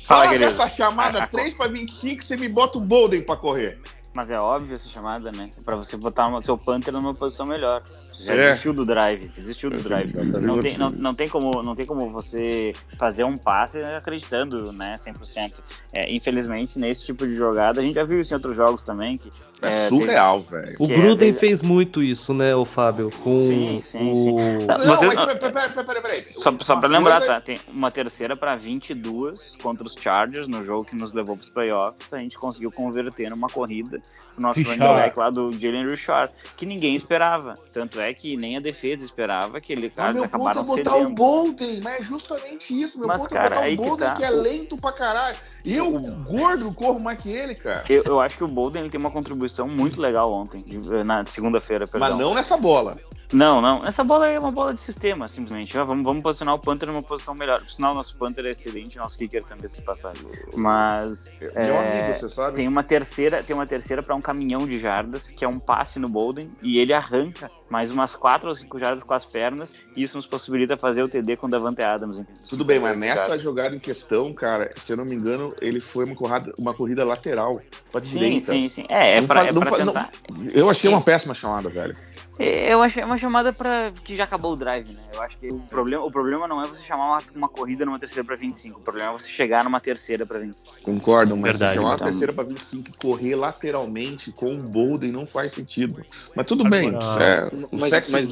Fala, 0.06 0.28
querido. 0.28 0.50
dessa 0.50 0.68
chamada 0.68 1.26
3 1.28 1.54
para 1.54 1.68
25, 1.70 2.24
você 2.24 2.36
me 2.36 2.48
bota 2.48 2.76
o 2.78 2.80
Bolden 2.80 3.22
para 3.22 3.36
correr. 3.36 3.78
Mas 4.12 4.30
é 4.30 4.38
óbvio 4.38 4.74
essa 4.74 4.88
chamada, 4.88 5.32
né? 5.32 5.50
Pra 5.64 5.76
você 5.76 5.96
botar 5.96 6.28
o 6.28 6.42
seu 6.42 6.58
Panther 6.58 6.92
numa 6.92 7.14
posição 7.14 7.46
melhor. 7.46 7.82
Já 8.20 8.34
É. 8.34 8.36
desistiu 8.48 8.72
do 8.72 8.84
drive. 8.84 9.28
Desistiu 9.36 9.70
do 9.70 9.82
drive. 9.82 10.12
Não 10.40 10.60
tem, 10.60 10.78
não, 10.78 10.90
não, 10.90 11.14
tem 11.14 11.28
como, 11.28 11.62
não 11.62 11.74
tem 11.74 11.84
como 11.86 12.10
você 12.10 12.72
fazer 12.98 13.24
um 13.24 13.36
passe 13.36 13.78
acreditando, 13.82 14.72
né? 14.72 14.96
100%. 14.98 15.60
É, 15.92 16.12
infelizmente, 16.12 16.78
nesse 16.78 17.04
tipo 17.04 17.26
de 17.26 17.34
jogada, 17.34 17.80
a 17.80 17.84
gente 17.84 17.94
já 17.94 18.04
viu 18.04 18.20
isso 18.20 18.32
em 18.32 18.36
outros 18.36 18.56
jogos 18.56 18.82
também. 18.82 19.18
Que, 19.18 19.30
É, 19.62 19.86
é, 19.86 19.88
surreal, 19.88 20.40
velho. 20.40 20.76
O 20.78 20.84
é, 20.84 20.94
Gruden 20.94 21.32
fez 21.32 21.62
muito 21.62 22.02
isso, 22.02 22.34
né, 22.34 22.54
o 22.54 22.64
Fábio? 22.64 23.10
Com 23.22 23.38
Sim, 23.38 23.80
sim, 23.80 24.12
o... 24.12 24.16
sim. 24.16 24.66
Não, 24.66 24.86
mas 24.86 25.00
peraí, 25.00 25.84
peraí, 25.84 26.02
peraí. 26.02 26.24
Só, 26.32 26.54
só 26.60 26.76
pra 26.76 26.88
lembrar, 26.88 27.20
tá? 27.24 27.40
Tem 27.40 27.56
uma 27.68 27.90
terceira 27.90 28.36
pra 28.36 28.56
22 28.56 29.56
contra 29.62 29.86
os 29.86 29.94
Chargers 29.94 30.48
no 30.48 30.64
jogo 30.64 30.84
que 30.84 30.94
nos 30.94 31.12
levou 31.12 31.36
pros 31.36 31.48
playoffs. 31.48 32.12
A 32.12 32.18
gente 32.18 32.36
conseguiu 32.36 32.70
converter 32.70 33.30
numa 33.30 33.48
corrida 33.48 34.00
o 34.36 34.40
nosso 34.40 34.60
running 34.62 34.78
back 34.78 35.18
lá 35.18 35.30
do 35.30 35.52
Jalen 35.52 35.88
Richard, 35.88 36.32
que 36.56 36.66
ninguém 36.66 36.94
esperava. 36.94 37.54
Tanto 37.72 38.00
é 38.00 38.03
que 38.12 38.36
nem 38.36 38.56
a 38.56 38.60
defesa 38.60 39.04
esperava 39.04 39.60
que 39.60 39.72
ele 39.72 39.88
cara, 39.88 40.12
meu 40.12 40.22
ponto 40.22 40.34
é 40.34 40.36
acabaram 40.36 40.64
botar 40.64 40.96
o 40.96 40.98
cedendo. 40.98 41.14
Bolden, 41.14 41.80
mas 41.82 42.00
é 42.00 42.02
justamente 42.02 42.82
isso. 42.82 42.98
Meu 42.98 43.08
Mas, 43.08 43.22
ponto 43.22 43.30
cara, 43.30 43.54
é 43.54 43.58
botar 43.58 43.66
o 43.66 43.70
que 43.70 43.76
Bolden 43.76 44.08
tá. 44.08 44.14
que, 44.14 44.24
é 44.24 44.30
lento 44.30 44.76
pra 44.76 44.92
caralho. 44.92 45.38
E 45.64 45.76
eu, 45.76 45.90
gordo, 45.90 46.72
corro 46.74 47.00
mais 47.00 47.20
que 47.20 47.30
ele, 47.30 47.54
cara. 47.54 47.84
Eu, 47.88 48.02
eu 48.04 48.20
acho 48.20 48.36
que 48.36 48.44
o 48.44 48.48
Bolden 48.48 48.82
ele 48.82 48.90
tem 48.90 49.00
uma 49.00 49.10
contribuição 49.10 49.66
muito 49.66 50.00
legal 50.00 50.30
ontem, 50.30 50.64
na 51.04 51.24
segunda-feira. 51.24 51.88
Mas 51.94 52.18
não 52.18 52.34
nessa 52.34 52.56
bola. 52.56 52.96
Não, 53.32 53.60
não. 53.60 53.84
Essa 53.84 54.04
bola 54.04 54.28
é 54.28 54.38
uma 54.38 54.52
bola 54.52 54.74
de 54.74 54.80
sistema, 54.80 55.28
simplesmente. 55.28 55.76
Ah, 55.78 55.84
vamos, 55.84 56.04
vamos 56.04 56.22
posicionar 56.22 56.54
o 56.54 56.58
Panther 56.58 56.88
numa 56.88 57.02
posição 57.02 57.34
melhor. 57.34 57.60
Por 57.60 57.70
sinal, 57.70 57.94
nosso 57.94 58.16
Panther 58.16 58.46
é 58.46 58.50
excelente, 58.50 58.98
nosso 58.98 59.18
kicker 59.18 59.42
também 59.44 59.66
se 59.66 59.82
passagem. 59.82 60.24
Mas. 60.54 61.34
Meu 61.40 61.74
é, 61.74 62.02
amigo, 62.02 62.18
você 62.20 62.28
sabe? 62.28 62.56
Tem 62.56 62.68
uma 62.68 62.82
terceira, 62.82 63.42
tem 63.42 63.54
uma 63.54 63.66
terceira 63.66 64.02
para 64.02 64.14
um 64.14 64.20
caminhão 64.20 64.66
de 64.66 64.78
jardas, 64.78 65.30
que 65.30 65.44
é 65.44 65.48
um 65.48 65.58
passe 65.58 65.98
no 65.98 66.08
Bolden, 66.08 66.50
e 66.62 66.78
ele 66.78 66.92
arranca 66.92 67.50
mais 67.68 67.90
umas 67.90 68.14
4 68.14 68.48
ou 68.48 68.54
5 68.54 68.78
jardas 68.78 69.02
com 69.02 69.14
as 69.14 69.24
pernas, 69.24 69.74
e 69.96 70.02
isso 70.02 70.16
nos 70.16 70.26
possibilita 70.26 70.76
fazer 70.76 71.02
o 71.02 71.08
TD 71.08 71.36
com 71.36 71.46
o 71.46 71.50
Davante 71.50 71.82
Adams. 71.82 72.22
Tudo 72.48 72.64
bem, 72.64 72.78
mas 72.78 72.96
nessa 72.96 73.38
jogada 73.38 73.74
em 73.74 73.80
questão, 73.80 74.32
cara, 74.32 74.70
se 74.84 74.92
eu 74.92 74.96
não 74.96 75.04
me 75.04 75.14
engano, 75.14 75.52
ele 75.60 75.80
foi 75.80 76.04
uma 76.04 76.14
corrida, 76.16 76.52
uma 76.58 76.74
corrida 76.74 77.04
lateral 77.04 77.60
pra 77.92 78.02
Sim, 78.02 78.10
direita. 78.18 78.52
sim, 78.52 78.68
sim. 78.68 78.84
É, 78.88 79.12
é 79.12 79.16
é 79.18 79.20
não 79.20 79.26
pra 79.26 79.44
fa- 79.70 79.84
não- 79.84 79.92
tentar. 79.92 80.10
Eu 80.52 80.68
achei 80.70 80.88
uma 80.90 81.00
péssima 81.00 81.34
chamada, 81.34 81.68
velho. 81.68 81.94
Eu 82.36 82.82
achei 82.82 83.04
uma 83.04 83.16
chamada 83.16 83.52
para 83.52 83.92
que 84.04 84.16
já 84.16 84.24
acabou 84.24 84.54
o 84.54 84.56
drive, 84.56 84.88
né? 84.92 85.00
Eu 85.14 85.22
acho 85.22 85.38
que 85.38 85.48
o 85.50 85.58
problema, 85.60 86.04
o 86.04 86.10
problema 86.10 86.48
não 86.48 86.60
é 86.64 86.66
você 86.66 86.82
chamar 86.82 87.06
uma, 87.12 87.22
uma 87.36 87.48
corrida 87.48 87.84
numa 87.86 87.98
terceira 87.98 88.24
para 88.24 88.34
25, 88.34 88.80
o 88.80 88.82
problema 88.82 89.10
é 89.10 89.12
você 89.12 89.28
chegar 89.28 89.62
numa 89.62 89.78
terceira 89.78 90.26
para 90.26 90.40
25. 90.40 90.82
Concordo, 90.82 91.36
mas 91.36 91.50
Verdade, 91.52 91.72
se 91.72 91.76
chamar 91.76 91.88
uma 91.90 91.94
então. 91.94 92.06
terceira 92.08 92.32
pra 92.32 92.42
25 92.42 92.90
e 92.90 92.92
correr 92.94 93.36
lateralmente 93.36 94.32
com 94.32 94.52
o 94.52 94.58
Bolden 94.58 95.12
não 95.12 95.24
faz 95.24 95.52
sentido. 95.52 96.04
Mas 96.34 96.44
tudo 96.46 96.68
bem. 96.68 96.88
Agora- 96.88 97.24
É, 97.24 97.48
o 97.70 97.78
Mas- 97.78 97.90
sexo 97.90 98.10
mas. 98.10 98.28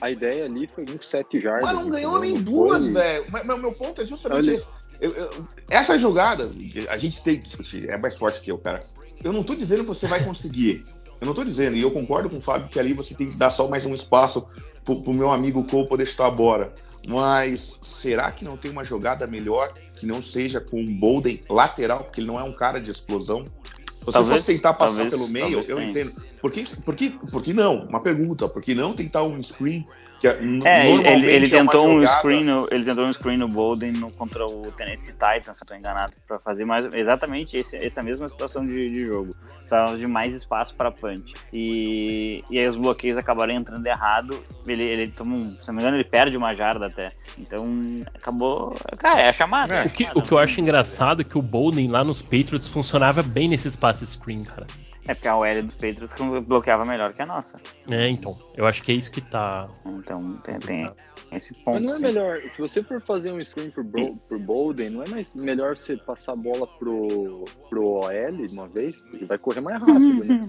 A 0.00 0.10
ideia 0.10 0.44
ali 0.44 0.66
foi 0.66 0.84
muito 0.84 1.06
7 1.06 1.40
jardas. 1.40 1.64
Mas 1.64 1.72
não 1.76 1.88
ganhou 1.88 2.18
entendeu? 2.18 2.34
nem 2.34 2.42
duas, 2.42 2.84
velho. 2.84 3.24
Mas 3.30 3.46
mas 3.46 3.60
meu 3.60 3.72
ponto 3.72 4.02
é 4.02 4.04
justamente 4.04 4.50
esse. 4.50 4.66
Eu- 5.00 5.12
eu- 5.12 5.30
essa 5.68 5.96
jogada, 5.98 6.50
a 6.88 6.96
gente 6.96 7.22
tem 7.22 7.36
que 7.36 7.44
discutir, 7.46 7.88
é 7.90 7.96
mais 7.96 8.16
forte 8.16 8.40
que 8.40 8.50
eu, 8.50 8.58
cara. 8.58 8.82
Eu 9.22 9.32
não 9.32 9.42
tô 9.42 9.54
dizendo 9.54 9.80
que 9.82 9.88
você 9.88 10.06
vai 10.06 10.22
conseguir. 10.24 10.84
Eu 11.20 11.26
não 11.26 11.34
tô 11.34 11.44
dizendo, 11.44 11.76
e 11.76 11.80
eu 11.82 11.90
concordo 11.90 12.28
com 12.28 12.36
o 12.36 12.40
Fábio 12.40 12.68
que 12.68 12.78
ali 12.78 12.92
você 12.92 13.14
tem 13.14 13.28
que 13.28 13.36
dar 13.36 13.50
só 13.50 13.68
mais 13.68 13.86
um 13.86 13.94
espaço 13.94 14.46
pro, 14.84 15.00
pro 15.02 15.14
meu 15.14 15.30
amigo 15.30 15.64
Cole 15.64 15.88
poder 15.88 16.06
chutar 16.06 16.26
a 16.26 16.30
bola. 16.30 16.74
Mas 17.08 17.78
será 17.82 18.30
que 18.30 18.44
não 18.44 18.56
tem 18.56 18.70
uma 18.70 18.84
jogada 18.84 19.26
melhor 19.26 19.72
que 19.98 20.06
não 20.06 20.22
seja 20.22 20.60
com 20.60 20.82
o 20.82 20.90
Bolden 20.90 21.40
lateral, 21.48 22.04
porque 22.04 22.20
ele 22.20 22.28
não 22.28 22.38
é 22.38 22.42
um 22.42 22.52
cara 22.52 22.80
de 22.80 22.90
explosão? 22.90 23.42
Se 23.44 24.04
você 24.06 24.12
Talvez- 24.12 24.40
fosse 24.42 24.54
tentar 24.54 24.74
passar 24.74 24.94
talvez- 24.96 25.12
pelo 25.12 25.28
meio, 25.28 25.60
eu 25.60 25.76
tenha. 25.76 25.88
entendo. 25.88 26.12
Por 26.40 26.50
que, 26.50 26.64
por, 26.82 26.94
que, 26.94 27.10
por 27.30 27.42
que 27.42 27.54
não? 27.54 27.84
Uma 27.86 28.00
pergunta. 28.00 28.46
Por 28.48 28.62
que 28.62 28.74
não 28.74 28.92
tentar 28.92 29.22
um 29.22 29.42
screen? 29.42 29.86
Que 30.24 30.28
é, 30.28 30.38
É, 30.64 30.90
ele, 30.90 31.30
ele 31.30 31.46
é 31.46 31.50
tentou 31.50 31.86
um 31.86 32.00
jogada- 32.00 32.16
screen, 32.18 32.44
no, 32.44 32.66
ele 32.70 32.82
tentou 32.84 33.04
um 33.04 33.12
screen 33.12 33.36
no 33.36 33.46
Bolden 33.46 33.92
no, 33.92 34.10
contra 34.10 34.46
o 34.46 34.72
Tennessee 34.72 35.12
Titans, 35.12 35.58
se 35.58 35.62
eu 35.62 35.66
tô 35.66 35.74
enganado, 35.74 36.14
para 36.26 36.38
fazer 36.38 36.64
mais 36.64 36.86
exatamente 36.94 37.58
esse- 37.58 37.76
essa 37.76 38.02
mesma 38.02 38.26
situação 38.26 38.66
de, 38.66 38.88
de 38.88 39.06
jogo. 39.06 39.34
Precisava 39.46 39.96
de 39.98 40.06
mais 40.06 40.34
espaço 40.34 40.74
para 40.74 40.90
punch. 40.90 41.34
E, 41.52 42.42
e 42.50 42.58
aí 42.58 42.66
os 42.66 42.76
bloqueios 42.76 43.18
acabaram 43.18 43.52
entrando 43.52 43.86
errado. 43.86 44.42
Ele, 44.66 44.82
ele 44.82 45.08
toma 45.08 45.36
um, 45.36 45.50
se 45.50 45.66
não 45.68 45.74
me 45.74 45.80
engano, 45.82 45.96
ele 45.98 46.04
perde 46.04 46.36
uma 46.38 46.54
jarda 46.54 46.86
até. 46.86 47.10
Então 47.38 47.66
acabou. 48.14 48.74
Cara, 48.98 49.20
é 49.20 49.28
a 49.28 49.32
chamada. 49.32 49.74
é 49.74 49.82
a 49.82 49.84
O 49.86 49.90
que, 49.90 50.08
o 50.14 50.22
que 50.22 50.32
eu 50.32 50.38
acho 50.38 50.58
engraçado 50.60 51.20
é 51.20 51.24
que 51.24 51.36
o 51.36 51.42
Bolden 51.42 51.88
lá 51.88 52.02
nos 52.02 52.22
Patriots 52.22 52.66
funcionava 52.66 53.22
bem 53.22 53.48
nesse 53.48 53.68
espaço 53.68 54.06
screen, 54.06 54.42
cara. 54.44 54.66
É 55.06 55.14
porque 55.14 55.28
a 55.28 55.36
OL 55.36 55.62
dos 55.62 55.74
Patriots 55.74 56.14
bloqueava 56.46 56.84
melhor 56.84 57.12
que 57.12 57.20
a 57.20 57.26
nossa. 57.26 57.58
É, 57.88 58.08
então. 58.08 58.36
Eu 58.54 58.66
acho 58.66 58.82
que 58.82 58.92
é 58.92 58.94
isso 58.94 59.10
que 59.10 59.20
tá. 59.20 59.68
Então 59.84 60.22
tem, 60.44 60.58
tem 60.60 60.90
esse 61.32 61.52
ponto. 61.54 61.74
Mas 61.74 61.82
não 61.82 61.94
é 61.94 61.96
sim. 61.96 62.02
melhor, 62.02 62.40
se 62.52 62.58
você 62.58 62.82
for 62.82 63.00
fazer 63.02 63.32
um 63.32 63.42
screen 63.42 63.70
pro, 63.70 63.84
Bro, 63.84 64.08
pro 64.28 64.38
Bolden, 64.38 64.90
não 64.90 65.02
é 65.02 65.08
mais 65.08 65.34
melhor 65.34 65.76
você 65.76 65.96
passar 65.96 66.32
a 66.32 66.36
bola 66.36 66.66
pro, 66.78 67.44
pro 67.68 67.84
OL 67.84 68.46
de 68.46 68.54
uma 68.54 68.68
vez? 68.68 69.00
Porque 69.00 69.24
vai 69.24 69.38
correr 69.38 69.60
mais 69.60 69.80
rápido, 69.80 70.24
né? 70.24 70.40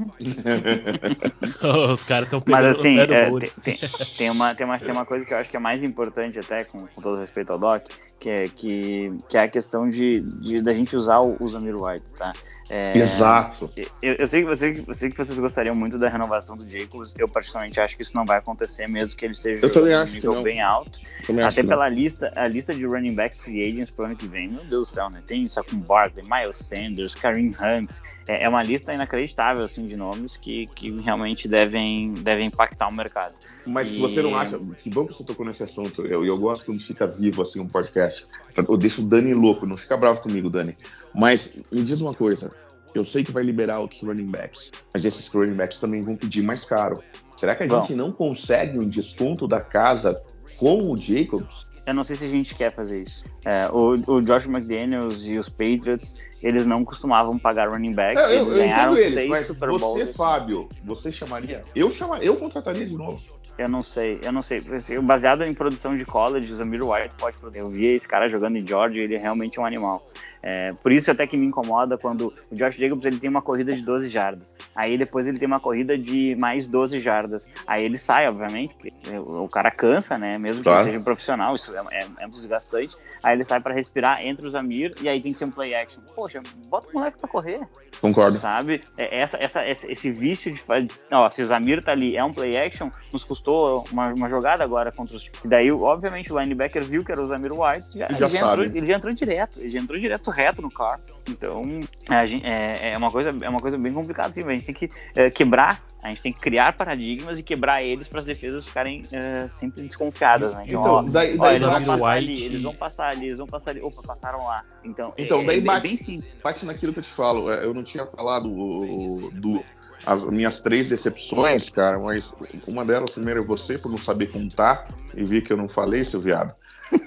Os 1.92 2.04
caras 2.04 2.28
estão 2.28 2.42
pegando 2.42 2.64
Mas 2.64 2.80
assim, 2.80 2.94
o 2.94 3.08
pé 3.08 3.30
do 3.30 3.38
é, 3.38 3.50
tem- 3.62 3.78
tem 4.18 4.30
uma, 4.30 4.56
tem, 4.56 4.66
uma, 4.66 4.80
tem 4.80 4.92
uma 4.92 5.06
coisa 5.06 5.26
que 5.26 5.34
eu 5.34 5.38
acho 5.38 5.50
que 5.50 5.58
é 5.58 5.60
mais 5.60 5.84
importante 5.84 6.40
até, 6.40 6.64
com, 6.64 6.88
com 6.88 7.02
todo 7.02 7.20
respeito 7.20 7.52
ao 7.52 7.60
Doc, 7.60 7.84
que 8.20 8.30
é, 8.30 8.44
que, 8.46 9.12
que 9.28 9.38
é 9.38 9.42
a 9.42 9.48
questão 9.48 9.90
de, 9.90 10.22
de 10.22 10.62
da 10.62 10.74
gente 10.74 10.96
usar 10.96 11.20
o, 11.20 11.36
o 11.40 11.48
Zamir 11.48 11.76
White, 11.76 12.14
tá? 12.14 12.32
É, 12.70 12.98
Exato. 12.98 13.70
Eu, 14.02 14.14
eu 14.16 14.28
sei 14.28 14.42
que 14.42 14.48
você, 14.48 14.84
eu 14.88 14.94
sei 14.94 15.10
que 15.12 15.18
vocês 15.18 15.38
gostariam 15.38 15.76
muito 15.76 15.98
da 16.00 16.10
renovação 16.10 16.58
do 16.58 16.68
Jacobs. 16.68 17.14
Eu 17.18 17.28
particularmente 17.28 17.80
acho 17.80 17.96
que 17.96 18.02
isso 18.02 18.16
não 18.16 18.26
vai 18.26 18.38
acontecer, 18.38 18.88
mesmo 18.88 19.16
que 19.16 19.26
ele 19.26 19.34
esteja 19.34 19.66
Eu 19.66 19.72
também 19.72 19.92
jogando 19.92 20.04
acho 20.04 20.12
um 20.12 20.16
que 20.16 20.16
nível 20.28 20.36
não. 20.36 20.44
bem 20.44 20.62
alto. 20.62 21.00
Também 21.28 21.46
Até 21.46 21.62
não. 21.62 21.70
pela 21.70 21.88
lista, 21.88 22.32
a 22.36 22.48
lista 22.48 22.74
de 22.74 22.86
running 22.86 23.14
backs 23.14 23.40
free 23.42 23.62
agents 23.62 23.92
pro 23.92 24.06
ano 24.06 24.16
que 24.16 24.28
vem, 24.28 24.48
meu 24.50 24.64
Deus 24.64 24.88
do 24.90 24.94
céu, 24.94 25.10
né? 25.10 25.22
Tem 25.28 25.48
Saquon 25.48 25.78
Barkley, 25.78 26.26
Miles 26.28 26.58
Sanders, 26.58 27.14
Kareem 27.14 27.50
Hunt. 27.50 28.00
É, 28.28 28.44
é 28.44 28.50
uma 28.50 28.64
lista 28.64 28.94
inacreditável, 28.94 29.64
assim, 29.64 29.86
de 29.86 29.96
nomes 29.96 30.36
que, 30.38 30.66
que 30.76 30.90
realmente 31.02 31.48
devem, 31.48 32.14
devem 32.16 32.48
impactar 32.48 32.88
o 32.88 32.92
mercado. 32.94 33.36
Mas 33.68 33.92
E- 33.92 34.00
você 34.00 34.22
não 34.24 34.36
acha. 34.36 34.60
Que 34.80 34.90
bom 34.90 35.06
que 35.06 35.14
você 35.14 35.24
tocou 35.24 35.46
nesse 35.46 35.62
assunto. 35.64 36.06
Eu, 36.06 36.26
eu 36.26 36.38
gosto 36.38 36.66
quando 36.66 36.80
fica 36.82 37.06
vivo 37.06 37.42
assim 37.44 37.60
um 37.60 37.68
podcast. 37.68 38.26
Eu 38.58 38.78
deixo 38.78 39.02
o 39.02 39.06
Dani 39.06 39.34
louco, 39.34 39.66
não 39.66 39.76
fica 39.78 39.96
bravo 39.98 40.22
comigo, 40.22 40.50
Dani. 40.50 40.78
Mas 41.18 41.52
me 41.72 41.82
diz 41.82 42.02
uma 42.02 42.14
coisa. 42.14 42.52
Eu 42.94 43.04
sei 43.04 43.24
que 43.24 43.32
vai 43.32 43.44
liberar 43.44 43.80
outros 43.80 44.02
running 44.02 44.30
backs, 44.30 44.72
mas 44.94 45.04
esses 45.04 45.28
running 45.28 45.56
backs 45.56 45.80
também 45.80 46.02
vão 46.02 46.16
pedir 46.16 46.42
mais 46.42 46.64
caro. 46.64 47.04
Será 47.36 47.54
que 47.54 47.64
a 47.64 47.68
Vão. 47.68 47.82
gente 47.82 47.94
não 47.96 48.12
consegue 48.12 48.78
um 48.80 48.88
desconto 48.88 49.48
da 49.48 49.60
casa 49.60 50.22
com 50.58 50.90
o 50.90 50.98
Jacobs? 50.98 51.70
Eu 51.86 51.94
não 51.94 52.04
sei 52.04 52.16
se 52.16 52.26
a 52.26 52.30
gente 52.30 52.56
quer 52.56 52.72
fazer 52.72 53.04
isso. 53.04 53.24
É, 53.46 53.68
o, 53.72 53.98
o 54.08 54.22
Josh 54.22 54.48
McDaniels 54.48 55.24
e 55.28 55.38
os 55.38 55.50
Patriots, 55.50 56.16
eles 56.42 56.66
não 56.66 56.84
costumavam 56.84 57.38
pagar 57.38 57.70
running 57.70 57.92
backs. 57.92 58.24
É, 58.24 58.36
eles 58.38 58.50
eu 58.50 58.56
ganharam 58.56 58.98
eles, 58.98 59.14
seis 59.14 59.46
Super 59.46 59.70
Bowls. 59.70 59.82
você, 59.82 60.14
Fábio, 60.14 60.68
você 60.84 61.12
chamaria? 61.12 61.62
Eu 61.76 61.90
chama, 61.90 62.18
eu 62.20 62.36
contrataria 62.38 62.86
de 62.86 62.98
novo. 62.98 63.22
Eu 63.58 63.70
não 63.70 63.84
sei, 63.84 64.20
eu 64.24 64.32
não 64.32 64.42
sei. 64.42 64.64
Assim, 64.76 65.00
Baseado 65.00 65.44
em 65.44 65.54
produção 65.54 65.96
de 65.96 66.04
college, 66.04 66.52
o 66.52 66.56
Zamir 66.56 66.84
White 66.84 67.14
pode 67.18 67.38
produzir. 67.38 67.60
Eu 67.60 67.70
vi 67.70 67.86
esse 67.86 68.08
cara 68.08 68.28
jogando 68.28 68.58
em 68.58 68.66
Georgia, 68.66 69.04
ele 69.04 69.18
realmente 69.18 69.60
é 69.60 69.62
um 69.62 69.66
animal. 69.66 70.06
É, 70.48 70.74
por 70.84 70.92
isso 70.92 71.10
até 71.10 71.26
que 71.26 71.36
me 71.36 71.48
incomoda 71.48 71.98
quando 71.98 72.32
o 72.52 72.56
Josh 72.56 72.76
Jacobs 72.76 73.04
ele 73.04 73.18
tem 73.18 73.28
uma 73.28 73.42
corrida 73.42 73.74
de 73.74 73.82
12 73.82 74.10
jardas. 74.10 74.56
Aí 74.76 74.96
depois 74.96 75.28
ele 75.28 75.40
tem 75.40 75.48
uma 75.48 75.60
corrida 75.60 75.98
de 75.98 76.36
mais 76.36 76.68
12 76.68 77.00
jardas. 77.00 77.50
Aí 77.66 77.84
ele 77.84 77.98
sai, 77.98 78.30
obviamente, 78.30 78.76
porque 78.76 78.94
o 79.18 79.48
cara 79.48 79.72
cansa, 79.72 80.20
né? 80.20 80.38
Mesmo 80.38 80.62
que 80.62 80.70
Claro. 80.70 80.82
ele 80.82 80.92
seja 80.92 81.00
um 81.00 81.04
profissional, 81.04 81.56
isso 81.56 81.76
é, 81.76 81.82
é, 81.92 82.08
é 82.20 82.28
um 82.28 82.30
desgastante. 82.30 82.96
Aí 83.24 83.36
ele 83.36 83.44
sai 83.44 83.60
para 83.60 83.74
respirar, 83.74 84.24
entra 84.24 84.46
o 84.46 84.50
Zamir 84.50 84.94
e 85.02 85.10
aí 85.10 85.20
tem 85.20 85.32
que 85.32 85.38
ser 85.40 85.46
um 85.46 85.52
play 85.52 85.74
action. 85.74 86.02
Poxa, 86.16 86.44
bota 86.68 86.90
o 86.90 86.94
moleque 86.94 87.18
pra 87.18 87.28
correr. 87.28 87.62
Concordo. 88.00 88.40
Sabe? 88.40 88.82
É, 88.98 89.20
essa, 89.20 89.38
essa, 89.38 89.66
esse 89.68 90.12
vício 90.12 90.52
de 90.52 90.60
fazer. 90.60 90.90
Ó, 91.12 91.28
se 91.32 91.42
o 91.42 91.48
Zamir 91.48 91.84
tá 91.84 91.92
ali, 91.92 92.16
é 92.16 92.24
um 92.24 92.32
play 92.32 92.56
action, 92.56 92.92
nos 93.12 93.24
custou 93.24 93.84
uma, 93.92 94.10
uma 94.10 94.30
jogada 94.30 94.64
agora 94.64 94.92
contra 94.92 95.16
os. 95.16 95.32
E 95.44 95.48
daí, 95.48 95.72
obviamente, 95.72 96.32
o 96.32 96.40
linebacker 96.40 96.84
viu 96.84 97.04
que 97.04 97.12
era 97.12 97.22
o 97.22 97.26
Zamir 97.26 97.52
White, 97.52 97.98
já, 97.98 98.08
já 98.10 98.28
ele, 98.28 98.30
já 98.30 98.40
entrou, 98.40 98.66
ele 98.66 98.86
já 98.86 98.96
entrou 98.96 99.14
direto, 99.14 99.60
ele 99.60 99.70
já 99.70 99.80
entrou 99.80 100.00
direto 100.00 100.35
reto 100.36 100.62
no 100.62 100.70
car. 100.72 101.00
Então, 101.28 101.64
a 102.08 102.26
gente- 102.28 102.46
é, 102.46 102.92
é 102.92 102.98
uma 102.98 103.10
coisa, 103.10 103.30
é 103.42 103.50
uma 103.50 103.60
coisa 103.62 103.78
bem 103.78 103.92
complicada, 103.94 104.30
assim, 104.30 104.44
a 104.44 104.52
gente 104.52 104.66
tem 104.66 104.76
que 104.76 104.90
é, 105.16 105.30
quebrar, 105.32 105.84
a 106.04 106.10
gente 106.10 106.22
tem 106.22 106.32
que 106.32 106.40
criar 106.40 106.74
paradigmas 106.74 107.40
e 107.40 107.44
quebrar 107.44 107.82
eles 107.82 108.08
para 108.08 108.20
as 108.20 108.26
defesas 108.26 108.66
ficarem 108.68 109.08
é, 109.12 109.48
sempre 109.50 109.82
desconfiadas, 109.82 110.54
né? 110.54 110.66
Então, 110.68 110.82
ó, 110.82 111.02
daí- 111.02 111.36
ó, 111.40 111.44
daí 111.44 111.56
eles 111.56 111.62
vão 111.68 111.84
passar 111.84 112.12
ali, 112.12 112.44
eles 112.44 112.62
vão 112.62 112.76
passar 112.76 113.10
ali, 113.10 113.26
eles 113.26 113.38
vão 113.40 113.48
passar 113.48 113.72
ali, 113.72 113.82
opa, 113.82 114.02
passaram 114.04 114.44
lá. 114.46 114.64
Então, 114.84 115.14
Então, 115.18 115.42
é, 115.42 115.46
daí 115.46 115.58
é, 115.58 115.62
bate- 115.62 115.98
bem. 116.06 116.24
Bate 116.44 116.66
naquilo 116.66 116.94
que 116.94 117.00
eu 117.00 117.04
te 117.04 117.12
falo. 117.12 117.52
é, 117.52 117.66
Eu 117.66 117.74
não 117.74 117.82
tinha 117.82 118.06
falado 118.06 118.52
o- 118.52 119.32
do, 119.34 119.66
as 120.06 120.24
minhas 120.26 120.60
três 120.60 120.88
decepções, 120.88 121.70
cara, 121.70 121.98
mas 121.98 122.36
uma 122.68 122.86
delas, 122.86 123.12
primeiro, 123.12 123.42
é 123.42 123.44
você, 123.44 123.80
por 123.80 123.90
não 123.90 123.98
saber 123.98 124.28
contar, 124.28 124.88
e 125.16 125.24
vi 125.24 125.42
que 125.42 125.52
eu 125.52 125.58
não 125.58 125.68
falei, 125.68 126.06
seu 126.06 126.20
viado. 126.22 126.54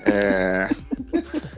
É... 0.04 0.68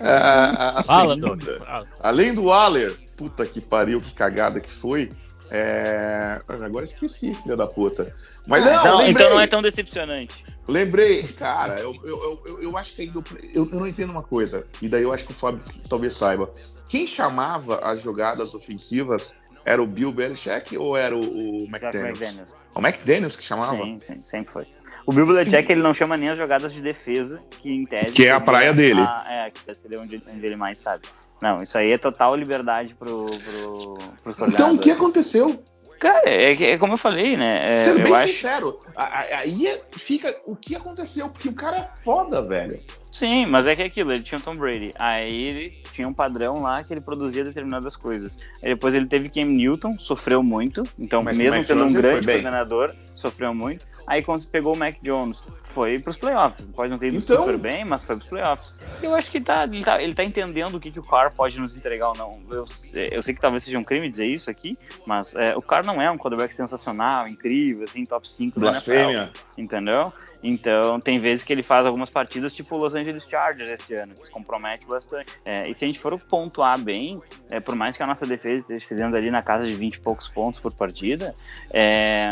É, 0.00 0.08
a- 0.10 0.78
a 0.78 0.82
Fala, 0.84 1.14
segunda- 1.14 1.58
fala. 1.58 1.88
Além 2.00 2.32
do 2.34 2.44
Waller, 2.44 2.96
puta 3.16 3.44
que 3.44 3.60
pariu, 3.60 4.00
que 4.00 4.12
cagada 4.14 4.60
que 4.60 4.70
foi. 4.70 5.10
É... 5.50 6.40
Agora 6.46 6.84
esqueci, 6.84 7.34
filha 7.34 7.56
da 7.56 7.66
puta. 7.66 8.14
Mas 8.46 8.64
não, 8.64 8.70
então, 8.80 8.98
lembrei, 8.98 9.10
então 9.10 9.30
não 9.30 9.40
é 9.40 9.46
tão 9.46 9.60
decepcionante. 9.62 10.44
lembrei. 10.68 11.24
Cara, 11.24 11.80
eu, 11.80 11.94
eu, 12.04 12.42
eu, 12.46 12.62
eu 12.62 12.76
acho 12.76 12.94
que 12.94 13.02
ainda. 13.02 13.20
Eu, 13.52 13.68
eu 13.72 13.80
não 13.80 13.86
entendo 13.88 14.10
uma 14.10 14.22
coisa, 14.22 14.64
e 14.80 14.88
daí 14.88 15.02
eu 15.02 15.12
acho 15.12 15.24
que 15.24 15.32
o 15.32 15.34
Fábio 15.34 15.62
talvez 15.88 16.12
saiba. 16.12 16.48
Quem 16.88 17.06
chamava 17.06 17.78
as 17.78 18.00
jogadas 18.00 18.54
ofensivas 18.54 19.34
era 19.64 19.82
o 19.82 19.86
Bill 19.86 20.12
Belichick 20.12 20.76
ou 20.78 20.96
era 20.96 21.14
o, 21.16 21.18
o? 21.20 21.64
McDaniels. 21.64 22.54
O 22.74 22.80
McDaniels 22.80 23.36
que 23.36 23.42
chamava? 23.44 23.76
Sim, 23.76 23.98
sim, 24.00 24.16
sempre 24.16 24.52
foi. 24.52 24.66
O 25.08 25.12
Bill 25.12 25.24
Belichick 25.24 25.72
ele 25.72 25.80
não 25.80 25.94
chama 25.94 26.18
nem 26.18 26.28
as 26.28 26.36
jogadas 26.36 26.70
de 26.70 26.82
defesa, 26.82 27.40
que 27.62 27.70
em 27.70 27.86
tese. 27.86 28.12
Que 28.12 28.26
é 28.26 28.30
a 28.30 28.38
praia 28.38 28.74
dele. 28.74 29.00
a- 29.00 29.24
é, 29.46 29.50
que 29.50 29.74
seria 29.74 29.98
onde, 29.98 30.22
onde 30.30 30.44
ele 30.44 30.54
mais 30.54 30.78
sabe. 30.78 31.04
Não, 31.40 31.62
isso 31.62 31.78
aí 31.78 31.92
é 31.92 31.96
total 31.96 32.36
liberdade 32.36 32.94
pro, 32.94 33.24
pro, 33.24 33.94
pros 34.22 34.52
Então 34.52 34.74
o 34.74 34.78
que 34.78 34.90
aconteceu? 34.90 35.64
Cara, 35.98 36.24
é, 36.26 36.54
que- 36.54 36.64
é 36.66 36.76
como 36.76 36.92
eu 36.92 36.96
falei, 36.98 37.38
né? 37.38 37.72
É, 37.72 37.74
Sendo 37.76 38.00
eu 38.00 38.04
bem 38.04 38.14
acho. 38.14 38.34
sincero, 38.34 38.78
aí 38.94 39.66
é- 39.66 39.82
fica 39.92 40.36
o 40.44 40.54
que 40.54 40.76
aconteceu, 40.76 41.26
porque 41.30 41.48
o 41.48 41.54
cara 41.54 41.76
é 41.78 41.88
foda, 42.04 42.42
velho. 42.42 42.78
Sim, 43.10 43.46
mas 43.46 43.66
é 43.66 43.74
que 43.74 43.80
é 43.82 43.86
aquilo, 43.86 44.12
ele 44.12 44.22
tinha 44.22 44.38
o 44.38 44.42
Tom 44.42 44.54
Brady. 44.56 44.92
Aí 44.98 45.34
ele 45.42 45.70
tinha 45.90 46.06
um 46.06 46.12
padrão 46.12 46.60
lá 46.60 46.84
que 46.84 46.92
ele 46.92 47.00
produzia 47.00 47.42
determinadas 47.42 47.96
coisas. 47.96 48.38
Aí 48.62 48.68
depois 48.74 48.94
ele 48.94 49.06
teve 49.06 49.30
Cam 49.30 49.46
Newton, 49.46 49.94
sofreu 49.94 50.42
muito. 50.42 50.82
Então, 50.98 51.22
Mas 51.22 51.36
mesmo 51.38 51.56
Mac 51.56 51.64
sendo 51.66 51.84
um 51.84 51.86
Jones 51.88 52.00
grande 52.02 52.26
coordenador, 52.26 52.90
sofreu 53.14 53.54
muito. 53.54 53.86
Aí 54.08 54.22
quando 54.22 54.40
você 54.40 54.48
pegou 54.48 54.74
o 54.74 54.78
Mac 54.78 54.96
Jones, 55.02 55.42
foi 55.62 55.98
pros 55.98 56.16
playoffs. 56.16 56.68
Pode 56.68 56.90
não 56.90 56.98
ter 56.98 57.08
ido 57.08 57.18
Então- 57.18 57.36
super 57.38 57.58
bem, 57.58 57.84
mas 57.84 58.02
foi 58.04 58.16
pros 58.16 58.28
playoffs. 58.28 58.74
Eu 59.02 59.14
acho 59.14 59.30
que 59.30 59.40
tá, 59.40 59.64
ele, 59.64 59.84
tá, 59.84 60.02
ele 60.02 60.14
tá 60.14 60.24
entendendo 60.24 60.74
o 60.76 60.80
que, 60.80 60.90
que 60.90 60.98
o 60.98 61.02
Carr 61.02 61.32
pode 61.34 61.60
nos 61.60 61.76
entregar 61.76 62.08
ou 62.08 62.16
não. 62.16 62.42
Eu, 62.50 62.66
sei- 62.66 63.10
eu 63.12 63.22
sei 63.22 63.34
que 63.34 63.40
talvez 63.40 63.62
seja 63.62 63.78
um 63.78 63.84
crime 63.84 64.10
dizer 64.10 64.26
isso 64.26 64.50
aqui, 64.50 64.76
mas 65.06 65.34
é, 65.36 65.56
o 65.56 65.62
Carr 65.62 65.84
não 65.84 66.00
é 66.00 66.10
um 66.10 66.16
quarterback 66.16 66.52
sensacional, 66.54 67.28
incrível, 67.28 67.84
assim, 67.84 68.04
top 68.04 68.28
5 68.28 68.58
da 68.58 68.68
NFL 68.70 68.84
Blasfêmia. 68.90 69.30
entendeu? 69.56 70.12
Então, 70.42 71.00
tem 71.00 71.18
vezes 71.18 71.44
que 71.44 71.52
ele 71.52 71.62
faz 71.62 71.86
algumas 71.86 72.10
partidas 72.10 72.52
tipo 72.52 72.76
o 72.76 72.78
Los 72.78 72.94
Angeles 72.94 73.26
Chargers 73.28 73.68
esse 73.80 73.94
ano, 73.94 74.14
que 74.14 74.26
se 74.26 74.30
compromete 74.30 74.86
bastante. 74.86 75.32
É, 75.44 75.68
e 75.68 75.74
se 75.74 75.84
a 75.84 75.88
gente 75.88 75.98
for 75.98 76.18
pontuar 76.18 76.78
bem, 76.78 77.20
é, 77.50 77.58
por 77.60 77.74
mais 77.74 77.96
que 77.96 78.02
a 78.02 78.06
nossa 78.06 78.26
defesa 78.26 78.74
esteja 78.76 79.02
sendo 79.02 79.16
ali 79.16 79.30
na 79.30 79.42
casa 79.42 79.66
de 79.66 79.72
20 79.72 79.94
e 79.96 80.00
poucos 80.00 80.28
pontos 80.28 80.60
por 80.60 80.72
partida, 80.72 81.34
é, 81.70 82.30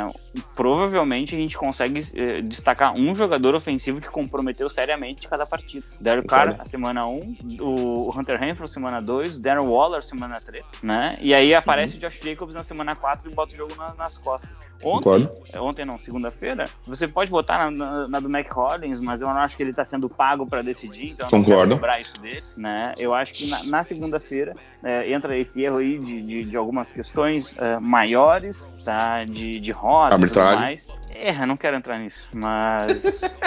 provavelmente 0.54 1.34
a 1.34 1.38
gente 1.38 1.56
consegue 1.56 2.00
é, 2.14 2.40
destacar 2.40 2.94
um 2.96 3.14
jogador 3.14 3.54
ofensivo 3.54 4.00
que 4.00 4.08
comprometeu 4.08 4.68
seriamente 4.68 5.28
cada 5.28 5.46
partida. 5.46 5.84
Derek 6.00 6.26
Carr, 6.28 6.56
a 6.58 6.64
semana 6.64 7.06
1, 7.06 7.36
o 7.60 8.10
Hunter 8.16 8.38
Renfrew, 8.38 8.68
semana 8.68 9.00
2, 9.00 9.38
Darren 9.38 9.66
Waller, 9.66 10.02
semana 10.02 10.40
3, 10.40 10.64
né? 10.82 11.16
E 11.20 11.34
aí 11.34 11.54
aparece 11.54 11.96
o 11.96 12.00
Josh 12.00 12.20
Jacobs 12.22 12.54
na 12.54 12.62
semana 12.62 12.94
4 12.94 13.30
e 13.30 13.34
bota 13.34 13.52
o 13.52 13.56
jogo 13.56 13.74
na- 13.76 13.94
nas 13.94 14.16
costas. 14.18 14.60
Ontem, 14.82 15.04
Concordo. 15.04 15.32
é, 15.52 15.60
ontem 15.60 15.84
não, 15.84 15.98
segunda-feira, 15.98 16.64
você 16.86 17.08
pode 17.08 17.30
botar 17.30 17.70
na, 17.70 17.70
na- 17.70 17.95
na 18.08 18.20
do 18.20 18.28
Mac 18.28 18.48
Hollins, 18.52 19.00
mas 19.00 19.20
eu 19.20 19.28
não 19.28 19.38
acho 19.38 19.56
que 19.56 19.62
ele 19.62 19.70
está 19.70 19.84
sendo 19.84 20.08
pago 20.08 20.46
para 20.46 20.62
decidir, 20.62 21.10
então 21.12 21.26
eu 21.28 21.32
não 21.32 21.44
Concordo. 21.44 21.68
quero 21.68 21.80
cobrar 21.80 22.00
isso 22.00 22.20
dele, 22.20 22.42
né? 22.56 22.94
Eu 22.98 23.14
acho 23.14 23.32
que 23.32 23.48
na, 23.48 23.62
na 23.64 23.82
segunda-feira 23.84 24.54
é, 24.82 25.10
entra 25.12 25.36
esse 25.36 25.62
erro 25.62 25.78
aí 25.78 25.98
de, 25.98 26.22
de, 26.22 26.44
de 26.44 26.56
algumas 26.56 26.92
questões 26.92 27.54
é, 27.58 27.78
maiores, 27.78 28.82
tá? 28.84 29.24
De, 29.24 29.58
de 29.60 29.72
rota 29.72 30.16
e 30.16 30.28
tudo 30.28 30.40
mais. 30.60 30.88
É, 31.14 31.46
não 31.46 31.56
quero 31.56 31.76
entrar 31.76 31.98
nisso, 31.98 32.26
mas... 32.34 33.38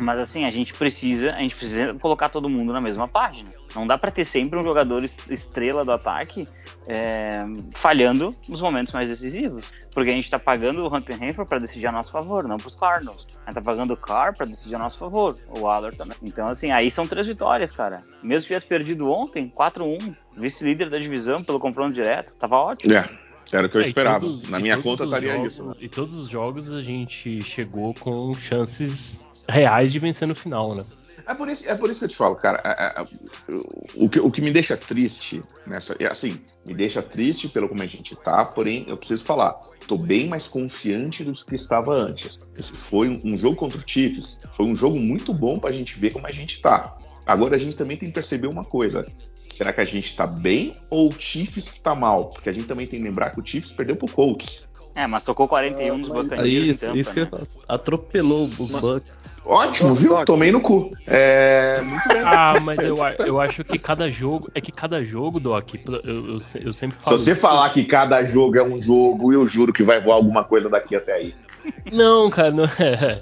Mas 0.00 0.20
assim, 0.20 0.44
a 0.44 0.50
gente 0.52 0.72
precisa, 0.74 1.32
a 1.34 1.40
gente 1.40 1.56
precisa 1.56 1.92
colocar 1.94 2.28
todo 2.28 2.48
mundo 2.48 2.72
na 2.72 2.80
mesma 2.80 3.08
página. 3.08 3.50
Não 3.74 3.84
dá 3.84 3.98
para 3.98 4.12
ter 4.12 4.24
sempre 4.24 4.56
um 4.56 4.62
jogador 4.62 5.02
es- 5.02 5.18
estrela 5.28 5.84
do 5.84 5.90
ataque 5.90 6.46
é, 6.88 7.40
falhando 7.74 8.32
nos 8.48 8.60
momentos 8.62 8.92
mais 8.92 9.08
decisivos. 9.08 9.70
Porque 9.92 10.10
a 10.10 10.14
gente 10.14 10.30
tá 10.30 10.38
pagando 10.38 10.82
o 10.82 10.94
Hunter 10.96 11.18
Renfrew 11.18 11.44
para 11.46 11.58
decidir 11.58 11.86
a 11.88 11.92
nosso 11.92 12.10
favor, 12.10 12.44
não 12.44 12.56
pros 12.56 12.74
Cardinals. 12.74 13.26
A 13.44 13.50
gente 13.50 13.54
tá 13.56 13.60
pagando 13.62 13.92
o 13.94 13.96
Carr 13.96 14.34
para 14.36 14.46
decidir 14.46 14.76
a 14.76 14.78
nosso 14.78 14.98
favor, 14.98 15.36
o 15.50 15.60
Waller 15.60 15.94
também. 15.94 16.16
Então, 16.22 16.46
assim, 16.48 16.70
aí 16.70 16.90
são 16.90 17.06
três 17.06 17.26
vitórias, 17.26 17.72
cara. 17.72 18.02
Mesmo 18.22 18.42
que 18.42 18.46
tivesse 18.48 18.66
perdido 18.66 19.10
ontem, 19.10 19.52
4-1, 19.54 20.14
vice-líder 20.36 20.88
da 20.88 20.98
divisão 20.98 21.42
pelo 21.42 21.58
confronto 21.60 21.92
direto, 21.92 22.32
tava 22.36 22.56
ótimo. 22.56 22.94
É, 22.94 23.10
era 23.52 23.66
o 23.66 23.70
que 23.70 23.76
eu 23.76 23.80
É, 23.82 23.84
e 23.86 23.88
esperava. 23.88 24.20
todos- 24.20 24.48
Na 24.48 24.58
minha 24.60 24.76
conta 24.80 25.02
os 25.04 25.10
estaria 25.10 25.34
jogos- 25.34 25.52
isso. 25.54 25.64
né? 25.66 25.74
E 25.80 25.88
todos 25.88 26.18
os 26.18 26.28
jogos 26.28 26.72
a 26.72 26.80
gente 26.80 27.42
chegou 27.42 27.92
com 27.94 28.32
chances 28.34 29.24
reais 29.48 29.90
de 29.92 29.98
vencer 29.98 30.28
no 30.28 30.34
final, 30.34 30.74
né? 30.76 30.84
É 31.28 31.34
por 31.34 31.46
isso, 31.48 31.68
é 31.68 31.74
por 31.74 31.90
isso 31.90 32.00
que 32.00 32.04
eu 32.06 32.08
te 32.08 32.16
falo, 32.16 32.34
cara. 32.36 32.58
é- 32.64 33.00
é- 33.00 33.04
o, 33.94 34.08
que, 34.08 34.18
o 34.18 34.30
que 34.30 34.40
me 34.40 34.50
deixa 34.50 34.78
triste 34.78 35.42
nessa. 35.66 35.94
É 36.00 36.06
assim, 36.06 36.40
me 36.66 36.72
deixa 36.72 37.02
triste 37.02 37.48
pelo 37.48 37.68
como 37.68 37.82
a 37.82 37.86
gente 37.86 38.16
tá, 38.16 38.46
porém, 38.46 38.86
eu 38.88 38.96
preciso 38.96 39.24
falar. 39.26 39.52
Tô 39.86 39.98
bem 39.98 40.26
mais 40.26 40.48
confiante 40.48 41.22
do 41.22 41.32
que 41.32 41.54
estava 41.54 41.92
antes. 41.92 42.38
Esse 42.56 42.72
foi 42.72 43.10
um, 43.10 43.20
um 43.34 43.38
jogo 43.38 43.56
contra 43.56 43.76
o 43.78 43.82
Chiefs. 43.86 44.38
Foi 44.52 44.64
um 44.64 44.74
jogo 44.74 44.98
muito 44.98 45.34
bom 45.34 45.58
pra 45.58 45.70
gente 45.70 45.98
ver 45.98 46.14
como 46.14 46.26
a 46.26 46.32
gente 46.32 46.62
tá. 46.62 46.96
Agora 47.26 47.56
a 47.56 47.58
gente 47.58 47.76
também 47.76 47.98
tem 47.98 48.08
que 48.08 48.14
perceber 48.14 48.46
uma 48.46 48.64
coisa. 48.64 49.04
Será 49.52 49.72
que 49.72 49.80
a 49.82 49.84
gente 49.84 50.16
tá 50.16 50.26
bem 50.26 50.72
ou 50.88 51.10
o 51.10 51.20
Chiefs 51.20 51.78
tá 51.80 51.94
mal? 51.94 52.30
Porque 52.30 52.48
a 52.48 52.52
gente 52.52 52.66
também 52.66 52.86
tem 52.86 53.00
que 53.00 53.04
lembrar 53.06 53.30
que 53.30 53.40
o 53.40 53.44
Chiefs 53.44 53.72
perdeu 53.72 53.96
pro 53.96 54.08
Colts. 54.08 54.67
É, 54.98 55.06
mas 55.06 55.22
tocou 55.22 55.46
41 55.46 56.00
dos 56.00 56.08
mas- 56.08 56.18
Buccaneers 56.24 56.46
Aí, 56.48 56.68
isso, 56.70 56.84
em 56.84 56.88
Tampa, 56.88 56.98
isso 56.98 57.12
que 57.14 57.20
né? 57.20 57.28
Atropelou 57.68 58.44
os 58.58 58.70
Bucks. 58.72 59.18
Ótimo, 59.44 59.94
viu? 59.94 60.24
Tomei 60.24 60.50
no 60.52 60.60
cu. 60.60 60.90
É, 61.06 61.80
muito 61.82 62.06
bem. 62.08 62.20
Ah, 62.22 62.58
mas 62.60 62.78
eu, 62.80 62.98
eu 63.24 63.40
acho 63.40 63.62
que 63.64 63.78
cada 63.78 64.10
jogo. 64.10 64.50
É 64.54 64.60
que 64.60 64.70
cada 64.72 65.02
jogo, 65.04 65.38
Doc, 65.40 65.72
eu, 66.04 66.24
eu, 66.32 66.38
se- 66.40 66.62
eu 66.62 66.72
sempre 66.72 66.98
Se 66.98 67.04
falo. 67.04 67.18
você 67.18 67.32
isso. 67.32 67.40
falar 67.40 67.70
que 67.70 67.84
cada 67.84 68.22
jogo 68.24 68.58
é 68.58 68.62
um 68.62 68.78
jogo, 68.80 69.32
eu 69.32 69.46
juro 69.46 69.72
que 69.72 69.82
vai 69.82 70.02
voar 70.02 70.16
alguma 70.16 70.42
coisa 70.44 70.68
daqui 70.68 70.94
até 70.96 71.12
aí. 71.14 71.34
Não, 71.92 72.28
cara, 72.28 72.50
não 72.50 72.64
é. 72.64 73.20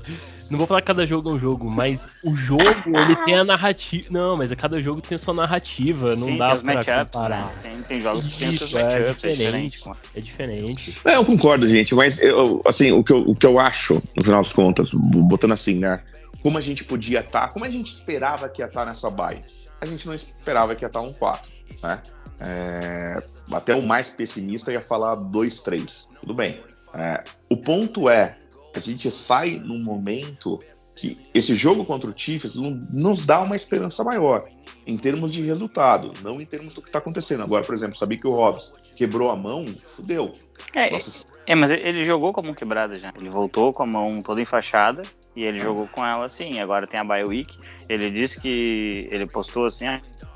Não 0.51 0.59
vou 0.59 0.67
falar 0.67 0.81
que 0.81 0.87
cada 0.87 1.05
jogo 1.05 1.31
é 1.31 1.33
um 1.33 1.39
jogo, 1.39 1.69
mas 1.69 2.09
o 2.25 2.35
jogo, 2.35 2.63
ele 2.87 3.17
tem 3.25 3.35
a 3.37 3.45
narrativa. 3.45 4.07
Não, 4.11 4.37
mas 4.37 4.53
é 4.53 4.57
cada 4.57 4.81
jogo 4.81 5.01
tem 5.01 5.17
a 5.17 5.19
sua 5.19 5.35
narrativa, 5.35 6.15
não 6.15 6.29
Sim, 6.29 6.39
dá 6.39 6.49
tem 6.49 6.57
os 6.57 6.63
pra 6.63 6.75
matchups, 6.75 7.11
comparar. 7.13 7.47
né? 7.47 7.53
Tem, 7.63 7.83
tem 7.83 8.01
jogos 8.01 8.27
que 8.33 8.39
tem 8.39 8.49
os 8.51 8.59
seus 8.59 8.71
Isso, 8.71 8.79
é 8.79 8.83
matchups, 8.83 9.25
é 9.25 9.33
diferente. 9.33 9.71
diferente. 9.71 10.01
É 10.15 10.21
diferente. 10.21 10.97
É, 11.05 11.17
eu 11.17 11.25
concordo, 11.25 11.69
gente, 11.69 11.95
mas 11.95 12.19
eu, 12.21 12.61
assim, 12.65 12.93
o 12.93 13.03
que 13.03 13.13
eu, 13.13 13.19
o 13.19 13.35
que 13.35 13.47
eu 13.47 13.59
acho, 13.59 14.01
no 14.17 14.23
final 14.23 14.43
das 14.43 14.53
contas, 14.53 14.91
botando 14.93 15.53
assim, 15.53 15.79
né? 15.79 16.01
Como 16.43 16.59
a 16.59 16.61
gente 16.61 16.85
podia 16.85 17.21
estar, 17.21 17.49
como 17.49 17.65
a 17.65 17.71
gente 17.71 17.93
esperava 17.93 18.49
que 18.49 18.63
ia 18.63 18.67
estar 18.67 18.87
nessa 18.87 19.11
bye? 19.11 19.43
A 19.81 19.87
gente 19.87 20.07
não 20.07 20.15
esperava 20.15 20.77
que 20.77 20.85
ia 20.85 20.87
estar 20.87 21.01
um 21.01 21.13
4, 21.13 21.51
né? 21.83 22.01
É, 22.39 23.23
até 23.51 23.75
o 23.75 23.83
mais 23.83 24.09
pessimista 24.09 24.71
ia 24.73 24.83
falar 24.83 25.17
2-3. 25.17 26.07
Tudo 26.21 26.35
bem. 26.35 26.61
É, 26.95 27.25
o 27.51 27.57
ponto 27.57 28.09
é, 28.09 28.37
a 28.79 28.83
gente 28.83 29.11
sai 29.11 29.61
num 29.63 29.83
momento 29.83 30.61
que 30.97 31.19
esse 31.35 31.55
jogo 31.55 31.85
contra 31.85 32.09
o 32.09 32.15
Chiefs 32.17 32.57
não- 32.57 32.81
nos 32.93 33.27
dá 33.27 33.41
uma 33.43 33.55
esperança 33.55 34.03
maior 34.03 34.49
em 34.87 34.97
termos 34.97 35.33
de 35.33 35.43
resultado, 35.43 36.13
não 36.23 36.41
em 36.41 36.47
termos 36.47 36.73
do 36.73 36.81
que 36.81 36.89
está 36.89 36.99
acontecendo. 36.99 37.43
Agora, 37.43 37.63
por 37.65 37.75
exemplo, 37.75 37.99
sabia 37.99 38.19
que 38.19 38.27
o 38.27 38.33
Hobbs 38.33 38.73
quebrou 38.97 39.31
a 39.31 39.37
mão, 39.37 39.67
fudeu. 39.85 40.33
É, 40.73 40.91
Nossa, 40.91 41.27
é, 41.47 41.55
mas 41.55 41.71
ele 41.71 42.05
jogou 42.05 42.33
com 42.33 42.41
a 42.41 42.43
mão 42.45 42.55
quebrada 42.55 42.97
já. 42.97 43.13
Ele 43.21 43.29
voltou 43.29 43.73
com 43.73 43.83
a 43.83 43.87
mão 43.87 44.23
toda 44.23 44.41
enfaixada 44.41 45.03
e 45.35 45.45
ele 45.45 45.59
jogou 45.59 45.87
com 45.89 46.05
ela 46.07 46.25
assim. 46.25 46.61
Agora 46.61 46.87
tem 46.87 46.99
a 46.99 47.05
bye 47.05 47.25
week. 47.25 47.59
Ele 47.89 48.11
disse 48.11 48.41
que 48.41 49.09
ele 49.11 49.27
postou 49.27 49.67
assim: 49.67 49.85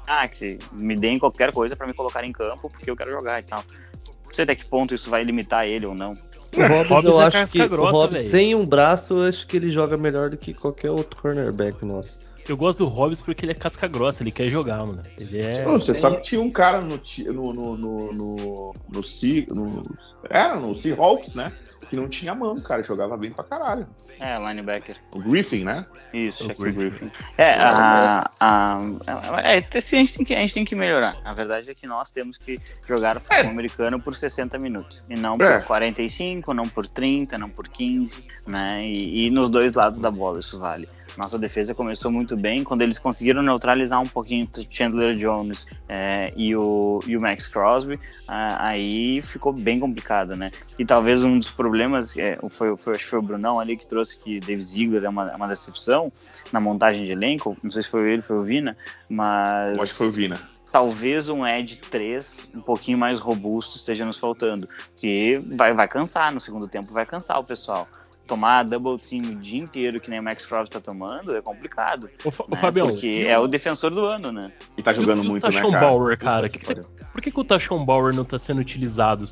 ah, 0.07 0.29
que 0.29 0.59
me 0.73 0.95
deem 0.97 1.19
qualquer 1.19 1.53
coisa 1.53 1.75
pra 1.75 1.87
me 1.87 1.95
colocar 1.95 2.23
em 2.25 2.33
campo 2.33 2.69
porque 2.69 2.91
eu 2.91 2.97
quero 2.97 3.13
jogar 3.13 3.41
e 3.41 3.45
tal. 3.45 3.65
Não 4.27 4.33
sei 4.33 4.45
até 4.45 4.55
que 4.55 4.67
ponto 4.67 4.95
isso 4.95 5.09
vai 5.09 5.23
limitar 5.23 5.67
ele 5.67 5.87
ou 5.87 5.95
não. 5.95 6.13
O 6.57 6.63
Hobbs, 6.63 7.05
eu 7.05 7.21
é 7.21 7.27
acho 7.27 7.53
que 7.53 7.69
grossa, 7.69 7.91
o 7.91 8.01
Hobbs 8.01 8.23
sem 8.23 8.55
um 8.55 8.67
braço, 8.67 9.15
eu 9.15 9.29
acho 9.29 9.47
que 9.47 9.57
ele 9.57 9.71
joga 9.71 9.97
melhor 9.97 10.31
do 10.31 10.37
que 10.37 10.53
qualquer 10.53 10.91
outro 10.91 11.21
cornerback 11.21 11.85
nosso. 11.85 12.30
Eu 12.49 12.57
gosto 12.57 12.79
do 12.81 12.87
Hobbs 12.87 13.21
porque 13.21 13.45
ele 13.45 13.53
é 13.53 13.55
casca 13.55 13.87
grossa, 13.87 14.23
ele 14.23 14.33
quer 14.33 14.49
jogar, 14.49 14.79
mano. 14.87 15.03
Ele 15.19 15.41
é. 15.41 15.67
Ô, 15.67 15.73
você 15.73 15.95
sabe 15.95 16.17
que 16.17 16.23
tinha 16.23 16.41
um 16.41 16.51
cara 16.51 16.81
no 16.81 17.01
no 17.33 17.53
no 17.53 17.77
no, 17.77 18.13
no, 18.13 18.75
no, 18.89 19.03
Sea- 19.03 19.47
no- 19.49 19.83
era 20.29 20.57
no 20.57 20.75
Seahawks, 20.75 21.35
né? 21.35 21.53
Que 21.89 21.97
não 21.97 22.09
tinha 22.09 22.35
mão, 22.35 22.61
cara, 22.61 22.83
jogava 22.83 23.17
bem 23.17 23.33
pra 23.33 23.43
caralho. 23.45 23.87
É, 24.21 24.39
linebacker. 24.39 24.97
O 25.13 25.19
Griffin, 25.19 25.65
né? 25.65 25.87
Isso, 26.13 26.45
O 26.45 26.49
Griffin. 26.55 26.73
Griffin. 26.91 27.11
É, 27.39 27.55
a, 27.55 28.31
a, 28.39 28.77
a- 28.77 29.41
é, 29.43 29.59
assim, 29.79 29.97
a, 29.97 30.01
gente 30.01 30.17
tem 30.19 30.27
que, 30.27 30.35
a 30.35 30.39
gente 30.41 30.55
tem 30.55 30.65
que 30.65 30.75
melhorar. 30.75 31.17
A 31.25 31.33
verdade 31.33 31.71
é 31.71 31.75
que 31.75 31.87
nós 31.87 32.11
temos 32.11 32.37
que 32.37 32.59
jogar 32.87 33.17
o 33.17 33.21
futebol 33.21 33.51
americano 33.51 33.99
por 34.01 34.15
60 34.15 34.59
minutos. 34.59 35.03
E 35.09 35.17
não 35.17 35.39
por 35.39 35.47
É. 35.47 35.61
45, 35.61 36.53
não 36.53 36.65
por 36.65 36.87
30, 36.87 37.39
não 37.39 37.49
por 37.49 37.67
15, 37.67 38.23
né? 38.47 38.79
E, 38.83 39.27
e 39.27 39.31
nos 39.31 39.49
dois 39.49 39.73
lados 39.73 39.99
da 39.99 40.11
bola 40.11 40.39
isso 40.41 40.59
vale. 40.59 40.87
Nossa 41.21 41.39
defesa 41.39 41.75
começou 41.75 42.11
muito 42.11 42.35
bem 42.35 42.65
quando 42.65 42.81
eles 42.81 42.99
conseguiram 42.99 43.43
neutralizar 43.43 44.01
um 44.01 44.07
pouquinho 44.07 44.49
o 44.57 44.67
Chandler 44.71 45.15
Jones 45.15 45.67
é, 45.87 46.33
e, 46.35 46.57
o, 46.57 47.01
e 47.07 47.15
o 47.15 47.21
Max 47.21 47.47
Crosby. 47.47 48.01
aí 48.27 49.21
ficou 49.21 49.53
bem 49.53 49.79
complicado, 49.79 50.35
né? 50.35 50.51
E 50.79 50.85
talvez 50.85 51.23
um 51.23 51.39
dos 51.39 51.51
problemas 51.51 52.17
é, 52.17 52.39
foi, 52.49 52.75
foi, 52.75 52.95
acho 52.95 53.05
que 53.05 53.11
foi 53.11 53.19
o 53.19 53.23
Brunão 53.23 53.61
ali 53.61 53.77
que 53.77 53.87
trouxe 53.87 54.19
que 54.19 54.41
Dave 54.41 54.63
Ziegler 54.63 55.05
é 55.05 55.09
uma, 55.11 55.31
é 55.31 55.37
uma 55.37 55.47
decepção 55.47 56.11
na 56.51 56.59
montagem 56.59 57.05
de 57.05 57.13
elenco. 57.13 57.55
Não 57.63 57.71
sei 57.71 57.83
se 57.83 57.91
foi 57.91 58.11
ele, 58.11 58.23
foi 58.23 58.39
o 58.39 58.43
Vina, 58.43 58.75
mas 59.07 59.77
Eu 59.77 59.83
acho 59.83 59.93
que 59.93 59.99
foi 59.99 60.09
o 60.09 60.13
Vina. 60.13 60.41
talvez 60.73 61.29
um 61.29 61.47
Edge 61.47 61.77
3 61.77 62.49
um 62.55 62.63
pouquinho 62.63 62.97
mais 62.97 63.21
robusto 63.21 63.77
esteja 63.77 64.07
nos 64.07 64.17
faltando. 64.17 64.67
Porque 64.93 65.43
vai, 65.49 65.75
vai 65.75 65.87
cansar 65.87 66.33
no 66.33 66.41
segundo 66.41 66.67
tempo, 66.67 66.95
vai 66.95 67.05
cansar 67.05 67.39
o 67.39 67.45
pessoal. 67.45 67.87
Tomar 68.31 68.63
double 68.63 68.97
team 68.97 69.23
o 69.23 69.35
dia 69.35 69.59
inteiro, 69.61 69.99
que 70.01 70.09
nem 70.09 70.21
o 70.21 70.23
Max 70.23 70.47
Crosby 70.47 70.71
tá 70.71 70.79
tomando, 70.81 71.35
é 71.35 71.43
complicado. 71.43 72.09
Ô, 72.25 72.31
Fa- 72.31 72.45
né? 72.49 72.57
Fabião, 72.57 72.87
Porque 72.91 73.09
e 73.09 73.27
é 73.27 73.37
o 73.37 73.49
defensor 73.49 73.91
do 73.91 74.05
ano, 74.07 74.31
né? 74.31 74.53
E 74.79 74.83
tá 74.83 74.93
jogando 74.93 75.25
e 75.25 75.27
o 75.27 75.31
muito, 75.31 75.45
né, 75.49 75.53
Tashon 75.53 75.73
cara? 75.73 75.87
Bauer, 75.89 76.17
cara? 76.17 76.49
Que 76.49 76.61
que 76.61 76.65
tá-. 76.75 76.81
Por 77.13 77.21
que, 77.21 77.33
que 77.33 77.41
o 77.41 77.43
Tashon 77.45 77.85
Bauer 77.85 78.15
não 78.15 78.25
tá 78.25 78.39
sendo 78.39 78.61
utilizado? 78.61 79.25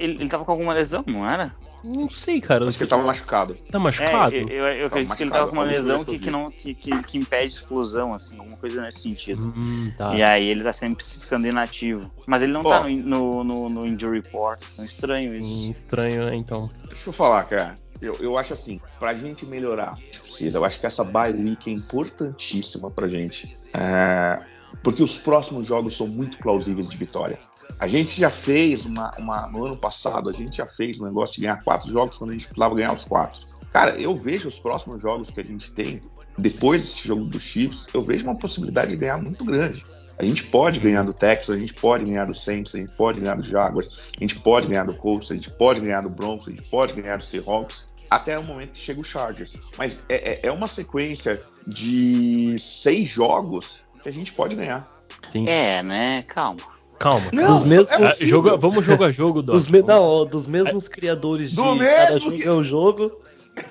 Ele, 0.00 0.14
ele 0.14 0.28
tava 0.28 0.44
com 0.44 0.50
alguma 0.50 0.72
lesão, 0.74 1.04
não 1.06 1.24
era? 1.24 1.54
Não 1.84 2.10
sei, 2.10 2.40
cara. 2.40 2.66
Acho 2.66 2.76
que 2.76 2.82
ele 2.82 2.90
tava 2.90 3.04
machucado. 3.04 3.54
Tá 3.70 3.78
É, 3.78 3.80
machucado? 3.80 4.34
eu, 4.34 4.48
eu- 4.48 4.64
eu 4.80 4.86
acredito 4.88 5.16
que 5.16 5.22
ele 5.22 5.30
tava 5.30 5.46
com 5.46 5.52
uma 5.52 5.62
lesão 5.62 6.04
que, 6.04 6.18
que, 6.18 6.28
não, 6.28 6.50
que, 6.50 6.74
que, 6.74 7.02
que 7.04 7.18
impede 7.18 7.50
explosão, 7.54 8.12
assim, 8.12 8.36
alguma 8.36 8.56
coisa 8.56 8.82
nesse 8.82 9.02
sentido. 9.02 9.54
Hum, 9.56 9.92
tá. 9.96 10.12
E 10.16 10.22
aí 10.24 10.44
ele 10.44 10.64
tá 10.64 10.72
sempre 10.72 11.04
se 11.04 11.20
ficando 11.20 11.46
inativo. 11.46 12.10
Mas 12.26 12.42
ele 12.42 12.52
não 12.52 12.62
Ó. 12.62 12.68
tá 12.68 12.82
no, 12.82 12.90
no, 12.90 13.44
no, 13.44 13.68
no 13.68 13.86
injury 13.86 14.20
report. 14.20 14.60
É 14.76 14.84
estranho 14.84 15.34
isso. 15.36 15.70
Estranho, 15.70 16.26
né, 16.26 16.34
então. 16.34 16.68
Deixa 16.88 17.08
eu 17.10 17.12
falar, 17.12 17.44
cara. 17.44 17.78
Eu, 18.00 18.14
eu 18.20 18.38
acho 18.38 18.52
assim, 18.54 18.80
pra 18.98 19.12
gente 19.14 19.44
melhorar, 19.44 19.96
precisa. 20.22 20.58
Eu 20.58 20.64
acho 20.64 20.80
que 20.80 20.86
essa 20.86 21.04
bye 21.04 21.32
week 21.32 21.70
é 21.70 21.74
importantíssima 21.74 22.90
pra 22.90 23.08
gente. 23.08 23.54
É, 23.74 24.40
porque 24.82 25.02
os 25.02 25.18
próximos 25.18 25.66
jogos 25.66 25.96
são 25.96 26.06
muito 26.06 26.38
plausíveis 26.38 26.88
de 26.88 26.96
vitória. 26.96 27.38
A 27.78 27.86
gente 27.86 28.18
já 28.20 28.30
fez 28.30 28.84
uma, 28.84 29.10
uma- 29.18 29.46
No 29.48 29.66
ano 29.66 29.76
passado, 29.76 30.28
a 30.28 30.32
gente 30.32 30.56
já 30.56 30.66
fez 30.66 30.98
um 31.00 31.04
negócio 31.04 31.36
de 31.36 31.42
ganhar 31.42 31.62
quatro 31.62 31.90
jogos 31.90 32.18
quando 32.18 32.30
a 32.30 32.32
gente 32.32 32.46
precisava 32.46 32.74
ganhar 32.74 32.92
os 32.92 33.04
quatro. 33.04 33.40
Cara, 33.72 33.96
eu 34.00 34.14
vejo 34.16 34.48
os 34.48 34.58
próximos 34.58 35.00
jogos 35.00 35.30
que 35.30 35.40
a 35.40 35.44
gente 35.44 35.72
tem, 35.72 36.00
depois 36.36 36.82
desse 36.82 37.06
jogo 37.06 37.24
dos 37.24 37.42
Chiefs, 37.42 37.86
eu 37.94 38.00
vejo 38.00 38.24
uma 38.24 38.36
possibilidade 38.36 38.90
de 38.90 38.96
ganhar 38.96 39.18
muito 39.22 39.44
grande. 39.44 39.84
A 40.18 40.24
gente 40.24 40.44
pode 40.44 40.80
ganhar 40.80 41.02
do 41.04 41.14
Texas, 41.14 41.56
a 41.56 41.58
gente 41.58 41.72
pode 41.72 42.04
ganhar 42.04 42.26
do 42.26 42.34
Saints, 42.34 42.74
a 42.74 42.78
gente 42.78 42.92
pode 42.94 43.20
ganhar 43.20 43.36
do 43.36 43.42
Jaguars, 43.42 44.10
a 44.14 44.20
gente 44.20 44.38
pode 44.40 44.68
ganhar 44.68 44.84
do 44.84 44.94
Colts, 44.94 45.30
a 45.30 45.34
gente 45.34 45.50
pode 45.50 45.80
ganhar 45.80 46.02
do 46.02 46.10
Broncos, 46.10 46.48
a 46.48 46.50
gente 46.50 46.62
pode 46.68 46.92
ganhar 47.00 47.16
do 47.16 47.24
Seahawks, 47.24 47.86
até 48.10 48.38
o 48.38 48.42
momento 48.42 48.72
que 48.72 48.78
chega 48.80 49.00
o 49.00 49.04
Chargers. 49.04 49.56
Mas 49.78 50.00
é, 50.08 50.32
é- 50.32 50.40
é 50.48 50.50
uma 50.52 50.66
sequência 50.66 51.40
de 51.66 52.56
seis 52.58 53.08
jogos 53.08 53.86
que 54.02 54.08
a 54.08 54.12
gente 54.12 54.32
pode 54.32 54.56
ganhar. 54.56 54.86
Sim. 55.22 55.46
É, 55.48 55.82
né? 55.82 56.24
Calma. 56.26 56.58
Calma. 56.98 57.30
Não, 57.32 57.54
Dos 57.54 57.62
mesmos- 57.62 57.90
é 57.90 57.94
Ah, 57.94 58.00
possível. 58.08 58.28
jogo- 58.42 58.58
vamos 58.58 58.84
jogo 58.84 59.04
a 59.04 59.10
jogo, 59.10 59.42
Doc. 59.42 59.54
Dos, 59.54 59.68
me- 59.68 59.82
não, 59.82 60.26
dos 60.26 60.46
mesmos 60.46 60.86
criadores 60.88 61.50
de 61.50 61.56
Do 61.56 61.62
cada 61.62 61.74
mesmo 61.76 62.18
jogo 62.18 62.36
que- 62.36 62.42
é 62.44 62.52
o 62.52 62.62
jogo. 62.62 63.12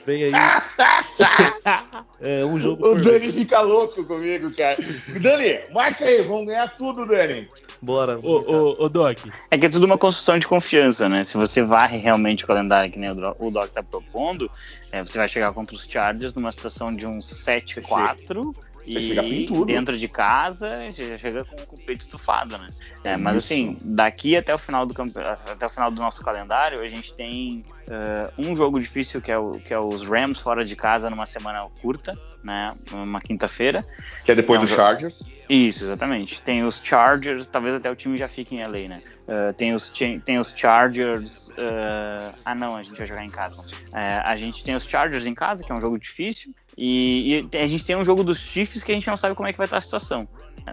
Vem 0.05 0.23
aí. 0.23 0.31
é 2.21 2.45
um 2.45 2.59
jogo 2.59 2.87
O 2.87 2.95
Dani 2.95 3.19
vez. 3.19 3.35
fica 3.35 3.61
louco 3.61 4.03
comigo, 4.03 4.51
cara. 4.55 4.77
Dani, 5.21 5.59
marca 5.71 6.05
aí, 6.05 6.21
vamos 6.21 6.47
ganhar 6.47 6.67
tudo, 6.75 7.05
Dani. 7.05 7.47
Bora. 7.81 8.19
Ô, 8.21 8.89
Doc, 8.89 9.17
É 9.49 9.57
que 9.57 9.65
é 9.65 9.69
tudo 9.69 9.85
uma 9.85 9.97
construção 9.97 10.37
de 10.37 10.45
confiança, 10.45 11.07
né? 11.07 11.23
Se 11.23 11.37
você 11.37 11.61
varre 11.61 11.97
realmente 11.97 12.43
o 12.43 12.47
calendário 12.47 12.91
que 12.91 12.99
nem 12.99 13.09
o 13.11 13.51
Doc 13.51 13.69
tá 13.69 13.81
propondo, 13.81 14.51
é, 14.91 15.01
você 15.01 15.17
vai 15.17 15.27
chegar 15.27 15.53
contra 15.53 15.75
os 15.75 15.85
Chargers 15.85 16.33
numa 16.33 16.51
situação 16.51 16.93
de 16.93 17.05
um 17.05 17.19
7-4 17.19 18.53
Você 18.87 19.01
chega 19.01 19.23
e 19.23 19.29
pintudo. 19.29 19.65
dentro 19.65 19.97
de 19.97 20.07
casa 20.07 20.91
já 20.91 21.17
chega 21.17 21.43
com, 21.43 21.55
com 21.57 21.75
o 21.75 21.79
peito 21.79 22.01
estufado, 22.01 22.57
né? 22.57 22.69
É, 23.03 23.17
mas 23.17 23.37
assim, 23.37 23.77
daqui 23.83 24.35
até 24.35 24.53
o 24.53 24.59
final 24.59 24.85
do 24.85 24.93
até 25.47 25.65
o 25.65 25.69
final 25.69 25.91
do 25.91 26.01
nosso 26.01 26.23
calendário, 26.23 26.81
a 26.81 26.89
gente 26.89 27.13
tem 27.13 27.63
eh, 27.89 28.31
um 28.37 28.55
jogo 28.55 28.79
difícil 28.79 29.21
que 29.21 29.31
é, 29.31 29.37
o, 29.37 29.51
que 29.51 29.73
é 29.73 29.79
os 29.79 30.03
Rams 30.03 30.39
fora 30.39 30.63
de 30.63 30.75
casa 30.75 31.09
numa 31.09 31.25
semana 31.25 31.67
curta, 31.81 32.17
né? 32.43 32.73
Uma 32.91 33.19
quinta-feira. 33.19 33.85
Que 34.23 34.31
é 34.31 34.35
depois 34.35 34.59
Não, 34.59 34.67
do 34.67 34.73
Chargers. 34.73 35.23
Isso, 35.49 35.83
exatamente. 35.83 36.41
Tem 36.41 36.63
os 36.63 36.79
Chargers, 36.83 37.47
talvez 37.47 37.73
até 37.73 37.89
o 37.89 37.95
time 37.95 38.17
já 38.17 38.27
fique 38.27 38.55
em 38.55 38.63
LA, 38.63 38.87
né? 38.87 39.01
Uh, 39.27 39.53
tem, 39.53 39.73
os, 39.73 39.89
tem 40.23 40.37
os 40.37 40.53
Chargers. 40.55 41.49
uh, 41.49 42.37
ah, 42.45 42.53
não, 42.53 42.75
a 42.75 42.83
gente 42.83 42.97
vai 42.97 43.07
jogar 43.07 43.25
em 43.25 43.29
casa. 43.29 43.59
Uh, 43.61 44.21
a 44.23 44.35
gente 44.35 44.63
tem 44.63 44.75
os 44.75 44.83
Chargers 44.85 45.25
em 45.25 45.33
casa, 45.33 45.63
que 45.63 45.71
é 45.71 45.75
um 45.75 45.81
jogo 45.81 45.97
difícil. 45.97 46.53
E, 46.77 47.41
e 47.51 47.57
a 47.57 47.67
gente 47.67 47.83
tem 47.83 47.95
um 47.95 48.05
jogo 48.05 48.23
dos 48.23 48.39
Chiefs 48.39 48.83
que 48.83 48.91
a 48.91 48.95
gente 48.95 49.07
não 49.07 49.17
sabe 49.17 49.35
como 49.35 49.47
é 49.47 49.51
que 49.51 49.57
vai 49.57 49.65
estar 49.65 49.77
a 49.77 49.81
situação. 49.81 50.27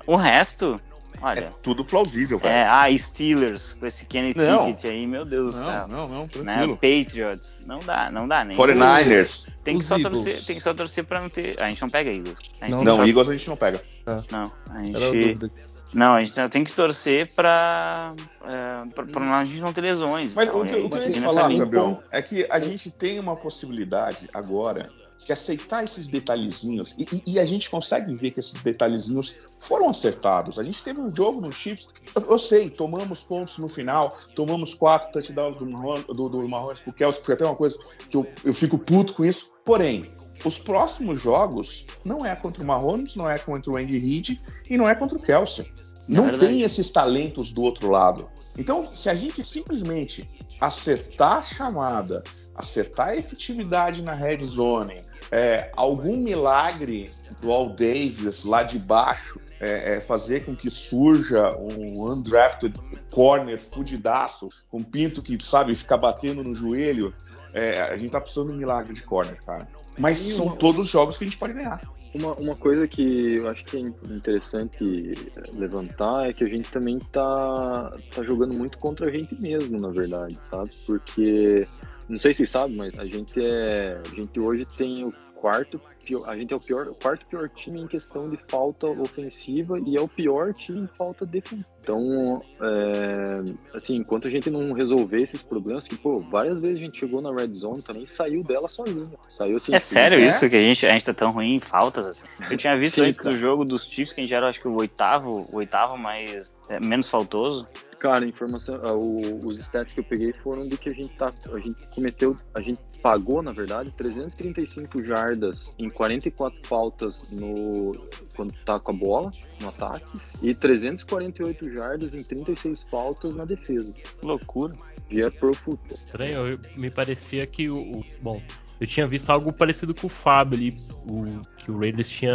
O 0.06 0.14
resto, 0.14 0.76
É 1.20 1.24
olha. 1.26 1.50
tudo 1.62 1.84
plausível, 1.84 2.38
É, 2.42 2.48
velho. 2.48 2.70
ah, 2.70 2.98
Steelers, 2.98 3.72
com 3.74 3.86
esse 3.86 4.04
Kenny 4.06 4.34
Não. 4.36 4.66
Pickett 4.66 4.88
aí, 4.88 5.06
meu 5.06 5.24
Deus 5.24 5.54
do 5.56 5.64
céu. 5.64 5.88
não, 5.88 6.08
não, 6.08 6.28
Né? 6.44 6.66
Patriots, 6.74 7.64
não 7.66 7.78
dá, 7.80 8.10
não 8.10 8.28
dá 8.28 8.44
nem. 8.44 8.56
49ers. 8.56 9.50
Tem 9.64 9.78
que, 9.78 9.84
só 9.84 9.96
Eagles. 9.98 10.22
torcer, 10.24 10.44
tem 10.44 10.56
que 10.56 10.62
só 10.62 10.74
torcer 10.74 11.04
pra 11.04 11.20
não 11.20 11.28
ter. 11.28 11.60
A 11.62 11.66
gente 11.66 11.82
não 11.82 11.90
pega 11.90 12.10
Eagles. 12.10 12.38
A 12.60 12.64
gente 12.66 12.74
Não, 12.76 12.84
Não, 12.84 12.96
só- 12.96 13.06
Eagles 13.06 13.28
a 13.28 13.32
gente 13.32 13.48
não 13.48 13.56
pega. 13.56 13.82
Não, 14.30 14.52
a 14.70 14.82
gente. 14.84 15.50
Não, 15.94 16.14
a 16.14 16.24
gente 16.24 16.48
tem 16.50 16.64
que 16.64 16.72
torcer 16.72 17.30
pra, 17.34 18.12
é, 18.44 18.88
pra, 18.94 19.04
pra 19.06 19.38
a 19.38 19.44
gente 19.44 19.60
não 19.60 19.72
ter 19.72 19.80
lesões. 19.80 20.34
Mas 20.34 20.48
Então, 20.48 20.60
o 20.60 20.64
que, 20.66 20.74
aí 20.74 20.82
o 20.82 20.90
que 20.90 20.96
eu 20.98 21.08
ia 21.08 21.22
falar. 21.22 21.50
Fabião, 21.50 22.02
é 22.10 22.20
que 22.20 22.46
a 22.50 22.58
gente 22.60 22.90
tem 22.90 23.18
uma 23.18 23.36
possibilidade 23.36 24.28
agora 24.34 24.90
se 25.16 25.32
aceitar 25.32 25.82
esses 25.84 26.06
detalhezinhos, 26.06 26.94
e, 26.98 27.06
e- 27.26 27.38
a 27.38 27.44
gente 27.44 27.70
consegue 27.70 28.14
ver 28.14 28.30
que 28.32 28.40
esses 28.40 28.62
detalhezinhos 28.62 29.36
foram 29.58 29.88
acertados. 29.88 30.58
A 30.58 30.62
gente 30.62 30.82
teve 30.82 31.00
um 31.00 31.14
jogo 31.14 31.40
no 31.40 31.50
Chiefs, 31.50 31.88
eu, 32.14 32.22
eu 32.22 32.38
sei, 32.38 32.68
tomamos 32.70 33.22
pontos 33.22 33.58
no 33.58 33.68
final, 33.68 34.12
tomamos 34.34 34.74
quatro 34.74 35.10
touchdowns 35.12 35.56
do 35.58 35.66
Mahomes, 35.66 36.04
do, 36.04 36.28
do 36.28 36.48
Mahomes 36.48 36.80
pro 36.80 36.92
Kelsey, 36.92 37.20
que 37.20 37.26
foi 37.26 37.34
até 37.34 37.44
uma 37.44 37.56
coisa 37.56 37.78
que 38.10 38.16
eu, 38.16 38.26
eu 38.44 38.52
fico 38.52 38.78
puto 38.78 39.14
com 39.14 39.24
isso. 39.24 39.50
Porém, 39.64 40.04
os 40.44 40.58
próximos 40.58 41.20
jogos 41.20 41.84
não 42.04 42.24
é 42.24 42.36
contra 42.36 42.62
o 42.62 42.66
Mahomes, 42.66 43.16
não 43.16 43.28
é 43.28 43.38
contra 43.38 43.72
o 43.72 43.76
Andy 43.76 43.98
Reid 43.98 44.40
e 44.68 44.76
não 44.76 44.88
é 44.88 44.94
contra 44.94 45.18
o 45.18 45.20
Kelsey. 45.20 45.68
Não 46.08 46.24
verdade. 46.24 46.46
tem 46.46 46.62
esses 46.62 46.90
talentos 46.90 47.50
do 47.50 47.62
outro 47.62 47.90
lado. 47.90 48.28
Então, 48.56 48.84
se 48.86 49.10
a 49.10 49.14
gente 49.14 49.42
simplesmente 49.42 50.28
acertar 50.60 51.38
a 51.38 51.42
chamada, 51.42 52.22
acertar 52.54 53.08
a 53.08 53.16
efetividade 53.16 54.02
na 54.02 54.14
red 54.14 54.38
zone, 54.44 54.94
é, 55.30 55.70
algum 55.74 56.16
milagre 56.16 57.10
do 57.40 57.52
Al 57.52 57.70
Davis 57.70 58.44
lá 58.44 58.62
de 58.62 58.78
baixo 58.78 59.40
é, 59.60 59.94
é, 59.94 60.00
fazer 60.00 60.44
com 60.44 60.54
que 60.54 60.68
surja 60.68 61.56
um 61.56 62.10
undrafted 62.10 62.74
corner 63.10 63.58
fudidaço, 63.58 64.48
com 64.70 64.82
pinto 64.82 65.22
que, 65.22 65.42
sabe, 65.42 65.74
fica 65.74 65.96
batendo 65.96 66.44
no 66.44 66.54
joelho, 66.54 67.14
é, 67.54 67.80
a 67.80 67.96
gente 67.96 68.10
tá 68.10 68.20
precisando 68.20 68.48
de 68.48 68.54
um 68.54 68.58
milagre 68.58 68.92
de 68.92 69.02
corner, 69.02 69.42
cara. 69.44 69.66
Mas 69.98 70.18
são 70.18 70.54
todos 70.56 70.88
jogos 70.88 71.16
que 71.16 71.24
a 71.24 71.26
gente 71.26 71.38
pode 71.38 71.54
ganhar. 71.54 71.80
Uma, 72.14 72.34
uma 72.34 72.54
coisa 72.54 72.86
que 72.86 73.34
eu 73.34 73.48
acho 73.48 73.64
que 73.64 73.76
é 73.76 73.80
interessante 73.80 75.14
levantar 75.54 76.28
é 76.28 76.32
que 76.32 76.44
a 76.44 76.48
gente 76.48 76.70
também 76.70 76.98
tá, 77.12 77.92
tá 78.14 78.22
jogando 78.22 78.54
muito 78.54 78.78
contra 78.78 79.06
a 79.06 79.10
gente 79.10 79.34
mesmo, 79.40 79.78
na 79.78 79.88
verdade, 79.88 80.38
sabe? 80.50 80.70
Porque, 80.86 81.66
não 82.08 82.18
sei 82.18 82.32
se 82.32 82.38
vocês 82.38 82.50
sabem, 82.50 82.76
mas 82.76 82.98
a 82.98 83.04
gente 83.04 83.40
é. 83.40 84.00
A 84.10 84.14
gente 84.14 84.38
hoje 84.40 84.64
tem 84.76 85.04
o 85.04 85.12
quarto 85.34 85.80
pior, 86.04 86.28
a 86.28 86.36
gente 86.36 86.52
é 86.52 86.56
o 86.56 86.60
pior, 86.60 86.88
o 86.88 86.94
quarto 86.94 87.26
pior 87.26 87.48
time 87.48 87.80
em 87.80 87.86
questão 87.86 88.30
de 88.30 88.36
falta 88.36 88.86
ofensiva 88.86 89.78
e 89.78 89.96
é 89.96 90.00
o 90.00 90.08
pior 90.08 90.54
time 90.54 90.80
em 90.80 90.86
falta 90.86 91.26
defensiva. 91.26 91.66
Então, 91.82 92.42
é, 92.60 93.76
assim, 93.76 93.94
enquanto 93.94 94.26
a 94.26 94.30
gente 94.30 94.50
não 94.50 94.72
resolver 94.72 95.22
esses 95.22 95.40
problemas, 95.40 95.84
que, 95.84 95.94
pô, 95.96 96.20
várias 96.20 96.58
vezes 96.58 96.78
a 96.78 96.80
gente 96.80 96.98
chegou 96.98 97.22
na 97.22 97.32
red 97.32 97.54
zone 97.54 97.80
também 97.80 98.02
e 98.02 98.08
saiu 98.08 98.42
dela 98.42 98.66
sozinho. 98.66 99.08
Saiu 99.28 99.56
assim. 99.56 99.72
É 99.72 99.78
sério 99.78 100.18
É? 100.18 100.26
isso 100.26 100.50
que 100.50 100.56
a 100.56 100.62
gente, 100.62 100.84
a 100.84 100.90
gente 100.90 101.04
tá 101.04 101.14
tão 101.14 101.30
ruim 101.30 101.54
em 101.54 101.58
faltas 101.60 102.06
assim? 102.06 102.26
Eu 102.50 102.56
tinha 102.56 102.74
visto 102.74 102.96
Sim, 102.96 103.02
antes 103.02 103.20
cara. 103.20 103.30
do 103.30 103.38
jogo 103.38 103.64
dos 103.64 103.84
Chiefs 103.84 104.12
que 104.12 104.20
a 104.20 104.24
gente 104.24 104.34
era 104.34 104.48
acho 104.48 104.60
que 104.60 104.66
o 104.66 104.76
oitavo, 104.76 105.46
o 105.52 105.58
oitavo 105.58 105.96
mais 105.96 106.52
é, 106.68 106.80
menos 106.80 107.08
faltoso. 107.08 107.64
Cara, 107.98 108.26
informação, 108.26 108.76
uh, 108.76 108.94
o, 108.94 109.46
os 109.46 109.58
stats 109.58 109.92
que 109.92 110.00
eu 110.00 110.04
peguei 110.04 110.32
foram 110.32 110.68
do 110.68 110.76
que 110.76 110.88
a 110.88 110.92
gente 110.92 111.14
tá, 111.14 111.32
a 111.52 111.58
gente 111.58 111.86
cometeu, 111.94 112.36
a 112.54 112.60
gente 112.60 112.80
pagou, 113.02 113.42
na 113.42 113.52
verdade, 113.52 113.90
335 113.92 115.02
jardas 115.02 115.70
em 115.78 115.88
44 115.88 116.60
faltas 116.66 117.30
no 117.30 117.96
quando 118.34 118.52
tá 118.64 118.78
com 118.78 118.92
a 118.92 118.94
bola 118.94 119.32
no 119.60 119.68
ataque 119.68 120.20
e 120.42 120.54
348 120.54 121.72
jardas 121.72 122.14
em 122.14 122.22
36 122.22 122.82
faltas 122.90 123.34
na 123.34 123.44
defesa. 123.44 123.94
Loucura. 124.22 124.74
Via 125.08 125.30
Pro 125.30 125.54
Football. 125.54 125.94
Estranho, 125.94 126.60
me 126.76 126.90
parecia 126.90 127.46
que 127.46 127.70
o, 127.70 127.78
o 127.78 128.04
bom, 128.20 128.42
eu 128.80 128.86
tinha 128.86 129.06
visto 129.06 129.30
algo 129.30 129.52
parecido 129.52 129.94
com 129.94 130.06
o 130.06 130.10
Fábio 130.10 130.56
ali, 130.56 130.76
o, 131.08 131.40
que 131.56 131.70
o 131.70 131.78
Raiders 131.78 132.08
tinha 132.08 132.34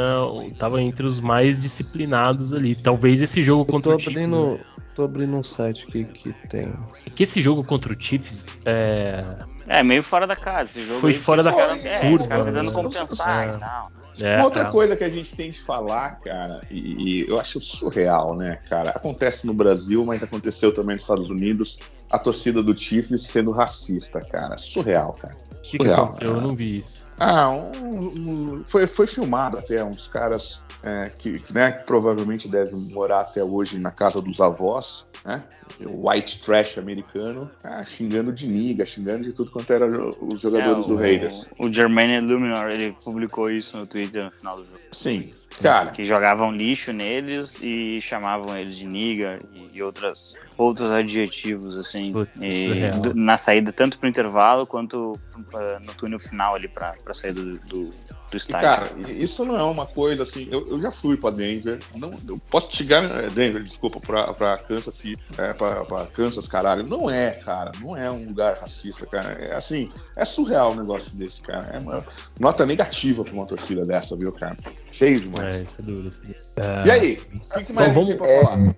tava 0.58 0.82
entre 0.82 1.06
os 1.06 1.20
mais 1.20 1.62
disciplinados 1.62 2.54
ali. 2.54 2.76
Talvez 2.76 3.22
esse 3.22 3.42
jogo 3.42 3.66
contra 3.66 3.96
o 3.96 4.00
Chiefs. 4.00 4.28
Né? 4.28 4.60
Tô 4.96 5.04
abrindo 5.04 5.36
um 5.36 5.44
site 5.44 5.86
aqui 5.88 6.04
que 6.04 6.34
tem. 6.48 6.74
É 7.06 7.10
que 7.10 7.24
esse 7.24 7.42
jogo 7.42 7.64
contra 7.64 7.94
o 7.94 8.02
Chiefs 8.02 8.46
é. 8.66 9.24
É, 9.68 9.84
meio 9.84 10.04
fora 10.04 10.26
da 10.26 10.36
casa. 10.36 10.64
Esse 10.64 10.86
jogo 10.86 11.00
Foi 11.00 11.14
fora 11.14 11.44
da 11.44 11.54
cara, 11.54 11.78
curva. 11.78 11.88
É, 11.88 12.14
os 12.14 12.26
caras 12.26 12.46
tentando 12.46 12.72
compensar 12.72 13.48
é. 13.48 13.56
e 13.56 13.60
tal. 13.60 13.92
É, 14.20 14.38
Uma 14.38 14.46
outra 14.46 14.64
é. 14.64 14.72
coisa 14.72 14.96
que 14.96 15.04
a 15.04 15.10
gente 15.10 15.36
tem 15.36 15.50
de 15.50 15.60
falar, 15.60 16.20
cara, 16.22 16.62
e, 16.70 17.24
e, 17.24 17.30
eu 17.30 17.40
acho 17.40 17.60
surreal, 17.62 18.36
né, 18.36 18.60
cara? 18.70 18.92
Acontece 18.92 19.46
no 19.48 19.54
Brasil, 19.54 20.06
mas 20.06 20.22
aconteceu 20.22 20.74
também 20.74 20.96
nos 20.96 21.04
Estados 21.04 21.30
Unidos. 21.30 21.80
A 22.10 22.20
torcida 22.20 22.62
do 22.62 22.78
Chiefs 22.78 23.24
sendo 23.24 23.52
racista, 23.52 24.20
cara. 24.20 24.58
Surreal, 24.58 25.14
cara. 25.14 25.36
O 25.52 25.62
que, 25.62 25.78
que 25.78 25.88
aconteceu? 25.88 26.36
Eu 26.36 26.42
não 26.42 26.54
vi 26.54 26.80
isso. 26.80 27.08
Ah, 27.18 27.50
um, 27.50 27.72
um, 27.86 28.64
foi, 28.66 28.86
foi 28.86 29.08
filmado 29.08 29.58
até 29.58 29.82
uns 29.84 30.08
caras 30.08 30.62
é, 30.84 31.10
que, 31.18 31.42
né, 31.54 31.72
que 31.72 31.86
provavelmente 31.86 32.50
devem 32.50 32.76
morar 32.92 33.22
até 33.22 33.44
hoje 33.44 33.80
na 33.80 33.92
casa 33.92 34.22
dos 34.22 34.42
avós, 34.42 35.06
né? 35.24 35.44
O 35.86 36.10
white 36.10 36.42
trash 36.42 36.78
americano, 36.78 37.50
ah, 37.64 37.84
xingando 37.84 38.32
de 38.32 38.48
niga, 38.48 38.86
xingando 38.86 39.24
de 39.24 39.34
tudo 39.34 39.52
quanto 39.52 39.72
era 39.72 39.88
os 39.88 40.42
jogadores 40.42 40.86
é, 40.86 40.88
do 40.88 40.96
Raiders. 40.96 41.52
O 41.58 41.72
Jermaine 41.72 42.16
Illuminor, 42.16 42.70
ele 42.70 42.96
publicou 43.04 43.50
isso 43.50 43.78
no 43.78 43.88
Twitter 43.88 44.26
no 44.26 44.32
final 44.32 44.58
do 44.58 44.66
jogo. 44.66 44.80
Sim, 44.92 45.32
cara. 45.62 45.92
Que 45.92 46.04
jogavam 46.04 46.52
lixo 46.52 46.92
neles 46.92 47.62
e 47.62 48.02
chamavam 48.02 48.58
eles 48.58 48.76
de 48.76 48.86
niga 48.86 49.40
e, 49.54 49.78
e 49.78 49.84
outras, 49.84 50.36
outros 50.58 50.92
adjetivos, 50.92 51.78
assim. 51.78 52.12
Putz, 52.12 52.32
e, 52.42 52.92
do, 53.00 53.14
na 53.14 53.38
saída, 53.38 53.72
tanto 53.72 53.98
pro 53.98 54.10
intervalo 54.10 54.66
quanto 54.66 55.14
uh, 55.14 55.80
no 55.82 55.94
túnel 55.94 56.20
final 56.20 56.56
ali 56.56 56.68
pra, 56.68 56.94
pra 57.04 57.14
saída 57.14 57.42
do, 57.42 57.60
do 57.60 57.92
do 58.32 58.38
estádio. 58.38 58.68
E, 58.98 59.04
cara, 59.04 59.12
isso 59.12 59.46
não 59.46 59.58
é 59.58 59.64
uma 59.64 59.86
coisa 59.86 60.24
assim. 60.24 60.48
Eu, 60.50 60.68
eu 60.70 60.80
já 60.80 60.90
fui 60.90 61.18
para 61.18 61.36
Denver. 61.36 61.80
Não, 61.96 62.14
eu 62.28 62.38
posso 62.50 62.74
chegar. 62.76 63.04
É, 63.04 63.28
Denver, 63.28 63.62
desculpa, 63.62 64.00
para 64.00 64.58
Kansas, 64.58 65.04
é, 65.38 65.54
para 65.54 66.06
Kansas, 66.08 66.48
caralho. 66.48 66.84
Não 66.84 67.10
é, 67.10 67.32
cara. 67.32 67.72
Não 67.82 67.96
é 67.96 68.10
um 68.10 68.28
lugar 68.28 68.58
racista, 68.58 69.06
cara. 69.06 69.34
É 69.34 69.54
assim, 69.54 69.90
é 70.16 70.24
surreal 70.24 70.72
um 70.72 70.76
negócio 70.76 71.14
desse, 71.16 71.42
cara. 71.42 71.70
É 71.74 71.80
uma 71.80 72.06
nota 72.40 72.66
negativa 72.66 73.24
para 73.24 73.34
uma 73.34 73.46
torcida 73.46 73.86
dessa, 73.86 74.16
viu, 74.16 74.32
cara? 74.32 74.58
Feio 74.92 75.20
demais. 75.20 75.51
É, 75.52 75.62
isso 75.62 75.76
é 75.80 75.84
duro. 75.84 76.08
Isso 76.08 76.22
é 76.24 76.62
duro. 76.62 76.84
Uh, 76.84 76.88
e 76.88 76.92
aí? 76.92 77.14
O 77.14 77.18
que, 77.18 77.40
que 77.40 77.40
então 77.64 77.76
mais 77.76 77.94
vamos, 77.94 78.10
tem 78.10 78.18
pra 78.18 78.28
é... 78.28 78.42
falar? 78.44 78.76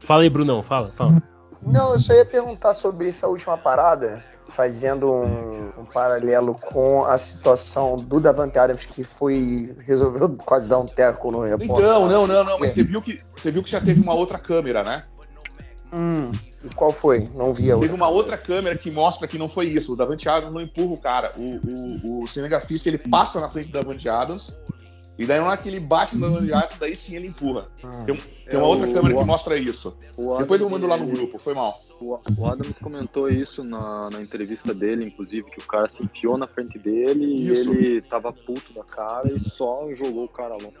Fala 0.00 0.22
aí, 0.22 0.30
Brunão, 0.30 0.62
fala, 0.62 0.88
fala. 0.88 1.22
Não, 1.62 1.92
eu 1.92 1.98
só 1.98 2.14
ia 2.14 2.24
perguntar 2.24 2.74
sobre 2.74 3.08
essa 3.08 3.26
última 3.28 3.58
parada 3.58 4.24
fazendo 4.48 5.12
um, 5.12 5.80
um, 5.80 5.84
paralelo 5.84 6.54
com 6.54 7.04
a 7.04 7.18
situação 7.18 7.96
do 7.98 8.18
Davante 8.18 8.58
Adams 8.58 8.86
que 8.86 9.04
foi 9.04 9.76
resolveu 9.80 10.34
quase 10.44 10.68
dar 10.68 10.78
um 10.78 10.86
teco 10.86 11.30
no 11.30 11.42
repórter. 11.42 11.84
Então, 11.84 12.08
não, 12.08 12.26
não, 12.26 12.44
não, 12.44 12.58
mas 12.58 12.72
você 12.72 12.82
viu 12.82 13.02
que 13.02 13.20
você 13.36 13.50
viu 13.50 13.62
que 13.62 13.70
já 13.70 13.80
teve 13.80 14.00
uma 14.00 14.14
outra 14.14 14.38
câmera, 14.38 14.82
né? 14.82 15.02
Hum, 15.92 16.32
e 16.64 16.74
qual 16.74 16.90
foi? 16.90 17.30
Não 17.34 17.52
vi 17.52 17.70
a 17.70 17.74
outra. 17.74 17.88
Teve 17.88 18.00
uma 18.00 18.08
outra 18.08 18.38
câmera 18.38 18.76
que 18.76 18.90
mostra 18.90 19.28
que 19.28 19.38
não 19.38 19.48
foi 19.48 19.66
isso. 19.66 19.92
O 19.92 19.96
Davante 19.96 20.28
Adams 20.28 20.52
não 20.52 20.60
empurra 20.60 20.94
o 20.94 20.98
cara. 20.98 21.32
O, 21.36 21.42
o, 21.42 22.22
o 22.22 22.26
cinegrafista 22.26 22.88
ele 22.88 22.98
passa 22.98 23.40
na 23.40 23.48
frente 23.48 23.68
do 23.68 23.72
Davante 23.72 24.08
Adams 24.08 24.56
e 25.18 25.26
daí 25.26 25.40
na 25.40 25.46
hora 25.46 25.56
que 25.56 25.68
ele 25.68 25.80
bate 25.80 26.16
no 26.16 26.26
Adams, 26.26 26.78
daí 26.78 26.94
sim 26.94 27.16
ele 27.16 27.26
empurra. 27.26 27.66
Ah, 27.82 28.04
tem, 28.06 28.16
tem, 28.16 28.58
uma 28.58 28.66
é 28.66 28.68
outra 28.68 28.88
o, 28.88 28.92
câmera 28.92 29.16
o, 29.16 29.18
que 29.18 29.24
mostra 29.24 29.56
isso. 29.56 29.96
Depois 30.38 30.60
eu 30.60 30.70
mando 30.70 30.86
lá 30.86 30.96
no 30.96 31.06
grupo, 31.06 31.38
foi 31.38 31.54
mal. 31.54 31.76
O, 32.00 32.16
o 32.36 32.46
Adams 32.46 32.78
comentou 32.78 33.28
isso 33.28 33.64
na, 33.64 34.08
na, 34.10 34.22
entrevista 34.22 34.72
dele, 34.72 35.04
inclusive, 35.04 35.50
que 35.50 35.58
o 35.58 35.66
cara 35.66 35.88
se 35.88 36.04
enfiou 36.04 36.38
na 36.38 36.46
frente 36.46 36.78
dele 36.78 37.24
isso. 37.24 37.74
e 37.74 37.76
ele 37.78 38.02
tava 38.02 38.32
puto 38.32 38.72
da 38.72 38.84
cara 38.84 39.32
e 39.32 39.40
só 39.40 39.88
jogou 39.96 40.24
o 40.24 40.28
cara 40.28 40.54
longe. 40.54 40.76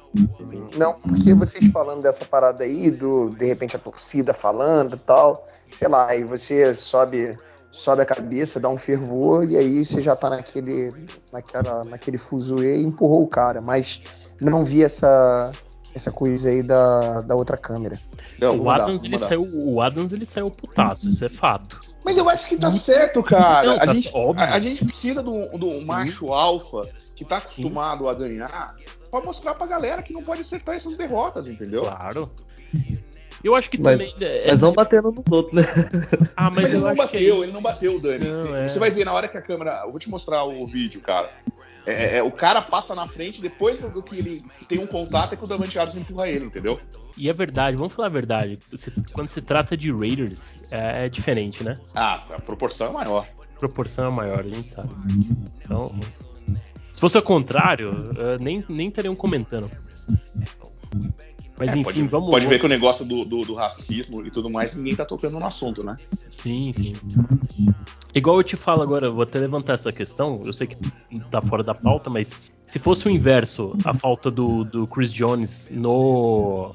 Não, 0.76 1.00
porque 1.00 1.34
vocês 1.34 1.68
falando 1.72 2.02
dessa 2.02 2.24
parada 2.24 2.62
aí, 2.62 2.92
do 2.92 3.30
de 3.30 3.44
repente 3.44 3.74
a 3.74 3.78
torcida 3.80 4.32
falando 4.32 4.94
e 4.94 4.98
tal, 5.00 5.48
sei 5.72 5.88
lá, 5.88 6.06
aí 6.10 6.22
você 6.22 6.76
sobe 6.76 7.36
sobe 7.70 8.02
a 8.02 8.06
cabeça, 8.06 8.58
dá 8.58 8.68
um 8.68 8.78
fervor 8.78 9.44
e 9.44 9.56
aí 9.56 9.84
você 9.84 10.00
já 10.00 10.16
tá 10.16 10.30
naquele 10.30 10.92
naquela, 11.32 11.84
naquele 11.84 12.16
fuzuê 12.16 12.76
e 12.76 12.82
empurrou 12.82 13.22
o 13.22 13.28
cara, 13.28 13.60
mas 13.60 14.02
não 14.40 14.64
vi 14.64 14.84
essa 14.84 15.52
essa 15.94 16.10
coisa 16.10 16.48
aí 16.48 16.62
da, 16.62 17.22
da 17.22 17.34
outra 17.34 17.56
câmera. 17.56 17.98
Não, 18.40 18.56
o, 18.56 18.70
Adams, 18.70 19.02
ele 19.02 19.18
saiu, 19.18 19.46
o 19.52 19.80
Adams 19.80 20.12
ele 20.12 20.24
saiu 20.24 20.50
putaço, 20.50 21.08
isso 21.08 21.24
é 21.24 21.28
fato. 21.28 21.80
Mas 22.04 22.16
eu 22.16 22.28
acho 22.28 22.46
que 22.46 22.56
tá 22.56 22.70
certo, 22.70 23.22
cara. 23.22 23.66
Não, 23.66 23.74
a, 23.74 23.86
tá 23.86 23.94
gente, 23.94 24.12
a, 24.14 24.54
a, 24.54 24.60
gente 24.60 24.84
precisa 24.84 25.22
do, 25.22 25.48
do 25.58 25.80
macho 25.84 26.32
alfa 26.32 26.88
que 27.16 27.24
tá 27.24 27.38
acostumado 27.38 28.04
Sim. 28.04 28.10
a 28.10 28.14
ganhar 28.14 28.74
pra 29.10 29.20
mostrar 29.20 29.54
pra 29.54 29.66
galera 29.66 30.02
que 30.02 30.12
não 30.12 30.22
pode 30.22 30.42
acertar 30.42 30.76
essas 30.76 30.96
derrotas, 30.96 31.48
entendeu? 31.48 31.82
Claro. 31.82 32.30
Eu 33.42 33.54
acho 33.54 33.70
que 33.70 33.80
mas, 33.80 34.12
também. 34.12 34.28
É... 34.28 34.48
Mas 34.48 34.60
não 34.60 34.72
batendo 34.72 35.10
nos 35.10 35.30
outros, 35.30 35.54
né? 35.54 35.62
Ah, 36.36 36.50
mas, 36.50 36.64
mas 36.64 36.74
ele 36.74 36.82
não 36.82 36.94
bateu, 36.94 37.42
ele 37.44 37.52
não 37.52 37.62
bateu, 37.62 38.00
Dani. 38.00 38.24
Não, 38.24 38.56
é... 38.56 38.68
Você 38.68 38.78
vai 38.78 38.90
ver 38.90 39.04
na 39.04 39.12
hora 39.12 39.28
que 39.28 39.36
a 39.36 39.42
câmera. 39.42 39.82
Eu 39.84 39.90
vou 39.90 40.00
te 40.00 40.10
mostrar 40.10 40.44
o 40.44 40.66
vídeo, 40.66 41.00
cara. 41.00 41.30
É, 41.88 41.92
é, 41.92 42.16
é, 42.18 42.22
o 42.22 42.30
cara 42.30 42.60
passa 42.60 42.94
na 42.94 43.06
frente, 43.06 43.40
depois 43.40 43.80
do 43.80 44.02
que 44.02 44.16
ele 44.16 44.44
tem 44.68 44.78
um 44.78 44.86
contato, 44.86 45.32
é 45.32 45.36
que 45.36 45.44
o 45.44 45.46
Davante 45.46 45.78
Adams 45.78 45.96
empurra 45.96 46.28
ele, 46.28 46.44
entendeu? 46.44 46.78
E 47.16 47.30
é 47.30 47.32
verdade, 47.32 47.78
vamos 47.78 47.94
falar 47.94 48.08
a 48.08 48.10
verdade. 48.10 48.58
Quando 49.14 49.28
se 49.28 49.40
trata 49.40 49.74
de 49.74 49.90
Raiders, 49.90 50.64
é, 50.70 51.06
é 51.06 51.08
diferente, 51.08 51.64
né? 51.64 51.78
Ah, 51.94 52.22
a 52.34 52.42
proporção 52.42 52.88
é 52.88 52.92
maior. 52.92 53.26
A 53.56 53.58
proporção 53.58 54.06
é 54.06 54.10
maior, 54.10 54.40
a 54.40 54.42
gente 54.42 54.68
sabe. 54.68 54.90
Então, 55.64 55.98
se 56.92 57.00
fosse 57.00 57.16
ao 57.16 57.22
contrário, 57.22 58.04
nem, 58.38 58.62
nem 58.68 58.88
estariam 58.88 59.16
comentando. 59.16 59.70
Mas 61.58 61.70
é, 61.70 61.72
enfim, 61.72 61.82
pode, 61.82 62.02
vamos. 62.04 62.30
Pode 62.30 62.46
ver 62.46 62.60
que 62.60 62.66
o 62.66 62.68
negócio 62.68 63.04
do, 63.04 63.24
do, 63.24 63.44
do, 63.44 63.54
racismo 63.54 64.24
e 64.24 64.30
tudo 64.30 64.48
mais, 64.48 64.74
ninguém 64.74 64.94
tá 64.94 65.04
tocando 65.04 65.38
no 65.38 65.46
assunto, 65.46 65.82
né? 65.82 65.96
Sim, 66.00 66.72
sim. 66.72 66.92
Igual 68.14 68.38
eu 68.38 68.44
te 68.44 68.56
falo 68.56 68.82
agora, 68.82 69.10
vou 69.10 69.22
até 69.22 69.38
levantar 69.38 69.74
essa 69.74 69.92
questão. 69.92 70.42
Eu 70.44 70.52
sei 70.52 70.68
que 70.68 70.76
tá 71.30 71.40
fora 71.40 71.62
da 71.62 71.74
pauta, 71.74 72.08
mas 72.08 72.28
se 72.28 72.78
fosse 72.78 73.06
o 73.08 73.10
inverso, 73.10 73.76
a 73.84 73.92
falta 73.92 74.30
do, 74.30 74.64
do 74.64 74.86
Chris 74.86 75.12
Jones 75.12 75.70
no. 75.72 76.72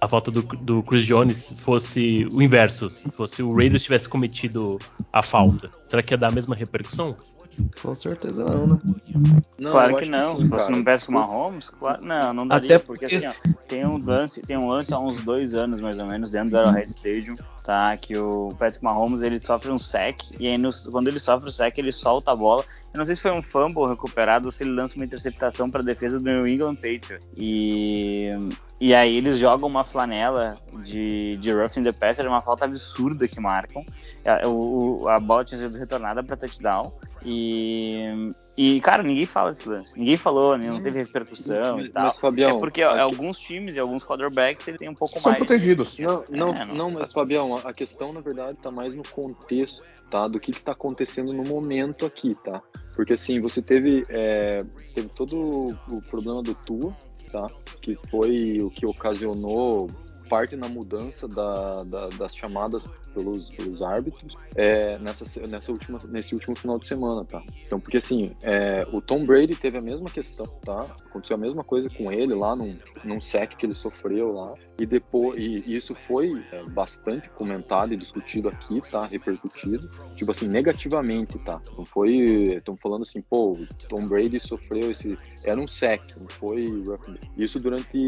A 0.00 0.08
falta 0.08 0.30
do, 0.30 0.42
do 0.42 0.82
Chris 0.82 1.04
Jones 1.04 1.54
fosse 1.58 2.26
o 2.32 2.40
inverso, 2.40 2.88
se 2.88 3.10
fosse 3.10 3.42
o 3.42 3.54
Raiders 3.54 3.82
tivesse 3.82 4.08
cometido 4.08 4.78
a 5.12 5.22
falta, 5.22 5.70
será 5.84 6.02
que 6.02 6.14
ia 6.14 6.18
dar 6.18 6.28
a 6.28 6.32
mesma 6.32 6.54
repercussão? 6.54 7.14
Com 7.82 7.94
certeza 7.94 8.44
não, 8.44 8.66
né? 8.66 8.80
Não, 9.58 9.72
claro 9.72 9.96
que 9.96 10.08
não. 10.08 10.36
Que 10.36 10.42
sim, 10.42 10.48
Se 10.48 10.50
você 10.50 10.70
não 10.70 10.84
peça 10.84 11.06
com 11.06 11.12
uma 11.12 11.26
Mahomes, 11.26 11.70
claro, 11.70 12.02
não, 12.02 12.32
não 12.32 12.46
daria. 12.46 12.76
Até 12.76 12.78
porque, 12.78 13.06
porque 13.06 13.16
assim, 13.16 13.26
ó, 13.26 13.52
tem 13.66 13.86
um 13.86 13.98
lance, 13.98 14.42
tem 14.42 14.56
um 14.56 14.68
lance 14.68 14.92
há 14.94 14.98
uns 14.98 15.22
dois 15.24 15.54
anos 15.54 15.80
mais 15.80 15.98
ou 15.98 16.06
menos 16.06 16.30
dentro 16.30 16.50
do 16.50 16.58
Arrowhead 16.58 16.90
Stadium, 16.90 17.36
tá? 17.64 17.96
Que 17.96 18.16
o 18.16 18.54
Patrick 18.58 18.84
Mahomes 18.84 19.22
ele 19.22 19.42
sofre 19.42 19.70
um 19.70 19.78
sec 19.78 20.18
e 20.38 20.46
aí 20.46 20.58
no, 20.58 20.70
quando 20.90 21.08
ele 21.08 21.18
sofre 21.18 21.48
o 21.48 21.52
sec 21.52 21.76
ele 21.78 21.92
solta 21.92 22.32
a 22.32 22.36
bola. 22.36 22.64
Eu 22.92 22.98
não 22.98 23.04
sei 23.04 23.14
se 23.14 23.20
foi 23.20 23.32
um 23.32 23.42
fumble 23.42 23.88
recuperado 23.88 24.46
ou 24.46 24.52
se 24.52 24.64
ele 24.64 24.72
lança 24.72 24.96
uma 24.96 25.04
interceptação 25.04 25.70
para 25.70 25.82
defesa 25.82 26.18
do 26.18 26.24
New 26.24 26.46
England 26.46 26.76
Patriots. 26.76 27.26
E 27.36 28.30
e 28.80 28.94
aí 28.94 29.14
eles 29.14 29.36
jogam 29.36 29.68
uma 29.68 29.84
flanela 29.84 30.54
de, 30.82 31.36
de 31.36 31.52
roughing 31.52 31.82
the 31.82 31.92
passer, 31.92 32.26
uma 32.26 32.40
falta 32.40 32.64
absurda 32.64 33.28
que 33.28 33.38
marcam. 33.38 33.84
A, 34.24 34.48
o, 34.48 35.06
a 35.06 35.20
bola 35.20 35.44
tinha 35.44 35.58
sido 35.58 35.76
retornada 35.78 36.24
para 36.24 36.34
touchdown. 36.34 36.90
E, 37.24 38.28
e, 38.56 38.80
cara, 38.80 39.02
ninguém 39.02 39.24
fala 39.24 39.50
desse 39.50 39.68
lance. 39.68 39.98
Ninguém 39.98 40.16
falou, 40.16 40.56
não 40.56 40.76
hum. 40.76 40.82
teve 40.82 41.00
repercussão 41.00 41.76
mas, 41.76 41.86
e 41.86 41.88
tal. 41.90 42.04
Mas, 42.04 42.18
Fabião, 42.18 42.56
é 42.56 42.60
porque 42.60 42.82
aqui... 42.82 42.98
alguns 42.98 43.38
times 43.38 43.76
e 43.76 43.78
alguns 43.78 44.02
quarterbacks 44.02 44.66
ele 44.66 44.78
tem 44.78 44.88
um 44.88 44.94
pouco 44.94 45.14
São 45.14 45.22
mais. 45.22 45.38
São 45.38 45.46
protegidos. 45.46 45.98
Não, 45.98 46.24
não, 46.30 46.48
é, 46.54 46.64
não, 46.64 46.74
não, 46.74 46.90
mas 46.90 47.12
Fabião, 47.12 47.56
a 47.64 47.72
questão 47.72 48.12
na 48.12 48.20
verdade 48.20 48.56
tá 48.62 48.70
mais 48.70 48.94
no 48.94 49.02
contexto, 49.10 49.84
tá? 50.10 50.26
Do 50.26 50.40
que, 50.40 50.52
que 50.52 50.62
tá 50.62 50.72
acontecendo 50.72 51.32
no 51.32 51.42
momento 51.44 52.06
aqui, 52.06 52.34
tá? 52.42 52.62
Porque 52.96 53.12
assim, 53.14 53.40
você 53.40 53.60
teve, 53.60 54.04
é, 54.08 54.64
teve 54.94 55.08
todo 55.08 55.76
o 55.88 56.02
problema 56.10 56.42
do 56.42 56.54
Tua, 56.54 56.96
tá? 57.30 57.46
Que 57.82 57.98
foi 58.10 58.58
o 58.62 58.70
que 58.70 58.86
ocasionou 58.86 59.88
parte 60.30 60.54
na 60.54 60.68
mudança 60.68 61.26
da, 61.26 61.82
da, 61.82 62.08
das 62.10 62.36
chamadas 62.36 62.84
pelos, 63.12 63.50
pelos 63.50 63.82
árbitros 63.82 64.36
é, 64.54 64.96
nessa, 64.98 65.24
nessa 65.48 65.72
última, 65.72 65.98
nesse 66.08 66.34
último 66.34 66.54
final 66.56 66.78
de 66.78 66.86
semana, 66.86 67.24
tá? 67.24 67.42
Então, 67.66 67.80
porque 67.80 67.96
assim, 67.96 68.36
é, 68.42 68.86
o 68.92 69.00
Tom 69.00 69.26
Brady 69.26 69.56
teve 69.56 69.76
a 69.76 69.82
mesma 69.82 70.08
questão, 70.08 70.46
tá? 70.64 70.86
Aconteceu 71.06 71.34
a 71.34 71.38
mesma 71.38 71.64
coisa 71.64 71.88
com 71.90 72.12
ele 72.12 72.32
lá 72.34 72.54
num, 72.54 72.78
num 73.04 73.20
sec 73.20 73.56
que 73.56 73.66
ele 73.66 73.74
sofreu 73.74 74.32
lá. 74.32 74.54
E 74.78 74.86
depois, 74.86 75.38
e 75.38 75.76
isso 75.76 75.94
foi 76.06 76.42
é, 76.52 76.62
bastante 76.64 77.28
comentado 77.30 77.92
e 77.92 77.96
discutido 77.96 78.48
aqui, 78.48 78.80
tá? 78.90 79.04
Repercutido. 79.04 79.90
Tipo 80.16 80.30
assim, 80.30 80.48
negativamente, 80.48 81.38
tá? 81.40 81.60
Não 81.76 81.84
foi. 81.84 82.14
Estão 82.56 82.76
falando 82.76 83.02
assim, 83.02 83.20
pô, 83.20 83.58
Tom 83.88 84.06
Brady 84.06 84.40
sofreu 84.40 84.90
esse. 84.90 85.18
Era 85.44 85.60
um 85.60 85.68
sec, 85.68 86.00
não 86.18 86.28
foi. 86.28 86.82
Isso 87.36 87.58
durante 87.58 87.98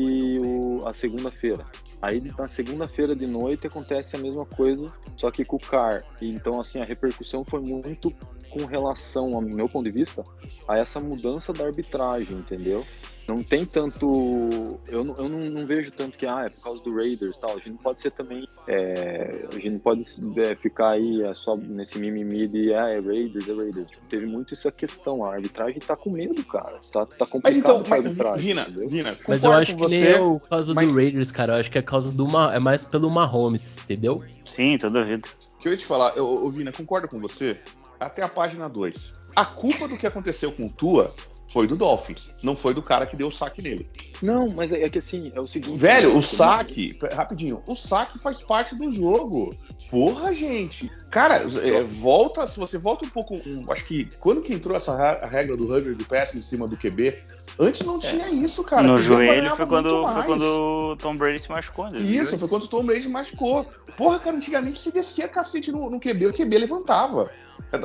o, 0.40 0.86
a 0.86 0.94
segunda-feira. 0.94 1.66
Aí 2.02 2.20
na 2.36 2.48
segunda-feira 2.48 3.14
de 3.14 3.28
noite 3.28 3.68
acontece 3.68 4.16
a 4.16 4.18
mesma 4.18 4.44
coisa, 4.44 4.88
só 5.16 5.30
que 5.30 5.44
com 5.44 5.54
o 5.54 5.60
CAR. 5.60 6.04
Então, 6.20 6.60
assim, 6.60 6.80
a 6.80 6.84
repercussão 6.84 7.44
foi 7.44 7.60
muito 7.60 8.12
com 8.50 8.66
relação, 8.66 9.34
ao 9.34 9.40
meu 9.40 9.68
ponto 9.68 9.84
de 9.84 9.92
vista, 9.92 10.24
a 10.66 10.76
essa 10.76 10.98
mudança 10.98 11.52
da 11.52 11.64
arbitragem, 11.64 12.36
entendeu? 12.36 12.84
Não 13.28 13.42
tem 13.42 13.64
tanto. 13.64 14.80
Eu, 14.88 15.04
não, 15.04 15.16
eu 15.16 15.28
não, 15.28 15.38
não, 15.50 15.66
vejo 15.66 15.90
tanto 15.92 16.18
que 16.18 16.26
ah, 16.26 16.44
é 16.46 16.48
por 16.48 16.62
causa 16.62 16.82
do 16.82 16.94
Raiders 16.94 17.38
tal. 17.38 17.50
A 17.50 17.58
gente 17.58 17.70
não 17.70 17.76
pode 17.76 18.00
ser 18.00 18.10
também. 18.10 18.46
É, 18.66 19.46
a 19.50 19.54
gente 19.54 19.70
não 19.70 19.78
pode 19.78 20.02
é, 20.38 20.54
ficar 20.56 20.90
aí 20.90 21.22
é, 21.22 21.34
só 21.34 21.56
nesse 21.56 21.98
mimimi 21.98 22.48
de 22.48 22.74
ah, 22.74 22.88
é 22.88 23.00
Raiders, 23.00 23.48
é 23.48 23.54
Raiders. 23.54 23.90
Tipo, 23.90 24.06
teve 24.08 24.26
muito 24.26 24.54
essa 24.54 24.72
questão. 24.72 25.24
A 25.24 25.34
arbitragem 25.34 25.78
tá 25.78 25.96
com 25.96 26.10
medo, 26.10 26.44
cara. 26.44 26.80
Tá, 26.92 27.06
tá 27.06 27.26
complicado 27.26 27.42
mas 27.44 27.56
então, 27.56 27.84
a 27.88 27.94
arbitragem. 27.94 28.42
Vina, 28.42 28.66
Vina, 28.88 29.16
mas 29.28 29.44
eu 29.44 29.52
acho 29.52 29.74
que 29.74 29.80
você, 29.80 30.00
nem 30.00 30.12
é 30.12 30.20
o 30.20 30.40
caso 30.40 30.74
mas... 30.74 30.90
do 30.90 30.96
Raiders, 30.96 31.30
cara. 31.30 31.54
Eu 31.54 31.60
acho 31.60 31.70
que 31.70 31.78
é 31.78 31.82
causa 31.82 32.10
do 32.10 32.26
é 32.52 32.58
mais 32.58 32.84
pelo 32.84 33.10
Mahomes, 33.10 33.78
entendeu? 33.78 34.22
Sim, 34.50 34.76
toda 34.78 35.04
vida. 35.04 35.28
Deixa 35.54 35.68
eu 35.68 35.76
te 35.76 35.86
falar, 35.86 36.16
eu, 36.16 36.34
eu, 36.34 36.50
Vina, 36.50 36.72
concordo 36.72 37.06
com 37.06 37.20
você 37.20 37.58
até 38.00 38.22
a 38.22 38.28
página 38.28 38.68
2. 38.68 39.14
A 39.36 39.44
culpa 39.44 39.86
do 39.86 39.96
que 39.96 40.06
aconteceu 40.06 40.50
com 40.52 40.66
o 40.66 40.70
Tua 40.70 41.14
foi 41.52 41.66
do 41.66 41.76
Dolphins, 41.76 42.28
não 42.42 42.56
foi 42.56 42.72
do 42.72 42.82
cara 42.82 43.06
que 43.06 43.14
deu 43.14 43.28
o 43.28 43.32
saque 43.32 43.60
nele. 43.60 43.86
Não, 44.22 44.48
mas 44.48 44.72
é, 44.72 44.84
é 44.84 44.88
que 44.88 44.98
assim, 44.98 45.30
é 45.34 45.40
o 45.40 45.46
seguinte. 45.46 45.78
Velho, 45.78 46.10
né, 46.10 46.16
o 46.16 46.22
saque, 46.22 46.98
rapidinho, 47.12 47.62
o 47.66 47.76
saque 47.76 48.18
faz 48.18 48.40
parte 48.40 48.74
do 48.74 48.90
jogo. 48.90 49.54
Porra, 49.90 50.32
gente. 50.32 50.90
Cara, 51.10 51.44
é, 51.62 51.82
volta, 51.82 52.46
se 52.46 52.58
você 52.58 52.78
volta 52.78 53.04
um 53.04 53.10
pouco, 53.10 53.34
um, 53.34 53.70
acho 53.70 53.84
que 53.84 54.06
quando 54.18 54.40
que 54.40 54.54
entrou 54.54 54.74
essa 54.74 54.96
regra 55.26 55.54
do 55.54 55.70
Hugger 55.70 55.94
do 55.94 56.04
pass 56.06 56.34
em 56.34 56.40
cima 56.40 56.66
do 56.66 56.76
QB, 56.76 57.14
Antes 57.58 57.86
não 57.86 57.96
é. 57.96 58.00
tinha 58.00 58.30
isso, 58.30 58.64
cara. 58.64 58.82
No 58.82 58.96
joelho 58.96 59.54
foi 59.56 59.66
quando, 59.66 60.08
foi 60.08 60.22
quando 60.24 60.42
o 60.42 60.96
Tom 60.96 61.16
Brady 61.16 61.40
se 61.40 61.50
machucou. 61.50 61.90
Né? 61.90 61.98
Isso, 61.98 62.38
foi 62.38 62.48
quando 62.48 62.64
o 62.64 62.68
Tom 62.68 62.84
Brady 62.84 63.02
se 63.02 63.08
machucou. 63.08 63.66
Porra, 63.96 64.18
cara, 64.18 64.36
antigamente 64.36 64.78
se 64.78 64.90
descia 64.90 65.28
cacete 65.28 65.70
no, 65.70 65.90
no 65.90 66.00
QB, 66.00 66.26
o 66.26 66.32
QB 66.32 66.58
levantava. 66.58 67.30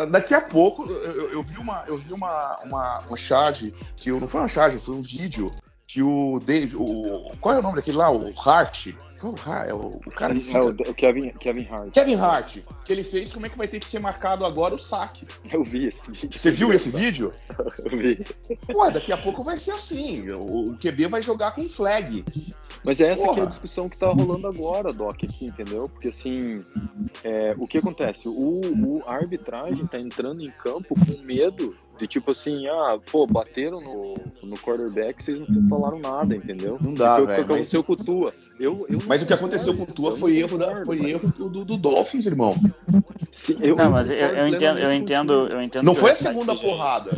Daqui 0.10 0.34
a 0.34 0.42
pouco 0.42 0.86
eu, 0.86 1.32
eu, 1.32 1.42
vi 1.42 1.58
uma, 1.58 1.84
eu 1.88 1.98
vi 1.98 2.12
uma, 2.12 2.58
uma, 2.64 3.00
uma 3.08 3.18
charge, 3.18 3.74
que 3.96 4.10
eu, 4.10 4.20
não 4.20 4.28
foi 4.28 4.42
uma 4.42 4.48
charge, 4.48 4.80
foi 4.80 4.96
um 4.96 5.02
vídeo 5.02 5.50
que 5.88 6.04
o 6.04 6.40
Dave, 6.42 6.76
o, 6.76 7.32
qual 7.40 7.56
é 7.56 7.60
o 7.60 7.62
nome 7.62 7.78
daquele 7.78 7.96
lá? 7.96 8.12
O 8.12 8.34
Hart. 8.46 8.88
É 9.68 9.74
o, 9.74 10.00
o 10.06 10.12
cara 10.12 10.36
que 10.36 10.44
fica... 10.44 10.58
É 10.60 10.62
o, 10.62 10.70
o 10.70 10.94
Kevin, 10.94 11.30
Kevin 11.32 11.68
Hart. 11.72 11.94
Kevin 11.94 12.16
Hart, 12.16 12.58
que 12.86 12.94
ele 12.94 13.02
fez 13.02 13.34
como 13.34 13.46
é 13.46 13.50
que 13.50 13.58
vai 13.58 13.68
ter 13.68 13.80
que 13.80 13.88
ser 13.88 14.00
marcado 14.00 14.46
agora 14.46 14.76
o 14.76 14.78
saque. 14.78 15.26
Eu 15.52 15.64
vi 15.64 15.88
esse 15.88 16.02
vídeo. 16.12 16.40
Você 16.40 16.52
viu 16.52 16.74
esse 16.74 16.92
vídeo? 16.92 17.32
Eu 17.90 17.98
vi. 17.98 18.24
Pô, 18.68 18.92
daqui 18.92 19.12
a 19.12 19.18
pouco 19.18 19.44
vai 19.44 19.58
ser 19.58 19.72
assim. 19.72 20.30
O, 20.30 20.76
QB 20.78 21.08
vai 21.08 21.22
jogar 21.22 21.52
com 21.54 21.68
flag. 21.68 22.24
Mas 22.84 23.02
é 23.02 23.12
essa 23.12 23.34
que 23.34 23.40
é 23.40 23.44
a 23.44 23.48
discussão 23.48 23.90
que 23.90 23.98
tá 23.98 24.08
rolando 24.08 24.48
agora, 24.48 24.94
Doc, 24.94 25.24
aqui, 25.24 25.46
entendeu? 25.46 25.90
Porque 25.90 26.10
assim, 26.10 26.64
é, 27.24 27.56
o 27.58 27.66
que 27.66 27.78
acontece? 27.80 28.28
O, 28.28 28.62
o, 28.62 29.04
arbitragem 29.08 29.88
tá 29.88 30.00
entrando 30.00 30.44
em 30.44 30.52
campo 30.64 30.96
com 30.96 31.24
medo 31.24 31.76
de 31.98 32.08
tipo 32.08 32.32
assim, 32.32 32.68
ah, 32.68 33.00
pô, 33.12 33.26
bateram 33.26 33.82
no, 33.82 34.14
no 34.44 34.58
quarterback, 34.58 35.24
vocês 35.24 35.40
não 35.48 35.68
falaram 35.68 36.00
nada, 36.00 36.36
entendeu? 36.36 36.78
Não 36.82 36.94
dá, 36.94 37.16
velho. 37.20 37.32
O 37.32 37.36
que 37.36 37.42
aconteceu 37.42 37.80
mas... 37.80 37.88
com 37.88 37.94
o 37.94 38.06
Tua? 38.06 38.34
Eu, 38.60 38.86
eu 38.90 39.00
mas 39.08 39.22
o 39.22 39.26
que 39.26 39.34
aconteceu 39.34 39.76
com 39.76 39.84
o 39.84 39.88
Tua 39.88 40.12
foi 40.14 40.38
erro, 40.38 40.58
da, 40.58 40.86
foi 40.86 41.00
erro 41.10 41.32
do, 41.38 41.66
do, 41.66 41.78
Dolphins, 41.78 42.26
irmão. 42.26 42.56
Sim, 43.32 43.58
eu, 43.62 43.76
não, 43.76 43.92
mas 43.92 44.10
eu, 44.10 44.18
eu, 44.18 44.48
entendo, 44.48 44.80
eu 44.80 44.94
entendo, 44.94 45.34
eu 45.48 45.62
entendo. 45.62 45.86
Não 45.86 45.96
foi 45.96 46.12
a 46.12 46.16
segunda 46.16 46.56
porrada. 46.56 47.12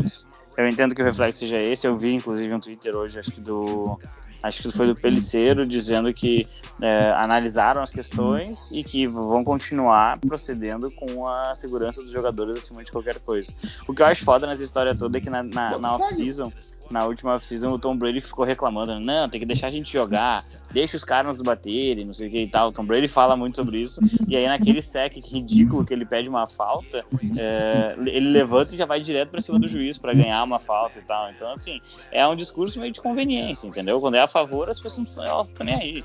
Eu 0.57 0.68
entendo 0.68 0.93
que 0.93 1.01
o 1.01 1.06
reflexo 1.06 1.39
seja 1.39 1.60
esse. 1.60 1.88
Eu 1.88 1.97
vi, 1.97 2.14
inclusive, 2.14 2.53
um 2.53 2.60
Twitter 2.60 2.95
hoje, 2.95 3.19
acho 3.19 3.31
que 3.31 3.41
do 3.41 3.97
acho 4.41 4.61
que 4.61 4.72
foi 4.72 4.88
do 4.88 4.95
Peliceiro, 4.95 5.66
dizendo 5.66 6.14
que 6.14 6.48
é, 6.82 7.11
analisaram 7.11 7.82
as 7.82 7.91
questões 7.91 8.70
e 8.72 8.84
que 8.84 9.07
vão 9.07 9.44
continuar 9.44 10.18
procedendo 10.20 10.90
com 10.91 11.28
a 11.28 11.53
segurança 11.53 12.02
dos 12.02 12.11
jogadores 12.11 12.57
acima 12.57 12.84
de 12.84 12.91
qualquer 12.91 13.20
coisa. 13.20 13.52
O 13.88 13.94
que 13.94 14.02
eu 14.02 14.06
acho 14.06 14.24
foda 14.24 14.48
nessa 14.48 14.64
história 14.64 14.95
toda 14.95 15.18
é 15.18 15.22
que 15.22 15.30
na, 15.30 15.44
na, 15.44 15.78
na 15.78 15.95
off-season 15.95 16.52
na 16.90 17.06
última 17.06 17.36
off-season 17.36 17.72
o 17.72 17.80
Tom 17.80 17.95
Brady 17.95 18.20
ficou 18.20 18.44
reclamando, 18.44 18.99
não, 18.99 19.30
tem 19.30 19.40
que 19.40 19.45
deixar 19.45 19.68
a 19.68 19.72
gente 19.72 19.91
jogar, 19.91 20.44
deixa 20.71 20.97
os 20.97 21.03
caras 21.03 21.37
nos 21.37 21.41
baterem, 21.41 22.05
não 22.05 22.13
sei 22.13 22.27
o 22.27 22.31
que 22.31 22.41
e 22.43 22.47
tal. 22.47 22.69
O 22.69 22.71
Tom 22.71 22.85
Brady 22.85 23.07
fala 23.07 23.35
muito 23.35 23.55
sobre 23.55 23.79
isso. 23.79 23.99
E 24.27 24.35
aí 24.35 24.47
naquele 24.47 24.81
sec 24.81 25.15
ridículo 25.17 25.85
que 25.85 25.93
ele 25.93 26.05
pede 26.05 26.29
uma 26.29 26.47
falta, 26.47 27.03
é, 27.37 27.95
ele 27.97 28.29
levanta 28.29 28.73
e 28.73 28.77
já 28.77 28.85
vai 28.85 29.01
direto 29.01 29.29
para 29.29 29.41
cima 29.41 29.59
do 29.59 29.67
juiz 29.67 29.97
para 29.97 30.13
ganhar 30.13 30.43
uma 30.43 30.59
falta 30.59 30.99
e 30.99 31.01
tal. 31.01 31.29
Então, 31.31 31.51
assim, 31.51 31.81
é 32.11 32.27
um 32.27 32.35
discurso 32.35 32.79
meio 32.79 32.91
de 32.91 33.01
conveniência, 33.01 33.67
entendeu? 33.67 33.99
Quando 33.99 34.15
é 34.15 34.21
a 34.21 34.27
favor, 34.27 34.69
as 34.69 34.79
pessoas 34.79 35.15
não 35.15 35.41
estão 35.41 35.65
nem 35.65 35.75
aí. 35.75 36.03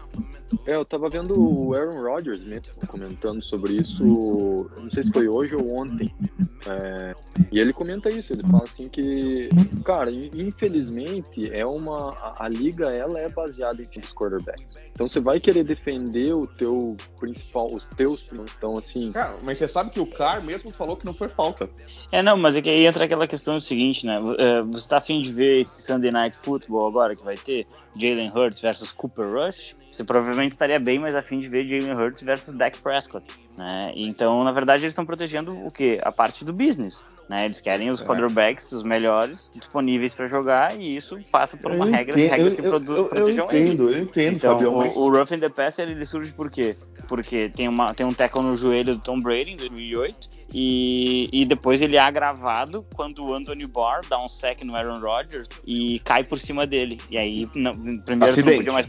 É, 0.66 0.74
eu 0.74 0.84
tava 0.84 1.08
vendo 1.08 1.34
o 1.38 1.74
Aaron 1.74 2.00
Rodgers 2.00 2.42
mesmo 2.44 2.74
comentando 2.86 3.42
sobre 3.42 3.74
isso, 3.74 4.02
não 4.04 4.90
sei 4.90 5.04
se 5.04 5.12
foi 5.12 5.28
hoje 5.28 5.54
ou 5.56 5.74
ontem. 5.74 6.14
É, 6.66 7.14
e 7.52 7.58
ele 7.58 7.72
comenta 7.72 8.08
isso, 8.08 8.32
ele 8.32 8.42
fala 8.42 8.62
assim 8.62 8.88
que, 8.88 9.50
cara, 9.84 10.10
infelizmente 10.10 11.52
é 11.52 11.66
uma 11.66 12.14
a, 12.14 12.44
a, 12.44 12.48
liga 12.48 12.88
ela 12.88 13.18
é 13.18 13.28
baseada 13.28 13.82
em 13.82 13.84
cinco 13.84 14.14
quarterbacks. 14.14 14.53
Então 14.93 15.09
você 15.09 15.18
vai 15.18 15.40
querer 15.40 15.64
defender 15.64 16.32
o 16.35 16.47
teu 16.47 16.97
principal, 17.18 17.66
os 17.66 17.85
teus, 17.97 18.28
então 18.32 18.78
assim. 18.78 19.10
Cara, 19.10 19.36
mas 19.43 19.59
você 19.59 19.66
sabe 19.66 19.90
que 19.90 19.98
o 19.98 20.06
Carr 20.06 20.43
mesmo 20.43 20.70
falou 20.70 20.97
que 20.97 21.05
não 21.05 21.12
foi 21.12 21.28
falta. 21.28 21.68
É 22.12 22.22
não, 22.22 22.36
mas 22.36 22.55
é 22.55 22.62
que 22.62 22.70
aí 22.70 22.86
entra 22.86 23.05
aquela 23.05 23.26
questão 23.26 23.55
do 23.55 23.60
seguinte, 23.60 24.06
né? 24.06 24.20
É, 24.39 24.62
você 24.62 24.89
tá 24.89 24.98
afim 24.98 25.20
de 25.20 25.32
ver 25.32 25.60
esse 25.60 25.82
Sunday 25.82 26.12
Night 26.12 26.36
Football 26.39 26.86
agora 26.86 27.16
que 27.16 27.24
vai 27.24 27.36
ter 27.36 27.66
Jalen 27.97 28.31
Hurts 28.31 28.60
versus 28.60 28.93
Cooper 28.93 29.26
Rush? 29.26 29.74
Você 29.94 30.02
provavelmente 30.02 30.52
estaria 30.52 30.80
bem 30.80 30.98
mais 30.98 31.14
afim 31.14 31.38
de 31.38 31.48
ver 31.48 31.64
Jalen 31.64 31.94
Hurts 31.94 32.22
versus 32.22 32.52
Dak 32.52 32.78
Prescott. 32.78 33.24
Né? 33.56 33.92
Então, 33.94 34.42
na 34.42 34.50
verdade, 34.50 34.82
eles 34.82 34.92
estão 34.92 35.06
protegendo 35.06 35.56
o 35.64 35.70
que? 35.70 36.00
A 36.02 36.10
parte 36.10 36.44
do 36.44 36.52
business. 36.52 37.04
Né? 37.28 37.44
Eles 37.44 37.60
querem 37.60 37.88
os 37.90 38.02
é. 38.02 38.04
quarterbacks, 38.04 38.72
os 38.72 38.82
melhores, 38.82 39.48
disponíveis 39.54 40.12
para 40.12 40.26
jogar, 40.26 40.76
e 40.76 40.96
isso 40.96 41.16
passa 41.30 41.56
por 41.56 41.70
uma 41.70 41.86
eu 41.86 41.92
regra, 41.92 42.12
entendo, 42.12 42.30
regras 42.30 42.54
que 42.56 42.60
eu, 42.60 42.70
produ- 42.70 42.96
eu, 42.96 43.04
protejam 43.04 43.48
eu 43.50 43.62
entendo, 43.62 43.88
ele. 43.88 43.98
Eu 43.98 44.02
entendo, 44.02 44.36
então, 44.36 44.52
Fabião, 44.52 44.74
o, 44.74 44.78
mas... 44.78 44.96
o 44.96 45.10
Rough 45.10 45.32
in 45.32 45.38
the 45.38 45.48
Passer 45.48 45.88
ele 45.88 46.04
surge 46.04 46.32
por 46.32 46.50
quê? 46.50 46.76
Porque 47.06 47.48
tem, 47.50 47.68
uma, 47.68 47.94
tem 47.94 48.04
um 48.04 48.12
tackle 48.12 48.42
no 48.42 48.56
joelho 48.56 48.96
do 48.96 49.00
Tom 49.00 49.20
Brady 49.20 49.52
em 49.52 49.56
2008, 49.56 50.28
e, 50.52 51.28
e 51.32 51.44
depois 51.44 51.80
ele 51.80 51.96
é 51.96 52.00
agravado 52.00 52.84
quando 52.94 53.24
o 53.24 53.32
Anthony 53.32 53.66
Barr 53.66 54.00
dá 54.08 54.22
um 54.22 54.28
sec 54.28 54.62
no 54.62 54.74
Aaron 54.74 55.00
Rodgers 55.00 55.48
e 55.64 56.00
cai 56.00 56.24
por 56.24 56.38
cima 56.38 56.66
dele. 56.66 56.98
E 57.10 57.16
aí, 57.16 57.48
não, 57.54 57.72
primeiro 57.72 58.32
Acidente. 58.32 58.50
não 58.50 58.56
podia 58.56 58.72
mais 58.72 58.86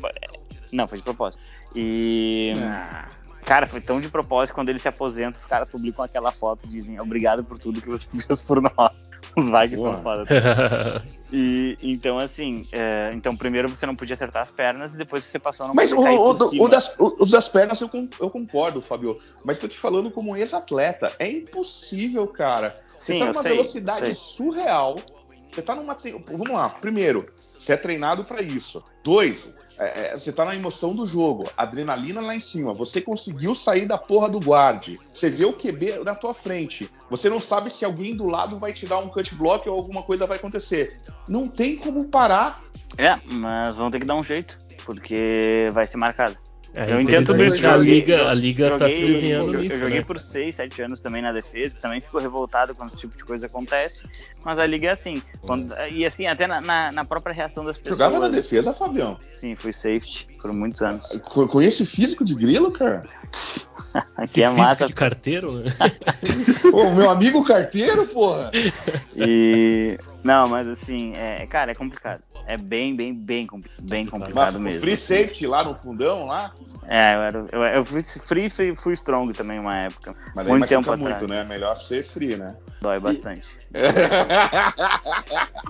não, 0.76 0.88
foi 0.88 0.98
de 0.98 1.04
propósito. 1.04 1.44
E. 1.76 2.54
Ah. 2.58 3.08
Cara, 3.46 3.68
foi 3.68 3.80
tão 3.80 4.02
de 4.02 4.10
propósito 4.10 4.56
quando 4.56 4.70
ele 4.70 4.80
se 4.80 4.88
aposenta, 4.88 5.38
os 5.38 5.46
caras 5.46 5.70
publicam 5.70 6.04
aquela 6.04 6.32
foto 6.32 6.66
e 6.66 6.68
dizem 6.68 7.00
obrigado 7.00 7.44
por 7.44 7.60
tudo 7.60 7.80
que 7.80 7.88
você 7.88 8.08
fez 8.26 8.42
por 8.42 8.60
nós. 8.60 9.12
Os 9.38 9.46
Vikings 9.46 9.82
são 9.82 10.02
foda. 10.02 10.24
e 11.32 11.78
então, 11.80 12.18
assim, 12.18 12.66
é, 12.72 13.12
então 13.14 13.38
primeiro 13.38 13.70
você 13.70 13.86
não 13.86 13.96
podia 13.96 14.16
acertar 14.16 14.42
as 14.42 14.50
pernas 14.50 14.96
e 14.96 14.98
depois 14.98 15.24
você 15.24 15.38
passou 15.38 15.66
a 15.66 15.68
não 15.68 15.76
Mas 15.76 15.94
o, 15.94 16.00
o, 16.00 16.64
o, 16.64 16.68
das, 16.68 16.96
os 16.98 17.30
das 17.30 17.48
pernas 17.48 17.80
eu, 17.82 17.90
eu 18.20 18.32
concordo, 18.32 18.82
Fabio. 18.82 19.20
Mas 19.44 19.60
tô 19.60 19.68
te 19.68 19.78
falando 19.78 20.10
como 20.10 20.36
ex-atleta. 20.36 21.14
É 21.20 21.30
impossível, 21.30 22.28
cara. 22.28 22.80
Você 22.96 23.14
Sim, 23.14 23.20
tá 23.20 23.26
numa 23.26 23.42
sei, 23.44 23.52
velocidade 23.52 24.16
surreal. 24.16 24.96
Você 25.52 25.62
tá 25.62 25.76
numa. 25.76 25.96
Vamos 26.32 26.52
lá, 26.52 26.68
primeiro, 26.70 27.30
você 27.66 27.74
é 27.74 27.78
treinado 27.78 28.24
para 28.24 28.44
isso. 28.44 28.84
Dois, 29.04 29.52
é, 29.80 30.08
é, 30.08 30.18
você 30.18 30.32
tá 30.32 30.46
na 30.46 30.56
emoção 30.56 30.94
do 30.94 31.04
jogo, 31.04 31.46
adrenalina 31.58 32.22
lá 32.22 32.36
em 32.36 32.40
cima. 32.40 32.74
Você 32.74 33.02
conseguiu 33.02 33.56
sair 33.56 33.88
da 33.88 33.98
porra 33.98 34.30
do 34.30 34.40
guarde. 34.40 35.00
Você 35.12 35.32
vê 35.32 35.46
o 35.46 35.54
QB 35.54 36.04
na 36.04 36.14
tua 36.14 36.34
frente. 36.34 36.88
Você 37.10 37.28
não 37.28 37.40
sabe 37.40 37.72
se 37.72 37.84
alguém 37.84 38.16
do 38.16 38.28
lado 38.28 38.60
vai 38.60 38.72
te 38.72 38.86
dar 38.86 39.00
um 39.00 39.10
cut 39.10 39.34
block 39.34 39.68
ou 39.68 39.76
alguma 39.76 40.04
coisa 40.04 40.28
vai 40.28 40.38
acontecer. 40.38 41.00
Não 41.28 41.48
tem 41.48 41.76
como 41.76 42.06
parar. 42.06 42.62
É, 43.00 43.20
mas 43.34 43.76
vão 43.76 43.90
ter 43.90 44.00
que 44.00 44.06
dar 44.06 44.16
um 44.16 44.24
jeito, 44.24 44.56
porque 44.86 45.70
vai 45.74 45.88
ser 45.88 45.98
marcado. 45.98 46.38
É, 46.76 46.92
Eu 46.92 47.00
entendo 47.00 47.26
tudo 47.28 47.44
isso. 47.44 47.66
A 47.68 47.78
Joguei- 47.78 47.94
liga, 47.96 48.28
a 48.30 48.34
liga 48.34 48.78
tá 48.78 48.90
se 48.90 48.96
joguei- 48.96 49.14
desenhando 49.14 49.54
eu, 49.54 49.62
nisso, 49.62 49.76
eu 49.76 49.80
joguei 49.80 50.00
né? 50.00 50.06
por 50.06 50.20
6, 50.20 50.56
7 50.56 50.82
anos 50.82 51.00
também 51.00 51.22
na 51.22 51.32
defesa, 51.32 51.80
também 51.82 52.02
fico 52.02 52.18
revoltado 52.20 52.76
quando 52.76 52.90
esse 52.90 52.98
tipo 52.98 53.16
de 53.16 53.24
coisa 53.24 53.46
acontece, 53.46 54.04
mas 54.44 54.60
a 54.60 54.66
liga 54.66 54.88
é 54.88 54.92
assim. 54.92 55.16
quando- 55.42 55.74
e 55.92 56.06
assim, 56.06 56.26
até 56.28 56.48
na, 56.48 56.60
na- 56.60 56.92
na 56.92 57.06
própria 57.06 57.34
reação 57.34 57.64
das 57.64 57.78
pessoas. 57.78 57.98
Jogava 57.98 58.20
na 58.20 58.28
defesa, 58.28 58.74
Fabião. 58.74 59.18
Sim, 59.22 59.56
fui 59.56 59.72
safety 59.72 60.28
por 60.42 60.52
muitos 60.52 60.82
anos. 60.82 61.18
Com, 61.24 61.48
com 61.48 61.62
esse 61.62 61.86
físico 61.86 62.26
de 62.26 62.36
grilo, 62.36 62.72
cara. 62.72 63.04
Aqui 64.18 64.44
é 64.44 64.48
Físico 64.48 64.58
massa. 64.58 64.86
de 64.86 64.94
carteiro, 64.94 65.54
né? 65.54 65.72
Ô, 66.74 66.92
meu 66.92 67.10
amigo 67.10 67.44
carteiro, 67.46 68.06
porra. 68.08 68.52
E. 69.16 69.98
Não, 70.24 70.50
mas 70.50 70.68
assim, 70.68 71.14
é, 71.16 71.46
cara, 71.48 71.72
é 71.72 71.76
complicado. 71.76 72.22
É 72.48 72.58
bem, 72.58 72.96
bem, 72.96 73.14
bem, 73.14 73.48
compli- 73.48 73.72
bem 73.82 74.06
complicado 74.06 74.36
Mas 74.36 74.56
o 74.56 74.62
mesmo. 74.62 74.82
free 74.82 74.96
safety 74.98 75.48
lá 75.48 75.64
no 75.64 75.74
fundão, 75.74 76.28
lá. 76.28 76.54
É, 76.88 77.16
eu, 77.16 77.20
era, 77.22 77.46
eu, 77.52 77.64
eu 77.64 77.86
fui 77.86 78.02
free, 78.04 78.50
free, 78.50 78.76
fui 78.76 78.94
strong 78.94 79.34
também 79.34 79.60
uma 79.60 79.76
época. 79.78 80.16
Mas 80.36 80.48
muito 80.48 80.68
tempo 80.68 80.90
muito, 80.96 81.08
atrás. 81.08 81.24
né? 81.30 81.44
Melhor 81.44 81.76
ser 81.76 82.04
free, 82.04 82.38
né? 82.38 82.56
Dói 82.82 83.00
bastante. 83.00 83.48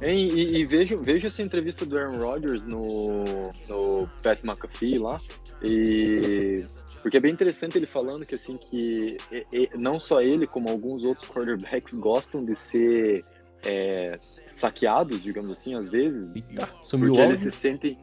Hein, 0.00 0.28
E, 0.32 0.58
e 0.60 0.64
vejo, 0.64 0.98
vejo 0.98 1.26
essa 1.26 1.42
entrevista 1.42 1.84
do 1.84 1.98
Aaron 1.98 2.18
Rodgers 2.18 2.64
no, 2.64 3.24
no 3.68 4.08
Pat 4.22 4.42
McAfee 4.44 4.98
lá. 4.98 5.18
E 5.62 6.64
porque 7.02 7.16
é 7.16 7.20
bem 7.20 7.32
interessante 7.32 7.76
ele 7.76 7.86
falando 7.86 8.24
que 8.26 8.34
assim 8.34 8.56
que 8.58 9.16
e- 9.32 9.46
e- 9.52 9.70
não 9.76 9.98
só 9.98 10.20
ele 10.20 10.46
como 10.46 10.68
alguns 10.68 11.02
outros 11.04 11.28
quarterbacks 11.28 11.94
gostam 11.94 12.44
de 12.44 12.54
ser 12.54 13.24
é, 13.64 14.14
saqueados, 14.46 15.22
digamos 15.22 15.50
assim, 15.58 15.74
às 15.74 15.88
vezes, 15.88 16.34
Eita, 16.34 16.68
sumiu 16.82 17.08
porque 17.08 17.22
o 17.22 17.24
eles 17.24 17.40
se 17.40 17.50
sentem, 17.50 17.98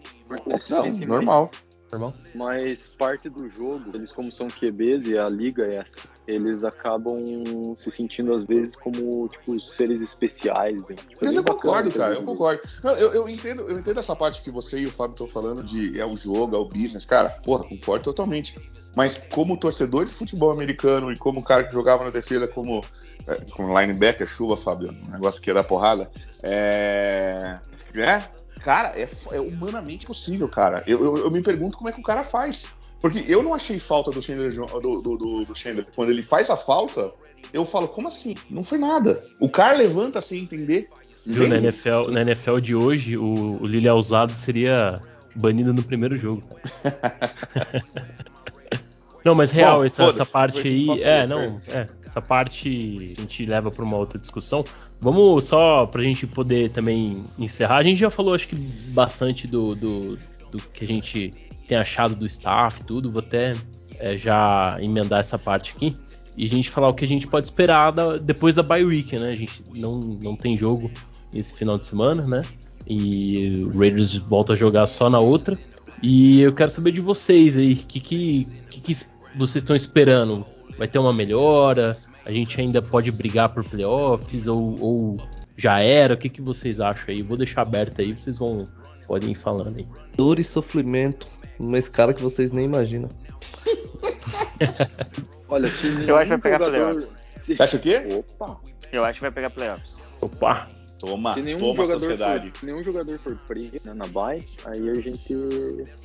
eles 0.45 0.63
se 0.63 0.71
Não, 0.71 0.84
sentem 0.84 1.07
normal. 1.07 1.51
Normal. 1.89 2.13
mas 2.35 2.85
parte 2.97 3.29
do 3.29 3.47
jogo, 3.47 3.91
eles 3.93 4.11
como 4.11 4.29
são 4.29 4.49
QBs 4.49 5.07
e 5.07 5.17
a 5.17 5.29
liga 5.29 5.65
é 5.65 5.79
assim, 5.79 6.01
eles 6.27 6.65
acabam 6.65 7.17
se 7.79 7.89
sentindo 7.89 8.34
às 8.34 8.43
vezes 8.43 8.75
como 8.75 9.25
tipo 9.29 9.57
seres 9.57 10.01
especiais. 10.01 10.81
Né? 10.81 10.95
Tipo, 10.95 11.13
é 11.13 11.17
Mas 11.21 11.29
bem 11.29 11.38
eu 11.38 11.43
concordo, 11.45 11.89
bacana, 11.89 12.05
cara, 12.05 12.15
eu 12.15 12.23
concordo. 12.23 12.61
Não, 12.84 12.91
eu, 12.97 13.13
eu 13.13 13.29
entendo, 13.29 13.61
eu 13.69 13.79
entendo 13.79 13.99
essa 14.01 14.15
parte 14.15 14.41
que 14.41 14.51
você 14.51 14.79
e 14.79 14.85
o 14.85 14.91
Fábio 14.91 15.13
estão 15.13 15.27
falando 15.29 15.63
de 15.63 15.97
é 15.97 16.05
o 16.05 16.17
jogo, 16.17 16.57
é 16.57 16.59
o 16.59 16.65
business. 16.65 17.05
Cara, 17.05 17.29
porra, 17.29 17.63
concordo 17.63 18.03
totalmente. 18.03 18.59
Mas 18.93 19.17
como 19.17 19.55
torcedor 19.55 20.05
de 20.05 20.11
futebol 20.11 20.51
americano 20.51 21.11
e 21.11 21.17
como 21.17 21.41
cara 21.43 21.63
que 21.63 21.71
jogava 21.71 22.03
na 22.03 22.09
defesa 22.09 22.47
como, 22.47 22.81
é, 23.27 23.35
como 23.52 23.77
linebacker, 23.80 24.27
chuva, 24.27 24.57
Fábio, 24.57 24.89
um 25.07 25.11
negócio 25.11 25.41
que 25.41 25.53
dar 25.53 25.64
porrada, 25.64 26.10
é. 26.44 27.60
é 27.95 28.23
cara, 28.61 28.94
é, 28.99 29.07
é 29.31 29.39
humanamente 29.39 30.06
possível, 30.06 30.49
cara. 30.49 30.84
Eu, 30.85 31.03
eu, 31.03 31.18
eu 31.19 31.31
me 31.31 31.41
pergunto 31.41 31.77
como 31.77 31.89
é 31.89 31.94
que 31.94 32.02
o 32.02 32.03
cara 32.03 32.23
faz. 32.23 32.65
Porque 32.99 33.23
eu 33.27 33.44
não 33.44 33.53
achei 33.53 33.80
falta 33.80 34.11
do 34.11 34.22
Chandler, 34.22 34.52
do, 34.52 35.02
do, 35.02 35.18
do, 35.18 35.45
do 35.45 35.56
Chandler. 35.56 35.85
Quando 35.95 36.10
ele 36.10 36.23
faz 36.23 36.49
a 36.49 36.57
falta, 36.57 37.11
eu 37.53 37.64
falo, 37.64 37.88
como 37.88 38.07
assim? 38.07 38.34
Não 38.49 38.64
foi 38.64 38.77
nada. 38.77 39.23
O 39.39 39.49
cara 39.49 39.77
levanta 39.77 40.22
sem 40.22 40.44
entender. 40.44 40.89
Viu, 41.26 41.48
na? 41.48 41.57
NFL, 41.57 42.10
na 42.11 42.22
NFL 42.22 42.60
de 42.60 42.76
hoje, 42.76 43.18
o, 43.18 43.61
o 43.61 43.65
Lilian 43.65 43.95
Usado 43.95 44.34
seria 44.34 44.99
banido 45.35 45.73
no 45.73 45.84
primeiro 45.84 46.18
jogo. 46.18 46.44
não, 49.23 49.35
mas 49.35 49.52
real, 49.52 49.80
Bom, 49.80 49.85
essa, 49.85 50.03
essa 50.06 50.26
parte 50.26 50.68
aí. 50.68 51.03
É, 51.03 51.27
não, 51.27 51.61
é. 51.68 51.88
Essa 52.18 52.22
parte 52.22 53.14
a 53.15 53.22
gente 53.22 53.45
leva 53.45 53.69
pra 53.69 53.85
uma 53.85 53.95
outra 53.95 54.18
discussão. 54.18 54.65
Vamos 54.99 55.44
só 55.44 55.85
pra 55.85 56.02
gente 56.02 56.26
poder 56.26 56.72
também 56.72 57.23
encerrar. 57.38 57.77
A 57.77 57.84
gente 57.84 57.99
já 57.99 58.10
falou, 58.10 58.34
acho 58.34 58.48
que, 58.48 58.56
bastante 58.56 59.45
do, 59.48 59.76
do, 59.76 60.18
do 60.52 60.57
que 60.73 60.84
a 60.84 60.88
gente 60.88 61.31
tem 61.68 61.77
achado 61.77 62.15
do 62.15 62.26
staff 62.26 62.84
tudo. 62.85 63.11
Vou 63.11 63.19
até 63.19 63.53
é, 63.99 64.18
já 64.18 64.77
emendar 64.81 65.19
essa 65.19 65.38
parte 65.38 65.73
aqui. 65.76 65.95
E 66.35 66.44
a 66.45 66.49
gente 66.49 66.72
falar 66.72 66.89
o 66.89 66.94
que 66.95 67.06
a 67.06 67.07
gente 67.07 67.27
pode 67.27 67.45
esperar 67.45 67.91
da- 67.91 68.18
depois 68.18 68.56
da 68.56 68.64
bye 68.64 68.84
week, 68.84 69.15
né? 69.19 69.30
A 69.30 69.35
gente 69.35 69.61
não, 69.76 69.99
não 69.99 70.35
tem 70.35 70.57
jogo 70.57 70.89
esse 71.31 71.53
final 71.53 71.77
de 71.77 71.85
semana, 71.85 72.26
né? 72.26 72.41
E 72.88 73.64
o 73.64 73.77
Raiders 73.77 74.15
volta 74.15 74.53
a 74.53 74.56
jogar 74.56 74.88
só 74.88 75.07
na 75.07 75.19
outra. 75.19 75.56
E 76.02 76.41
eu 76.41 76.52
quero 76.53 76.72
saber 76.72 76.94
de 76.94 77.02
vocês 77.02 77.57
aí, 77.57 77.73
o 77.73 77.76
que, 77.76 77.99
que, 77.99 78.48
que, 78.72 78.81
que 78.81 78.95
vocês 79.35 79.64
estão 79.64 79.76
esperando? 79.76 80.44
Vai 80.77 80.88
ter 80.88 80.99
uma 80.99 81.11
melhora? 81.14 81.98
A 82.27 82.31
gente 82.31 82.59
ainda 82.59 82.81
pode 82.81 83.09
brigar 83.09 83.47
por 83.47 83.63
playoffs? 83.63 84.47
Ou, 84.47 84.77
ou 84.81 85.17
já 85.55 85.79
era? 85.79 86.13
O 86.13 86.17
que, 86.17 86.27
que 86.27 86.41
vocês 86.41 86.81
acham 86.81 87.05
aí? 87.07 87.21
Vou 87.21 87.37
deixar 87.37 87.61
aberto 87.61 88.01
aí, 88.01 88.11
vocês 88.11 88.37
vão 88.37 88.67
podem 89.07 89.31
ir 89.31 89.35
falando 89.35 89.77
aí. 89.77 89.87
Dor 90.17 90.37
e 90.37 90.43
sofrimento 90.43 91.25
numa 91.57 91.77
escala 91.77 92.13
que 92.13 92.21
vocês 92.21 92.51
nem 92.51 92.65
imaginam. 92.65 93.07
Olha, 95.47 95.69
Eu 96.05 96.17
acho 96.17 96.25
que 96.25 96.37
vai 96.37 96.37
pegar 96.37 96.65
jogador, 96.65 96.89
playoffs. 96.89 97.15
Você 97.37 97.63
acha 97.63 97.77
o 97.77 97.79
quê? 97.79 98.01
Opa! 98.11 98.57
Eu 98.91 99.05
acho 99.05 99.19
que 99.19 99.21
vai 99.21 99.31
pegar 99.31 99.49
playoffs. 99.49 99.95
Opa! 100.19 100.67
Toma, 100.99 101.33
Se 101.35 101.41
nenhum 101.41 101.59
toma 101.59 101.75
jogador 101.75 101.99
sociedade. 101.99 102.49
for, 102.49 102.57
se 102.57 102.65
nenhum 102.65 102.83
jogador 102.83 103.17
for 103.19 103.37
preso 103.47 103.87
né, 103.87 103.93
na 103.93 104.07
bye, 104.07 104.43
aí 104.65 104.89
a 104.89 104.93
gente 104.95 105.33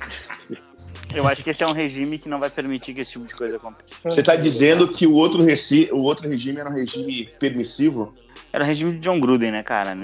Eu 1.13 1.27
acho 1.27 1.43
que 1.43 1.49
esse 1.49 1.63
é 1.63 1.67
um 1.67 1.71
regime 1.71 2.17
que 2.17 2.27
não 2.27 2.39
vai 2.39 2.49
permitir 2.49 2.93
que 2.93 3.01
esse 3.01 3.11
tipo 3.11 3.25
de 3.25 3.35
coisa 3.35 3.57
aconteça. 3.57 3.95
Você 4.03 4.23
tá 4.23 4.35
dizendo 4.35 4.87
que 4.87 5.05
o 5.05 5.13
outro, 5.13 5.45
o 5.91 5.99
outro 5.99 6.27
regime 6.27 6.59
era 6.59 6.69
um 6.69 6.73
regime 6.73 7.29
permissivo? 7.39 8.15
Era 8.53 8.63
o 8.63 8.67
regime 8.67 8.91
de 8.93 8.99
John 8.99 9.19
Gruden, 9.19 9.51
né, 9.51 9.63
cara? 9.63 9.95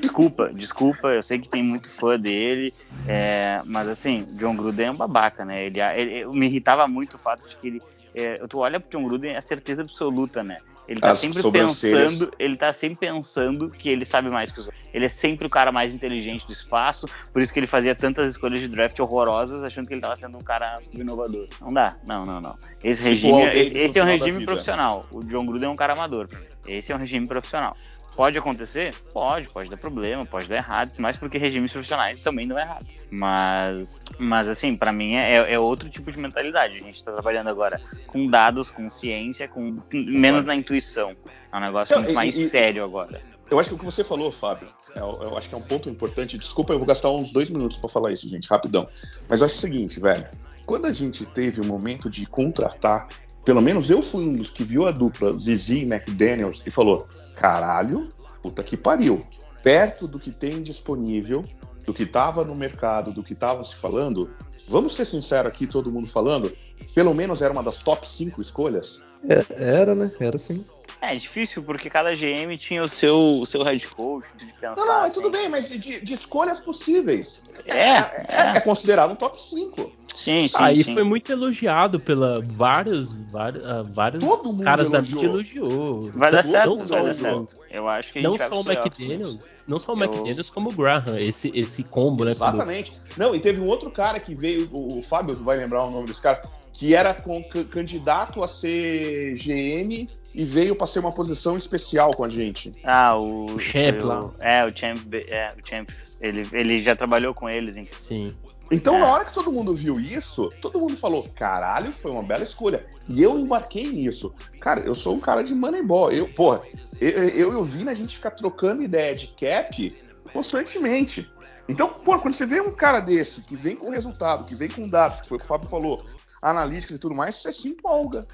Desculpa, 0.00 0.50
desculpa, 0.54 1.08
eu 1.08 1.22
sei 1.22 1.40
que 1.40 1.48
tem 1.48 1.64
muito 1.64 1.90
fã 1.90 2.18
dele, 2.18 2.72
é, 3.08 3.60
mas 3.66 3.88
assim, 3.88 4.24
John 4.36 4.54
Gruden 4.54 4.86
é 4.86 4.90
um 4.92 4.96
babaca, 4.96 5.44
né? 5.44 5.64
Ele, 5.64 5.80
ele- 5.80 6.24
me 6.26 6.46
irritava 6.46 6.86
muito 6.86 7.14
o 7.14 7.18
fato 7.18 7.48
de 7.48 7.56
que 7.56 7.66
ele. 7.66 7.78
É, 8.14 8.34
tu 8.48 8.58
olha 8.60 8.78
pro 8.80 8.88
John 8.88 9.04
Gruden, 9.06 9.34
é 9.34 9.40
certeza 9.40 9.82
absoluta, 9.82 10.42
né? 10.44 10.58
Ele 10.88 11.00
tá 11.00 11.10
As 11.10 11.18
sempre 11.18 11.42
pensando, 11.52 12.32
ele 12.38 12.56
tá 12.56 12.72
sempre 12.72 12.96
pensando 12.98 13.68
que 13.68 13.90
ele 13.90 14.06
sabe 14.06 14.30
mais 14.30 14.50
que 14.50 14.58
os 14.58 14.66
outros. 14.66 14.82
Ele 14.94 15.04
é 15.04 15.08
sempre 15.10 15.46
o 15.46 15.50
cara 15.50 15.70
mais 15.70 15.92
inteligente 15.92 16.46
do 16.46 16.52
espaço, 16.52 17.06
por 17.30 17.42
isso 17.42 17.52
que 17.52 17.60
ele 17.60 17.66
fazia 17.66 17.94
tantas 17.94 18.30
escolhas 18.30 18.58
de 18.60 18.68
draft 18.68 18.98
horrorosas, 18.98 19.62
achando 19.62 19.86
que 19.86 19.92
ele 19.92 20.00
tava 20.00 20.16
sendo 20.16 20.38
um 20.38 20.42
cara 20.42 20.78
inovador. 20.94 21.46
Não 21.60 21.72
dá, 21.74 21.96
não, 22.06 22.24
não, 22.24 22.40
não. 22.40 22.56
Esse 22.82 23.02
Tipo 23.02 23.08
regime, 23.36 23.44
Davis 23.44 23.66
esse, 23.66 23.78
esse 23.78 23.98
é 23.98 24.02
um 24.02 24.06
regime 24.06 24.46
profissional. 24.46 25.06
O 25.10 25.22
John 25.24 25.44
Gruden 25.44 25.68
é 25.68 25.72
um 25.72 25.76
cara 25.76 25.92
amador. 25.92 26.26
pra 26.26 26.38
mim. 26.40 26.46
Esse 26.68 26.92
é 26.92 26.94
um 26.94 26.98
regime 26.98 27.26
profissional. 27.26 27.76
Pode 28.16 28.36
acontecer? 28.36 28.92
Pode, 29.12 29.48
pode 29.48 29.70
dar 29.70 29.76
problema, 29.76 30.26
pode 30.26 30.48
dar 30.48 30.56
errado, 30.56 30.90
mas 30.98 31.16
porque 31.16 31.38
regimes 31.38 31.70
profissionais 31.72 32.20
também 32.20 32.48
dão 32.48 32.58
errado. 32.58 32.84
Mas, 33.10 34.02
mas 34.18 34.48
assim, 34.48 34.76
pra 34.76 34.92
mim 34.92 35.14
é, 35.14 35.52
é 35.52 35.58
outro 35.58 35.88
tipo 35.88 36.10
de 36.10 36.18
mentalidade. 36.18 36.74
A 36.78 36.80
gente 36.82 37.04
tá 37.04 37.12
trabalhando 37.12 37.48
agora 37.48 37.80
com 38.08 38.26
dados, 38.26 38.70
com 38.70 38.88
ciência, 38.90 39.46
com 39.46 39.78
menos 39.92 40.44
na 40.44 40.54
intuição. 40.54 41.16
É 41.52 41.56
um 41.56 41.60
negócio 41.60 41.96
muito 41.96 42.12
mais 42.12 42.34
e- 42.34 42.48
sério 42.48 42.82
agora. 42.84 43.20
Eu 43.50 43.58
acho 43.58 43.70
que 43.70 43.74
o 43.76 43.78
que 43.78 43.84
você 43.84 44.02
falou, 44.04 44.30
Fábio, 44.32 44.68
é- 44.94 45.00
eu 45.00 45.38
acho 45.38 45.48
que 45.48 45.54
é 45.54 45.58
um 45.58 45.62
ponto 45.62 45.88
importante. 45.88 46.36
Desculpa, 46.36 46.72
eu 46.72 46.78
vou 46.78 46.86
gastar 46.88 47.10
uns 47.10 47.32
dois 47.32 47.48
minutos 47.48 47.78
pra 47.78 47.88
falar 47.88 48.12
isso, 48.12 48.28
gente, 48.28 48.48
rapidão. 48.48 48.88
Mas 49.28 49.40
eu 49.40 49.46
acho 49.46 49.54
o 49.54 49.58
seguinte, 49.58 50.00
velho. 50.00 50.26
Quando 50.66 50.86
a 50.86 50.92
gente 50.92 51.24
teve 51.24 51.60
o 51.60 51.64
momento 51.64 52.10
de 52.10 52.26
contratar, 52.26 53.06
pelo 53.48 53.62
menos 53.62 53.88
eu 53.88 54.02
fui 54.02 54.26
um 54.26 54.36
dos 54.36 54.50
que 54.50 54.62
viu 54.62 54.86
a 54.86 54.90
dupla 54.90 55.32
Zizi 55.38 55.78
e 55.78 55.90
McDaniels 55.90 56.62
e 56.66 56.70
falou: 56.70 57.08
caralho, 57.34 58.10
puta 58.42 58.62
que 58.62 58.76
pariu. 58.76 59.22
Perto 59.62 60.06
do 60.06 60.18
que 60.18 60.30
tem 60.30 60.62
disponível, 60.62 61.42
do 61.86 61.94
que 61.94 62.04
tava 62.04 62.44
no 62.44 62.54
mercado, 62.54 63.10
do 63.10 63.22
que 63.22 63.34
tava 63.34 63.64
se 63.64 63.74
falando, 63.76 64.28
vamos 64.68 64.94
ser 64.94 65.06
sinceros 65.06 65.50
aqui, 65.50 65.66
todo 65.66 65.90
mundo 65.90 66.10
falando, 66.10 66.52
pelo 66.94 67.14
menos 67.14 67.40
era 67.40 67.50
uma 67.50 67.62
das 67.62 67.78
top 67.78 68.06
5 68.06 68.38
escolhas. 68.42 69.02
É, 69.26 69.42
era, 69.50 69.94
né? 69.94 70.12
Era 70.20 70.36
sim. 70.36 70.62
É 71.00 71.14
difícil 71.14 71.62
porque 71.62 71.88
cada 71.88 72.14
GM 72.14 72.56
tinha 72.58 72.82
o 72.82 72.88
seu, 72.88 73.38
o 73.40 73.46
seu 73.46 73.62
head 73.62 73.86
coach 73.88 74.26
de 74.36 74.46
pensar. 74.54 74.74
Não, 74.76 74.86
não, 74.86 75.02
é 75.02 75.06
assim. 75.06 75.14
tudo 75.14 75.30
bem, 75.30 75.48
mas 75.48 75.68
de, 75.68 76.00
de 76.00 76.12
escolhas 76.14 76.58
possíveis. 76.60 77.42
É, 77.66 77.90
É, 77.90 78.12
é 78.28 78.56
é. 78.56 78.60
considerado 78.60 79.12
um 79.12 79.14
top 79.16 79.40
5. 79.40 79.92
Sim, 80.16 80.48
sim. 80.48 80.56
Aí 80.58 80.82
sim. 80.82 80.94
foi 80.94 81.04
muito 81.04 81.30
elogiado 81.30 82.00
pela 82.00 82.40
vários, 82.44 83.20
vários, 83.30 83.64
ah, 83.64 83.82
vários 83.94 84.24
Todo 84.24 84.52
mundo 84.52 84.64
caras 84.64 84.88
da 84.90 84.98
elogiou. 84.98 85.22
mídia 85.22 85.58
elogiou. 85.60 86.10
Vai 86.12 86.30
dar 86.32 86.42
Não- 86.44 86.50
certo, 86.50 86.68
não 86.76 86.84
vai 86.84 87.04
dar 87.04 87.14
certo. 87.14 87.56
Eu 87.70 87.88
acho 87.88 88.12
que 88.12 88.18
a 88.18 88.22
gente 88.22 88.30
Não 88.30 88.36
vai 88.36 88.48
só 88.48 88.60
o 88.60 88.64
McDaniels, 88.72 89.48
não 89.68 89.78
só 89.78 89.94
o 89.94 89.96
Eu- 90.02 90.04
McDaniels, 90.04 90.50
como 90.50 90.70
o 90.70 90.72
Graham, 90.72 91.16
esse, 91.20 91.52
esse 91.54 91.84
combo, 91.84 92.24
né? 92.24 92.32
Exatamente. 92.32 92.92
Não, 93.16 93.32
e 93.36 93.38
teve 93.38 93.60
um 93.60 93.66
outro 93.66 93.92
cara 93.92 94.18
que 94.18 94.34
veio, 94.34 94.68
o, 94.72 94.98
o 94.98 95.02
Fábio 95.02 95.36
vai 95.36 95.56
lembrar 95.56 95.84
o 95.84 95.90
nome 95.92 96.08
desse 96.08 96.20
cara, 96.22 96.42
que 96.72 96.94
era 96.96 97.14
com- 97.14 97.42
candidato 97.70 98.42
a 98.42 98.48
ser 98.48 99.34
GM 99.34 100.08
e 100.34 100.44
veio 100.44 100.76
para 100.76 100.86
ser 100.86 101.00
uma 101.00 101.12
posição 101.12 101.56
especial 101.56 102.12
com 102.12 102.24
a 102.24 102.28
gente. 102.28 102.74
Ah, 102.84 103.16
o. 103.16 103.46
O 103.46 103.58
Champ 103.58 104.00
lá. 104.02 104.30
É, 104.40 104.64
o 104.64 104.76
Champ. 104.76 104.98
É, 105.14 105.50
o 105.50 105.66
Champ. 105.66 105.88
Ele, 106.20 106.42
ele 106.52 106.78
já 106.78 106.96
trabalhou 106.96 107.32
com 107.32 107.48
eles, 107.48 107.76
hein? 107.76 107.88
Sim. 108.00 108.34
Então, 108.70 108.96
É. 108.96 108.98
na 109.00 109.06
hora 109.06 109.24
que 109.24 109.32
todo 109.32 109.50
mundo 109.50 109.74
viu 109.74 109.98
isso, 109.98 110.50
todo 110.60 110.78
mundo 110.78 110.96
falou: 110.96 111.26
caralho, 111.34 111.94
foi 111.94 112.10
uma 112.10 112.22
bela 112.22 112.42
escolha. 112.42 112.86
E 113.08 113.22
eu 113.22 113.38
embarquei 113.38 113.90
nisso. 113.90 114.34
Cara, 114.60 114.80
eu 114.80 114.94
sou 114.94 115.14
um 115.14 115.20
cara 115.20 115.42
de 115.42 115.54
Moneyball. 115.54 116.12
Eu, 116.12 116.28
porra, 116.28 116.62
eu, 117.00 117.10
eu 117.10 117.52
e 117.52 117.56
o 117.56 117.64
Vini, 117.64 117.88
a 117.88 117.94
gente 117.94 118.16
fica 118.16 118.30
trocando 118.30 118.82
ideia 118.82 119.14
de 119.14 119.28
cap 119.28 119.96
constantemente. 120.32 121.30
Então, 121.68 121.88
pô, 121.88 122.18
quando 122.18 122.34
você 122.34 122.46
vê 122.46 122.60
um 122.60 122.72
cara 122.72 123.00
desse, 123.00 123.42
que 123.42 123.54
vem 123.54 123.76
com 123.76 123.90
resultado, 123.90 124.46
que 124.46 124.54
vem 124.54 124.68
com 124.68 124.86
dados, 124.86 125.20
que 125.20 125.28
foi 125.28 125.36
o 125.36 125.38
que 125.38 125.44
o 125.44 125.48
Fábio 125.48 125.68
falou, 125.68 126.02
analíticas 126.40 126.96
e 126.96 127.00
tudo 127.00 127.14
mais, 127.14 127.36
você 127.36 127.52
se 127.52 127.68
empolga. 127.68 128.26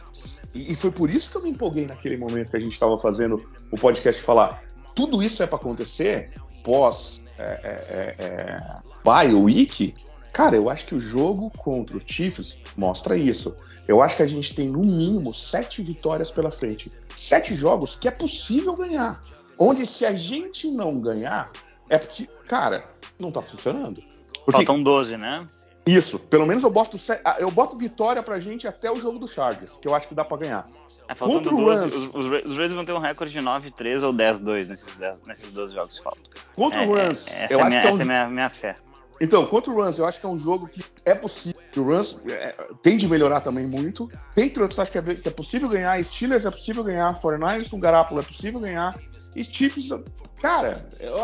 E, 0.55 0.73
e 0.73 0.75
foi 0.75 0.91
por 0.91 1.11
isso 1.11 1.31
que 1.31 1.37
eu 1.37 1.43
me 1.43 1.51
empolguei 1.51 1.87
naquele 1.87 2.17
momento 2.17 2.51
que 2.51 2.57
a 2.57 2.61
gente 2.61 2.73
estava 2.73 2.97
fazendo 2.99 3.45
o 3.71 3.77
podcast 3.77 4.23
falar. 4.23 4.63
Tudo 4.95 5.23
isso 5.23 5.43
é 5.43 5.47
para 5.47 5.57
acontecer 5.57 6.33
pós 6.63 7.21
é, 7.39 7.45
é, 7.45 8.15
é, 8.19 9.29
é, 9.29 9.35
Week. 9.35 9.95
Cara, 10.33 10.57
eu 10.57 10.69
acho 10.69 10.87
que 10.87 10.95
o 10.95 11.01
jogo 11.01 11.51
contra 11.59 11.97
o 11.97 12.03
Chiefs 12.05 12.59
mostra 12.77 13.17
isso. 13.17 13.55
Eu 13.87 14.03
acho 14.03 14.17
que 14.17 14.23
a 14.23 14.27
gente 14.27 14.55
tem 14.55 14.69
no 14.69 14.81
mínimo 14.81 15.33
sete 15.33 15.83
vitórias 15.83 16.31
pela 16.31 16.51
frente. 16.51 16.91
Sete 17.17 17.55
jogos 17.55 17.97
que 17.97 18.09
é 18.09 18.11
possível 18.11 18.75
ganhar. 18.75 19.21
Onde 19.59 19.87
se 19.87 20.05
a 20.05 20.13
gente 20.13 20.69
não 20.69 20.99
ganhar, 20.99 21.53
é 21.89 21.99
porque, 21.99 22.27
cara, 22.49 22.83
não 23.19 23.31
tá 23.31 23.41
funcionando. 23.41 24.03
Porque... 24.45 24.65
Faltam 24.65 24.83
12, 24.83 25.17
né? 25.17 25.47
Isso, 25.86 26.19
pelo 26.19 26.47
menos 26.47 26.62
eu 26.62 26.70
boto, 26.70 26.98
ah, 27.24 27.36
eu 27.39 27.51
boto 27.51 27.77
vitória 27.77 28.23
pra 28.23 28.39
gente 28.39 28.66
até 28.66 28.90
o 28.90 28.98
jogo 28.98 29.19
do 29.19 29.28
Chargers, 29.28 29.77
que 29.77 29.86
eu 29.86 29.94
acho 29.94 30.09
que 30.09 30.15
dá 30.15 30.24
pra 30.24 30.39
ganhar. 30.39 30.66
É, 31.06 31.15
Contra 31.15 31.52
12, 31.52 31.65
Rams, 31.65 31.94
os, 31.94 32.15
os, 32.15 32.56
Raiders 32.56 32.73
vão 32.73 32.85
ter 32.85 32.93
um 32.93 32.98
recorde 32.98 33.32
de 33.32 33.40
9-3 33.40 34.02
ou 34.02 34.12
10-2 34.12 34.69
nesses, 34.69 34.98
nesses 35.27 35.51
12 35.51 35.74
jogos 35.74 35.98
que 35.98 36.02
faltam. 36.02 36.23
Contra 36.56 36.82
é, 36.82 36.86
o 36.86 36.94
Rams, 36.94 37.28
é, 37.28 37.44
essa, 37.44 37.55
é, 37.55 37.65
minha, 37.65 37.81
é 37.81 37.85
um... 37.85 37.89
essa 37.89 38.02
é 38.02 38.05
minha, 38.05 38.28
minha 38.28 38.51
fé. 38.51 38.74
Então, 39.20 39.47
contra 39.47 39.70
o 39.70 39.81
Rams, 39.81 39.98
eu 39.98 40.06
acho 40.06 40.19
que 40.19 40.27
é 40.27 40.28
um 40.28 40.39
jogo 40.39 40.66
que 40.66 40.82
é 41.05 41.15
possível. 41.15 41.61
O 41.77 41.82
Rams 41.82 42.19
é, 42.31 42.55
tem 42.82 42.97
de 42.97 43.06
melhorar 43.06 43.43
também 43.43 43.66
muito. 43.66 44.11
Patriots 44.35 44.78
acho 44.78 44.90
que 44.90 44.98
é, 44.98 45.02
que 45.02 45.28
é 45.28 45.31
possível 45.31 45.69
ganhar. 45.69 46.02
Steelers 46.02 46.47
é 46.47 46.51
possível 46.51 46.82
ganhar. 46.82 47.12
49ers 47.15 47.69
com 47.69 47.78
Garápolo 47.78 48.20
é 48.20 48.24
possível 48.24 48.59
ganhar. 48.61 48.98
E 49.36 49.44
Chiefs, 49.44 49.89
cara, 50.40 50.89
eu, 51.01 51.16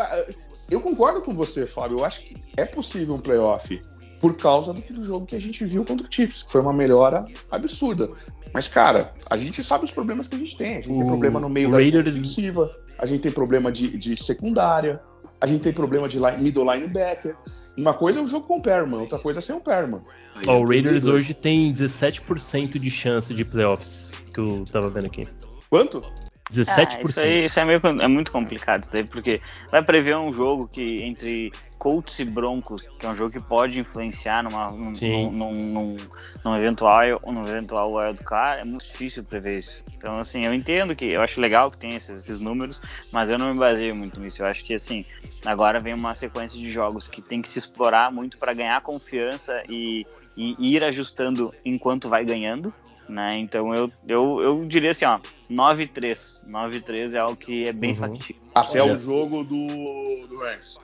eu 0.69 0.81
concordo 0.81 1.21
com 1.21 1.33
você, 1.33 1.65
Fábio. 1.65 1.99
Eu 1.99 2.05
acho 2.05 2.23
que 2.23 2.35
é 2.55 2.65
possível 2.65 3.15
um 3.15 3.19
playoff 3.19 3.81
por 4.21 4.37
causa 4.37 4.71
do, 4.71 4.81
do 4.81 5.03
jogo 5.03 5.25
que 5.25 5.35
a 5.35 5.41
gente 5.41 5.65
viu 5.65 5.83
contra 5.83 6.07
o 6.07 6.09
Chiefs, 6.13 6.43
que 6.43 6.51
foi 6.51 6.61
uma 6.61 6.71
melhora 6.71 7.25
absurda. 7.49 8.07
Mas, 8.53 8.67
cara, 8.67 9.11
a 9.29 9.35
gente 9.35 9.63
sabe 9.63 9.85
os 9.85 9.91
problemas 9.91 10.27
que 10.27 10.35
a 10.35 10.37
gente 10.37 10.55
tem. 10.55 10.77
A 10.77 10.81
gente 10.81 10.93
o 10.93 10.97
tem 10.97 11.05
problema 11.05 11.39
no 11.39 11.49
meio 11.49 11.71
da 11.71 11.77
Raiders... 11.77 12.05
defensiva, 12.05 12.69
a 12.99 13.05
gente 13.05 13.21
tem 13.21 13.31
problema 13.31 13.71
de, 13.71 13.97
de 13.97 14.15
secundária, 14.15 15.01
a 15.39 15.47
gente 15.47 15.61
tem 15.61 15.73
problema 15.73 16.07
de 16.07 16.19
line, 16.19 16.37
middle 16.37 16.71
linebacker. 16.71 17.35
Uma 17.75 17.93
coisa 17.93 18.19
é 18.19 18.23
o 18.23 18.27
jogo 18.27 18.45
com 18.45 18.59
o 18.59 18.61
Perman, 18.61 18.99
outra 18.99 19.17
coisa 19.17 19.39
é 19.39 19.41
sem 19.41 19.55
o 19.55 19.61
Perman. 19.61 20.03
Oh, 20.47 20.51
o 20.51 20.67
Raiders 20.67 21.07
hoje 21.07 21.33
tem 21.33 21.73
17% 21.73 22.77
de 22.77 22.91
chance 22.91 23.33
de 23.33 23.43
playoffs, 23.43 24.11
que 24.33 24.39
eu 24.39 24.65
tava 24.71 24.89
vendo 24.89 25.07
aqui. 25.07 25.27
Quanto? 25.69 26.03
17%. 26.51 26.77
Ah, 26.77 27.09
isso, 27.09 27.19
aí, 27.21 27.45
isso 27.45 27.59
é, 27.59 27.65
meio, 27.65 27.81
é 28.01 28.07
muito 28.07 28.31
complicado, 28.31 28.87
daí, 28.91 29.03
porque 29.03 29.41
vai 29.71 29.81
prever 29.81 30.17
um 30.17 30.33
jogo 30.33 30.67
que 30.67 31.01
entre 31.01 31.51
Colts 31.77 32.19
e 32.19 32.25
Broncos, 32.25 32.83
que 32.99 33.05
é 33.05 33.09
um 33.09 33.15
jogo 33.15 33.31
que 33.31 33.39
pode 33.39 33.79
influenciar 33.79 34.43
numa, 34.43 34.69
num, 34.69 34.91
num, 34.91 35.31
num, 35.31 35.97
num, 36.43 36.55
eventual, 36.55 37.19
num 37.25 37.43
eventual 37.47 37.93
wildcard, 37.93 38.61
é 38.61 38.65
muito 38.65 38.85
difícil 38.85 39.23
prever 39.23 39.57
isso. 39.57 39.83
Então, 39.97 40.19
assim, 40.19 40.45
eu 40.45 40.53
entendo 40.53 40.95
que, 40.95 41.05
eu 41.05 41.21
acho 41.21 41.39
legal 41.39 41.71
que 41.71 41.77
tem 41.77 41.95
esses, 41.95 42.19
esses 42.19 42.39
números, 42.39 42.81
mas 43.11 43.29
eu 43.29 43.37
não 43.37 43.51
me 43.51 43.57
baseio 43.57 43.95
muito 43.95 44.19
nisso. 44.19 44.41
Eu 44.41 44.45
acho 44.45 44.63
que, 44.63 44.73
assim, 44.73 45.05
agora 45.45 45.79
vem 45.79 45.93
uma 45.93 46.13
sequência 46.13 46.59
de 46.59 46.69
jogos 46.69 47.07
que 47.07 47.21
tem 47.21 47.41
que 47.41 47.49
se 47.49 47.59
explorar 47.59 48.11
muito 48.11 48.37
para 48.37 48.53
ganhar 48.53 48.79
confiança 48.81 49.63
e, 49.67 50.05
e 50.35 50.75
ir 50.75 50.83
ajustando 50.83 51.53
enquanto 51.65 52.09
vai 52.09 52.23
ganhando 52.25 52.73
né? 53.11 53.37
Então 53.37 53.73
eu, 53.75 53.91
eu, 54.07 54.41
eu 54.41 54.65
diria 54.65 54.91
assim, 54.91 55.05
ó, 55.05 55.19
9-3. 55.51 56.49
9-3 56.49 57.13
é 57.13 57.19
algo 57.19 57.35
que 57.35 57.67
é 57.67 57.73
bem 57.73 57.91
uhum. 57.91 57.97
factível. 57.97 58.41
Até 58.55 58.83
o 58.83 58.97
jogo 58.97 59.43
do, 59.43 60.27
do 60.27 60.39
Rams. 60.39 60.77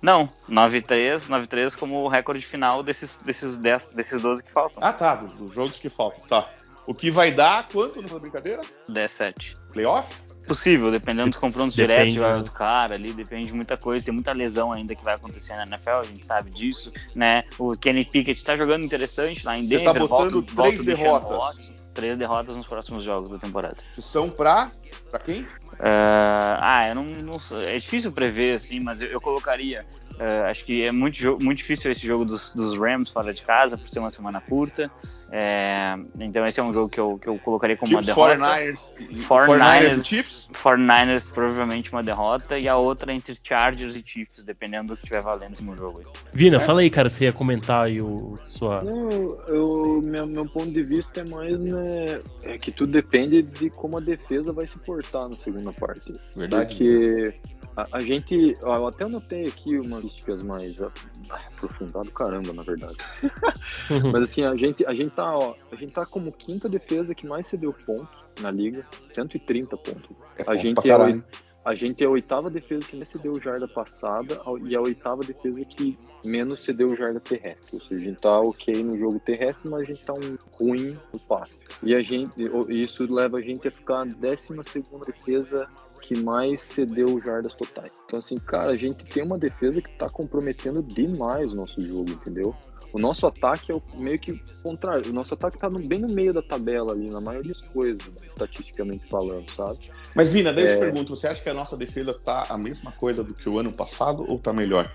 Não, 0.00 0.28
9-3, 0.48 1.28
9-3 1.28 1.76
como 1.76 2.02
o 2.02 2.08
recorde 2.08 2.44
final 2.46 2.82
desses, 2.82 3.20
desses, 3.20 3.56
10, 3.56 3.94
desses 3.94 4.22
12 4.22 4.44
que 4.44 4.50
faltam. 4.50 4.82
Ah, 4.82 4.92
tá, 4.92 5.16
dos, 5.16 5.32
dos 5.34 5.52
jogos 5.52 5.78
que 5.78 5.88
faltam, 5.88 6.20
tá. 6.28 6.48
O 6.86 6.94
que 6.94 7.10
vai 7.10 7.32
dar 7.32 7.66
quanto 7.68 8.00
nessa 8.00 8.18
brincadeira? 8.18 8.62
17. 8.88 9.56
Playoff? 9.72 10.20
Possível, 10.46 10.90
dependendo 10.90 11.28
dos 11.28 11.38
confrontos 11.38 11.76
depende, 11.76 12.14
diretos 12.14 12.44
do 12.44 12.52
cara 12.52 12.94
ali, 12.94 13.12
depende 13.12 13.48
de 13.48 13.52
muita 13.52 13.76
coisa, 13.76 14.02
tem 14.02 14.14
muita 14.14 14.32
lesão 14.32 14.72
ainda 14.72 14.94
que 14.94 15.04
vai 15.04 15.14
acontecer 15.14 15.54
na 15.54 15.64
NFL, 15.64 15.90
a 15.90 16.04
gente 16.04 16.24
sabe 16.24 16.50
disso, 16.50 16.90
né? 17.14 17.44
O 17.58 17.72
Kenny 17.72 18.06
Pickett 18.06 18.42
tá 18.42 18.56
jogando 18.56 18.82
interessante 18.82 19.44
lá 19.44 19.58
em 19.58 19.66
Denver. 19.66 19.92
Você 19.92 19.92
tá 19.92 20.06
botando 20.06 20.32
volta, 20.32 20.54
três 20.54 20.78
volta 20.78 20.84
derrotas. 20.84 21.77
Três 21.98 22.16
derrotas 22.16 22.54
nos 22.54 22.68
próximos 22.68 23.02
jogos 23.02 23.28
da 23.28 23.38
temporada. 23.38 23.76
São 23.92 24.30
pra, 24.30 24.70
pra 25.10 25.18
quem? 25.18 25.42
Uh, 25.42 26.54
ah, 26.60 26.88
eu 26.88 26.94
não, 26.94 27.02
não, 27.02 27.36
É 27.66 27.76
difícil 27.76 28.12
prever, 28.12 28.54
assim, 28.54 28.78
mas 28.78 29.00
eu, 29.00 29.08
eu 29.08 29.20
colocaria 29.20 29.84
Uh, 30.18 30.50
acho 30.50 30.64
que 30.64 30.84
é 30.84 30.90
muito, 30.90 31.38
muito 31.40 31.58
difícil 31.58 31.92
esse 31.92 32.04
jogo 32.04 32.24
dos, 32.24 32.52
dos, 32.52 32.76
Rams 32.76 33.12
fora 33.12 33.32
de 33.32 33.40
casa, 33.42 33.78
por 33.78 33.88
ser 33.88 34.00
uma 34.00 34.10
semana 34.10 34.40
curta. 34.40 34.90
É, 35.30 35.94
então 36.18 36.44
esse 36.44 36.58
é 36.58 36.62
um 36.62 36.72
jogo 36.72 36.88
que 36.88 36.98
eu, 36.98 37.18
que 37.18 37.28
eu 37.28 37.38
colocaria 37.38 37.76
como 37.76 37.90
Chiefs, 37.92 38.16
uma 38.16 38.34
derrota. 38.34 38.72
49ers, 38.72 39.28
49ers, 39.28 40.04
Chiefs? 40.04 40.50
49ers 40.52 41.30
provavelmente 41.32 41.92
uma 41.92 42.02
derrota 42.02 42.58
e 42.58 42.66
a 42.66 42.76
outra 42.76 43.12
entre 43.12 43.38
Chargers 43.40 43.94
e 43.94 44.02
Chiefs, 44.04 44.42
dependendo 44.42 44.88
do 44.88 44.96
que 44.96 45.04
estiver 45.04 45.22
valendo 45.22 45.60
no 45.60 45.76
jogo. 45.76 46.00
Aí. 46.00 46.06
Vina, 46.32 46.56
é. 46.56 46.60
fala 46.60 46.80
aí, 46.80 46.90
cara, 46.90 47.08
você 47.08 47.26
ia 47.26 47.32
comentar 47.32 47.84
aí 47.84 48.02
o 48.02 48.36
sua... 48.46 48.82
Não, 48.82 49.08
eu, 49.46 50.02
meu, 50.04 50.26
meu 50.26 50.46
ponto 50.46 50.72
de 50.72 50.82
vista 50.82 51.20
é 51.20 51.28
mais 51.28 51.56
né, 51.60 52.20
é 52.42 52.58
que 52.58 52.72
tudo 52.72 52.90
depende 52.90 53.42
de 53.42 53.70
como 53.70 53.98
a 53.98 54.00
defesa 54.00 54.52
vai 54.52 54.66
se 54.66 54.78
portar 54.78 55.28
na 55.28 55.36
segunda 55.36 55.72
parte. 55.72 56.12
Verdade. 56.34 56.74
Porque 56.74 57.34
a, 57.78 57.86
a, 57.92 58.00
gente, 58.00 58.56
ó, 58.62 58.76
eu 58.76 58.86
até 58.88 59.04
anotei 59.04 59.46
aqui 59.46 59.78
umas 59.78 60.04
estatísticas 60.04 60.42
mais 60.42 60.80
ah, 60.82 60.90
aprofundado, 61.30 62.10
caramba, 62.10 62.52
na 62.52 62.62
verdade. 62.62 62.96
Mas 64.12 64.22
assim, 64.22 64.42
a 64.42 64.56
gente, 64.56 64.84
a 64.84 64.92
gente 64.92 65.12
tá, 65.12 65.36
ó, 65.36 65.54
a 65.70 65.76
gente 65.76 65.92
tá 65.92 66.04
como 66.04 66.32
quinta 66.32 66.68
defesa 66.68 67.14
que 67.14 67.26
mais 67.26 67.46
cedeu 67.46 67.72
pontos 67.72 68.34
na 68.40 68.50
liga, 68.50 68.84
130 69.14 69.76
pontos. 69.76 70.10
É 70.36 70.44
a 70.46 70.56
gente 70.56 70.90
é, 70.90 71.22
a 71.68 71.74
gente 71.74 72.02
é 72.02 72.06
a 72.06 72.10
oitava 72.10 72.48
defesa 72.48 72.86
que 72.86 72.96
mais 72.96 73.08
cedeu 73.08 73.38
jarda 73.38 73.68
passada 73.68 74.40
e 74.64 74.74
a 74.74 74.80
oitava 74.80 75.20
defesa 75.22 75.62
que 75.66 75.98
menos 76.24 76.64
cedeu 76.64 76.88
jarda 76.96 77.20
terrestre. 77.20 77.76
Ou 77.76 77.82
seja, 77.82 77.94
a 77.94 77.98
gente 77.98 78.20
tá 78.20 78.40
ok 78.40 78.82
no 78.82 78.96
jogo 78.96 79.20
terrestre, 79.20 79.68
mas 79.70 79.82
a 79.82 79.84
gente 79.84 80.04
tá 80.06 80.14
um 80.14 80.38
ruim 80.52 80.96
no 81.12 81.20
passe. 81.20 81.58
E 81.82 81.94
a 81.94 82.00
gente, 82.00 82.32
isso 82.70 83.12
leva 83.12 83.36
a 83.36 83.42
gente 83.42 83.68
a 83.68 83.70
ficar 83.70 84.00
a 84.00 84.04
décima 84.06 84.62
segunda 84.62 85.04
defesa 85.04 85.68
que 86.00 86.16
mais 86.22 86.62
cedeu 86.62 87.20
jardas 87.20 87.52
totais. 87.52 87.92
Então 88.06 88.18
assim, 88.18 88.38
cara, 88.38 88.70
a 88.70 88.76
gente 88.76 89.04
tem 89.04 89.22
uma 89.22 89.36
defesa 89.36 89.82
que 89.82 89.90
tá 89.98 90.08
comprometendo 90.08 90.82
demais 90.82 91.52
o 91.52 91.56
nosso 91.56 91.82
jogo, 91.82 92.10
entendeu? 92.12 92.54
O 92.92 92.98
nosso 92.98 93.26
ataque 93.26 93.70
é 93.70 93.74
o, 93.74 93.82
meio 93.98 94.18
que 94.18 94.40
contrário. 94.62 95.10
O 95.10 95.12
nosso 95.12 95.34
ataque 95.34 95.58
tá 95.58 95.68
no, 95.68 95.78
bem 95.78 95.98
no 95.98 96.08
meio 96.08 96.32
da 96.32 96.42
tabela 96.42 96.92
ali, 96.92 97.10
na 97.10 97.20
maioria 97.20 97.52
das 97.52 97.60
coisas, 97.72 98.02
estatisticamente 98.22 99.06
falando, 99.06 99.50
sabe? 99.50 99.78
Mas, 100.14 100.32
Vina, 100.32 100.52
daí 100.52 100.64
é... 100.64 100.66
eu 100.66 100.70
te 100.70 100.76
é. 100.76 100.80
pergunto, 100.80 101.14
você 101.14 101.28
acha 101.28 101.42
que 101.42 101.48
a 101.48 101.54
nossa 101.54 101.76
defesa 101.76 102.14
tá 102.14 102.46
a 102.48 102.56
mesma 102.56 102.92
coisa 102.92 103.22
do 103.22 103.34
que 103.34 103.48
o 103.48 103.58
ano 103.58 103.72
passado 103.72 104.24
ou 104.28 104.38
tá 104.38 104.52
melhor? 104.52 104.90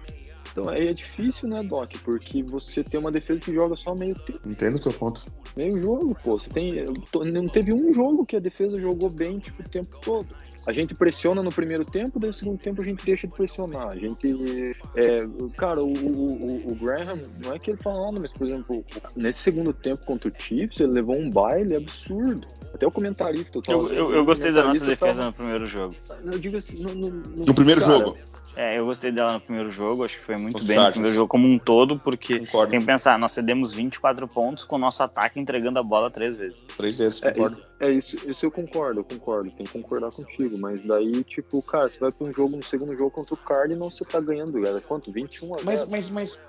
Então, 0.52 0.70
aí 0.70 0.88
é 0.88 0.94
difícil, 0.94 1.50
né, 1.50 1.64
Doc? 1.64 1.92
Porque 2.04 2.44
você 2.44 2.84
tem 2.84 3.00
uma 3.00 3.12
defesa 3.12 3.42
que 3.42 3.54
joga 3.54 3.76
só 3.76 3.96
meio 3.96 4.14
tempo. 4.14 4.40
Entendo 4.46 4.76
o 4.76 4.78
seu 4.78 4.94
ponto. 4.94 5.26
Meio 5.56 5.80
jogo, 5.80 6.16
pô. 6.24 6.38
Você 6.38 6.50
tem. 6.50 6.86
Não 7.32 7.48
teve 7.48 7.74
um 7.74 7.92
jogo 7.92 8.24
que 8.26 8.36
a 8.36 8.40
defesa 8.40 8.80
jogou 8.80 9.10
bem, 9.10 9.40
tipo, 9.40 9.64
o 9.64 9.70
tempo 9.70 9.98
todo 10.00 10.28
a 10.66 10.72
gente 10.72 10.96
pressiona 10.96 11.44
no 11.44 11.52
primeiro 11.52 11.84
tempo, 11.84 12.20
daí 12.20 12.30
no 12.30 12.34
segundo 12.34 12.58
tempo 12.58 12.82
a 12.82 12.86
gente 12.86 13.06
deixa 13.06 13.28
de 13.28 13.34
pressionar. 13.34 13.90
A 13.90 13.96
gente. 13.96 14.76
É, 14.96 15.26
cara, 15.58 15.84
o, 15.84 15.92
o, 15.92 16.72
o, 16.72 16.76
Graham, 16.76 17.20
não 17.44 17.54
é 17.54 17.60
que 17.60 17.72
ele 17.72 17.78
falando, 17.82 18.22
mas, 18.22 18.32
por 18.32 18.48
exemplo, 18.48 18.86
nesse 19.16 19.40
segundo 19.40 19.74
tempo 19.74 20.06
contra 20.06 20.30
o 20.30 20.32
Chiefs, 20.32 20.80
ele 20.80 20.94
levou 20.94 21.18
um 21.18 21.30
baile 21.30 21.76
absurdo. 21.76 22.48
Até 22.74 22.88
o 22.88 22.92
comentarista. 22.92 23.60
Eu, 23.68 23.92
eu, 23.92 24.16
eu 24.16 24.26
gostei 24.26 24.52
da 24.52 24.64
nossa 24.64 24.86
defesa 24.86 25.20
tava... 25.20 25.26
no 25.26 25.34
primeiro 25.34 25.68
jogo. 25.68 25.94
Eu 26.24 26.40
digo 26.40 26.58
assim, 26.58 26.82
no, 26.82 26.96
no, 26.96 27.10
no, 27.10 27.46
no 27.46 27.54
primeiro 27.54 27.82
cara, 27.82 28.00
jogo. 28.00 28.18
É, 28.56 28.78
eu 28.78 28.86
gostei 28.86 29.12
dela 29.12 29.34
no 29.34 29.42
primeiro 29.42 29.72
jogo, 29.72 30.06
acho 30.06 30.20
que 30.20 30.24
foi 30.24 30.38
muito 30.38 30.62
o 30.62 30.66
bem 30.66 30.76
Chargers. 30.76 30.88
no 30.88 30.94
primeiro 30.94 31.16
jogo 31.16 31.28
como 31.28 31.48
um 31.48 31.58
todo, 31.58 31.98
porque 31.98 32.40
concordo. 32.40 32.72
tem 32.72 32.80
que 32.80 32.86
pensar, 32.86 33.18
nós 33.18 33.32
cedemos 33.32 33.74
24 33.74 34.28
pontos 34.28 34.64
com 34.64 34.76
o 34.76 34.80
nosso 34.80 35.02
ataque 35.02 35.40
entregando 35.40 35.80
a 35.80 35.84
bola 35.84 36.12
três 36.12 36.38
vezes. 36.38 36.64
Três 36.78 36.98
vezes, 36.98 37.20
concordo. 37.20 37.58
É, 37.80 37.88
é 37.88 37.92
isso, 37.92 38.30
isso 38.30 38.46
eu 38.46 38.52
concordo, 38.52 39.00
eu 39.00 39.04
concordo, 39.04 39.50
tem 39.52 39.66
que 39.66 39.72
concordar 39.72 40.12
contigo, 40.12 40.58
mas 40.58 40.86
daí, 40.86 41.24
tipo, 41.24 41.62
cara, 41.64 41.90
você 41.90 42.00
vai 42.00 42.12
pra 42.12 42.28
um 42.28 42.34
jogo, 42.34 42.56
no 42.56 42.64
segundo 42.64 42.96
jogo 42.96 43.12
contra 43.12 43.34
o 43.34 43.38
Cardinals, 43.38 43.98
você 43.98 44.06
tá 44.06 44.20
ganhando, 44.20 44.62
cara, 44.62 44.80
quanto? 44.82 45.12
21 45.12 45.56
a 45.56 45.58
Mas, 45.64 45.86
mas, 45.86 46.10
mas, 46.10 46.42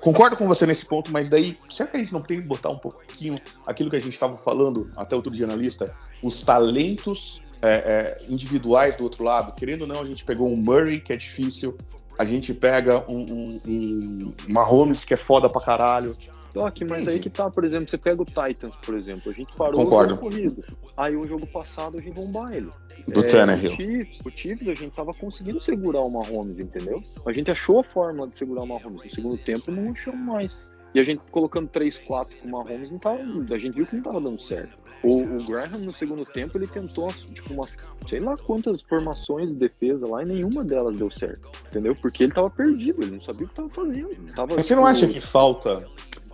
concordo 0.00 0.36
com 0.36 0.48
você 0.48 0.66
nesse 0.66 0.86
ponto, 0.86 1.12
mas 1.12 1.28
daí, 1.28 1.58
será 1.68 1.90
que 1.90 1.96
a 1.96 2.00
gente 2.00 2.12
não 2.12 2.22
tem 2.22 2.40
que 2.40 2.48
botar 2.48 2.70
um 2.70 2.78
pouquinho 2.78 3.36
aquilo 3.66 3.90
que 3.90 3.96
a 3.96 4.00
gente 4.00 4.12
estava 4.12 4.38
falando 4.38 4.90
até 4.96 5.14
outro 5.14 5.30
dia 5.30 5.46
na 5.46 5.54
lista? 5.54 5.94
Os 6.22 6.40
talentos 6.40 7.43
é, 7.64 7.74
é, 7.74 8.18
individuais 8.28 8.96
do 8.96 9.04
outro 9.04 9.24
lado. 9.24 9.52
Querendo 9.54 9.82
ou 9.82 9.86
não, 9.86 10.00
a 10.00 10.04
gente 10.04 10.24
pegou 10.24 10.48
um 10.48 10.56
Murray, 10.56 11.00
que 11.00 11.12
é 11.12 11.16
difícil, 11.16 11.76
a 12.18 12.24
gente 12.24 12.52
pega 12.52 13.04
um, 13.10 13.20
um, 13.20 13.60
um 13.66 14.34
Mahomes, 14.48 15.04
que 15.04 15.14
é 15.14 15.16
foda 15.16 15.48
pra 15.48 15.60
caralho, 15.60 16.16
Doc, 16.54 16.78
mas 16.82 17.02
Entendi. 17.02 17.10
aí 17.10 17.18
que 17.18 17.28
tá, 17.28 17.50
por 17.50 17.64
exemplo, 17.64 17.90
você 17.90 17.98
pega 17.98 18.22
o 18.22 18.24
Titans, 18.24 18.76
por 18.76 18.94
exemplo, 18.94 19.30
a 19.30 19.34
gente 19.34 19.52
parou 19.56 19.82
Concordo. 19.82 20.12
o 20.12 20.16
jogo 20.16 20.30
corrido. 20.30 20.64
Aí 20.96 21.16
o 21.16 21.24
jogo 21.26 21.44
passado 21.48 21.98
a 21.98 22.00
gente 22.00 22.14
deu 22.14 22.22
um 22.22 22.30
baile. 22.30 22.70
Do 23.08 23.26
Tannehill. 23.26 23.72
O 23.72 23.74
Chiefs, 23.74 24.20
o 24.24 24.30
Chiefs 24.30 24.68
a 24.68 24.74
gente 24.74 24.92
tava 24.92 25.12
conseguindo 25.12 25.60
segurar 25.60 26.02
o 26.02 26.10
Mahomes, 26.10 26.60
entendeu? 26.60 27.02
A 27.26 27.32
gente 27.32 27.50
achou 27.50 27.80
a 27.80 27.84
forma 27.84 28.28
de 28.28 28.38
segurar 28.38 28.62
o 28.62 28.66
Mahomes. 28.68 29.02
No 29.02 29.10
segundo 29.10 29.38
tempo 29.38 29.74
não 29.74 29.90
achou 29.90 30.14
mais. 30.14 30.64
E 30.94 31.00
a 31.00 31.04
gente 31.04 31.22
colocando 31.32 31.68
3-4 31.70 32.36
com 32.40 32.46
o 32.46 32.50
Mahomes, 32.52 32.88
não 32.88 33.00
tava, 33.00 33.18
a 33.18 33.58
gente 33.58 33.74
viu 33.74 33.84
que 33.84 33.96
não 33.96 34.02
tava 34.04 34.20
dando 34.20 34.40
certo. 34.40 34.78
O, 35.04 35.34
o 35.36 35.46
Graham 35.50 35.78
no 35.78 35.92
segundo 35.92 36.24
tempo 36.24 36.56
ele 36.58 36.66
tentou 36.66 37.12
tipo 37.12 37.52
umas, 37.54 37.76
sei 38.08 38.20
lá 38.20 38.36
quantas 38.36 38.80
formações 38.82 39.48
de 39.50 39.54
defesa 39.56 40.06
lá 40.06 40.22
e 40.22 40.26
nenhuma 40.26 40.64
delas 40.64 40.96
deu 40.96 41.10
certo. 41.10 41.48
Entendeu? 41.70 41.94
Porque 41.94 42.22
ele 42.24 42.32
tava 42.32 42.48
perdido, 42.50 43.02
ele 43.02 43.12
não 43.12 43.20
sabia 43.20 43.46
o 43.46 43.48
que 43.48 43.54
tava 43.54 43.68
fazendo. 43.70 44.08
Tava, 44.34 44.54
Mas 44.56 44.66
você 44.66 44.74
não 44.74 44.82
tipo, 44.82 44.90
acha 44.90 45.06
que 45.08 45.20
falta 45.20 45.84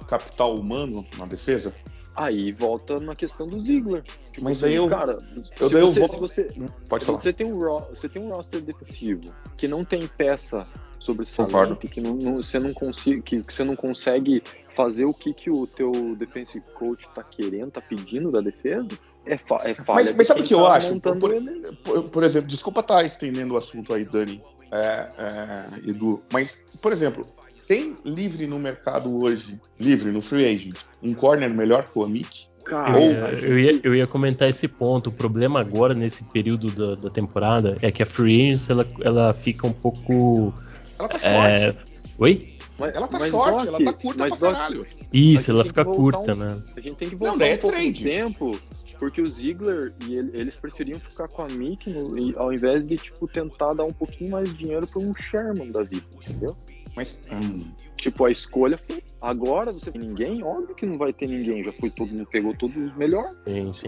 capital 0.08 0.54
humano 0.54 1.04
na 1.18 1.26
defesa? 1.26 1.74
Aí 2.16 2.50
volta 2.52 2.98
na 2.98 3.14
questão 3.14 3.46
do 3.46 3.62
Ziggler. 3.62 4.02
Tipo 4.02 4.42
Mas 4.44 4.56
assim, 4.58 4.62
daí 4.62 4.74
eu- 4.74 4.88
cara, 4.88 5.16
eu 5.60 5.68
se 5.70 6.00
você, 6.00 6.08
se 6.08 6.18
você, 6.18 6.48
Pode 6.88 7.04
se 7.04 7.06
falar. 7.06 7.22
você 7.22 7.32
tem 7.32 7.46
um 7.50 7.58
ro- 7.58 7.86
você 7.90 8.08
tem 8.08 8.22
um 8.22 8.28
roster 8.30 8.60
defensivo 8.60 9.32
que 9.56 9.68
não 9.68 9.84
tem 9.84 10.00
peça 10.18 10.66
sobre 10.98 11.24
Concordo. 11.24 11.76
que 11.76 12.00
não, 12.00 12.14
não- 12.14 12.36
você 12.42 12.58
não 12.58 12.74
consegue 12.74 13.22
que, 13.22 13.42
que 13.42 13.54
você 13.54 13.64
não 13.64 13.74
consegue 13.76 14.42
fazer 14.74 15.04
o 15.04 15.14
que, 15.14 15.32
que 15.34 15.50
o 15.50 15.66
teu 15.66 15.92
defensive 16.16 16.64
coach 16.74 17.08
tá 17.14 17.22
querendo, 17.22 17.70
tá 17.70 17.80
pedindo 17.80 18.30
da 18.30 18.40
defesa, 18.40 18.86
é, 19.26 19.36
fa 19.36 19.56
é 19.64 19.74
falha 19.74 20.04
Mas, 20.06 20.16
mas 20.16 20.26
sabe 20.26 20.40
o 20.40 20.44
que 20.44 20.54
eu 20.54 20.62
tá 20.62 20.74
acho? 20.74 21.00
Por, 21.00 21.16
por- 21.84 22.02
por 22.10 22.24
exemplo, 22.24 22.48
desculpa 22.48 22.80
estar 22.80 23.04
estendendo 23.04 23.54
o 23.54 23.56
assunto 23.56 23.92
aí, 23.94 24.04
Dani, 24.04 24.42
é, 24.70 25.08
é, 25.18 25.90
Edu, 25.90 26.22
mas, 26.32 26.58
por 26.80 26.92
exemplo, 26.92 27.26
tem 27.66 27.96
livre 28.04 28.46
no 28.46 28.58
mercado 28.58 29.22
hoje, 29.22 29.60
livre 29.78 30.10
no 30.10 30.20
free 30.20 30.46
agent, 30.46 30.76
um 31.02 31.14
corner 31.14 31.52
melhor 31.52 31.84
que 31.84 31.98
o 31.98 32.04
Amick? 32.04 32.48
Cara, 32.64 33.00
Eu, 33.00 33.10
ia, 33.10 33.18
eu, 33.48 33.58
ia, 33.58 33.80
eu 33.82 33.94
ia 33.94 34.06
comentar 34.06 34.48
esse 34.48 34.68
ponto. 34.68 35.08
O 35.08 35.12
problema 35.12 35.60
agora, 35.60 35.94
nesse 35.94 36.22
período 36.24 36.70
da, 36.70 36.94
da 36.94 37.10
temporada, 37.10 37.76
é 37.82 37.90
que 37.90 38.02
a 38.02 38.06
Free 38.06 38.42
Agency 38.52 38.70
ela, 38.70 38.86
ela 39.00 39.34
fica 39.34 39.66
um 39.66 39.72
pouco. 39.72 40.54
Ela 40.98 41.08
tá 41.08 41.18
É... 41.22 41.58
short. 41.72 41.78
Oi? 42.18 42.48
Mas, 42.80 42.94
Ela 42.94 43.06
tá 43.08 43.18
mas, 43.20 43.30
short, 43.30 43.50
Doc, 43.50 43.66
ela 43.66 43.84
tá 43.84 43.92
curta 43.92 44.18
mas, 44.24 44.28
pra 44.36 44.48
Doc, 44.48 44.52
caralho. 44.58 44.86
Isso, 45.12 45.50
ela 45.50 45.64
fica 45.64 45.84
curta, 45.84 46.32
um- 46.32 46.36
né? 46.36 46.62
A 46.76 46.80
gente 46.80 46.96
tem 46.96 47.08
que 47.08 47.14
Não, 47.14 47.20
voltar 47.30 47.38
daí 47.38 47.50
é 47.50 47.54
um 47.54 47.58
pouco 47.58 47.76
tempo, 48.02 48.60
porque 48.98 49.22
o 49.22 49.28
Ziggler 49.28 49.92
e 50.06 50.16
ele- 50.16 50.30
eles 50.34 50.56
preferiam 50.56 50.98
ficar 50.98 51.28
com 51.28 51.42
a 51.42 51.46
Mick 51.46 51.88
no- 51.90 52.38
ao 52.38 52.52
invés 52.52 52.86
de 52.86 52.96
tipo 52.96 53.28
tentar 53.28 53.74
dar 53.74 53.84
um 53.84 53.92
pouquinho 53.92 54.32
mais 54.32 54.48
de 54.50 54.56
dinheiro 54.58 54.86
para 54.86 55.00
um 55.00 55.14
Sherman 55.14 55.70
da 55.70 55.82
vida, 55.82 56.04
entendeu? 56.26 56.56
Mas, 56.96 57.18
hum, 57.30 57.70
Tipo, 57.96 58.24
a 58.24 58.30
escolha 58.30 58.78
foi. 58.78 59.02
Agora 59.20 59.70
você 59.72 59.90
tem 59.90 60.00
ninguém? 60.00 60.42
Óbvio 60.42 60.74
que 60.74 60.86
não 60.86 60.96
vai 60.96 61.12
ter 61.12 61.28
ninguém. 61.28 61.62
Já 61.62 61.70
foi 61.70 61.90
todo 61.90 62.08
mundo, 62.10 62.26
pegou 62.32 62.54
todos 62.56 62.74
os 62.74 62.96
melhores. 62.96 63.36
Sim, 63.46 63.70
sim. 63.74 63.86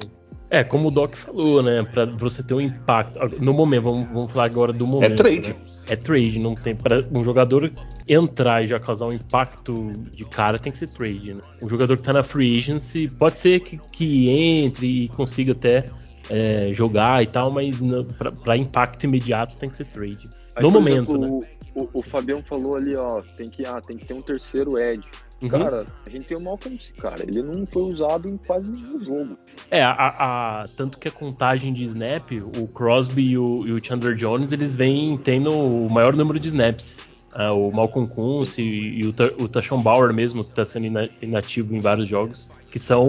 É, 0.51 0.63
como 0.63 0.89
o 0.89 0.91
Doc 0.91 1.15
falou, 1.17 1.63
né? 1.63 1.83
Pra 1.83 2.05
você 2.05 2.43
ter 2.43 2.53
um 2.53 2.61
impacto. 2.61 3.19
No 3.43 3.55
momento, 3.55 3.85
vamos, 3.85 4.07
vamos 4.11 4.31
falar 4.31 4.45
agora 4.45 4.71
do 4.71 4.87
momento. 4.87 5.17
trade. 5.17 5.49
né? 5.49 5.57
É 5.93 5.97
trade, 5.97 6.39
não 6.39 6.55
tem. 6.55 6.75
Pra 6.75 7.05
um 7.13 7.23
jogador 7.23 7.71
entrar 8.09 8.65
e 8.65 8.67
já 8.67 8.81
causar 8.81 9.09
um 9.09 9.13
impacto 9.13 9.93
de 10.11 10.25
cara, 10.25 10.59
tem 10.59 10.73
que 10.73 10.79
ser 10.79 10.89
trade, 10.89 11.35
né? 11.35 11.43
Um 11.61 11.69
jogador 11.69 11.99
que 11.99 12.03
tá 12.03 12.15
na 12.15 12.23
free 12.23 12.57
agency 12.57 13.11
pode 13.11 13.37
ser 13.37 13.61
que, 13.61 13.77
que 13.77 14.31
entre 14.31 15.05
e 15.05 15.09
consiga 15.09 15.53
até 15.53 15.91
é, 16.31 16.71
jogar 16.73 17.23
e 17.23 17.27
tal, 17.27 17.51
mas 17.51 17.79
pra 18.43 18.57
impacto 18.57 19.05
imediato 19.05 19.59
tem 19.59 19.69
que 19.69 19.77
ser 19.77 19.85
trade. 19.85 20.31
No 20.59 20.71
momento, 20.71 21.15
exemplo, 21.15 21.19
né? 21.19 21.47
o, 21.75 21.83
o, 21.83 21.91
o 21.93 22.03
Fabião 22.03 22.43
falou 22.43 22.75
ali, 22.75 22.97
ó, 22.97 23.21
tem 23.37 23.51
que, 23.51 23.67
ah, 23.67 23.79
tem 23.79 23.99
que 23.99 24.07
ter 24.07 24.15
um 24.15 24.23
terceiro 24.23 24.79
Ed. 24.79 25.07
Uhum. 25.43 25.49
Cara, 25.49 25.87
a 26.07 26.11
gente 26.11 26.29
tem 26.29 26.37
o 26.37 26.41
Malcolm, 26.41 26.79
cara. 26.99 27.23
Ele 27.23 27.43
não 27.43 27.67
foi 27.67 27.83
usado 27.83 28.29
em 28.29 28.37
quase 28.37 28.71
nenhum 28.71 29.05
jogo. 29.05 29.37
É, 29.71 29.83
a, 29.83 29.93
a- 29.93 30.65
tanto 30.77 30.99
que 30.99 31.09
a 31.09 31.11
contagem 31.11 31.73
de 31.73 31.83
snap, 31.85 32.31
o 32.57 32.69
Crosby 32.69 33.31
e 33.31 33.39
o, 33.39 33.67
e 33.67 33.73
o 33.73 33.85
Chandler 33.85 34.15
Jones, 34.15 34.53
eles 34.53 34.77
vêm 34.77 35.17
tendo 35.19 35.51
o 35.53 35.91
maior 35.91 36.15
número 36.15 36.39
de 36.39 36.49
snaps. 36.49 37.09
Ah, 37.35 37.53
o 37.53 37.73
Malcolm 37.73 38.07
Kuntz 38.07 38.59
e, 38.59 38.63
e 38.63 39.07
o, 39.07 39.43
o 39.43 39.49
Tashon 39.49 39.83
Bauer 39.83 40.13
mesmo, 40.13 40.45
que 40.45 40.51
está 40.51 40.65
sendo 40.65 40.87
ina- 40.87 41.09
inativo 41.23 41.75
em 41.75 41.81
vários 41.81 42.07
jogos, 42.07 42.51
que 42.71 42.79
são 42.79 43.09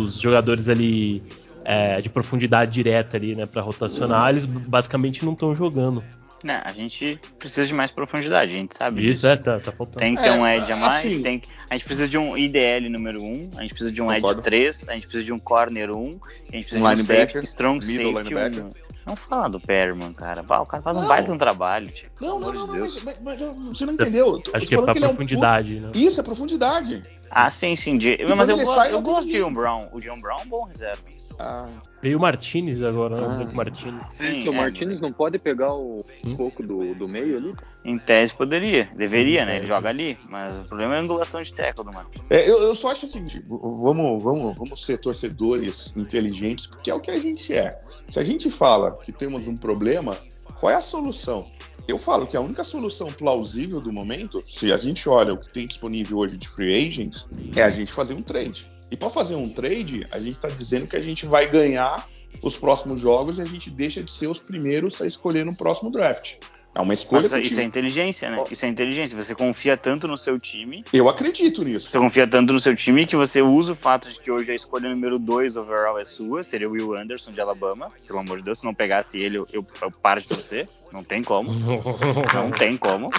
os 0.00 0.18
jogadores 0.18 0.68
ali 0.70 1.22
é, 1.66 2.00
de 2.00 2.08
profundidade 2.08 2.72
direta 2.72 3.18
ali, 3.18 3.36
né, 3.36 3.44
para 3.44 3.60
rotacionar, 3.60 4.30
eles 4.30 4.46
basicamente 4.46 5.22
não 5.22 5.34
estão 5.34 5.54
jogando. 5.54 6.02
Né, 6.44 6.62
a 6.64 6.70
gente 6.72 7.18
precisa 7.38 7.66
de 7.66 7.74
mais 7.74 7.90
profundidade, 7.90 8.52
a 8.52 8.54
gente 8.56 8.76
sabe 8.76 9.00
Isso, 9.00 9.22
disso. 9.22 9.26
é, 9.26 9.36
tá, 9.36 9.58
tá 9.58 9.72
faltando. 9.72 9.98
Tem 9.98 10.14
que 10.14 10.22
ter 10.22 10.28
É, 10.28 10.32
um 10.32 10.46
edge 10.46 10.70
a 10.72 10.76
mais, 10.76 11.04
assim- 11.04 11.20
tem 11.22 11.40
que- 11.40 11.48
a 11.68 11.74
gente 11.74 11.84
precisa 11.84 12.06
de 12.08 12.16
um 12.16 12.36
IDL 12.36 12.88
número 12.88 13.20
1, 13.22 13.50
a 13.56 13.62
gente 13.62 13.70
precisa 13.70 13.90
de 13.90 14.00
um 14.00 14.06
Concordo. 14.06 14.40
edge 14.40 14.42
3, 14.44 14.88
a 14.88 14.92
gente 14.94 15.02
precisa 15.02 15.24
de 15.24 15.32
um 15.32 15.38
corner 15.40 15.90
1, 15.90 15.96
a 15.96 16.00
gente 16.04 16.20
precisa 16.66 16.76
Um 16.76 16.78
de 16.78 16.84
um 16.86 16.90
linebacker, 16.90 17.26
safety, 17.26 17.44
strong 17.46 17.84
middle 17.84 18.12
safety. 18.14 18.34
linebacker. 18.34 18.64
Um... 18.66 18.70
Não 19.08 19.16
fala 19.16 19.48
do 19.48 19.58
Perman, 19.58 20.12
cara. 20.12 20.42
O 20.42 20.66
cara 20.66 20.82
faz 20.82 20.94
um 20.96 21.00
Não. 21.00 21.08
baita 21.08 21.32
um 21.32 21.38
trabalho, 21.38 21.88
tipo, 21.88 22.10
não, 22.20 22.38
pelo 22.38 22.52
não, 22.52 22.62
amor 22.64 22.66
não, 22.66 22.74
de 22.74 22.80
Deus. 22.80 23.02
mas, 23.02 23.16
mas- 23.22 23.40
mas 23.40 23.68
você 23.78 23.86
não 23.86 23.94
entendeu. 23.94 24.26
Eu 24.34 24.38
tô- 24.38 24.50
Acho 24.54 24.66
tô 24.66 24.68
que 24.68 24.74
é 24.74 24.82
pra 24.82 24.92
um 24.92 25.00
profundidade, 25.00 25.80
né? 25.80 25.86
puto- 25.86 25.98
Isso, 25.98 26.20
é 26.20 26.22
profundidade. 26.22 27.02
Ah, 27.30 27.50
sim, 27.50 27.74
sim. 27.74 27.96
De... 27.96 28.18
Mas 28.36 28.48
eu, 28.50 28.56
ele 28.56 28.64
go- 28.66 28.74
sai, 28.74 28.92
eu 28.92 29.00
gosto 29.00 29.26
de. 29.26 29.38
John 29.38 29.52
Brown. 29.52 29.88
O 29.92 30.00
John 30.00 30.20
Brown 30.20 30.40
é 30.40 30.42
um 30.42 30.46
bom 30.48 30.64
reserva. 30.64 31.00
Ah, 31.38 31.68
Veio 32.02 32.18
o 32.18 32.20
Martinez 32.20 32.82
agora, 32.82 33.16
né? 33.16 33.44
Ah. 33.48 33.52
O 33.52 33.56
Martinez. 33.56 34.06
Sim, 34.06 34.28
Isso, 34.40 34.50
o 34.50 34.54
é, 34.54 34.56
Martinez 34.56 35.00
não 35.00 35.12
pode 35.12 35.38
pegar 35.38 35.72
o 35.74 36.04
Hum? 36.24 36.32
um 36.32 36.36
pouco 36.36 36.62
do, 36.66 36.94
do 36.94 37.08
meio 37.08 37.36
ali? 37.36 37.54
Em 37.84 37.96
tese 37.98 38.34
poderia, 38.34 38.90
deveria, 38.96 39.40
Sim, 39.40 39.46
né? 39.46 39.54
é. 39.54 39.56
Ele 39.58 39.66
joga 39.66 39.88
ali, 39.88 40.18
mas 40.28 40.64
o 40.64 40.68
problema 40.68 40.94
é 40.94 40.98
a 40.98 41.00
angulação 41.00 41.40
de 41.40 41.52
tackle 41.52 41.84
do 41.84 41.92
Martinez. 41.92 42.26
É, 42.30 42.48
eu, 42.48 42.60
eu 42.62 42.74
só 42.74 42.90
acho 42.90 43.06
o 43.06 43.08
seguinte: 43.08 43.38
v- 43.38 43.44
vamos, 43.48 44.22
vamos, 44.22 44.56
vamos 44.56 44.84
ser 44.84 44.98
torcedores 44.98 45.92
inteligentes, 45.96 46.66
porque 46.66 46.90
é 46.90 46.94
o 46.94 47.00
que 47.00 47.10
a 47.10 47.18
gente 47.18 47.52
é. 47.54 47.80
Se 48.08 48.18
a 48.18 48.24
gente 48.24 48.50
fala 48.50 48.92
que 49.04 49.12
temos 49.12 49.46
um 49.46 49.56
problema, 49.56 50.16
qual 50.58 50.72
é 50.72 50.74
a 50.76 50.80
solução? 50.80 51.46
Eu 51.86 51.96
falo 51.98 52.26
que 52.26 52.36
a 52.36 52.40
única 52.40 52.64
solução 52.64 53.06
plausível 53.08 53.80
do 53.80 53.90
momento, 53.92 54.42
se 54.46 54.70
a 54.72 54.76
gente 54.76 55.08
olha 55.08 55.32
o 55.32 55.38
que 55.38 55.48
tem 55.48 55.66
disponível 55.66 56.18
hoje 56.18 56.36
de 56.36 56.46
free 56.48 56.86
agents, 56.86 57.26
é 57.56 57.62
a 57.62 57.70
gente 57.70 57.92
fazer 57.92 58.12
um 58.14 58.22
trade. 58.22 58.66
E 58.90 58.96
para 58.96 59.10
fazer 59.10 59.34
um 59.34 59.48
trade, 59.48 60.06
a 60.10 60.18
gente 60.18 60.36
está 60.36 60.48
dizendo 60.48 60.86
que 60.86 60.96
a 60.96 61.00
gente 61.00 61.26
vai 61.26 61.50
ganhar 61.50 62.08
os 62.42 62.56
próximos 62.56 63.00
jogos 63.00 63.38
e 63.38 63.42
a 63.42 63.44
gente 63.44 63.70
deixa 63.70 64.02
de 64.02 64.10
ser 64.10 64.26
os 64.26 64.38
primeiros 64.38 65.00
a 65.00 65.06
escolher 65.06 65.44
no 65.44 65.54
próximo 65.54 65.90
draft. 65.90 66.36
É 66.74 66.80
uma 66.80 66.94
escolha 66.94 67.28
Mas 67.28 67.46
isso 67.46 67.58
é 67.58 67.64
inteligência, 67.64 68.30
né? 68.30 68.44
Isso 68.50 68.64
é 68.64 68.68
inteligência. 68.68 69.20
Você 69.20 69.34
confia 69.34 69.76
tanto 69.76 70.06
no 70.06 70.16
seu 70.16 70.38
time, 70.38 70.84
Eu 70.92 71.08
acredito 71.08 71.64
nisso. 71.64 71.88
você 71.88 71.98
confia 71.98 72.26
tanto 72.26 72.52
no 72.52 72.60
seu 72.60 72.74
time 72.74 73.06
que 73.06 73.16
você 73.16 73.42
usa 73.42 73.72
o 73.72 73.74
fato 73.74 74.08
de 74.08 74.20
que 74.20 74.30
hoje 74.30 74.52
a 74.52 74.54
escolha 74.54 74.88
número 74.88 75.18
2 75.18 75.56
overall 75.56 75.98
é 75.98 76.04
sua, 76.04 76.44
seria 76.44 76.68
o 76.68 76.72
Will 76.72 76.94
Anderson 76.94 77.32
de 77.32 77.40
Alabama. 77.40 77.88
Pelo 78.06 78.20
amor 78.20 78.38
de 78.38 78.44
Deus, 78.44 78.60
se 78.60 78.64
não 78.64 78.74
pegasse 78.74 79.18
ele, 79.18 79.38
eu, 79.38 79.48
eu, 79.52 79.66
eu 79.82 79.90
paro 79.90 80.20
de 80.20 80.28
você. 80.28 80.68
Não 80.92 81.02
tem 81.02 81.22
como. 81.22 81.50
Não 82.32 82.50
tem 82.50 82.76
como. 82.76 83.10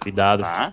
Cuidado. 0.00 0.42
Tá? 0.42 0.72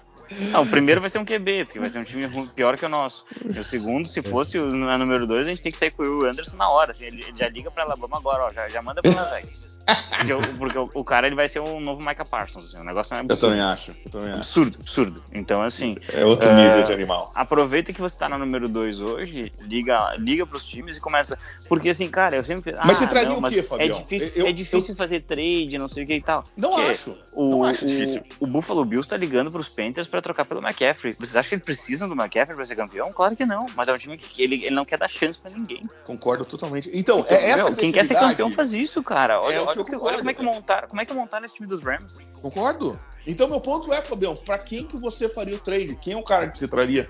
Não, 0.52 0.64
o 0.64 0.68
primeiro 0.68 1.02
vai 1.02 1.10
ser 1.10 1.20
um 1.20 1.26
QB, 1.26 1.66
porque 1.66 1.80
vai 1.80 1.90
ser 1.90 2.00
um 2.00 2.04
time 2.04 2.28
pior 2.56 2.78
que 2.78 2.86
o 2.86 2.90
nosso. 2.90 3.26
E 3.54 3.60
o 3.60 3.64
segundo, 3.64 4.08
se 4.08 4.22
fosse 4.22 4.58
o 4.60 4.68
número 4.68 5.26
2, 5.26 5.48
a 5.48 5.50
gente 5.50 5.62
tem 5.62 5.72
que 5.72 5.78
sair 5.78 5.92
com 5.92 6.04
o 6.04 6.26
Anderson 6.26 6.58
na 6.58 6.70
hora. 6.70 6.92
Assim, 6.92 7.06
ele, 7.06 7.26
já 7.36 7.50
liga 7.50 7.72
pra 7.72 7.84
Alabama 7.84 8.18
agora, 8.18 8.46
ó, 8.46 8.52
já, 8.52 8.68
já 8.70 8.82
manda 8.82 9.02
pra 9.02 9.14
Las 9.14 9.32
Vegas. 9.32 9.79
Porque, 10.18 10.34
o, 10.34 10.42
porque 10.58 10.78
o, 10.78 10.90
o 10.96 11.04
cara 11.04 11.28
ele 11.28 11.36
vai 11.36 11.48
ser 11.48 11.60
um 11.62 11.80
novo 11.80 12.00
Micah 12.00 12.26
Parsons. 12.26 12.66
Assim, 12.68 12.78
o 12.82 12.84
negócio 12.84 13.14
é 13.14 13.18
Eu 13.18 13.22
absurdo. 13.22 13.42
também 13.42 13.62
acho. 13.62 13.96
Eu 14.06 14.12
também 14.12 14.30
acho. 14.32 14.40
Absurdo, 14.40 14.78
absurdo. 14.82 15.24
Então, 15.34 15.62
assim, 15.62 15.98
É 16.14 16.26
outro 16.26 16.50
É, 16.50 16.54
nível 16.54 16.84
de 16.84 16.94
animal. 16.94 17.32
aproveita 17.36 17.94
que 17.94 18.02
você 18.02 18.18
tá 18.18 18.28
na 18.30 18.38
número 18.38 18.68
2 18.68 19.00
hoje, 19.02 19.52
liga, 19.62 20.14
liga 20.18 20.46
pros 20.46 20.66
times 20.66 20.98
e 20.98 21.00
começa. 21.00 21.38
Porque 21.68 21.90
assim, 21.90 22.08
cara, 22.10 22.36
eu 22.36 22.44
sempre. 22.44 22.74
Mas 22.74 22.82
ah, 22.82 22.94
você 22.96 23.08
traria 23.08 23.30
não, 23.30 23.38
o 23.38 23.42
mas 23.42 23.54
quê, 23.54 23.62
Fabião? 23.62 23.88
É 23.98 24.00
difícil, 24.00 24.32
Eu- 24.36 24.48
é 24.48 24.52
difícil 24.52 24.96
fazer 24.96 25.22
trade, 25.22 25.78
não 25.78 25.88
sei 25.88 26.04
o 26.04 26.08
que 26.08 26.16
e 26.16 26.22
tal. 26.22 26.44
Não 26.58 26.76
Que 26.76 26.82
acho. 26.82 27.18
O, 27.34 27.50
Não 27.52 27.64
acho 27.64 27.86
o- 27.86 27.88
difícil. 27.88 28.24
o 28.40 28.48
Buffalo 28.48 28.84
Bills 28.84 29.08
tá 29.08 29.16
ligando 29.16 29.52
pros 29.52 29.70
Panthers 29.70 30.08
pra 30.08 30.22
trocar 30.22 30.46
pelo 30.46 30.60
McCaffrey. 30.62 31.14
Vocês 31.14 31.36
acham 31.36 31.50
que 31.50 31.56
eles 31.56 31.64
precisam 31.66 32.10
do 32.10 32.16
McCaffrey 32.16 32.56
pra 32.56 32.66
ser 32.66 32.76
campeão? 32.76 33.12
Claro 33.14 33.36
que 33.36 33.46
não. 33.46 33.66
Mas 33.76 33.88
é 33.88 33.94
um 33.94 33.98
time 33.98 34.18
que 34.18 34.42
ele, 34.44 34.56
ele 34.66 34.76
não 34.76 34.84
quer 34.86 34.98
dar 34.98 35.08
chance 35.08 35.40
pra 35.40 35.50
ninguém. 35.52 35.82
Concordo 36.06 36.44
totalmente. 36.46 36.90
Então, 36.94 37.20
Então, 37.20 37.38
é 37.38 37.50
essa 37.52 37.64
meu, 37.66 37.76
quem 37.76 37.92
quer 37.92 38.06
ser 38.06 38.16
campeão 38.16 38.52
faz 38.52 38.74
isso, 38.74 39.02
cara. 39.04 39.40
Olha, 39.42 39.56
É 39.56 39.62
o 39.62 39.79
eu 39.88 40.04
olha 40.04 40.18
como 40.18 40.30
é 40.30 40.34
que 40.34 40.42
é. 40.42 40.44
montaram, 40.44 40.88
como 40.88 41.02
é 41.02 41.06
que 41.06 41.14
montaram 41.14 41.46
esse 41.46 41.56
time 41.56 41.68
dos 41.68 41.84
Rams. 41.84 42.22
Concordo. 42.42 43.00
Então, 43.26 43.48
meu 43.48 43.60
ponto 43.60 43.94
é, 43.94 44.02
Fabião, 44.02 44.36
pra 44.36 44.58
quem 44.58 44.86
que 44.86 44.98
você 44.98 45.28
faria 45.30 45.56
o 45.56 45.60
trade? 45.60 45.96
Quem 45.96 46.14
é 46.14 46.18
o 46.18 46.24
cara 46.24 46.50
que 46.50 46.58
você 46.58 46.68
traria? 46.68 47.10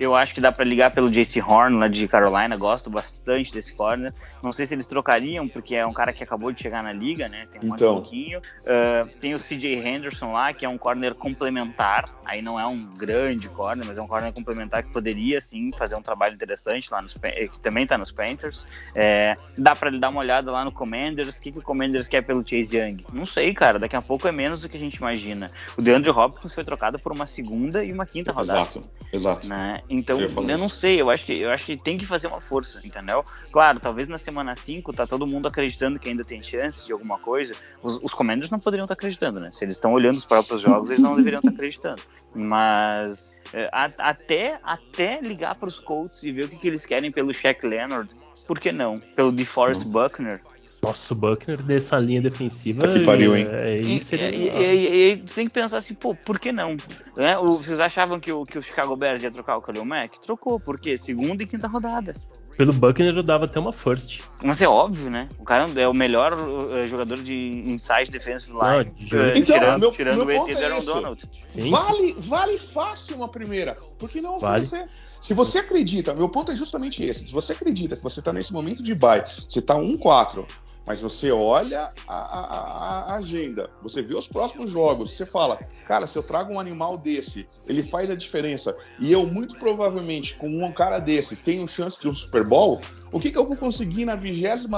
Eu 0.00 0.16
acho 0.16 0.32
que 0.32 0.40
dá 0.40 0.50
pra 0.50 0.64
ligar 0.64 0.90
pelo 0.92 1.10
JC 1.10 1.42
Horn 1.42 1.76
lá 1.78 1.86
de 1.86 2.08
Carolina, 2.08 2.56
gosto 2.56 2.88
bastante 2.88 3.52
desse 3.52 3.74
corner. 3.74 4.10
Não 4.42 4.50
sei 4.50 4.64
se 4.64 4.72
eles 4.74 4.86
trocariam, 4.86 5.46
porque 5.46 5.74
é 5.74 5.84
um 5.86 5.92
cara 5.92 6.10
que 6.10 6.24
acabou 6.24 6.50
de 6.50 6.62
chegar 6.62 6.82
na 6.82 6.90
liga, 6.90 7.28
né? 7.28 7.44
Tem 7.52 7.60
um 7.70 7.74
Então. 7.74 7.96
pouquinho. 7.96 8.40
Ah, 8.66 9.06
tem 9.20 9.34
o 9.34 9.38
CJ 9.38 9.74
Henderson 9.86 10.32
lá, 10.32 10.54
que 10.54 10.64
é 10.64 10.68
um 10.70 10.78
corner 10.78 11.14
complementar. 11.14 12.08
Aí 12.24 12.40
não 12.40 12.58
é 12.58 12.66
um 12.66 12.82
grande 12.96 13.46
corner, 13.50 13.84
mas 13.86 13.98
é 13.98 14.00
um 14.00 14.06
corner 14.06 14.32
complementar 14.32 14.82
que 14.82 14.90
poderia 14.90 15.38
sim 15.38 15.70
fazer 15.76 15.96
um 15.96 16.02
trabalho 16.02 16.32
interessante 16.34 16.88
lá 16.90 17.02
nos 17.02 17.14
eh, 17.22 17.48
que 17.48 17.60
também 17.60 17.86
tá 17.86 17.98
nos 17.98 18.10
Panthers. 18.10 18.66
É, 18.94 19.34
dá 19.58 19.76
pra 19.76 19.90
ele 19.90 19.98
dar 19.98 20.08
uma 20.08 20.20
olhada 20.20 20.50
lá 20.50 20.64
no 20.64 20.72
Commanders. 20.72 21.36
O 21.36 21.42
que, 21.42 21.52
que 21.52 21.58
o 21.58 21.62
Commanders 21.62 22.08
quer 22.08 22.22
pelo 22.22 22.40
Chase 22.42 22.74
Young? 22.74 23.04
Não 23.12 23.26
sei, 23.26 23.52
cara. 23.52 23.78
Daqui 23.78 23.96
a 23.96 24.00
pouco 24.02 24.26
é 24.26 24.32
menos 24.32 24.62
do 24.62 24.68
que 24.70 24.78
a 24.78 24.80
gente 24.80 24.94
imagina. 24.94 25.50
O 25.76 25.82
DeAndre 25.82 26.10
Hopkins 26.10 26.54
foi 26.54 26.64
trocado 26.64 26.98
por 26.98 27.12
uma 27.12 27.26
segunda 27.26 27.84
e 27.84 27.92
uma 27.92 28.06
quinta 28.06 28.32
rodada 28.32 28.60
Exato, 28.60 28.82
exato. 29.12 29.48
né? 29.48 29.82
Então, 29.92 30.20
Eu 30.52 30.58
não 30.58 30.68
sei, 30.68 31.00
eu 31.00 31.10
acho, 31.10 31.24
que, 31.26 31.32
eu 31.36 31.50
acho 31.50 31.66
que 31.66 31.76
tem 31.76 31.98
que 31.98 32.06
fazer 32.06 32.28
uma 32.28 32.40
força, 32.40 32.80
entendeu? 32.84 33.24
Claro, 33.50 33.80
talvez 33.80 34.06
na 34.06 34.18
semana 34.18 34.54
5 34.54 34.92
tá 34.92 35.04
todo 35.04 35.26
mundo 35.26 35.48
acreditando 35.48 35.98
que 35.98 36.08
ainda 36.08 36.24
tem 36.24 36.40
chance 36.40 36.86
de 36.86 36.92
alguma 36.92 37.18
coisa. 37.18 37.54
Os, 37.82 37.98
os 38.00 38.14
Commanders 38.14 38.50
não 38.50 38.60
poderiam 38.60 38.84
estar 38.84 38.94
acreditando, 38.94 39.40
né? 39.40 39.50
Se 39.52 39.64
eles 39.64 39.74
estão 39.76 39.92
olhando 39.92 40.16
os 40.16 40.24
próprios 40.24 40.60
jogos, 40.60 40.90
eles 40.90 41.02
não 41.02 41.16
deveriam 41.16 41.40
estar 41.40 41.50
acreditando. 41.50 42.00
Mas 42.32 43.34
é, 43.52 43.68
a- 43.72 43.90
até, 43.98 44.60
até 44.62 45.20
ligar 45.20 45.56
para 45.56 45.68
os 45.68 45.80
Colts 45.80 46.22
e 46.22 46.30
ver 46.30 46.44
o 46.44 46.48
que, 46.48 46.56
que 46.56 46.68
eles 46.68 46.86
querem 46.86 47.10
pelo 47.10 47.34
Shaq 47.34 47.66
Leonard, 47.66 48.14
por 48.46 48.60
que 48.60 48.70
não? 48.70 48.96
Pelo 49.16 49.32
DeForest 49.32 49.84
Buckner. 49.86 50.40
Nossa, 50.82 51.12
o 51.12 51.16
Buckner 51.16 51.62
dessa 51.62 51.98
linha 51.98 52.22
defensiva. 52.22 52.88
Que 52.88 53.00
pariu, 53.00 53.36
hein? 53.36 53.46
É, 53.50 53.80
E, 53.80 53.96
isso 53.96 54.06
seria. 54.06 54.30
e- 54.30 54.48
e- 54.48 54.50
e- 54.50 55.12
e 55.12 55.16
você 55.16 55.34
tem 55.34 55.46
que 55.46 55.52
pensar 55.52 55.76
assim, 55.76 55.92
pô, 55.94 56.14
por 56.14 56.38
que 56.38 56.50
não? 56.52 56.74
Né? 57.16 57.36
O- 57.38 57.58
vocês 57.58 57.78
achavam 57.80 58.18
que 58.18 58.32
o, 58.32 58.44
que 58.44 58.58
o 58.58 58.62
Chicago 58.62 58.96
Bears 58.96 59.22
ia 59.22 59.30
trocar 59.30 59.56
o 59.58 59.60
Khalil 59.60 59.84
Mack? 59.84 60.18
Trocou, 60.20 60.58
por 60.58 60.80
quê? 60.80 60.96
Segunda 60.96 61.42
e 61.42 61.46
quinta 61.46 61.68
rodada. 61.68 62.14
Pelo 62.56 62.72
Buckner 62.72 63.14
eu 63.16 63.22
dava 63.22 63.44
até 63.46 63.58
uma 63.60 63.72
first. 63.72 64.20
Mas 64.42 64.60
é 64.60 64.68
óbvio, 64.68 65.08
né? 65.10 65.28
O 65.38 65.44
cara 65.44 65.66
é 65.76 65.88
o 65.88 65.94
melhor 65.94 66.32
uh, 66.38 66.86
jogador 66.88 67.22
de 67.22 67.34
inside 67.66 68.10
defensive 68.10 68.52
Não, 68.52 68.80
line. 68.80 68.90
de- 68.98 69.16
uh, 69.16 69.20
Então, 69.36 69.56
tirando 69.56 69.80
meu- 69.80 69.92
tirando 69.92 70.26
meu 70.26 70.42
o 70.42 70.48
ET 70.48 70.54
é 70.56 70.64
Aaron 70.64 70.78
isso. 70.78 70.86
Donald. 70.86 71.22
Sim. 71.48 71.70
Vale, 71.70 72.14
vale 72.18 72.58
fácil 72.58 73.16
uma 73.16 73.28
primeira. 73.28 73.74
Por 73.98 74.08
que 74.10 74.20
não 74.20 74.38
Vale. 74.38 74.64
oferecer? 74.64 74.88
Se 75.22 75.32
você 75.34 75.58
acredita, 75.58 76.14
meu 76.14 76.28
ponto 76.28 76.50
é 76.52 76.56
justamente 76.56 77.02
esse. 77.04 77.26
Se 77.26 77.32
você 77.32 77.52
acredita 77.52 77.96
que 77.96 78.02
você 78.02 78.20
está 78.20 78.32
nesse 78.32 78.52
momento 78.52 78.82
de 78.82 78.94
buy, 78.94 79.22
você 79.48 79.58
está 79.60 79.74
1-4, 79.76 80.44
mas 80.86 81.00
você 81.00 81.30
olha 81.30 81.88
a, 82.08 82.16
a- 82.16 83.10
a- 83.12 83.14
agenda, 83.16 83.70
você 83.82 84.02
vê 84.02 84.14
os 84.16 84.26
próximos 84.26 84.70
jogos, 84.70 85.12
você 85.12 85.26
fala, 85.26 85.58
cara, 85.86 86.06
se 86.06 86.18
eu 86.18 86.22
trago 86.22 86.52
um 86.52 86.60
animal 86.60 86.96
desse, 86.98 87.48
ele 87.66 87.82
faz 87.82 88.10
a 88.10 88.14
diferença, 88.14 88.74
e 88.98 89.12
eu 89.12 89.26
muito 89.26 89.56
provavelmente, 89.56 90.36
com 90.36 90.48
um 90.48 90.72
cara 90.72 90.98
desse, 90.98 91.36
tenho 91.36 91.66
chance 91.68 92.00
de 92.00 92.08
um 92.08 92.14
Super 92.14 92.46
Bowl, 92.46 92.80
o 93.12 93.18
que, 93.20 93.30
que 93.30 93.38
eu 93.38 93.44
vou 93.46 93.56
conseguir 93.56 94.04
na 94.04 94.14
27 94.14 94.68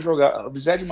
jogada, 0.00 0.48
27 0.48 0.84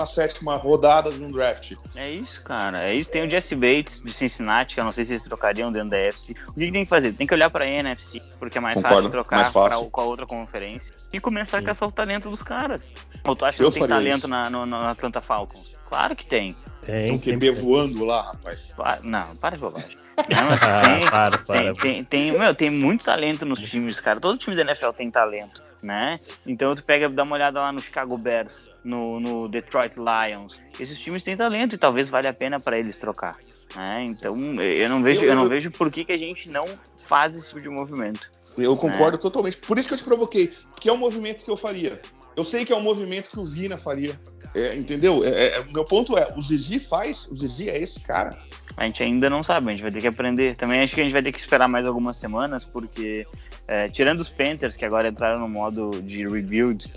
rodada 0.62 1.10
de 1.10 1.22
um 1.22 1.30
draft? 1.30 1.72
É 1.94 2.10
isso, 2.10 2.42
cara. 2.44 2.88
É 2.88 2.94
isso. 2.94 3.10
Tem 3.10 3.26
o 3.26 3.30
Jesse 3.30 3.54
Bates 3.54 4.02
de 4.02 4.12
Cincinnati, 4.12 4.74
que 4.74 4.80
eu 4.80 4.84
não 4.84 4.92
sei 4.92 5.04
se 5.04 5.12
eles 5.12 5.24
trocariam 5.24 5.70
dentro 5.72 5.90
da 5.90 5.98
NFC. 5.98 6.34
O 6.48 6.52
que, 6.54 6.66
que 6.66 6.72
tem 6.72 6.84
que 6.84 6.90
fazer? 6.90 7.12
Tem 7.12 7.26
que 7.26 7.34
olhar 7.34 7.50
pra 7.50 7.66
NFC, 7.68 8.20
porque 8.38 8.58
é 8.58 8.60
mais 8.60 8.74
Concordo, 8.74 8.96
fácil 8.96 9.10
trocar 9.10 9.36
mais 9.36 9.48
fácil. 9.52 9.80
pra- 9.80 9.90
com 9.90 10.00
a 10.00 10.04
outra 10.04 10.26
conferência 10.26 10.94
e 11.12 11.18
começar 11.20 11.58
Sim. 11.58 11.64
a 11.64 11.66
caçar 11.68 11.88
o 11.88 11.92
talento 11.92 12.30
dos 12.30 12.42
caras. 12.42 12.92
Ou 13.26 13.34
tu 13.34 13.44
acha 13.44 13.56
que 13.56 13.62
Eu 13.62 13.66
não 13.66 13.72
tem 13.72 13.86
talento 13.86 14.18
isso. 14.18 14.28
na, 14.28 14.48
no, 14.50 14.64
no 14.66 14.76
Atlanta 14.76 15.20
Falcons? 15.20 15.74
Claro 15.86 16.14
que 16.14 16.24
tem. 16.26 16.54
Tem, 16.80 17.04
Tem 17.06 17.12
um 17.12 17.18
QB 17.38 17.50
voando 17.52 18.04
lá, 18.04 18.22
rapaz. 18.22 18.70
Não, 19.02 19.34
para 19.36 19.56
de 19.56 19.60
bobagem. 19.62 19.96
Não, 20.30 20.44
mas 20.48 20.62
Ah, 20.62 20.80
tem, 20.82 21.10
para, 21.10 21.38
para. 21.38 21.74
Tem, 21.74 21.74
tem, 21.74 22.04
tem- 22.04 22.38
meu, 22.38 22.54
tem 22.54 22.70
muito 22.70 23.04
talento 23.04 23.44
nos 23.44 23.60
times, 23.60 23.98
cara. 23.98 24.20
Todo 24.20 24.38
time 24.38 24.54
da 24.54 24.62
NFL 24.62 24.90
tem 24.90 25.10
talento, 25.10 25.60
né? 25.85 26.19
Então 26.47 26.74
tu 26.74 26.82
pega, 26.82 27.09
dá 27.09 27.23
uma 27.23 27.35
olhada 27.36 27.61
lá 27.61 27.70
no 27.73 27.81
Chicago 27.81 28.16
Bears, 28.19 28.70
no, 28.82 29.20
no 29.20 29.48
Detroit 29.48 29.93
Lions. 29.97 30.61
Esses 30.81 30.98
times 30.98 31.23
têm 31.23 31.36
talento 31.36 31.74
e 31.74 31.78
talvez 31.78 32.09
valha 32.09 32.31
a 32.31 32.35
pena 32.35 32.59
para 32.59 32.78
eles 32.78 32.97
trocar. 32.97 33.36
Né? 33.77 34.05
Então 34.09 34.36
eu 34.62 34.89
não 34.89 35.02
vejo, 35.02 35.23
Eu- 35.24 35.35
não 35.35 35.48
vejo 35.48 35.70
por 35.70 35.90
que, 35.90 36.05
que 36.05 36.12
a 36.12 36.19
gente 36.19 36.48
não 36.48 36.65
faz 36.97 37.35
esse 37.35 37.48
tipo 37.48 37.61
de 37.61 37.69
movimento. 37.69 38.31
Eu 38.56 38.77
concordo 38.77 39.19
totalmente. 39.19 39.56
Por 39.59 39.78
isso 39.78 39.89
que 39.89 39.94
eu 39.94 39.98
te 39.98 40.05
provoquei. 40.05 40.52
Porque 40.73 40.89
é 40.89 40.93
um 40.93 40.97
movimento 40.97 41.44
que 41.44 41.51
eu 41.51 41.56
faria. 41.56 42.01
Eu 42.36 42.44
sei 42.44 42.65
que 42.65 42.73
é 42.73 42.77
um 42.77 42.81
movimento 42.81 43.28
que 43.31 43.39
o 43.39 43.44
Vina 43.44 43.77
faria. 43.77 44.19
É, 44.55 44.74
entendeu? 44.76 45.24
É, 45.24 45.59
é- 45.59 45.64
meu 45.72 45.85
ponto 45.85 46.16
é, 46.16 46.32
o 46.36 46.43
Zizi 46.43 46.78
faz, 46.78 47.26
o 47.31 47.36
Zizi 47.36 47.68
é 47.68 47.78
esse 47.78 48.01
cara. 48.01 48.39
A 48.76 48.85
gente 48.86 49.02
ainda 49.02 49.28
não 49.28 49.43
sabe, 49.43 49.68
a 49.68 49.70
gente 49.72 49.82
vai 49.82 49.90
ter 49.90 50.01
que 50.01 50.09
aprender. 50.09 50.56
Também 50.56 50.81
acho 50.81 50.94
que 50.94 51.01
a 51.01 51.05
gente 51.05 51.12
vai 51.12 51.22
ter 51.22 51.32
que 51.32 51.39
esperar 51.39 51.68
mais 51.68 51.86
algumas 51.86 52.16
semanas, 52.16 52.64
porque 52.64 53.26
é, 53.66 53.89
tirando 53.89 54.20
os 54.20 54.28
Panthers, 54.28 54.76
que 54.76 54.85
agora 54.85 55.09
entraram 55.09 55.40
no 55.40 55.48
modo 55.48 56.01
de 56.02 56.26
rebuild, 56.26 56.89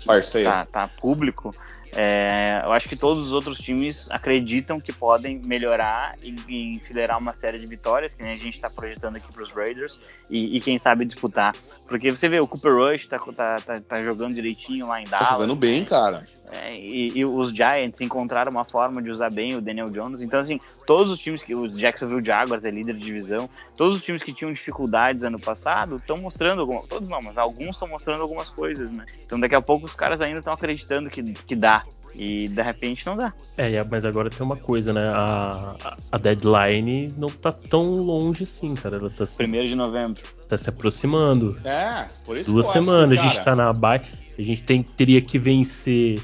tá, 0.44 0.64
tá 0.66 0.88
público, 0.88 1.54
é, 1.96 2.60
eu 2.64 2.72
acho 2.72 2.88
que 2.88 2.96
todos 2.96 3.24
os 3.26 3.32
outros 3.32 3.58
times 3.58 4.08
acreditam 4.10 4.80
que 4.80 4.92
podem 4.92 5.38
melhorar 5.38 6.14
e, 6.22 6.34
e 6.48 6.72
enfileirar 6.74 7.18
uma 7.18 7.32
série 7.32 7.58
de 7.58 7.66
vitórias, 7.66 8.12
que 8.12 8.22
nem 8.22 8.32
a 8.34 8.36
gente 8.36 8.54
está 8.54 8.68
projetando 8.68 9.16
aqui 9.16 9.32
para 9.32 9.42
os 9.42 9.50
Raiders, 9.50 9.98
e, 10.28 10.56
e 10.56 10.60
quem 10.60 10.78
sabe 10.78 11.04
disputar. 11.04 11.54
Porque 11.86 12.10
você 12.10 12.28
vê, 12.28 12.38
o 12.40 12.46
Cooper 12.46 12.74
Rush 12.74 13.06
tá, 13.06 13.18
tá, 13.18 13.56
tá, 13.60 13.80
tá 13.80 14.04
jogando 14.04 14.34
direitinho 14.34 14.86
lá 14.86 15.00
em 15.00 15.04
Tá 15.04 15.18
Dallas. 15.18 15.28
jogando 15.28 15.56
bem, 15.56 15.84
cara. 15.84 16.22
É, 16.52 16.74
e, 16.74 17.18
e 17.18 17.24
os 17.24 17.48
Giants 17.48 18.00
encontraram 18.00 18.50
uma 18.50 18.64
forma 18.64 19.02
de 19.02 19.10
usar 19.10 19.30
bem 19.30 19.56
o 19.56 19.60
Daniel 19.60 19.90
Jones. 19.90 20.22
Então, 20.22 20.40
assim, 20.40 20.58
todos 20.86 21.10
os 21.12 21.18
times 21.18 21.42
que. 21.42 21.54
Os 21.54 21.76
Jacksonville 21.76 22.24
Jaguars 22.24 22.64
é 22.64 22.70
líder 22.70 22.94
de 22.94 23.04
divisão. 23.04 23.48
Todos 23.76 23.98
os 23.98 24.04
times 24.04 24.22
que 24.22 24.32
tinham 24.32 24.52
dificuldades 24.52 25.22
ano 25.22 25.38
passado 25.38 25.96
estão 25.96 26.16
mostrando 26.18 26.60
alguma. 26.60 26.82
Todos 26.86 27.08
não, 27.08 27.20
mas 27.20 27.36
alguns 27.36 27.70
estão 27.70 27.88
mostrando 27.88 28.22
algumas 28.22 28.48
coisas, 28.48 28.90
né? 28.90 29.04
Então, 29.24 29.38
daqui 29.38 29.54
a 29.54 29.60
pouco 29.60 29.86
os 29.86 29.94
caras 29.94 30.20
ainda 30.20 30.38
estão 30.38 30.52
acreditando 30.52 31.10
que, 31.10 31.22
que 31.34 31.56
dá. 31.56 31.82
E 32.14 32.48
de 32.48 32.62
repente 32.62 33.06
não 33.06 33.16
dá. 33.16 33.32
É, 33.56 33.82
mas 33.84 34.04
agora 34.04 34.30
tem 34.30 34.44
uma 34.44 34.56
coisa, 34.56 34.92
né? 34.92 35.08
A, 35.08 35.76
a 36.10 36.18
deadline 36.18 37.14
não 37.16 37.28
tá 37.28 37.52
tão 37.52 38.00
longe 38.00 38.44
assim, 38.44 38.74
cara. 38.74 38.96
Ela 38.96 39.10
tá 39.10 39.26
se, 39.26 39.36
Primeiro 39.36 39.68
de 39.68 39.74
novembro. 39.74 40.22
tá 40.48 40.56
se 40.56 40.68
aproximando. 40.68 41.60
É, 41.64 42.08
por 42.24 42.36
isso 42.36 42.50
Duas 42.50 42.66
que 42.66 42.78
eu 42.78 42.80
acho 42.80 42.90
semanas, 42.90 43.20
que, 43.20 43.26
a 43.26 43.28
gente 43.28 43.44
tá 43.44 43.54
na 43.54 43.72
bye. 43.72 44.00
A 44.38 44.42
gente 44.42 44.62
tem, 44.62 44.82
teria 44.82 45.20
que 45.20 45.38
vencer 45.38 46.20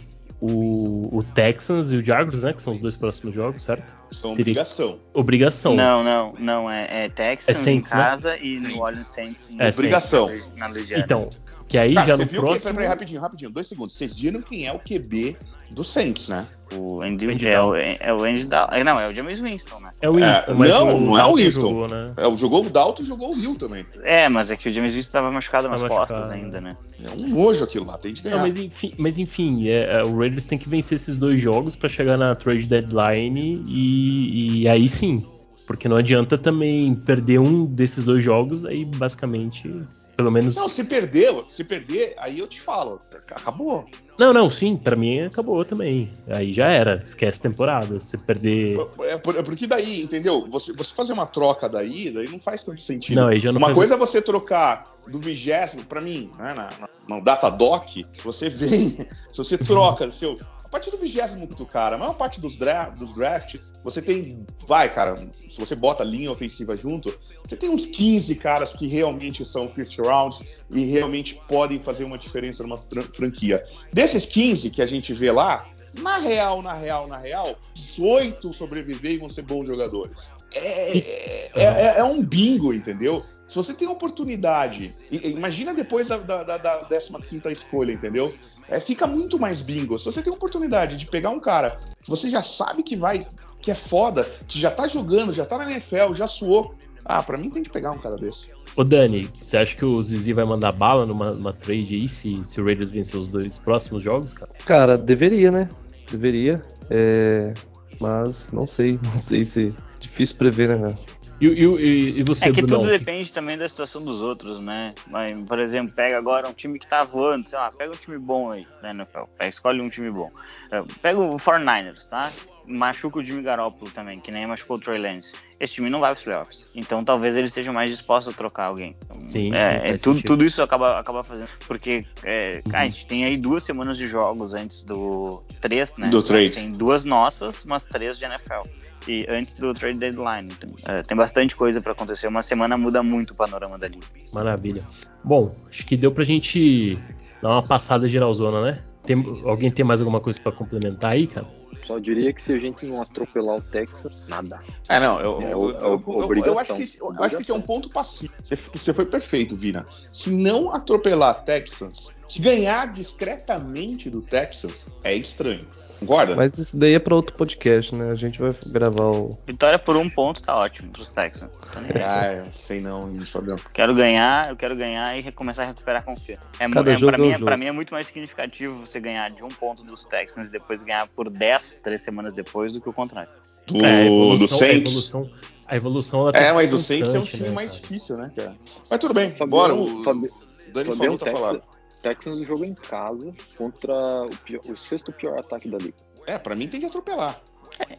o, 0.47 1.19
o 1.19 1.25
Texans 1.25 1.91
e 1.93 1.97
o 1.97 2.05
Jaguars, 2.05 2.43
né? 2.43 2.53
Que 2.53 2.63
são 2.63 2.73
os 2.73 2.79
dois 2.79 2.97
próximos 2.97 3.35
jogos, 3.35 3.63
certo? 3.63 3.95
São 4.11 4.35
teria- 4.37 4.53
obrigação. 4.53 4.99
Obrigação. 5.13 5.75
Não, 5.75 6.05
não, 6.05 6.35
não. 6.39 6.71
É, 6.71 7.07
é 7.07 7.09
Texans 7.09 7.57
É 7.57 7.61
em 7.61 7.65
Saints, 7.65 7.93
né? 7.93 7.99
casa 7.99 8.37
e 8.37 8.41
Saints. 8.53 8.63
New 8.63 8.79
Orleans 8.79 9.07
Saints 9.07 9.51
em 9.51 9.63
É, 9.63 9.69
Obrigação. 9.71 10.31
na. 10.59 10.71
Então, 10.99 11.31
que 11.67 11.79
aí 11.79 11.95
Cara, 11.95 12.07
já 12.07 12.17
você 12.17 12.23
no 12.25 12.29
quem, 12.29 12.41
próximo. 12.41 12.75
peraí, 12.75 12.89
rapidinho, 12.89 13.21
rapidinho, 13.21 13.51
dois 13.51 13.67
segundos. 13.67 13.95
Vocês 13.97 14.19
viram 14.19 14.43
quem 14.43 14.67
é 14.67 14.73
o 14.73 14.79
QB 14.79 15.37
do 15.71 15.83
Saints, 15.85 16.29
né? 16.29 16.47
O 16.73 17.03
Andy, 17.03 17.31
Andy 17.31 17.47
é, 17.47 17.63
o, 17.63 17.75
é 17.77 18.13
o 18.13 18.25
Andy 18.25 18.45
Dal- 18.47 18.69
é, 18.73 18.83
Não, 18.83 18.99
é 18.99 19.09
o 19.09 19.13
James 19.13 19.39
Winston, 19.39 19.79
né? 19.81 19.91
É 20.01 20.09
o 20.09 20.15
Winston, 20.15 20.51
É, 20.51 20.55
mas 20.55 20.71
não, 20.71 20.97
o 20.97 21.01
não 21.01 21.19
é 21.19 21.25
o 21.25 21.35
Winston. 21.37 21.61
Jogou, 21.61 21.89
né? 21.89 22.11
É, 22.17 22.37
jogou 22.37 22.65
o 22.67 22.71
Dalton 22.71 23.03
e 23.03 23.07
jogou 23.07 23.33
o 23.33 23.39
Hill 23.39 23.55
também. 23.57 23.87
É, 24.03 24.29
mas 24.29 24.51
é 24.51 24.57
que 24.57 24.69
o 24.69 24.73
James 24.73 24.95
Winston 24.95 25.13
tava 25.13 25.31
machucado 25.31 25.69
nas 25.69 25.81
costas 25.83 26.19
machucado. 26.19 26.33
ainda, 26.33 26.61
né? 26.61 26.77
É 27.05 27.11
um 27.11 27.29
nojo 27.29 27.63
aquilo 27.63 27.87
lá, 27.87 27.97
tem 27.99 28.13
de 28.13 28.23
ganhar. 28.23 28.37
Não, 28.37 28.43
mas 28.43 28.57
enfim, 28.57 28.93
mas 28.99 29.19
enfim 29.19 29.69
é, 29.69 30.01
é, 30.01 30.03
o 30.03 30.19
Raiders 30.19 30.45
tem 30.45 30.59
que 30.59 30.69
vencer 30.69 30.97
esses 30.97 31.17
dois 31.17 31.41
jogos 31.41 31.77
pra 31.77 31.89
chegar 31.89 32.17
na 32.17 32.35
trade 32.35 32.65
deadline 32.65 33.63
e, 33.69 34.63
e 34.63 34.69
aí 34.69 34.89
sim. 34.89 35.25
Porque 35.67 35.89
não 35.89 35.97
adianta 35.97 36.37
também 36.37 36.95
perder 36.95 37.39
um 37.41 37.65
desses 37.65 38.05
dois 38.05 38.23
jogos, 38.23 38.67
aí 38.67 38.85
basicamente, 38.85 39.71
pelo 40.17 40.31
menos. 40.31 40.57
Não, 40.57 40.69
se 40.69 40.85
perder, 40.85 41.33
se 41.49 41.65
perder, 41.65 42.15
aí 42.19 42.39
eu 42.39 42.47
te 42.47 42.61
falo, 42.61 42.99
acabou. 43.31 43.85
Não, 44.19 44.33
não, 44.33 44.49
sim, 44.49 44.77
pra 44.77 44.95
mim 44.95 45.23
acabou 45.23 45.65
também. 45.65 46.09
Aí 46.29 46.53
já 46.53 46.69
era, 46.69 47.03
esquece 47.05 47.41
temporada. 47.41 48.01
Se 48.01 48.17
perder. 48.17 48.77
É, 49.03 49.17
por- 49.17 49.37
é 49.37 49.43
porque 49.43 49.67
daí, 49.67 50.03
entendeu? 50.03 50.47
Você, 50.51 50.73
você 50.73 50.95
fazer 50.95 51.13
uma 51.13 51.27
troca 51.27 51.69
daí, 51.69 52.11
daí 52.13 52.29
não 52.29 52.39
faz 52.39 52.63
tanto 52.63 52.81
sentido. 52.81 53.21
Não, 53.21 53.29
aí 53.29 53.41
já 53.41 53.51
não 53.51 53.59
uma 53.59 53.69
faz- 53.69 53.77
coisa 53.79 53.95
é 53.95 53.99
você 53.99 54.23
trocar 54.23 54.85
do 55.09 55.19
vigésimo, 55.19 55.85
pra 55.85 56.01
mim, 56.01 56.31
né, 56.39 56.55
na, 56.55 56.69
na, 56.79 56.89
no 57.09 57.23
Datadoc, 57.25 58.05
você 58.23 58.49
vem, 58.49 58.91
se 59.31 59.37
você 59.39 59.59
troca 59.59 60.11
seu. 60.13 60.39
A 60.75 60.77
partir 60.77 60.91
do 60.91 60.99
vigésimo 60.99 61.47
do 61.47 61.65
cara, 61.65 61.95
a 61.95 61.99
maior 62.01 62.15
parte 62.15 62.41
dos, 62.41 62.57
dra 62.57 62.87
dos 62.87 63.15
draft, 63.15 63.61
você 63.85 64.03
tem. 64.03 64.45
Vai, 64.67 64.93
cara, 64.93 65.17
se 65.33 65.57
você 65.57 65.77
bota 65.77 66.03
linha 66.03 66.33
ofensiva 66.33 66.77
junto, 66.77 67.17
você 67.47 67.57
tem 67.57 67.71
uns 67.71 67.87
15 67.87 68.35
caras 68.35 68.75
que 68.75 68.89
realmente 68.89 69.45
são 69.45 69.69
first 69.69 69.97
rounds 70.01 70.43
e 70.69 70.85
realmente 70.85 71.41
podem 71.47 71.79
fazer 71.81 72.03
uma 72.03 72.19
diferença 72.19 72.65
numa 72.65 72.77
fran- 72.77 73.03
franquia. 73.03 73.63
Desses 73.93 74.27
15 74.27 74.69
que 74.71 74.83
a 74.83 74.87
gente 74.87 75.15
vê 75.15 75.31
lá, 75.31 75.65
na 76.03 76.19
real, 76.19 76.61
na 76.61 76.73
real, 76.73 77.07
na 77.07 77.19
real, 77.19 77.57
18 77.75 78.53
sobreviver 78.53 79.13
e 79.13 79.19
vão 79.19 79.31
ser 79.31 79.43
bons 79.43 79.69
jogadores. 79.69 80.29
É, 80.57 80.99
é, 80.99 81.51
é- 81.55 81.95
é 81.99 82.03
um 82.05 82.21
bingo, 82.21 82.75
entendeu? 82.75 83.23
Se 83.47 83.55
você 83.57 83.75
tem 83.75 83.87
a 83.87 83.93
oportunidade, 83.93 84.93
imagina 85.11 85.73
depois 85.73 86.09
da, 86.09 86.17
da, 86.17 86.43
da, 86.43 86.57
da 86.59 86.99
15 86.99 87.53
escolha, 87.53 87.93
entendeu? 87.93 88.35
É, 88.69 88.81
fica 88.81 89.07
muito 89.07 89.39
mais 89.39 89.61
bingo. 89.61 89.99
Se 89.99 90.07
você 90.07 90.23
tem 90.23 90.33
a 90.33 90.37
oportunidade 90.37 90.97
de 90.97 91.07
pegar 91.07 91.31
um 91.31 91.41
cara 91.41 91.79
que 92.03 92.09
você 92.11 92.31
já 92.31 92.43
sabe 92.43 92.83
que 92.83 92.97
vai, 92.97 93.27
que 93.61 93.71
é 93.71 93.75
foda, 93.75 94.25
que 94.47 94.59
já 94.59 94.71
tá 94.71 94.87
jogando, 94.89 95.33
já 95.33 95.45
tá 95.45 95.59
na 95.59 95.71
NFL, 95.71 96.13
já 96.15 96.27
suou. 96.27 96.75
Ah, 97.05 97.23
pra 97.23 97.37
mim 97.37 97.51
tem 97.51 97.63
que 97.63 97.71
pegar 97.71 97.91
um 97.91 97.99
cara 97.99 98.17
desse. 98.17 98.51
Ô 98.77 98.83
Dani, 98.83 99.29
você 99.41 99.57
acha 99.59 99.77
que 99.77 99.85
o 99.85 100.03
Zizi 100.03 100.33
vai 100.33 100.45
mandar 100.45 100.73
bala 100.73 101.07
numa, 101.07 101.33
numa 101.33 101.53
trade 101.53 101.95
aí 101.95 102.09
se, 102.09 102.43
se 102.45 102.61
o 102.61 102.65
Raiders 102.65 102.91
vencer 102.91 103.21
os 103.21 103.29
dois 103.29 103.59
próximos 103.59 104.03
jogos, 104.03 104.33
cara? 104.33 104.51
Cara, 104.65 104.99
deveria, 104.99 105.51
né? 105.51 105.69
Deveria. 106.11 106.63
É, 106.91 107.55
Mas 108.01 108.51
não 108.51 108.67
sei, 108.67 108.99
não 109.05 109.19
sei 109.19 109.45
se. 109.45 109.75
Difícil 110.01 110.37
prever, 110.37 110.69
né, 110.69 110.79
cara? 110.79 110.99
E, 111.41 111.47
e, 111.47 112.21
e 112.21 112.23
você, 112.23 112.49
É 112.49 112.53
que 112.53 112.63
Brunão? 112.63 112.81
tudo 112.81 112.91
depende 112.91 113.33
também 113.33 113.59
da 113.59 113.69
situação 113.69 114.03
dos 114.03 114.23
outros, 114.23 114.61
né? 114.61 114.95
Mas, 115.09 115.43
por 115.45 115.59
exemplo, 115.59 115.93
pega 115.95 116.17
agora 116.17 116.49
um 116.49 116.53
time 116.53 116.79
que 116.79 116.87
tá 116.87 117.03
voando, 117.03 117.47
sei 117.47 117.59
lá, 117.59 117.71
pega 117.71 117.93
um 117.93 117.97
time 117.97 118.19
bom 118.19 118.51
aí, 118.51 118.67
né, 118.83 118.91
NFL? 118.91 119.25
Pega, 119.37 119.51
escolhe 119.51 119.81
um 119.81 119.89
time 119.89 120.11
bom. 120.11 120.31
É, 120.71 120.83
Pega 121.03 121.19
o 121.19 121.37
49ers, 121.37 122.09
tá? 122.09 122.31
Machuca 122.67 123.19
o 123.19 123.25
Jimmy 123.25 123.43
Garoppolo 123.43 123.91
também, 123.91 124.21
que 124.21 124.31
nem 124.31 124.47
machucou 124.47 124.79
o 124.79 124.81
Trey 124.81 124.99
Lance. 124.99 125.35
Esse 125.61 125.75
time 125.75 125.91
não 125.91 126.01
vai 126.01 126.13
pros 126.13 126.25
playoffs. 126.25 126.67
Então 126.75 127.05
talvez 127.05 127.37
ele 127.37 127.49
esteja 127.49 127.71
mais 127.73 127.91
disposto 127.91 128.31
a 128.31 128.33
trocar 128.33 128.69
alguém. 128.69 128.97
Sim, 129.21 129.21
sim, 129.51 129.55
é, 129.55 129.77
é 129.77 129.89
faz 129.91 130.03
tudo, 130.03 130.23
tudo 130.23 130.45
isso 130.45 130.63
acaba, 130.63 130.99
acaba 130.99 131.23
fazendo. 131.23 131.49
Porque 131.67 132.07
é, 132.23 132.63
cara, 132.71 132.85
a 132.85 132.89
gente 132.89 133.07
tem 133.07 133.25
aí 133.25 133.37
duas 133.37 133.63
semanas 133.65 133.99
de 133.99 134.09
jogos 134.09 134.55
antes 134.55 134.83
do. 134.83 135.43
Três, 135.61 135.95
né? 135.99 136.09
Do 136.09 136.23
trade. 136.23 136.51
Tem 136.53 136.73
duas 136.73 137.05
nossas, 137.05 137.65
mas 137.67 137.85
três 137.85 138.19
de 138.19 138.25
NFL. 138.25 138.63
E 139.07 139.27
antes 139.29 139.55
do 139.55 139.73
trade 139.75 139.99
deadline. 139.99 140.51
Então, 140.53 140.71
é, 140.87 141.03
tem 141.03 141.17
bastante 141.17 141.55
coisa 141.55 141.81
pra 141.81 141.93
acontecer. 141.93 142.27
Uma 142.27 142.43
semana 142.43 142.77
muda 142.77 143.03
muito 143.03 143.33
o 143.33 143.35
panorama 143.35 143.79
da 143.79 143.89
liga. 143.89 144.07
Maravilha. 144.33 144.83
Bom, 145.23 145.55
acho 145.69 145.85
que 145.87 145.97
deu 145.97 146.11
pra 146.13 146.25
gente 146.25 146.99
dar 147.43 147.51
uma 147.51 147.63
passada 147.63 148.09
geralzona, 148.09 148.63
né? 148.63 148.83
Tem, 149.05 149.23
alguém 149.45 149.71
tem 149.71 149.85
mais 149.85 150.01
alguma 150.01 150.21
coisa 150.21 150.41
pra 150.41 150.51
complementar 150.51 151.13
aí, 151.13 151.27
cara? 151.27 151.47
Só 151.87 151.99
diria 151.99 152.33
que 152.33 152.41
se 152.41 152.53
a 152.55 152.59
gente 152.59 152.87
não 152.87 153.03
atropelar 153.03 153.57
o 153.57 153.61
Texas, 153.61 154.27
nada. 154.29 154.59
É, 154.89 154.99
não, 154.99 155.21
eu, 155.21 155.41
É, 155.43 155.53
eu, 155.53 155.71
é 155.71 155.75
eu- 155.83 156.45
eu- 156.47 156.59
acho 156.59 156.75
que, 156.75 156.99
eu 156.99 157.23
acho 157.23 157.37
que 157.37 157.43
esse 157.43 157.51
é 157.51 157.55
um 157.55 157.61
ponto 157.61 157.91
passivo. 157.91 158.33
Você, 158.43 158.57
você 158.57 158.95
foi 158.95 159.05
perfeito, 159.05 159.55
Vina. 159.55 159.85
Se 159.87 160.31
não 160.31 160.73
atropelar 160.73 161.45
Texas, 161.45 162.09
se 162.27 162.41
ganhar 162.41 162.91
discretamente 162.93 164.09
do 164.09 164.23
Texas, 164.23 164.87
é 165.03 165.15
estranho. 165.15 165.67
Concorda? 166.07 166.35
Mas 166.37 166.59
isso 166.59 166.77
daí 166.77 166.95
é 166.95 166.99
pra 166.99 167.15
outro 167.15 167.35
podcast, 167.37 167.95
né? 167.95 168.11
A 168.11 168.15
gente 168.15 168.39
vai 168.41 168.53
gravar 168.69 169.05
o. 169.11 169.39
Vitória 169.47 169.79
por 169.79 169.97
um 169.97 170.09
ponto 170.09 170.43
tá 170.43 170.57
ótimo 170.57 170.91
pros 170.91 171.09
Texans. 171.11 171.51
Aí. 171.77 172.03
Ah, 172.03 172.33
eu 172.45 172.45
sei 172.55 172.81
não, 172.81 173.15
Fabião. 173.23 173.57
Quero 173.73 173.95
ganhar, 173.95 174.51
eu 174.51 174.57
quero 174.57 174.75
ganhar 174.77 175.19
e 175.19 175.31
começar 175.33 175.63
a 175.63 175.67
recuperar 175.67 176.03
a 176.03 176.05
confiança. 176.05 176.43
É, 176.59 176.69
Cada 176.69 176.93
é, 176.93 176.97
jogo 176.97 177.13
pra, 177.13 177.19
é 177.23 177.27
mim, 177.27 177.29
é- 177.31 177.33
jogo. 177.35 177.45
pra 177.45 177.57
mim 177.57 177.67
é 177.67 177.73
muito 177.73 177.93
mais 177.95 178.07
significativo 178.07 178.87
você 178.87 179.01
ganhar 179.01 179.31
de 179.31 179.43
um 179.45 179.49
ponto 179.49 179.83
dos 179.85 180.05
Texans 180.05 180.49
e 180.49 180.51
depois 180.53 180.83
ganhar 180.83 181.07
por 181.09 181.29
10, 181.31 181.81
três 181.83 182.03
semanas 182.03 182.35
depois, 182.35 182.73
do 182.73 182.81
que 182.81 182.89
o 182.89 182.93
contrário. 182.93 183.31
Do, 183.67 183.85
É, 183.85 184.03
a 184.03 184.05
evolução, 184.07 184.39
do 184.39 184.45
a 184.45 184.59
Saints. 184.59 184.91
evolução, 184.91 185.31
a 185.67 185.77
evolução 185.77 186.21
ela 186.21 186.33
tem 186.33 186.43
É, 186.43 186.53
mas 186.53 186.69
ser 186.71 186.75
o 186.77 186.79
Saints 186.79 187.15
é 187.15 187.19
um 187.19 187.25
time 187.25 187.49
né, 187.49 187.55
mais 187.55 187.71
cara? 187.73 187.83
difícil, 187.83 188.17
né, 188.17 188.31
cara? 188.37 188.55
Mas 188.91 188.99
tudo 188.99 189.15
bem, 189.15 189.31
Fabião- 189.31 189.49
bora. 189.49 189.75
O 189.75 190.05
Fabi- 190.05 190.29
Dani 190.73 190.97
falou, 190.97 191.19
tá 191.19 191.27
falando. 191.31 191.63
Texans 192.05 192.47
jogou 192.47 192.67
em 192.67 192.75
casa 192.75 193.33
contra 193.57 193.95
o, 194.25 194.31
pior- 194.45 194.61
o 194.69 194.77
sexto 194.77 195.11
pior 195.11 195.39
ataque 195.39 195.69
da 195.69 195.79
liga. 195.79 195.95
É, 196.27 196.39
pra 196.39 196.55
mim 196.55 196.69
tem 196.69 196.79
que 196.79 196.87
atropelar. 196.87 197.41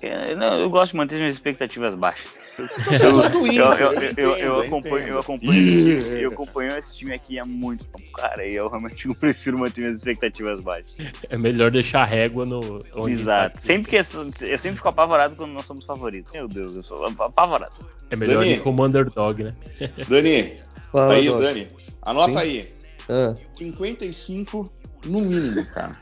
É, 0.01 0.35
não, 0.35 0.57
eu 0.59 0.69
gosto 0.69 0.91
de 0.91 0.97
manter 0.97 1.17
minhas 1.17 1.33
expectativas 1.33 1.95
baixas. 1.95 2.39
Eu, 2.57 3.19
acompanho, 3.19 4.09
entendo. 4.11 4.29
eu, 6.17 6.29
acompanho 6.29 6.77
esse 6.77 6.95
time, 6.95 7.13
aqui 7.13 7.37
há 7.37 7.43
muito 7.43 7.83
tempo, 7.85 8.09
cara, 8.13 8.45
e 8.45 8.55
eu 8.55 8.69
realmente 8.69 9.09
prefiro 9.19 9.57
manter 9.57 9.81
minhas 9.81 9.97
expectativas 9.97 10.61
baixas. 10.61 10.95
É 11.29 11.37
melhor 11.37 11.71
deixar 11.71 12.03
a 12.03 12.05
régua 12.05 12.45
no. 12.45 12.81
Onde 12.95 13.13
Exato. 13.13 13.55
tá. 13.55 13.59
Sempre 13.59 13.89
que 13.89 13.97
eu, 13.97 13.99
eu 14.47 14.57
sempre 14.57 14.75
fico 14.77 14.87
apavorado 14.87 15.35
quando 15.35 15.51
nós 15.51 15.65
somos 15.65 15.83
favoritos. 15.83 16.33
Meu 16.33 16.47
Deus, 16.47 16.77
eu 16.77 16.83
sou 16.83 17.03
apavorado. 17.19 17.73
É 18.09 18.15
melhor 18.15 18.39
Dani. 18.39 18.53
ir 18.53 18.61
como 18.61 18.85
underdog, 18.85 19.43
né? 19.43 19.53
Dani, 20.07 20.57
Fala, 20.91 21.15
aí. 21.15 21.27
Dani, 21.27 21.67
anota 22.03 22.33
Sim. 22.33 22.39
aí. 22.39 22.74
Ah, 23.09 23.35
55 23.55 24.71
no 25.05 25.21
mínimo, 25.21 25.65
cara. 25.67 25.95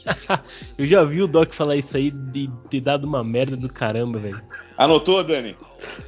Eu 0.78 0.86
já 0.86 1.04
vi 1.04 1.22
o 1.22 1.26
Doc 1.26 1.52
falar 1.52 1.76
isso 1.76 1.96
aí 1.96 2.10
de 2.10 2.48
ter 2.68 2.80
dado 2.80 3.06
uma 3.06 3.24
merda 3.24 3.56
do 3.56 3.68
caramba, 3.68 4.18
velho. 4.18 4.40
Anotou, 4.76 5.22
Dani? 5.22 5.56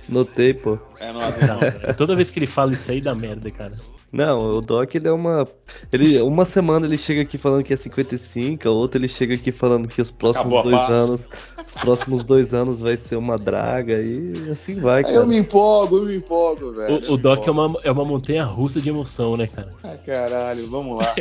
notei, 0.08 0.54
pô. 0.54 0.78
É, 1.00 1.12
Não, 1.12 1.94
toda 1.94 2.16
vez 2.16 2.30
que 2.30 2.38
ele 2.38 2.46
fala 2.46 2.72
isso 2.72 2.90
aí 2.90 3.00
dá 3.00 3.14
merda, 3.14 3.50
cara. 3.50 3.72
Não, 4.12 4.50
o 4.50 4.60
Doc 4.60 4.94
ele 4.94 5.08
é 5.08 5.12
uma. 5.12 5.48
Ele, 5.90 6.20
uma 6.20 6.44
semana 6.44 6.84
ele 6.84 6.98
chega 6.98 7.22
aqui 7.22 7.38
falando 7.38 7.64
que 7.64 7.72
é 7.72 7.76
55, 7.76 8.68
a 8.68 8.70
outra 8.70 9.00
ele 9.00 9.08
chega 9.08 9.32
aqui 9.32 9.50
falando 9.50 9.88
que 9.88 10.02
os 10.02 10.10
próximos 10.10 10.52
Acabou 10.52 10.70
dois 10.70 10.90
anos. 10.90 11.28
Os 11.66 11.74
próximos 11.74 12.22
dois 12.22 12.52
anos 12.52 12.80
vai 12.80 12.98
ser 12.98 13.16
uma 13.16 13.38
draga 13.38 14.02
e 14.02 14.50
assim 14.50 14.78
vai, 14.80 15.02
cara. 15.02 15.14
eu 15.14 15.26
me 15.26 15.38
empolgo, 15.38 15.96
eu 15.96 16.04
me 16.04 16.16
empolgo, 16.16 16.72
velho. 16.72 17.00
O, 17.08 17.14
o 17.14 17.16
Doc 17.16 17.46
é 17.46 17.50
uma, 17.50 17.80
é 17.82 17.90
uma 17.90 18.04
montanha 18.04 18.44
russa 18.44 18.82
de 18.82 18.90
emoção, 18.90 19.34
né, 19.34 19.46
cara? 19.46 19.70
Ah, 19.82 19.96
caralho, 20.04 20.68
vamos 20.68 20.98
lá. 20.98 21.14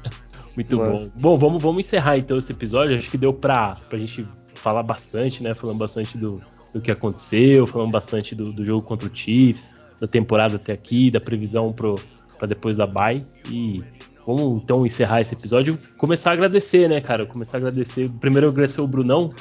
Muito 0.56 0.76
Mano. 0.78 0.90
bom. 0.90 1.10
Bom, 1.14 1.36
vamos, 1.36 1.62
vamos 1.62 1.80
encerrar 1.84 2.16
então 2.16 2.38
esse 2.38 2.50
episódio. 2.50 2.96
Acho 2.96 3.10
que 3.10 3.18
deu 3.18 3.32
pra, 3.34 3.76
pra 3.90 3.98
gente 3.98 4.26
falar 4.54 4.82
bastante, 4.82 5.42
né? 5.42 5.54
Falando 5.54 5.76
bastante 5.76 6.16
do, 6.16 6.40
do 6.72 6.80
que 6.80 6.90
aconteceu, 6.90 7.66
falando 7.66 7.90
bastante 7.90 8.34
do, 8.34 8.52
do 8.52 8.64
jogo 8.64 8.86
contra 8.86 9.06
o 9.06 9.14
Chiefs, 9.14 9.74
da 10.00 10.06
temporada 10.06 10.56
até 10.56 10.72
aqui, 10.72 11.10
da 11.10 11.20
previsão 11.20 11.72
pro, 11.72 11.94
pra 12.38 12.48
depois 12.48 12.76
da 12.76 12.86
bye. 12.86 13.22
E 13.50 13.82
vamos 14.26 14.62
então 14.62 14.86
encerrar 14.86 15.20
esse 15.20 15.34
episódio. 15.34 15.78
Começar 15.96 16.30
a 16.30 16.32
agradecer, 16.34 16.88
né, 16.88 17.00
cara? 17.00 17.26
Começar 17.26 17.56
a 17.56 17.60
agradecer. 17.60 18.10
Primeiro 18.20 18.48
agradecer 18.48 18.80
o 18.80 18.86
Brunão. 18.86 19.34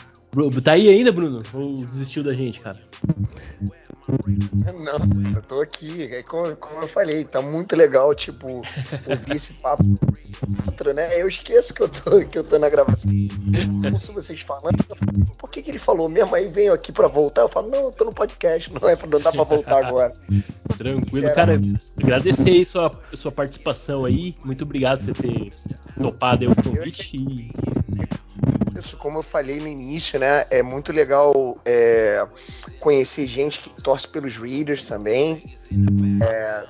Tá 0.64 0.74
aí 0.74 0.90
ainda, 0.90 1.12
Bruno? 1.12 1.42
Ou 1.54 1.86
desistiu 1.86 2.24
da 2.24 2.34
gente, 2.34 2.60
cara? 2.60 2.78
Não, 4.08 5.36
eu 5.36 5.42
tô 5.42 5.62
aqui. 5.62 6.04
É 6.04 6.24
como, 6.24 6.56
como 6.56 6.82
eu 6.82 6.88
falei, 6.88 7.26
tá 7.26 7.42
muito 7.42 7.76
legal, 7.76 8.14
tipo, 8.16 8.48
ouvir 8.48 9.36
esse 9.36 9.54
papo. 9.54 9.84
Outro, 10.66 10.94
né? 10.94 11.20
Eu 11.20 11.28
esqueço 11.28 11.74
que 11.74 11.82
eu 11.82 11.90
tô, 11.90 12.24
que 12.26 12.38
eu 12.38 12.44
tô 12.44 12.58
na 12.60 12.70
gravação. 12.70 13.12
Eu 13.84 13.92
ouço 13.94 14.14
vocês 14.14 14.40
falando, 14.42 14.80
eu 14.88 14.96
falo, 14.96 15.26
por 15.38 15.50
que, 15.50 15.62
que 15.62 15.72
ele 15.72 15.80
falou 15.80 16.08
mesmo? 16.08 16.36
Aí 16.36 16.48
venho 16.48 16.74
aqui 16.74 16.92
pra 16.92 17.08
voltar. 17.08 17.42
Eu 17.42 17.50
falo, 17.50 17.70
não, 17.70 17.86
eu 17.86 17.92
tô 17.92 18.06
no 18.06 18.14
podcast, 18.14 18.72
não, 18.72 18.88
é, 18.88 18.96
não 18.96 19.20
dá 19.20 19.32
pra 19.32 19.44
voltar 19.44 19.86
agora. 19.86 20.14
Tranquilo, 20.78 21.34
cara. 21.34 21.60
Agradecer 22.02 22.50
aí 22.50 22.66
sua, 22.66 22.92
sua 23.14 23.32
participação 23.32 24.06
aí. 24.06 24.36
Muito 24.46 24.64
obrigado 24.64 25.00
por 25.00 25.06
você 25.06 25.14
ter 25.14 25.54
topado 26.00 26.44
aí 26.44 26.50
o 26.50 26.56
convite. 26.56 27.18
E 27.18 27.52
Como 28.98 29.20
eu 29.20 29.24
falei 29.24 29.60
no 29.60 29.68
início, 29.68 30.20
né? 30.20 30.46
É 30.50 30.62
muito 30.64 30.92
legal 30.92 31.60
é, 31.66 32.26
conhecer 32.80 33.26
gente 33.28 33.60
que 33.60 33.70
torce 33.82 34.08
pelos 34.08 34.38
Raiders 34.38 34.88
também. 34.88 35.44
É, 36.24 36.64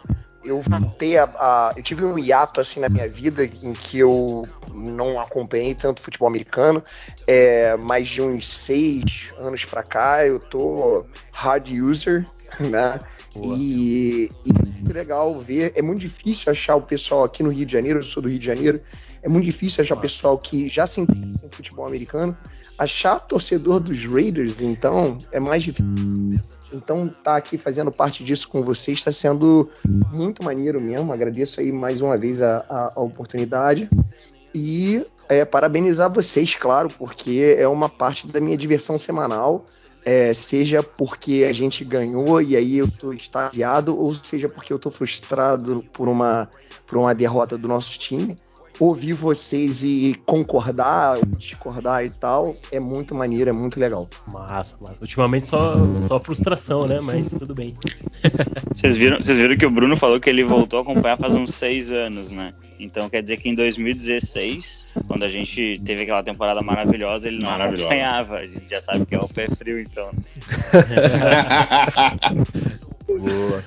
eu 0.43 0.61
voltei 0.61 1.17
a, 1.17 1.23
a- 1.25 1.73
Eu 1.75 1.83
tive 1.83 2.05
um 2.05 2.17
hiato 2.17 2.61
assim 2.61 2.79
na 2.79 2.89
minha 2.89 3.07
vida 3.09 3.43
em 3.43 3.73
que 3.73 3.99
eu 3.99 4.43
não 4.73 5.19
acompanhei 5.19 5.73
tanto 5.75 6.01
futebol 6.01 6.27
americano. 6.27 6.83
É, 7.25 7.75
mais 7.77 8.07
de 8.07 8.21
uns 8.21 8.47
seis 8.47 9.31
anos 9.39 9.65
pra 9.65 9.83
cá, 9.83 10.25
eu 10.25 10.39
tô 10.39 11.05
hard 11.31 11.69
user, 11.71 12.25
né? 12.59 12.99
E, 13.43 14.31
e 14.45 14.49
é 14.49 14.53
muito 14.81 14.93
legal 14.93 15.39
ver. 15.39 15.71
É 15.75 15.81
muito 15.81 15.99
difícil 15.99 16.51
achar 16.51 16.75
o 16.75 16.81
pessoal 16.81 17.23
aqui 17.23 17.43
no 17.43 17.49
Rio 17.49 17.65
de 17.65 17.71
Janeiro, 17.73 17.99
eu 17.99 18.03
sou 18.03 18.21
do 18.21 18.29
Rio 18.29 18.39
de 18.39 18.45
Janeiro. 18.45 18.81
É 19.21 19.29
muito 19.29 19.45
difícil 19.45 19.83
achar 19.83 19.95
pessoal 19.97 20.37
que 20.37 20.67
já 20.67 20.85
se 20.87 21.01
interessa 21.01 21.45
em 21.45 21.49
futebol 21.49 21.85
americano. 21.85 22.35
Achar 22.77 23.19
torcedor 23.19 23.79
dos 23.79 24.05
Raiders, 24.05 24.59
então, 24.61 25.17
é 25.31 25.39
mais 25.39 25.63
difícil. 25.63 26.39
Então, 26.71 27.07
tá 27.23 27.35
aqui 27.37 27.57
fazendo 27.57 27.91
parte 27.91 28.23
disso 28.23 28.47
com 28.49 28.61
vocês 28.61 28.97
está 28.99 29.11
sendo 29.11 29.69
muito 30.11 30.43
maneiro 30.43 30.79
mesmo. 30.81 31.11
Agradeço 31.13 31.59
aí 31.59 31.71
mais 31.71 32.01
uma 32.01 32.17
vez 32.17 32.41
a, 32.41 32.57
a- 32.69 32.93
a 32.95 33.01
oportunidade. 33.01 33.89
E 34.53 35.05
é, 35.29 35.43
parabenizar 35.45 36.11
vocês, 36.13 36.55
claro, 36.55 36.89
porque 36.89 37.55
é 37.57 37.67
uma 37.67 37.89
parte 37.89 38.27
da 38.27 38.39
minha 38.39 38.57
diversão 38.57 38.97
semanal. 38.97 39.65
É, 40.05 40.33
seja 40.33 40.81
porque 40.81 41.45
a 41.49 41.51
gente 41.51 41.83
ganhou 41.83 42.41
e 42.41 42.55
aí 42.55 42.77
eu 42.77 42.89
tô 42.89 43.11
extasiado, 43.11 43.97
ou 43.97 44.13
seja 44.13 44.47
porque 44.47 44.71
eu 44.71 44.79
tô 44.79 44.89
frustrado 44.89 45.83
por 45.91 46.07
uma, 46.07 46.49
por 46.85 46.97
uma 46.97 47.13
derrota 47.13 47.57
do 47.57 47.67
nosso 47.67 47.99
time. 47.99 48.37
Ouvir 48.79 49.13
vocês 49.13 49.83
e 49.83 50.15
concordar, 50.25 51.17
discordar 51.37 52.05
e 52.05 52.09
tal, 52.09 52.55
é 52.71 52.79
muito 52.79 53.15
maneiro, 53.15 53.49
é 53.49 53.53
muito 53.53 53.79
legal. 53.79 54.07
massa, 54.27 54.77
massa. 54.79 54.97
Ultimamente 55.01 55.47
só, 55.47 55.75
só 55.97 56.19
frustração, 56.19 56.87
né? 56.87 56.99
Mas 56.99 57.31
tudo 57.31 57.55
bem. 57.55 57.75
Vocês 58.71 58.95
viram, 58.95 59.17
vocês 59.17 59.37
viram 59.37 59.57
que 59.57 59.65
o 59.65 59.71
Bruno 59.71 59.97
falou 59.97 60.19
que 60.19 60.29
ele 60.29 60.43
voltou 60.43 60.79
a 60.79 60.81
acompanhar 60.83 61.17
faz 61.17 61.33
uns 61.33 61.55
seis 61.55 61.91
anos, 61.91 62.29
né? 62.29 62.53
Então 62.79 63.09
quer 63.09 63.23
dizer 63.23 63.37
que 63.37 63.49
em 63.49 63.55
2016, 63.55 64.93
quando 65.07 65.23
a 65.23 65.27
gente 65.27 65.81
teve 65.83 66.03
aquela 66.03 66.21
temporada 66.21 66.61
maravilhosa, 66.61 67.27
ele 67.27 67.39
não 67.39 67.49
acompanhava. 67.49 68.35
A 68.35 68.45
gente 68.45 68.69
já 68.69 68.79
sabe 68.79 69.05
que 69.05 69.15
é 69.15 69.19
o 69.19 69.27
pé 69.27 69.47
frio, 69.49 69.79
então. 69.79 70.11
Boa. 73.07 73.63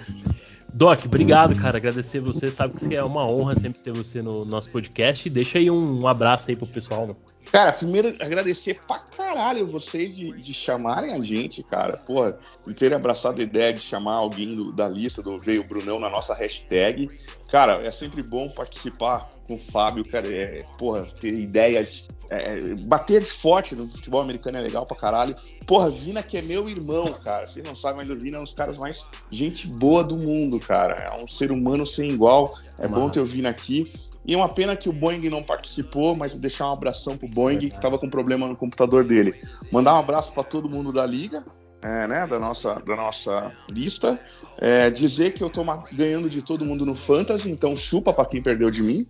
Doc, 0.80 1.04
obrigado, 1.04 1.54
cara. 1.54 1.76
Agradecer 1.76 2.20
você. 2.20 2.50
Sabe 2.50 2.72
que 2.72 2.96
é 2.96 3.04
uma 3.04 3.28
honra 3.28 3.54
sempre 3.54 3.82
ter 3.82 3.92
você 3.92 4.22
no 4.22 4.46
nosso 4.46 4.70
podcast. 4.70 5.28
Deixa 5.28 5.58
aí 5.58 5.70
um, 5.70 6.08
abraço 6.08 6.48
aí 6.48 6.56
pro 6.56 6.66
pessoal. 6.66 7.14
Cara, 7.50 7.72
primeiro 7.72 8.14
agradecer 8.20 8.80
pra 8.86 8.98
caralho 8.98 9.66
vocês 9.66 10.14
de, 10.14 10.32
de 10.32 10.54
chamarem 10.54 11.12
a 11.12 11.20
gente, 11.20 11.62
cara. 11.64 11.96
Porra, 11.96 12.38
de 12.64 12.74
terem 12.74 12.96
abraçado 12.96 13.40
a 13.40 13.44
ideia 13.44 13.72
de 13.72 13.80
chamar 13.80 14.14
alguém 14.14 14.54
do, 14.54 14.72
da 14.72 14.88
lista 14.88 15.20
do 15.20 15.38
Veio 15.38 15.64
Brunão 15.64 15.98
na 15.98 16.08
nossa 16.08 16.32
hashtag. 16.32 17.10
Cara, 17.50 17.84
é 17.84 17.90
sempre 17.90 18.22
bom 18.22 18.48
participar 18.48 19.28
com 19.48 19.56
o 19.56 19.58
Fábio, 19.58 20.08
cara. 20.08 20.32
É, 20.32 20.64
porra, 20.78 21.06
ter 21.20 21.34
ideias. 21.34 22.04
É, 22.28 22.60
bater 22.86 23.20
de 23.20 23.30
forte 23.32 23.74
no 23.74 23.88
futebol 23.88 24.20
americano 24.20 24.58
é 24.58 24.60
legal 24.60 24.86
pra 24.86 24.96
caralho. 24.96 25.34
Porra, 25.66 25.90
Vina 25.90 26.22
que 26.22 26.38
é 26.38 26.42
meu 26.42 26.68
irmão, 26.68 27.12
cara. 27.14 27.48
Vocês 27.48 27.66
não 27.66 27.74
sabem, 27.74 27.96
mas 27.96 28.10
o 28.10 28.16
Vina 28.16 28.36
é 28.36 28.40
um 28.40 28.44
dos 28.44 28.54
caras 28.54 28.78
mais 28.78 29.04
gente 29.28 29.66
boa 29.66 30.04
do 30.04 30.16
mundo, 30.16 30.60
cara. 30.60 30.94
É 30.94 31.20
um 31.20 31.26
ser 31.26 31.50
humano 31.50 31.84
sem 31.84 32.12
igual. 32.12 32.56
É 32.78 32.86
Massa. 32.86 33.00
bom 33.00 33.10
ter 33.10 33.18
o 33.18 33.24
Vina 33.24 33.48
aqui. 33.48 33.92
E 34.24 34.36
uma 34.36 34.48
pena 34.48 34.76
que 34.76 34.88
o 34.88 34.92
Boeing 34.92 35.28
não 35.28 35.42
participou, 35.42 36.14
mas 36.14 36.34
deixar 36.34 36.68
um 36.68 36.72
abração 36.72 37.16
pro 37.16 37.28
Boeing, 37.28 37.58
que 37.58 37.76
estava 37.76 37.98
com 37.98 38.08
problema 38.08 38.46
no 38.46 38.56
computador 38.56 39.04
dele. 39.04 39.34
Mandar 39.72 39.94
um 39.94 39.98
abraço 39.98 40.32
para 40.32 40.42
todo 40.42 40.68
mundo 40.68 40.92
da 40.92 41.06
liga, 41.06 41.44
é, 41.82 42.06
né, 42.06 42.26
da, 42.26 42.38
nossa, 42.38 42.74
da 42.86 42.94
nossa 42.94 43.52
lista. 43.68 44.20
É, 44.58 44.90
dizer 44.90 45.32
que 45.32 45.42
eu 45.42 45.48
tô 45.48 45.64
ganhando 45.92 46.28
de 46.28 46.42
todo 46.42 46.64
mundo 46.64 46.84
no 46.84 46.94
Fantasy, 46.94 47.50
então 47.50 47.74
chupa 47.74 48.12
para 48.12 48.26
quem 48.26 48.42
perdeu 48.42 48.70
de 48.70 48.82
mim. 48.82 49.06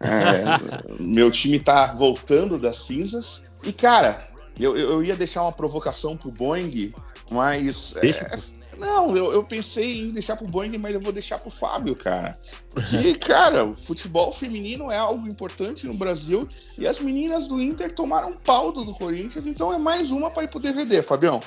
É, 0.00 0.44
meu 1.00 1.30
time 1.30 1.58
tá 1.58 1.94
voltando 1.94 2.58
das 2.58 2.84
cinzas. 2.84 3.58
E, 3.64 3.72
cara, 3.72 4.28
eu, 4.60 4.76
eu 4.76 5.02
ia 5.02 5.16
deixar 5.16 5.42
uma 5.42 5.52
provocação 5.52 6.16
pro 6.16 6.30
Boeing, 6.30 6.92
mas. 7.30 7.94
É, 7.96 8.36
não, 8.78 9.16
eu, 9.16 9.32
eu, 9.32 9.44
pensei 9.44 10.02
em 10.02 10.10
deixar 10.10 10.36
pro 10.36 10.46
Boeing, 10.46 10.76
mas 10.76 10.94
eu 10.94 11.00
vou 11.00 11.12
deixar 11.12 11.38
pro 11.38 11.50
Fábio, 11.50 11.94
cara. 11.94 12.36
Porque, 12.74 13.14
cara, 13.14 13.64
o 13.64 13.74
futebol 13.74 14.32
feminino 14.32 14.90
é 14.90 14.96
algo 14.96 15.28
importante 15.28 15.86
no 15.86 15.94
Brasil 15.94 16.48
e 16.78 16.86
as 16.86 16.98
meninas 17.00 17.46
do 17.46 17.60
Inter 17.60 17.92
tomaram 17.92 18.30
um 18.30 18.36
pau 18.36 18.72
do 18.72 18.94
Corinthians, 18.94 19.46
então 19.46 19.72
é 19.72 19.78
mais 19.78 20.10
uma 20.10 20.30
para 20.30 20.44
ir 20.44 20.48
pro 20.48 20.58
DVD, 20.58 21.02
Fabião. 21.02 21.40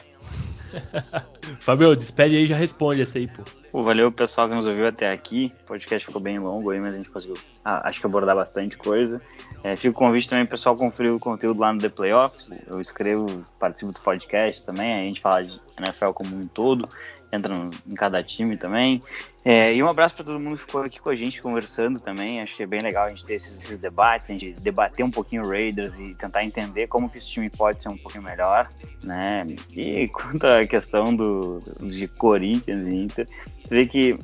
Fabio, 1.59 1.95
despede 1.95 2.35
aí 2.35 2.43
e 2.43 2.47
já 2.47 2.55
responde 2.55 3.01
essa 3.01 3.17
aí, 3.17 3.27
pô. 3.27 3.43
pô. 3.71 3.83
Valeu 3.83 4.11
pessoal 4.11 4.47
que 4.47 4.55
nos 4.55 4.67
ouviu 4.67 4.87
até 4.87 5.11
aqui. 5.11 5.53
O 5.63 5.67
podcast 5.67 6.05
ficou 6.05 6.21
bem 6.21 6.37
longo 6.37 6.69
aí, 6.69 6.79
mas 6.79 6.93
a 6.93 6.97
gente 6.97 7.09
conseguiu, 7.09 7.37
ah, 7.63 7.87
acho 7.87 7.99
que 7.99 8.05
abordar 8.05 8.35
bastante 8.35 8.77
coisa. 8.77 9.21
É, 9.63 9.75
fica 9.75 9.89
o 9.89 9.93
convite 9.93 10.29
também, 10.29 10.45
pessoal, 10.45 10.75
conferir 10.75 11.13
o 11.13 11.19
conteúdo 11.19 11.59
lá 11.59 11.73
no 11.73 11.79
The 11.79 11.89
Playoffs. 11.89 12.51
Eu 12.67 12.81
escrevo, 12.81 13.25
participo 13.59 13.91
do 13.91 13.99
podcast 13.99 14.65
também, 14.65 14.93
a 14.93 14.99
gente 14.99 15.21
fala 15.21 15.43
de 15.43 15.59
NFL 15.79 16.11
como 16.11 16.35
um 16.35 16.47
todo 16.47 16.87
entra 17.35 17.53
em 17.87 17.93
cada 17.93 18.23
time 18.23 18.57
também. 18.57 19.01
É, 19.43 19.75
e 19.75 19.83
um 19.83 19.87
abraço 19.87 20.15
para 20.15 20.25
todo 20.25 20.39
mundo 20.39 20.57
que 20.57 20.63
ficou 20.63 20.81
aqui 20.81 20.99
com 20.99 21.09
a 21.09 21.15
gente 21.15 21.39
conversando 21.39 21.99
também. 21.99 22.41
Acho 22.41 22.55
que 22.55 22.63
é 22.63 22.65
bem 22.65 22.81
legal 22.81 23.05
a 23.05 23.09
gente 23.09 23.25
ter 23.25 23.35
esses, 23.35 23.61
esses, 23.63 23.77
debates, 23.77 24.29
a 24.29 24.33
gente 24.33 24.53
debater 24.53 25.05
um 25.05 25.11
pouquinho 25.11 25.43
o 25.43 25.47
Raiders 25.47 25.99
e 25.99 26.15
tentar 26.15 26.43
entender 26.43 26.87
como 26.87 27.07
que 27.07 27.19
esse 27.19 27.27
time 27.27 27.49
pode 27.49 27.83
ser 27.83 27.89
um 27.89 27.97
pouquinho 27.97 28.23
melhor, 28.23 28.67
né? 29.03 29.45
E 29.69 30.07
quanto 30.07 30.47
à 30.47 30.65
questão 30.65 31.15
do, 31.15 31.59
de 31.81 32.07
Corinthians 32.07 32.85
e 32.85 32.95
Inter, 32.95 33.27
você 33.63 33.75
vê 33.75 33.85
que 33.85 34.17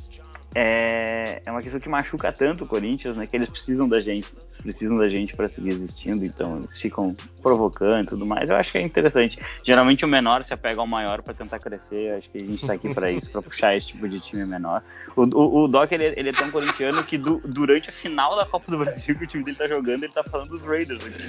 é, 0.54 1.42
é 1.46 1.52
uma 1.52 1.62
questão 1.62 1.80
que 1.80 1.88
machuca 1.88 2.32
tanto 2.32 2.66
o 2.66 2.68
Corinthians, 2.68 3.16
né? 3.16 3.26
Que 3.26 3.38
eles 3.38 3.50
precisam 3.50 3.88
da 3.88 4.02
gente, 4.02 4.34
eles 4.36 4.58
precisam 4.58 4.98
da 4.98 5.08
gente 5.08 5.36
para 5.36 5.48
seguir 5.48 5.70
existindo, 5.70 6.26
então 6.26 6.58
eles 6.58 6.80
ficam 6.80 7.16
provocando 7.42 8.04
e 8.04 8.08
tudo 8.08 8.26
mais. 8.26 8.50
Eu 8.50 8.58
acho 8.58 8.72
que 8.72 8.78
é 8.78 8.82
interessante. 8.82 9.40
Geralmente 9.64 10.04
o 10.04 10.08
menor 10.08 10.44
se 10.44 10.54
apega 10.54 10.82
ao 10.82 10.88
maior 10.88 11.22
para 11.22 11.34
tentar 11.34 11.60
crescer. 11.60 12.12
Eu 12.12 12.18
acho 12.18 12.30
que 12.30 12.38
a 12.38 12.42
gente 12.42 12.62
está 12.62 12.74
aqui 12.74 12.94
para 12.94 13.10
isso, 13.10 13.32
para 13.32 13.42
puxar 13.42 13.78
esse 13.78 13.88
tipo 13.88 14.08
de 14.10 14.20
time 14.20 14.46
menor. 14.46 14.84
O, 15.16 15.24
o, 15.24 15.64
o 15.64 15.68
Doc 15.70 15.90
ele, 15.94 16.14
ele, 16.18 16.30
é 16.30 16.34
tão 16.34 16.52
corintiano 16.52 17.02
que 17.06 17.18
du, 17.18 17.42
durante 17.46 17.90
a 17.90 17.94
final 17.94 18.36
da 18.36 18.46
Copa 18.46 18.70
do 18.70 18.78
Brasil 18.78 19.18
que 19.18 19.24
o 19.24 19.28
time 19.28 19.44
dele 19.46 19.58
tá 19.58 19.68
jogando, 19.68 20.04
ele 20.04 20.14
tá 20.14 20.24
falando 20.24 20.50
dos 20.50 20.66
Raiders 20.66 21.06
aqui. 21.06 21.24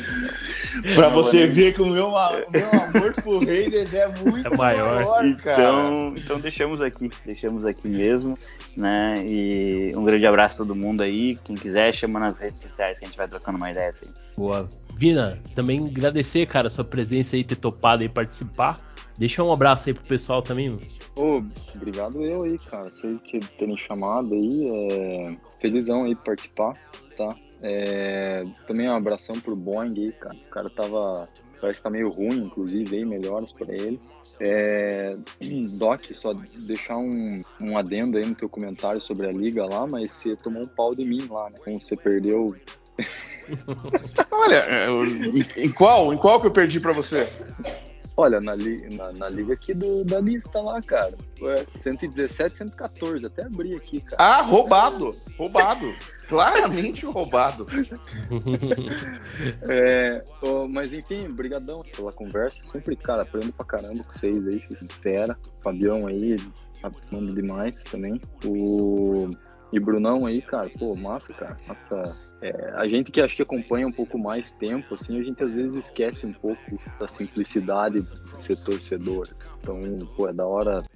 Então, 0.78 0.94
para 0.94 1.08
você 1.10 1.46
ver 1.46 1.74
que 1.74 1.82
o 1.82 1.86
meu, 1.86 2.08
o 2.08 2.50
meu 2.50 2.70
amor 2.72 3.14
pro 3.14 3.38
Raiders 3.38 3.94
é 3.94 4.08
muito 4.08 4.48
é 4.48 4.56
maior, 4.56 4.94
maior 4.96 5.36
cara. 5.36 5.62
Então, 5.62 6.14
então 6.16 6.40
deixamos 6.40 6.80
aqui, 6.80 7.08
deixamos 7.24 7.64
aqui 7.64 7.88
mesmo 7.88 8.36
né? 8.76 9.11
E 9.18 9.94
um 9.96 10.04
grande 10.04 10.26
abraço 10.26 10.62
a 10.62 10.66
todo 10.66 10.78
mundo 10.78 11.02
aí. 11.02 11.36
Quem 11.44 11.56
quiser, 11.56 11.94
chama 11.94 12.20
nas 12.20 12.38
redes 12.38 12.60
sociais 12.60 12.98
que 12.98 13.04
a 13.04 13.08
gente 13.08 13.16
vai 13.16 13.28
trocando 13.28 13.58
uma 13.58 13.70
ideia 13.70 13.88
assim. 13.88 14.06
Boa. 14.36 14.68
Vina, 14.94 15.38
também 15.54 15.86
agradecer, 15.86 16.46
cara, 16.46 16.66
a 16.66 16.70
sua 16.70 16.84
presença 16.84 17.36
aí, 17.36 17.42
ter 17.42 17.56
topado 17.56 18.02
aí 18.02 18.08
participar. 18.08 18.78
Deixa 19.18 19.42
um 19.42 19.52
abraço 19.52 19.88
aí 19.88 19.94
pro 19.94 20.04
pessoal 20.04 20.42
também, 20.42 20.70
mano. 20.70 20.82
Ô, 21.14 21.42
obrigado 21.74 22.22
eu 22.22 22.42
aí, 22.42 22.58
cara. 22.58 22.90
Vocês 22.90 23.20
terem 23.58 23.76
chamado 23.76 24.34
aí. 24.34 24.70
É... 24.70 25.36
Felizão 25.60 26.04
aí 26.04 26.14
participar, 26.14 26.72
tá? 27.16 27.34
É... 27.62 28.44
Também 28.66 28.88
um 28.88 28.94
abração 28.94 29.34
pro 29.40 29.54
Boeing 29.54 29.94
aí, 29.96 30.12
cara. 30.12 30.34
O 30.34 30.50
cara 30.50 30.70
tava. 30.70 31.28
Parece 31.60 31.78
que 31.78 31.84
tá 31.84 31.90
meio 31.90 32.10
ruim, 32.10 32.46
inclusive, 32.46 32.96
aí, 32.96 33.04
melhores 33.04 33.52
para 33.52 33.72
ele. 33.72 34.00
É, 34.40 35.16
Doc, 35.78 36.04
só 36.12 36.32
deixar 36.32 36.96
um, 36.96 37.42
um 37.60 37.76
adendo 37.76 38.18
aí 38.18 38.26
no 38.26 38.34
teu 38.34 38.48
comentário 38.48 39.00
sobre 39.00 39.26
a 39.26 39.32
liga 39.32 39.64
lá, 39.64 39.86
mas 39.86 40.10
você 40.10 40.34
tomou 40.36 40.62
um 40.62 40.66
pau 40.66 40.94
de 40.94 41.04
mim 41.04 41.26
lá, 41.30 41.50
né? 41.50 41.56
Como 41.64 41.80
você 41.80 41.96
perdeu. 41.96 42.54
Olha, 44.30 44.56
é, 44.56 44.88
em 45.56 45.72
qual? 45.72 46.12
Em 46.12 46.16
qual 46.16 46.40
que 46.40 46.46
eu 46.46 46.50
perdi 46.50 46.80
para 46.80 46.92
você? 46.92 47.28
Olha, 48.16 48.40
na, 48.40 48.54
li, 48.54 48.94
na, 48.94 49.10
na, 49.12 49.28
liga 49.28 49.54
aqui 49.54 49.72
do, 49.72 50.04
da 50.04 50.20
lista 50.20 50.60
lá, 50.60 50.82
cara. 50.82 51.16
É 51.42 51.64
117, 51.78 52.58
114. 52.58 53.24
Até 53.24 53.44
abri 53.44 53.74
aqui, 53.74 54.00
cara. 54.00 54.16
Ah, 54.18 54.42
roubado! 54.42 55.16
Roubado! 55.38 55.92
Claramente 56.32 57.04
roubado. 57.04 57.66
é, 59.68 60.24
oh, 60.40 60.66
mas 60.66 60.90
enfim, 60.90 61.28
brigadão 61.28 61.82
pela 61.94 62.10
conversa. 62.10 62.64
Sempre, 62.64 62.96
cara, 62.96 63.20
aprendo 63.20 63.52
pra 63.52 63.66
caramba 63.66 64.02
com 64.02 64.12
vocês 64.14 64.46
aí, 64.46 64.58
vocês 64.58 64.90
fera. 64.92 65.38
Fabião 65.62 66.06
aí, 66.06 66.36
manda 67.12 67.34
demais 67.34 67.82
também. 67.82 68.18
O 68.46 69.28
e 69.72 69.80
Brunão 69.80 70.26
aí, 70.26 70.42
cara, 70.42 70.68
pô, 70.78 70.94
massa, 70.94 71.32
cara. 71.32 71.56
Massa. 71.66 72.02
É, 72.42 72.72
a 72.76 72.86
gente 72.86 73.10
que 73.10 73.20
acho 73.20 73.36
que 73.36 73.42
acompanha 73.42 73.86
um 73.86 73.92
pouco 73.92 74.18
mais 74.18 74.52
tempo, 74.52 74.94
assim, 74.94 75.18
a 75.18 75.22
gente 75.22 75.42
às 75.42 75.52
vezes 75.52 75.86
esquece 75.86 76.26
um 76.26 76.32
pouco 76.32 76.60
da 76.98 77.08
simplicidade 77.08 78.00
de 78.00 78.36
ser 78.36 78.56
torcedor. 78.56 79.28
Então, 79.60 79.80
pô, 80.14 80.28
é 80.28 80.32
da 80.32 80.46
hora 80.46 80.82
tá 80.82 80.88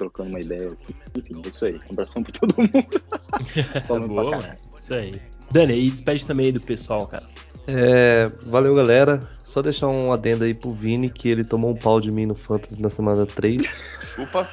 trocando 0.00 0.30
uma 0.30 0.40
ideia 0.40 0.68
aqui. 0.68 0.94
Enfim, 1.14 1.42
é 1.44 1.48
isso 1.48 1.64
aí. 1.66 1.74
Um 1.74 1.92
abração 1.92 2.22
pra 2.22 2.32
todo 2.32 2.54
mundo. 2.56 4.08
Boa, 4.08 4.38
isso 4.80 4.94
aí. 4.94 5.20
Dani, 5.50 5.74
e 5.74 5.90
despede 5.90 6.24
também 6.24 6.46
aí 6.46 6.52
do 6.52 6.60
pessoal, 6.60 7.06
cara. 7.06 7.26
É, 7.66 8.30
valeu, 8.46 8.74
galera. 8.74 9.28
Só 9.44 9.60
deixar 9.60 9.88
um 9.88 10.10
adendo 10.10 10.44
aí 10.44 10.54
pro 10.54 10.72
Vini, 10.72 11.10
que 11.10 11.28
ele 11.28 11.44
tomou 11.44 11.70
um 11.70 11.76
pau 11.76 12.00
de 12.00 12.10
mim 12.10 12.24
no 12.24 12.34
Fantasy 12.34 12.80
na 12.80 12.88
semana 12.88 13.26
3. 13.26 13.62
Chupa. 14.14 14.48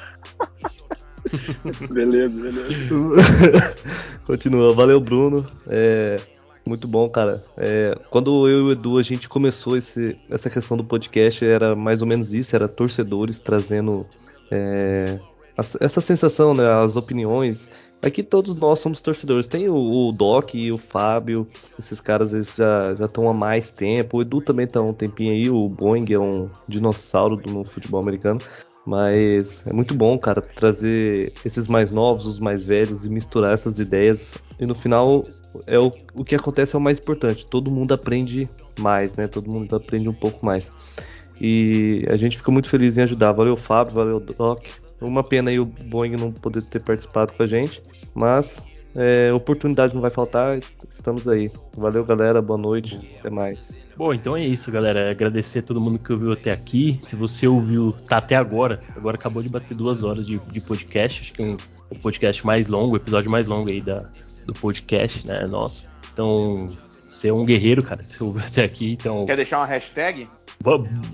beleza, 1.90 2.38
beleza. 2.42 3.74
Continua. 4.26 4.74
Valeu, 4.74 5.00
Bruno. 5.00 5.46
É, 5.66 6.16
muito 6.66 6.86
bom, 6.86 7.08
cara. 7.08 7.42
É, 7.56 7.98
quando 8.10 8.46
eu 8.46 8.58
e 8.58 8.62
o 8.64 8.72
Edu 8.72 8.98
a 8.98 9.02
gente 9.02 9.30
começou 9.30 9.78
esse, 9.78 10.18
essa 10.28 10.50
questão 10.50 10.76
do 10.76 10.84
podcast, 10.84 11.42
era 11.42 11.74
mais 11.74 12.02
ou 12.02 12.06
menos 12.06 12.34
isso, 12.34 12.54
era 12.54 12.68
torcedores 12.68 13.38
trazendo 13.38 14.06
é, 14.50 15.18
essa 15.80 16.00
sensação, 16.00 16.54
né, 16.54 16.64
as 16.82 16.96
opiniões. 16.96 17.68
Aqui 18.00 18.22
todos 18.22 18.56
nós 18.56 18.78
somos 18.78 19.02
torcedores. 19.02 19.46
Tem 19.48 19.68
o, 19.68 19.74
o, 19.74 20.12
Doc 20.12 20.54
e 20.54 20.70
o 20.70 20.78
Fábio, 20.78 21.48
esses 21.76 22.00
caras 22.00 22.32
eles 22.32 22.54
já 22.54 22.92
estão 23.04 23.28
há 23.28 23.34
mais 23.34 23.70
tempo. 23.70 24.18
O 24.18 24.22
Edu 24.22 24.40
também 24.40 24.66
está 24.66 24.78
há 24.78 24.82
um 24.82 24.92
tempinho 24.92 25.32
aí. 25.32 25.50
O 25.50 25.68
Boeing 25.68 26.12
é 26.12 26.18
um 26.18 26.48
dinossauro 26.68 27.36
do 27.36 27.64
futebol 27.64 28.00
americano. 28.00 28.40
Mas 28.86 29.66
é 29.66 29.72
muito 29.72 29.92
bom, 29.94 30.16
cara, 30.18 30.40
trazer 30.40 31.32
esses 31.44 31.68
mais 31.68 31.90
novos, 31.90 32.24
os 32.24 32.40
mais 32.40 32.64
velhos 32.64 33.04
e 33.04 33.10
misturar 33.10 33.52
essas 33.52 33.78
ideias. 33.78 34.38
E 34.58 34.64
no 34.64 34.74
final, 34.74 35.24
é 35.66 35.78
o, 35.78 35.92
o 36.14 36.24
que 36.24 36.34
acontece 36.34 36.74
é 36.74 36.78
o 36.78 36.80
mais 36.80 36.98
importante. 36.98 37.44
Todo 37.44 37.70
mundo 37.70 37.92
aprende 37.92 38.48
mais, 38.78 39.14
né? 39.16 39.26
Todo 39.26 39.50
mundo 39.50 39.74
aprende 39.76 40.08
um 40.08 40.14
pouco 40.14 40.46
mais. 40.46 40.70
E 41.40 42.06
a 42.08 42.16
gente 42.16 42.36
fica 42.38 42.50
muito 42.50 42.68
feliz 42.68 42.96
em 42.96 43.02
ajudar. 43.02 43.32
Valeu, 43.32 43.56
Fábio, 43.56 43.92
valeu, 43.92 44.20
Doc. 44.20 44.64
Uma 45.00 45.22
pena 45.22 45.50
aí 45.50 45.60
o 45.60 45.64
Boeing 45.64 46.16
não 46.16 46.32
poder 46.32 46.62
ter 46.62 46.82
participado 46.82 47.32
com 47.32 47.42
a 47.42 47.46
gente, 47.46 47.82
mas 48.14 48.60
é, 48.96 49.32
oportunidade 49.32 49.94
não 49.94 50.00
vai 50.00 50.10
faltar, 50.10 50.58
estamos 50.90 51.28
aí. 51.28 51.50
Valeu, 51.76 52.04
galera, 52.04 52.42
boa 52.42 52.58
noite, 52.58 52.98
até 53.20 53.30
mais. 53.30 53.76
Bom, 53.96 54.12
então 54.12 54.36
é 54.36 54.44
isso, 54.44 54.72
galera. 54.72 55.10
Agradecer 55.10 55.60
a 55.60 55.62
todo 55.62 55.80
mundo 55.80 55.98
que 55.98 56.12
ouviu 56.12 56.32
até 56.32 56.50
aqui. 56.50 56.98
Se 57.02 57.14
você 57.14 57.46
ouviu, 57.46 57.94
tá 58.06 58.18
até 58.18 58.34
agora, 58.34 58.80
agora 58.96 59.16
acabou 59.16 59.42
de 59.42 59.48
bater 59.48 59.76
duas 59.76 60.02
horas 60.02 60.26
de, 60.26 60.38
de 60.38 60.60
podcast, 60.60 61.20
acho 61.20 61.32
que 61.32 61.42
é 61.42 61.46
um, 61.46 61.56
o 61.90 61.98
podcast 61.98 62.44
mais 62.44 62.68
longo, 62.68 62.94
o 62.94 62.96
episódio 62.96 63.30
mais 63.30 63.46
longo 63.46 63.70
aí 63.70 63.80
da, 63.80 64.08
do 64.46 64.52
podcast, 64.54 65.26
né, 65.26 65.46
nossa. 65.46 65.88
Então, 66.12 66.68
você 67.08 67.28
é 67.28 67.32
um 67.32 67.44
guerreiro, 67.44 67.82
cara, 67.82 68.04
você 68.06 68.22
ouviu 68.22 68.44
até 68.44 68.64
aqui, 68.64 68.92
então... 68.92 69.26
Quer 69.26 69.36
deixar 69.36 69.58
uma 69.58 69.66
hashtag? 69.66 70.28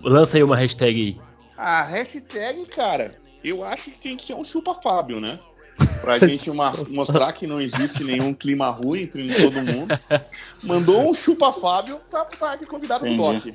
Lança 0.03 0.39
aí 0.39 0.43
uma 0.43 0.57
hashtag 0.57 1.01
aí. 1.01 1.21
A 1.57 1.83
hashtag, 1.83 2.65
cara, 2.67 3.13
eu 3.45 3.63
acho 3.63 3.91
que 3.91 3.99
tem 3.99 4.17
que 4.17 4.27
ser 4.27 4.35
um 4.35 4.43
chupa 4.43 4.75
Fábio, 4.75 5.21
né? 5.21 5.39
pra 6.01 6.19
gente 6.19 6.51
uma, 6.51 6.73
mostrar 6.91 7.33
que 7.33 7.47
não 7.47 7.61
existe 7.61 8.05
nenhum 8.05 8.33
clima 8.33 8.71
ruim 8.71 9.03
entre 9.03 9.27
todo 9.35 9.63
mundo. 9.63 9.89
Mandou 10.63 11.11
um 11.11 11.15
chupa 11.15 11.53
Fábio, 11.53 12.01
tá, 12.09 12.25
tá 12.25 12.53
aqui 12.53 12.67
convidado 12.67 13.05
do 13.05 13.17
Doc. 13.17 13.47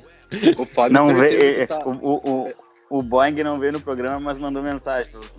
O 0.58 0.64
Fábio 0.64 0.92
não 0.92 1.14
vê, 1.14 1.66
tá... 1.66 1.78
o, 1.84 1.90
o, 1.90 2.30
o, 2.30 2.98
o 2.98 3.02
Boeing 3.02 3.42
não 3.42 3.58
veio 3.58 3.72
no 3.72 3.80
programa, 3.80 4.20
mas 4.20 4.38
mandou 4.38 4.62
mensagem 4.62 5.10
pra 5.10 5.20
você. 5.20 5.38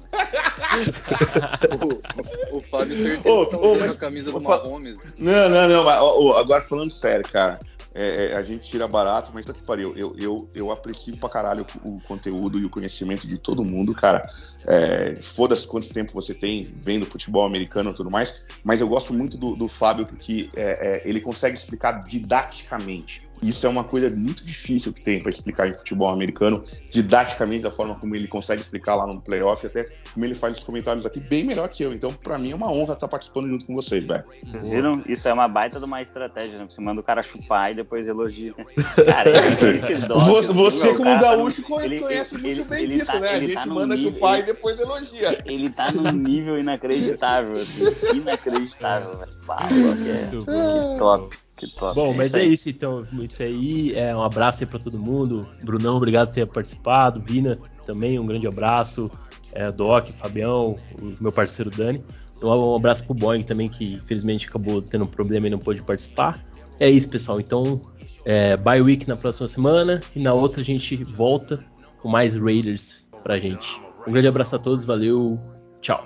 o, 2.51 2.57
o 2.57 2.61
Fábio 2.61 2.97
certeza 2.97 3.29
oh, 3.29 3.45
tá 3.45 3.57
oh, 3.57 3.91
a 3.91 3.95
camisa 3.95 4.31
do 4.31 4.41
Mahomes. 4.41 4.97
Não, 5.17 5.49
não, 5.49 5.67
não, 5.67 5.83
mas, 5.83 6.01
oh, 6.01 6.33
agora 6.33 6.61
falando 6.61 6.89
sério, 6.89 7.27
cara 7.29 7.59
é, 7.93 8.27
é, 8.27 8.35
a 8.35 8.41
gente 8.41 8.69
tira 8.69 8.87
barato, 8.87 9.31
mas 9.33 9.45
tá 9.45 9.53
que 9.53 9.61
pariu. 9.61 9.93
Eu, 9.97 10.15
eu, 10.17 10.49
eu 10.53 10.71
aprecio 10.71 11.17
pra 11.17 11.29
caralho 11.29 11.65
o, 11.83 11.95
o 11.97 12.01
conteúdo 12.01 12.57
e 12.59 12.65
o 12.65 12.69
conhecimento 12.69 13.27
de 13.27 13.37
todo 13.37 13.63
mundo, 13.63 13.93
cara. 13.93 14.25
É, 14.65 15.15
Foda-se 15.17 15.67
quanto 15.67 15.89
tempo 15.89 16.13
você 16.13 16.33
tem 16.33 16.63
vendo 16.63 17.05
futebol 17.05 17.45
americano 17.45 17.91
e 17.91 17.93
tudo 17.93 18.09
mais, 18.09 18.47
mas 18.63 18.79
eu 18.79 18.87
gosto 18.87 19.13
muito 19.13 19.37
do, 19.37 19.55
do 19.55 19.67
Fábio 19.67 20.05
porque 20.05 20.49
é, 20.55 21.01
é 21.03 21.09
ele 21.09 21.19
consegue 21.19 21.57
explicar 21.57 21.99
didaticamente 21.99 23.30
isso 23.41 23.65
é 23.65 23.69
uma 23.69 23.83
coisa 23.83 24.09
muito 24.09 24.45
difícil 24.45 24.93
que 24.93 25.01
tem 25.01 25.21
para 25.21 25.29
explicar 25.29 25.67
em 25.67 25.73
futebol 25.73 26.09
americano, 26.09 26.63
didaticamente, 26.89 27.63
da 27.63 27.71
forma 27.71 27.95
como 27.95 28.15
ele 28.15 28.27
consegue 28.27 28.61
explicar 28.61 28.95
lá 28.95 29.07
no 29.07 29.19
playoff, 29.19 29.65
até 29.65 29.87
como 30.13 30.25
ele 30.25 30.35
faz 30.35 30.57
os 30.57 30.63
comentários 30.63 31.05
aqui, 31.05 31.19
bem 31.19 31.43
melhor 31.43 31.67
que 31.69 31.83
eu. 31.83 31.93
Então, 31.93 32.11
para 32.11 32.37
mim, 32.37 32.51
é 32.51 32.55
uma 32.55 32.71
honra 32.71 32.93
estar 32.93 33.07
participando 33.07 33.47
junto 33.47 33.65
com 33.65 33.73
vocês, 33.73 34.05
velho. 34.05 34.23
Vocês 34.43 34.67
viram? 34.67 35.01
Isso 35.07 35.27
é 35.27 35.33
uma 35.33 35.47
baita 35.47 35.79
de 35.79 35.85
uma 35.85 36.01
estratégia, 36.01 36.59
né? 36.59 36.65
Você 36.69 36.81
manda 36.81 37.01
o 37.01 37.03
cara 37.03 37.23
chupar 37.23 37.71
e 37.71 37.75
depois 37.75 38.07
elogia. 38.07 38.53
Cara, 39.05 39.29
esse 39.29 39.71
você, 40.07 40.53
você 40.53 40.93
como 40.93 41.19
gaúcho, 41.19 41.63
tá 41.63 41.85
ele, 41.85 41.99
conhece 41.99 42.35
ele, 42.35 42.43
muito 42.43 42.73
ele, 42.73 42.87
bem 42.87 42.87
disso, 42.87 43.11
tá, 43.11 43.19
né? 43.19 43.29
A 43.29 43.39
gente 43.39 43.53
tá 43.53 43.65
manda 43.65 43.95
nível, 43.95 44.13
chupar 44.13 44.39
e 44.39 44.43
depois 44.43 44.79
elogia. 44.79 45.41
Ele 45.45 45.69
tá 45.69 45.91
num 45.91 46.11
nível 46.11 46.59
inacreditável, 46.59 47.53
assim. 47.53 47.81
Inacreditável, 48.17 49.15
velho. 49.15 49.31
Fala, 49.45 49.67
que, 49.67 50.11
é, 50.11 50.29
que 50.29 50.97
top. 50.97 51.37
Que 51.61 51.67
top. 51.67 51.93
Bom, 51.93 52.11
é 52.11 52.17
mas 52.17 52.33
é 52.33 52.43
isso 52.43 52.67
então. 52.69 53.07
Isso 53.21 53.43
aí. 53.43 53.93
É 53.95 54.15
um 54.15 54.23
abraço 54.23 54.63
aí 54.63 54.67
pra 54.67 54.79
todo 54.79 54.99
mundo. 54.99 55.41
Brunão, 55.63 55.95
obrigado 55.95 56.29
por 56.29 56.33
ter 56.33 56.47
participado. 56.47 57.21
Vina 57.21 57.59
também, 57.85 58.17
um 58.17 58.25
grande 58.25 58.47
abraço. 58.47 59.11
É, 59.53 59.71
Doc, 59.71 60.07
Fabião, 60.07 60.75
o 60.99 61.15
meu 61.21 61.31
parceiro 61.31 61.69
Dani. 61.69 62.03
Um 62.41 62.75
abraço 62.75 63.05
pro 63.05 63.13
Boeing 63.13 63.43
também, 63.43 63.69
que 63.69 63.93
infelizmente 63.93 64.47
acabou 64.47 64.81
tendo 64.81 65.03
um 65.03 65.07
problema 65.07 65.45
e 65.45 65.49
não 65.51 65.59
pôde 65.59 65.83
participar. 65.83 66.43
É 66.79 66.89
isso, 66.89 67.07
pessoal. 67.07 67.39
Então, 67.39 67.79
é, 68.25 68.57
bye 68.57 68.81
week 68.81 69.07
na 69.07 69.15
próxima 69.15 69.47
semana 69.47 70.01
e 70.15 70.19
na 70.19 70.33
outra 70.33 70.61
a 70.61 70.65
gente 70.65 70.95
volta 71.03 71.63
com 72.01 72.09
mais 72.09 72.33
Raiders 72.33 73.03
pra 73.21 73.37
gente. 73.37 73.79
Um 74.07 74.11
grande 74.11 74.27
abraço 74.27 74.55
a 74.55 74.59
todos, 74.59 74.83
valeu, 74.83 75.39
tchau. 75.79 76.03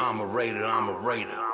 I'm 0.00 0.20
a 0.20 0.26
Raider, 0.26 0.64
I'm 0.64 0.90
a 0.90 1.00
Raider. 1.00 1.53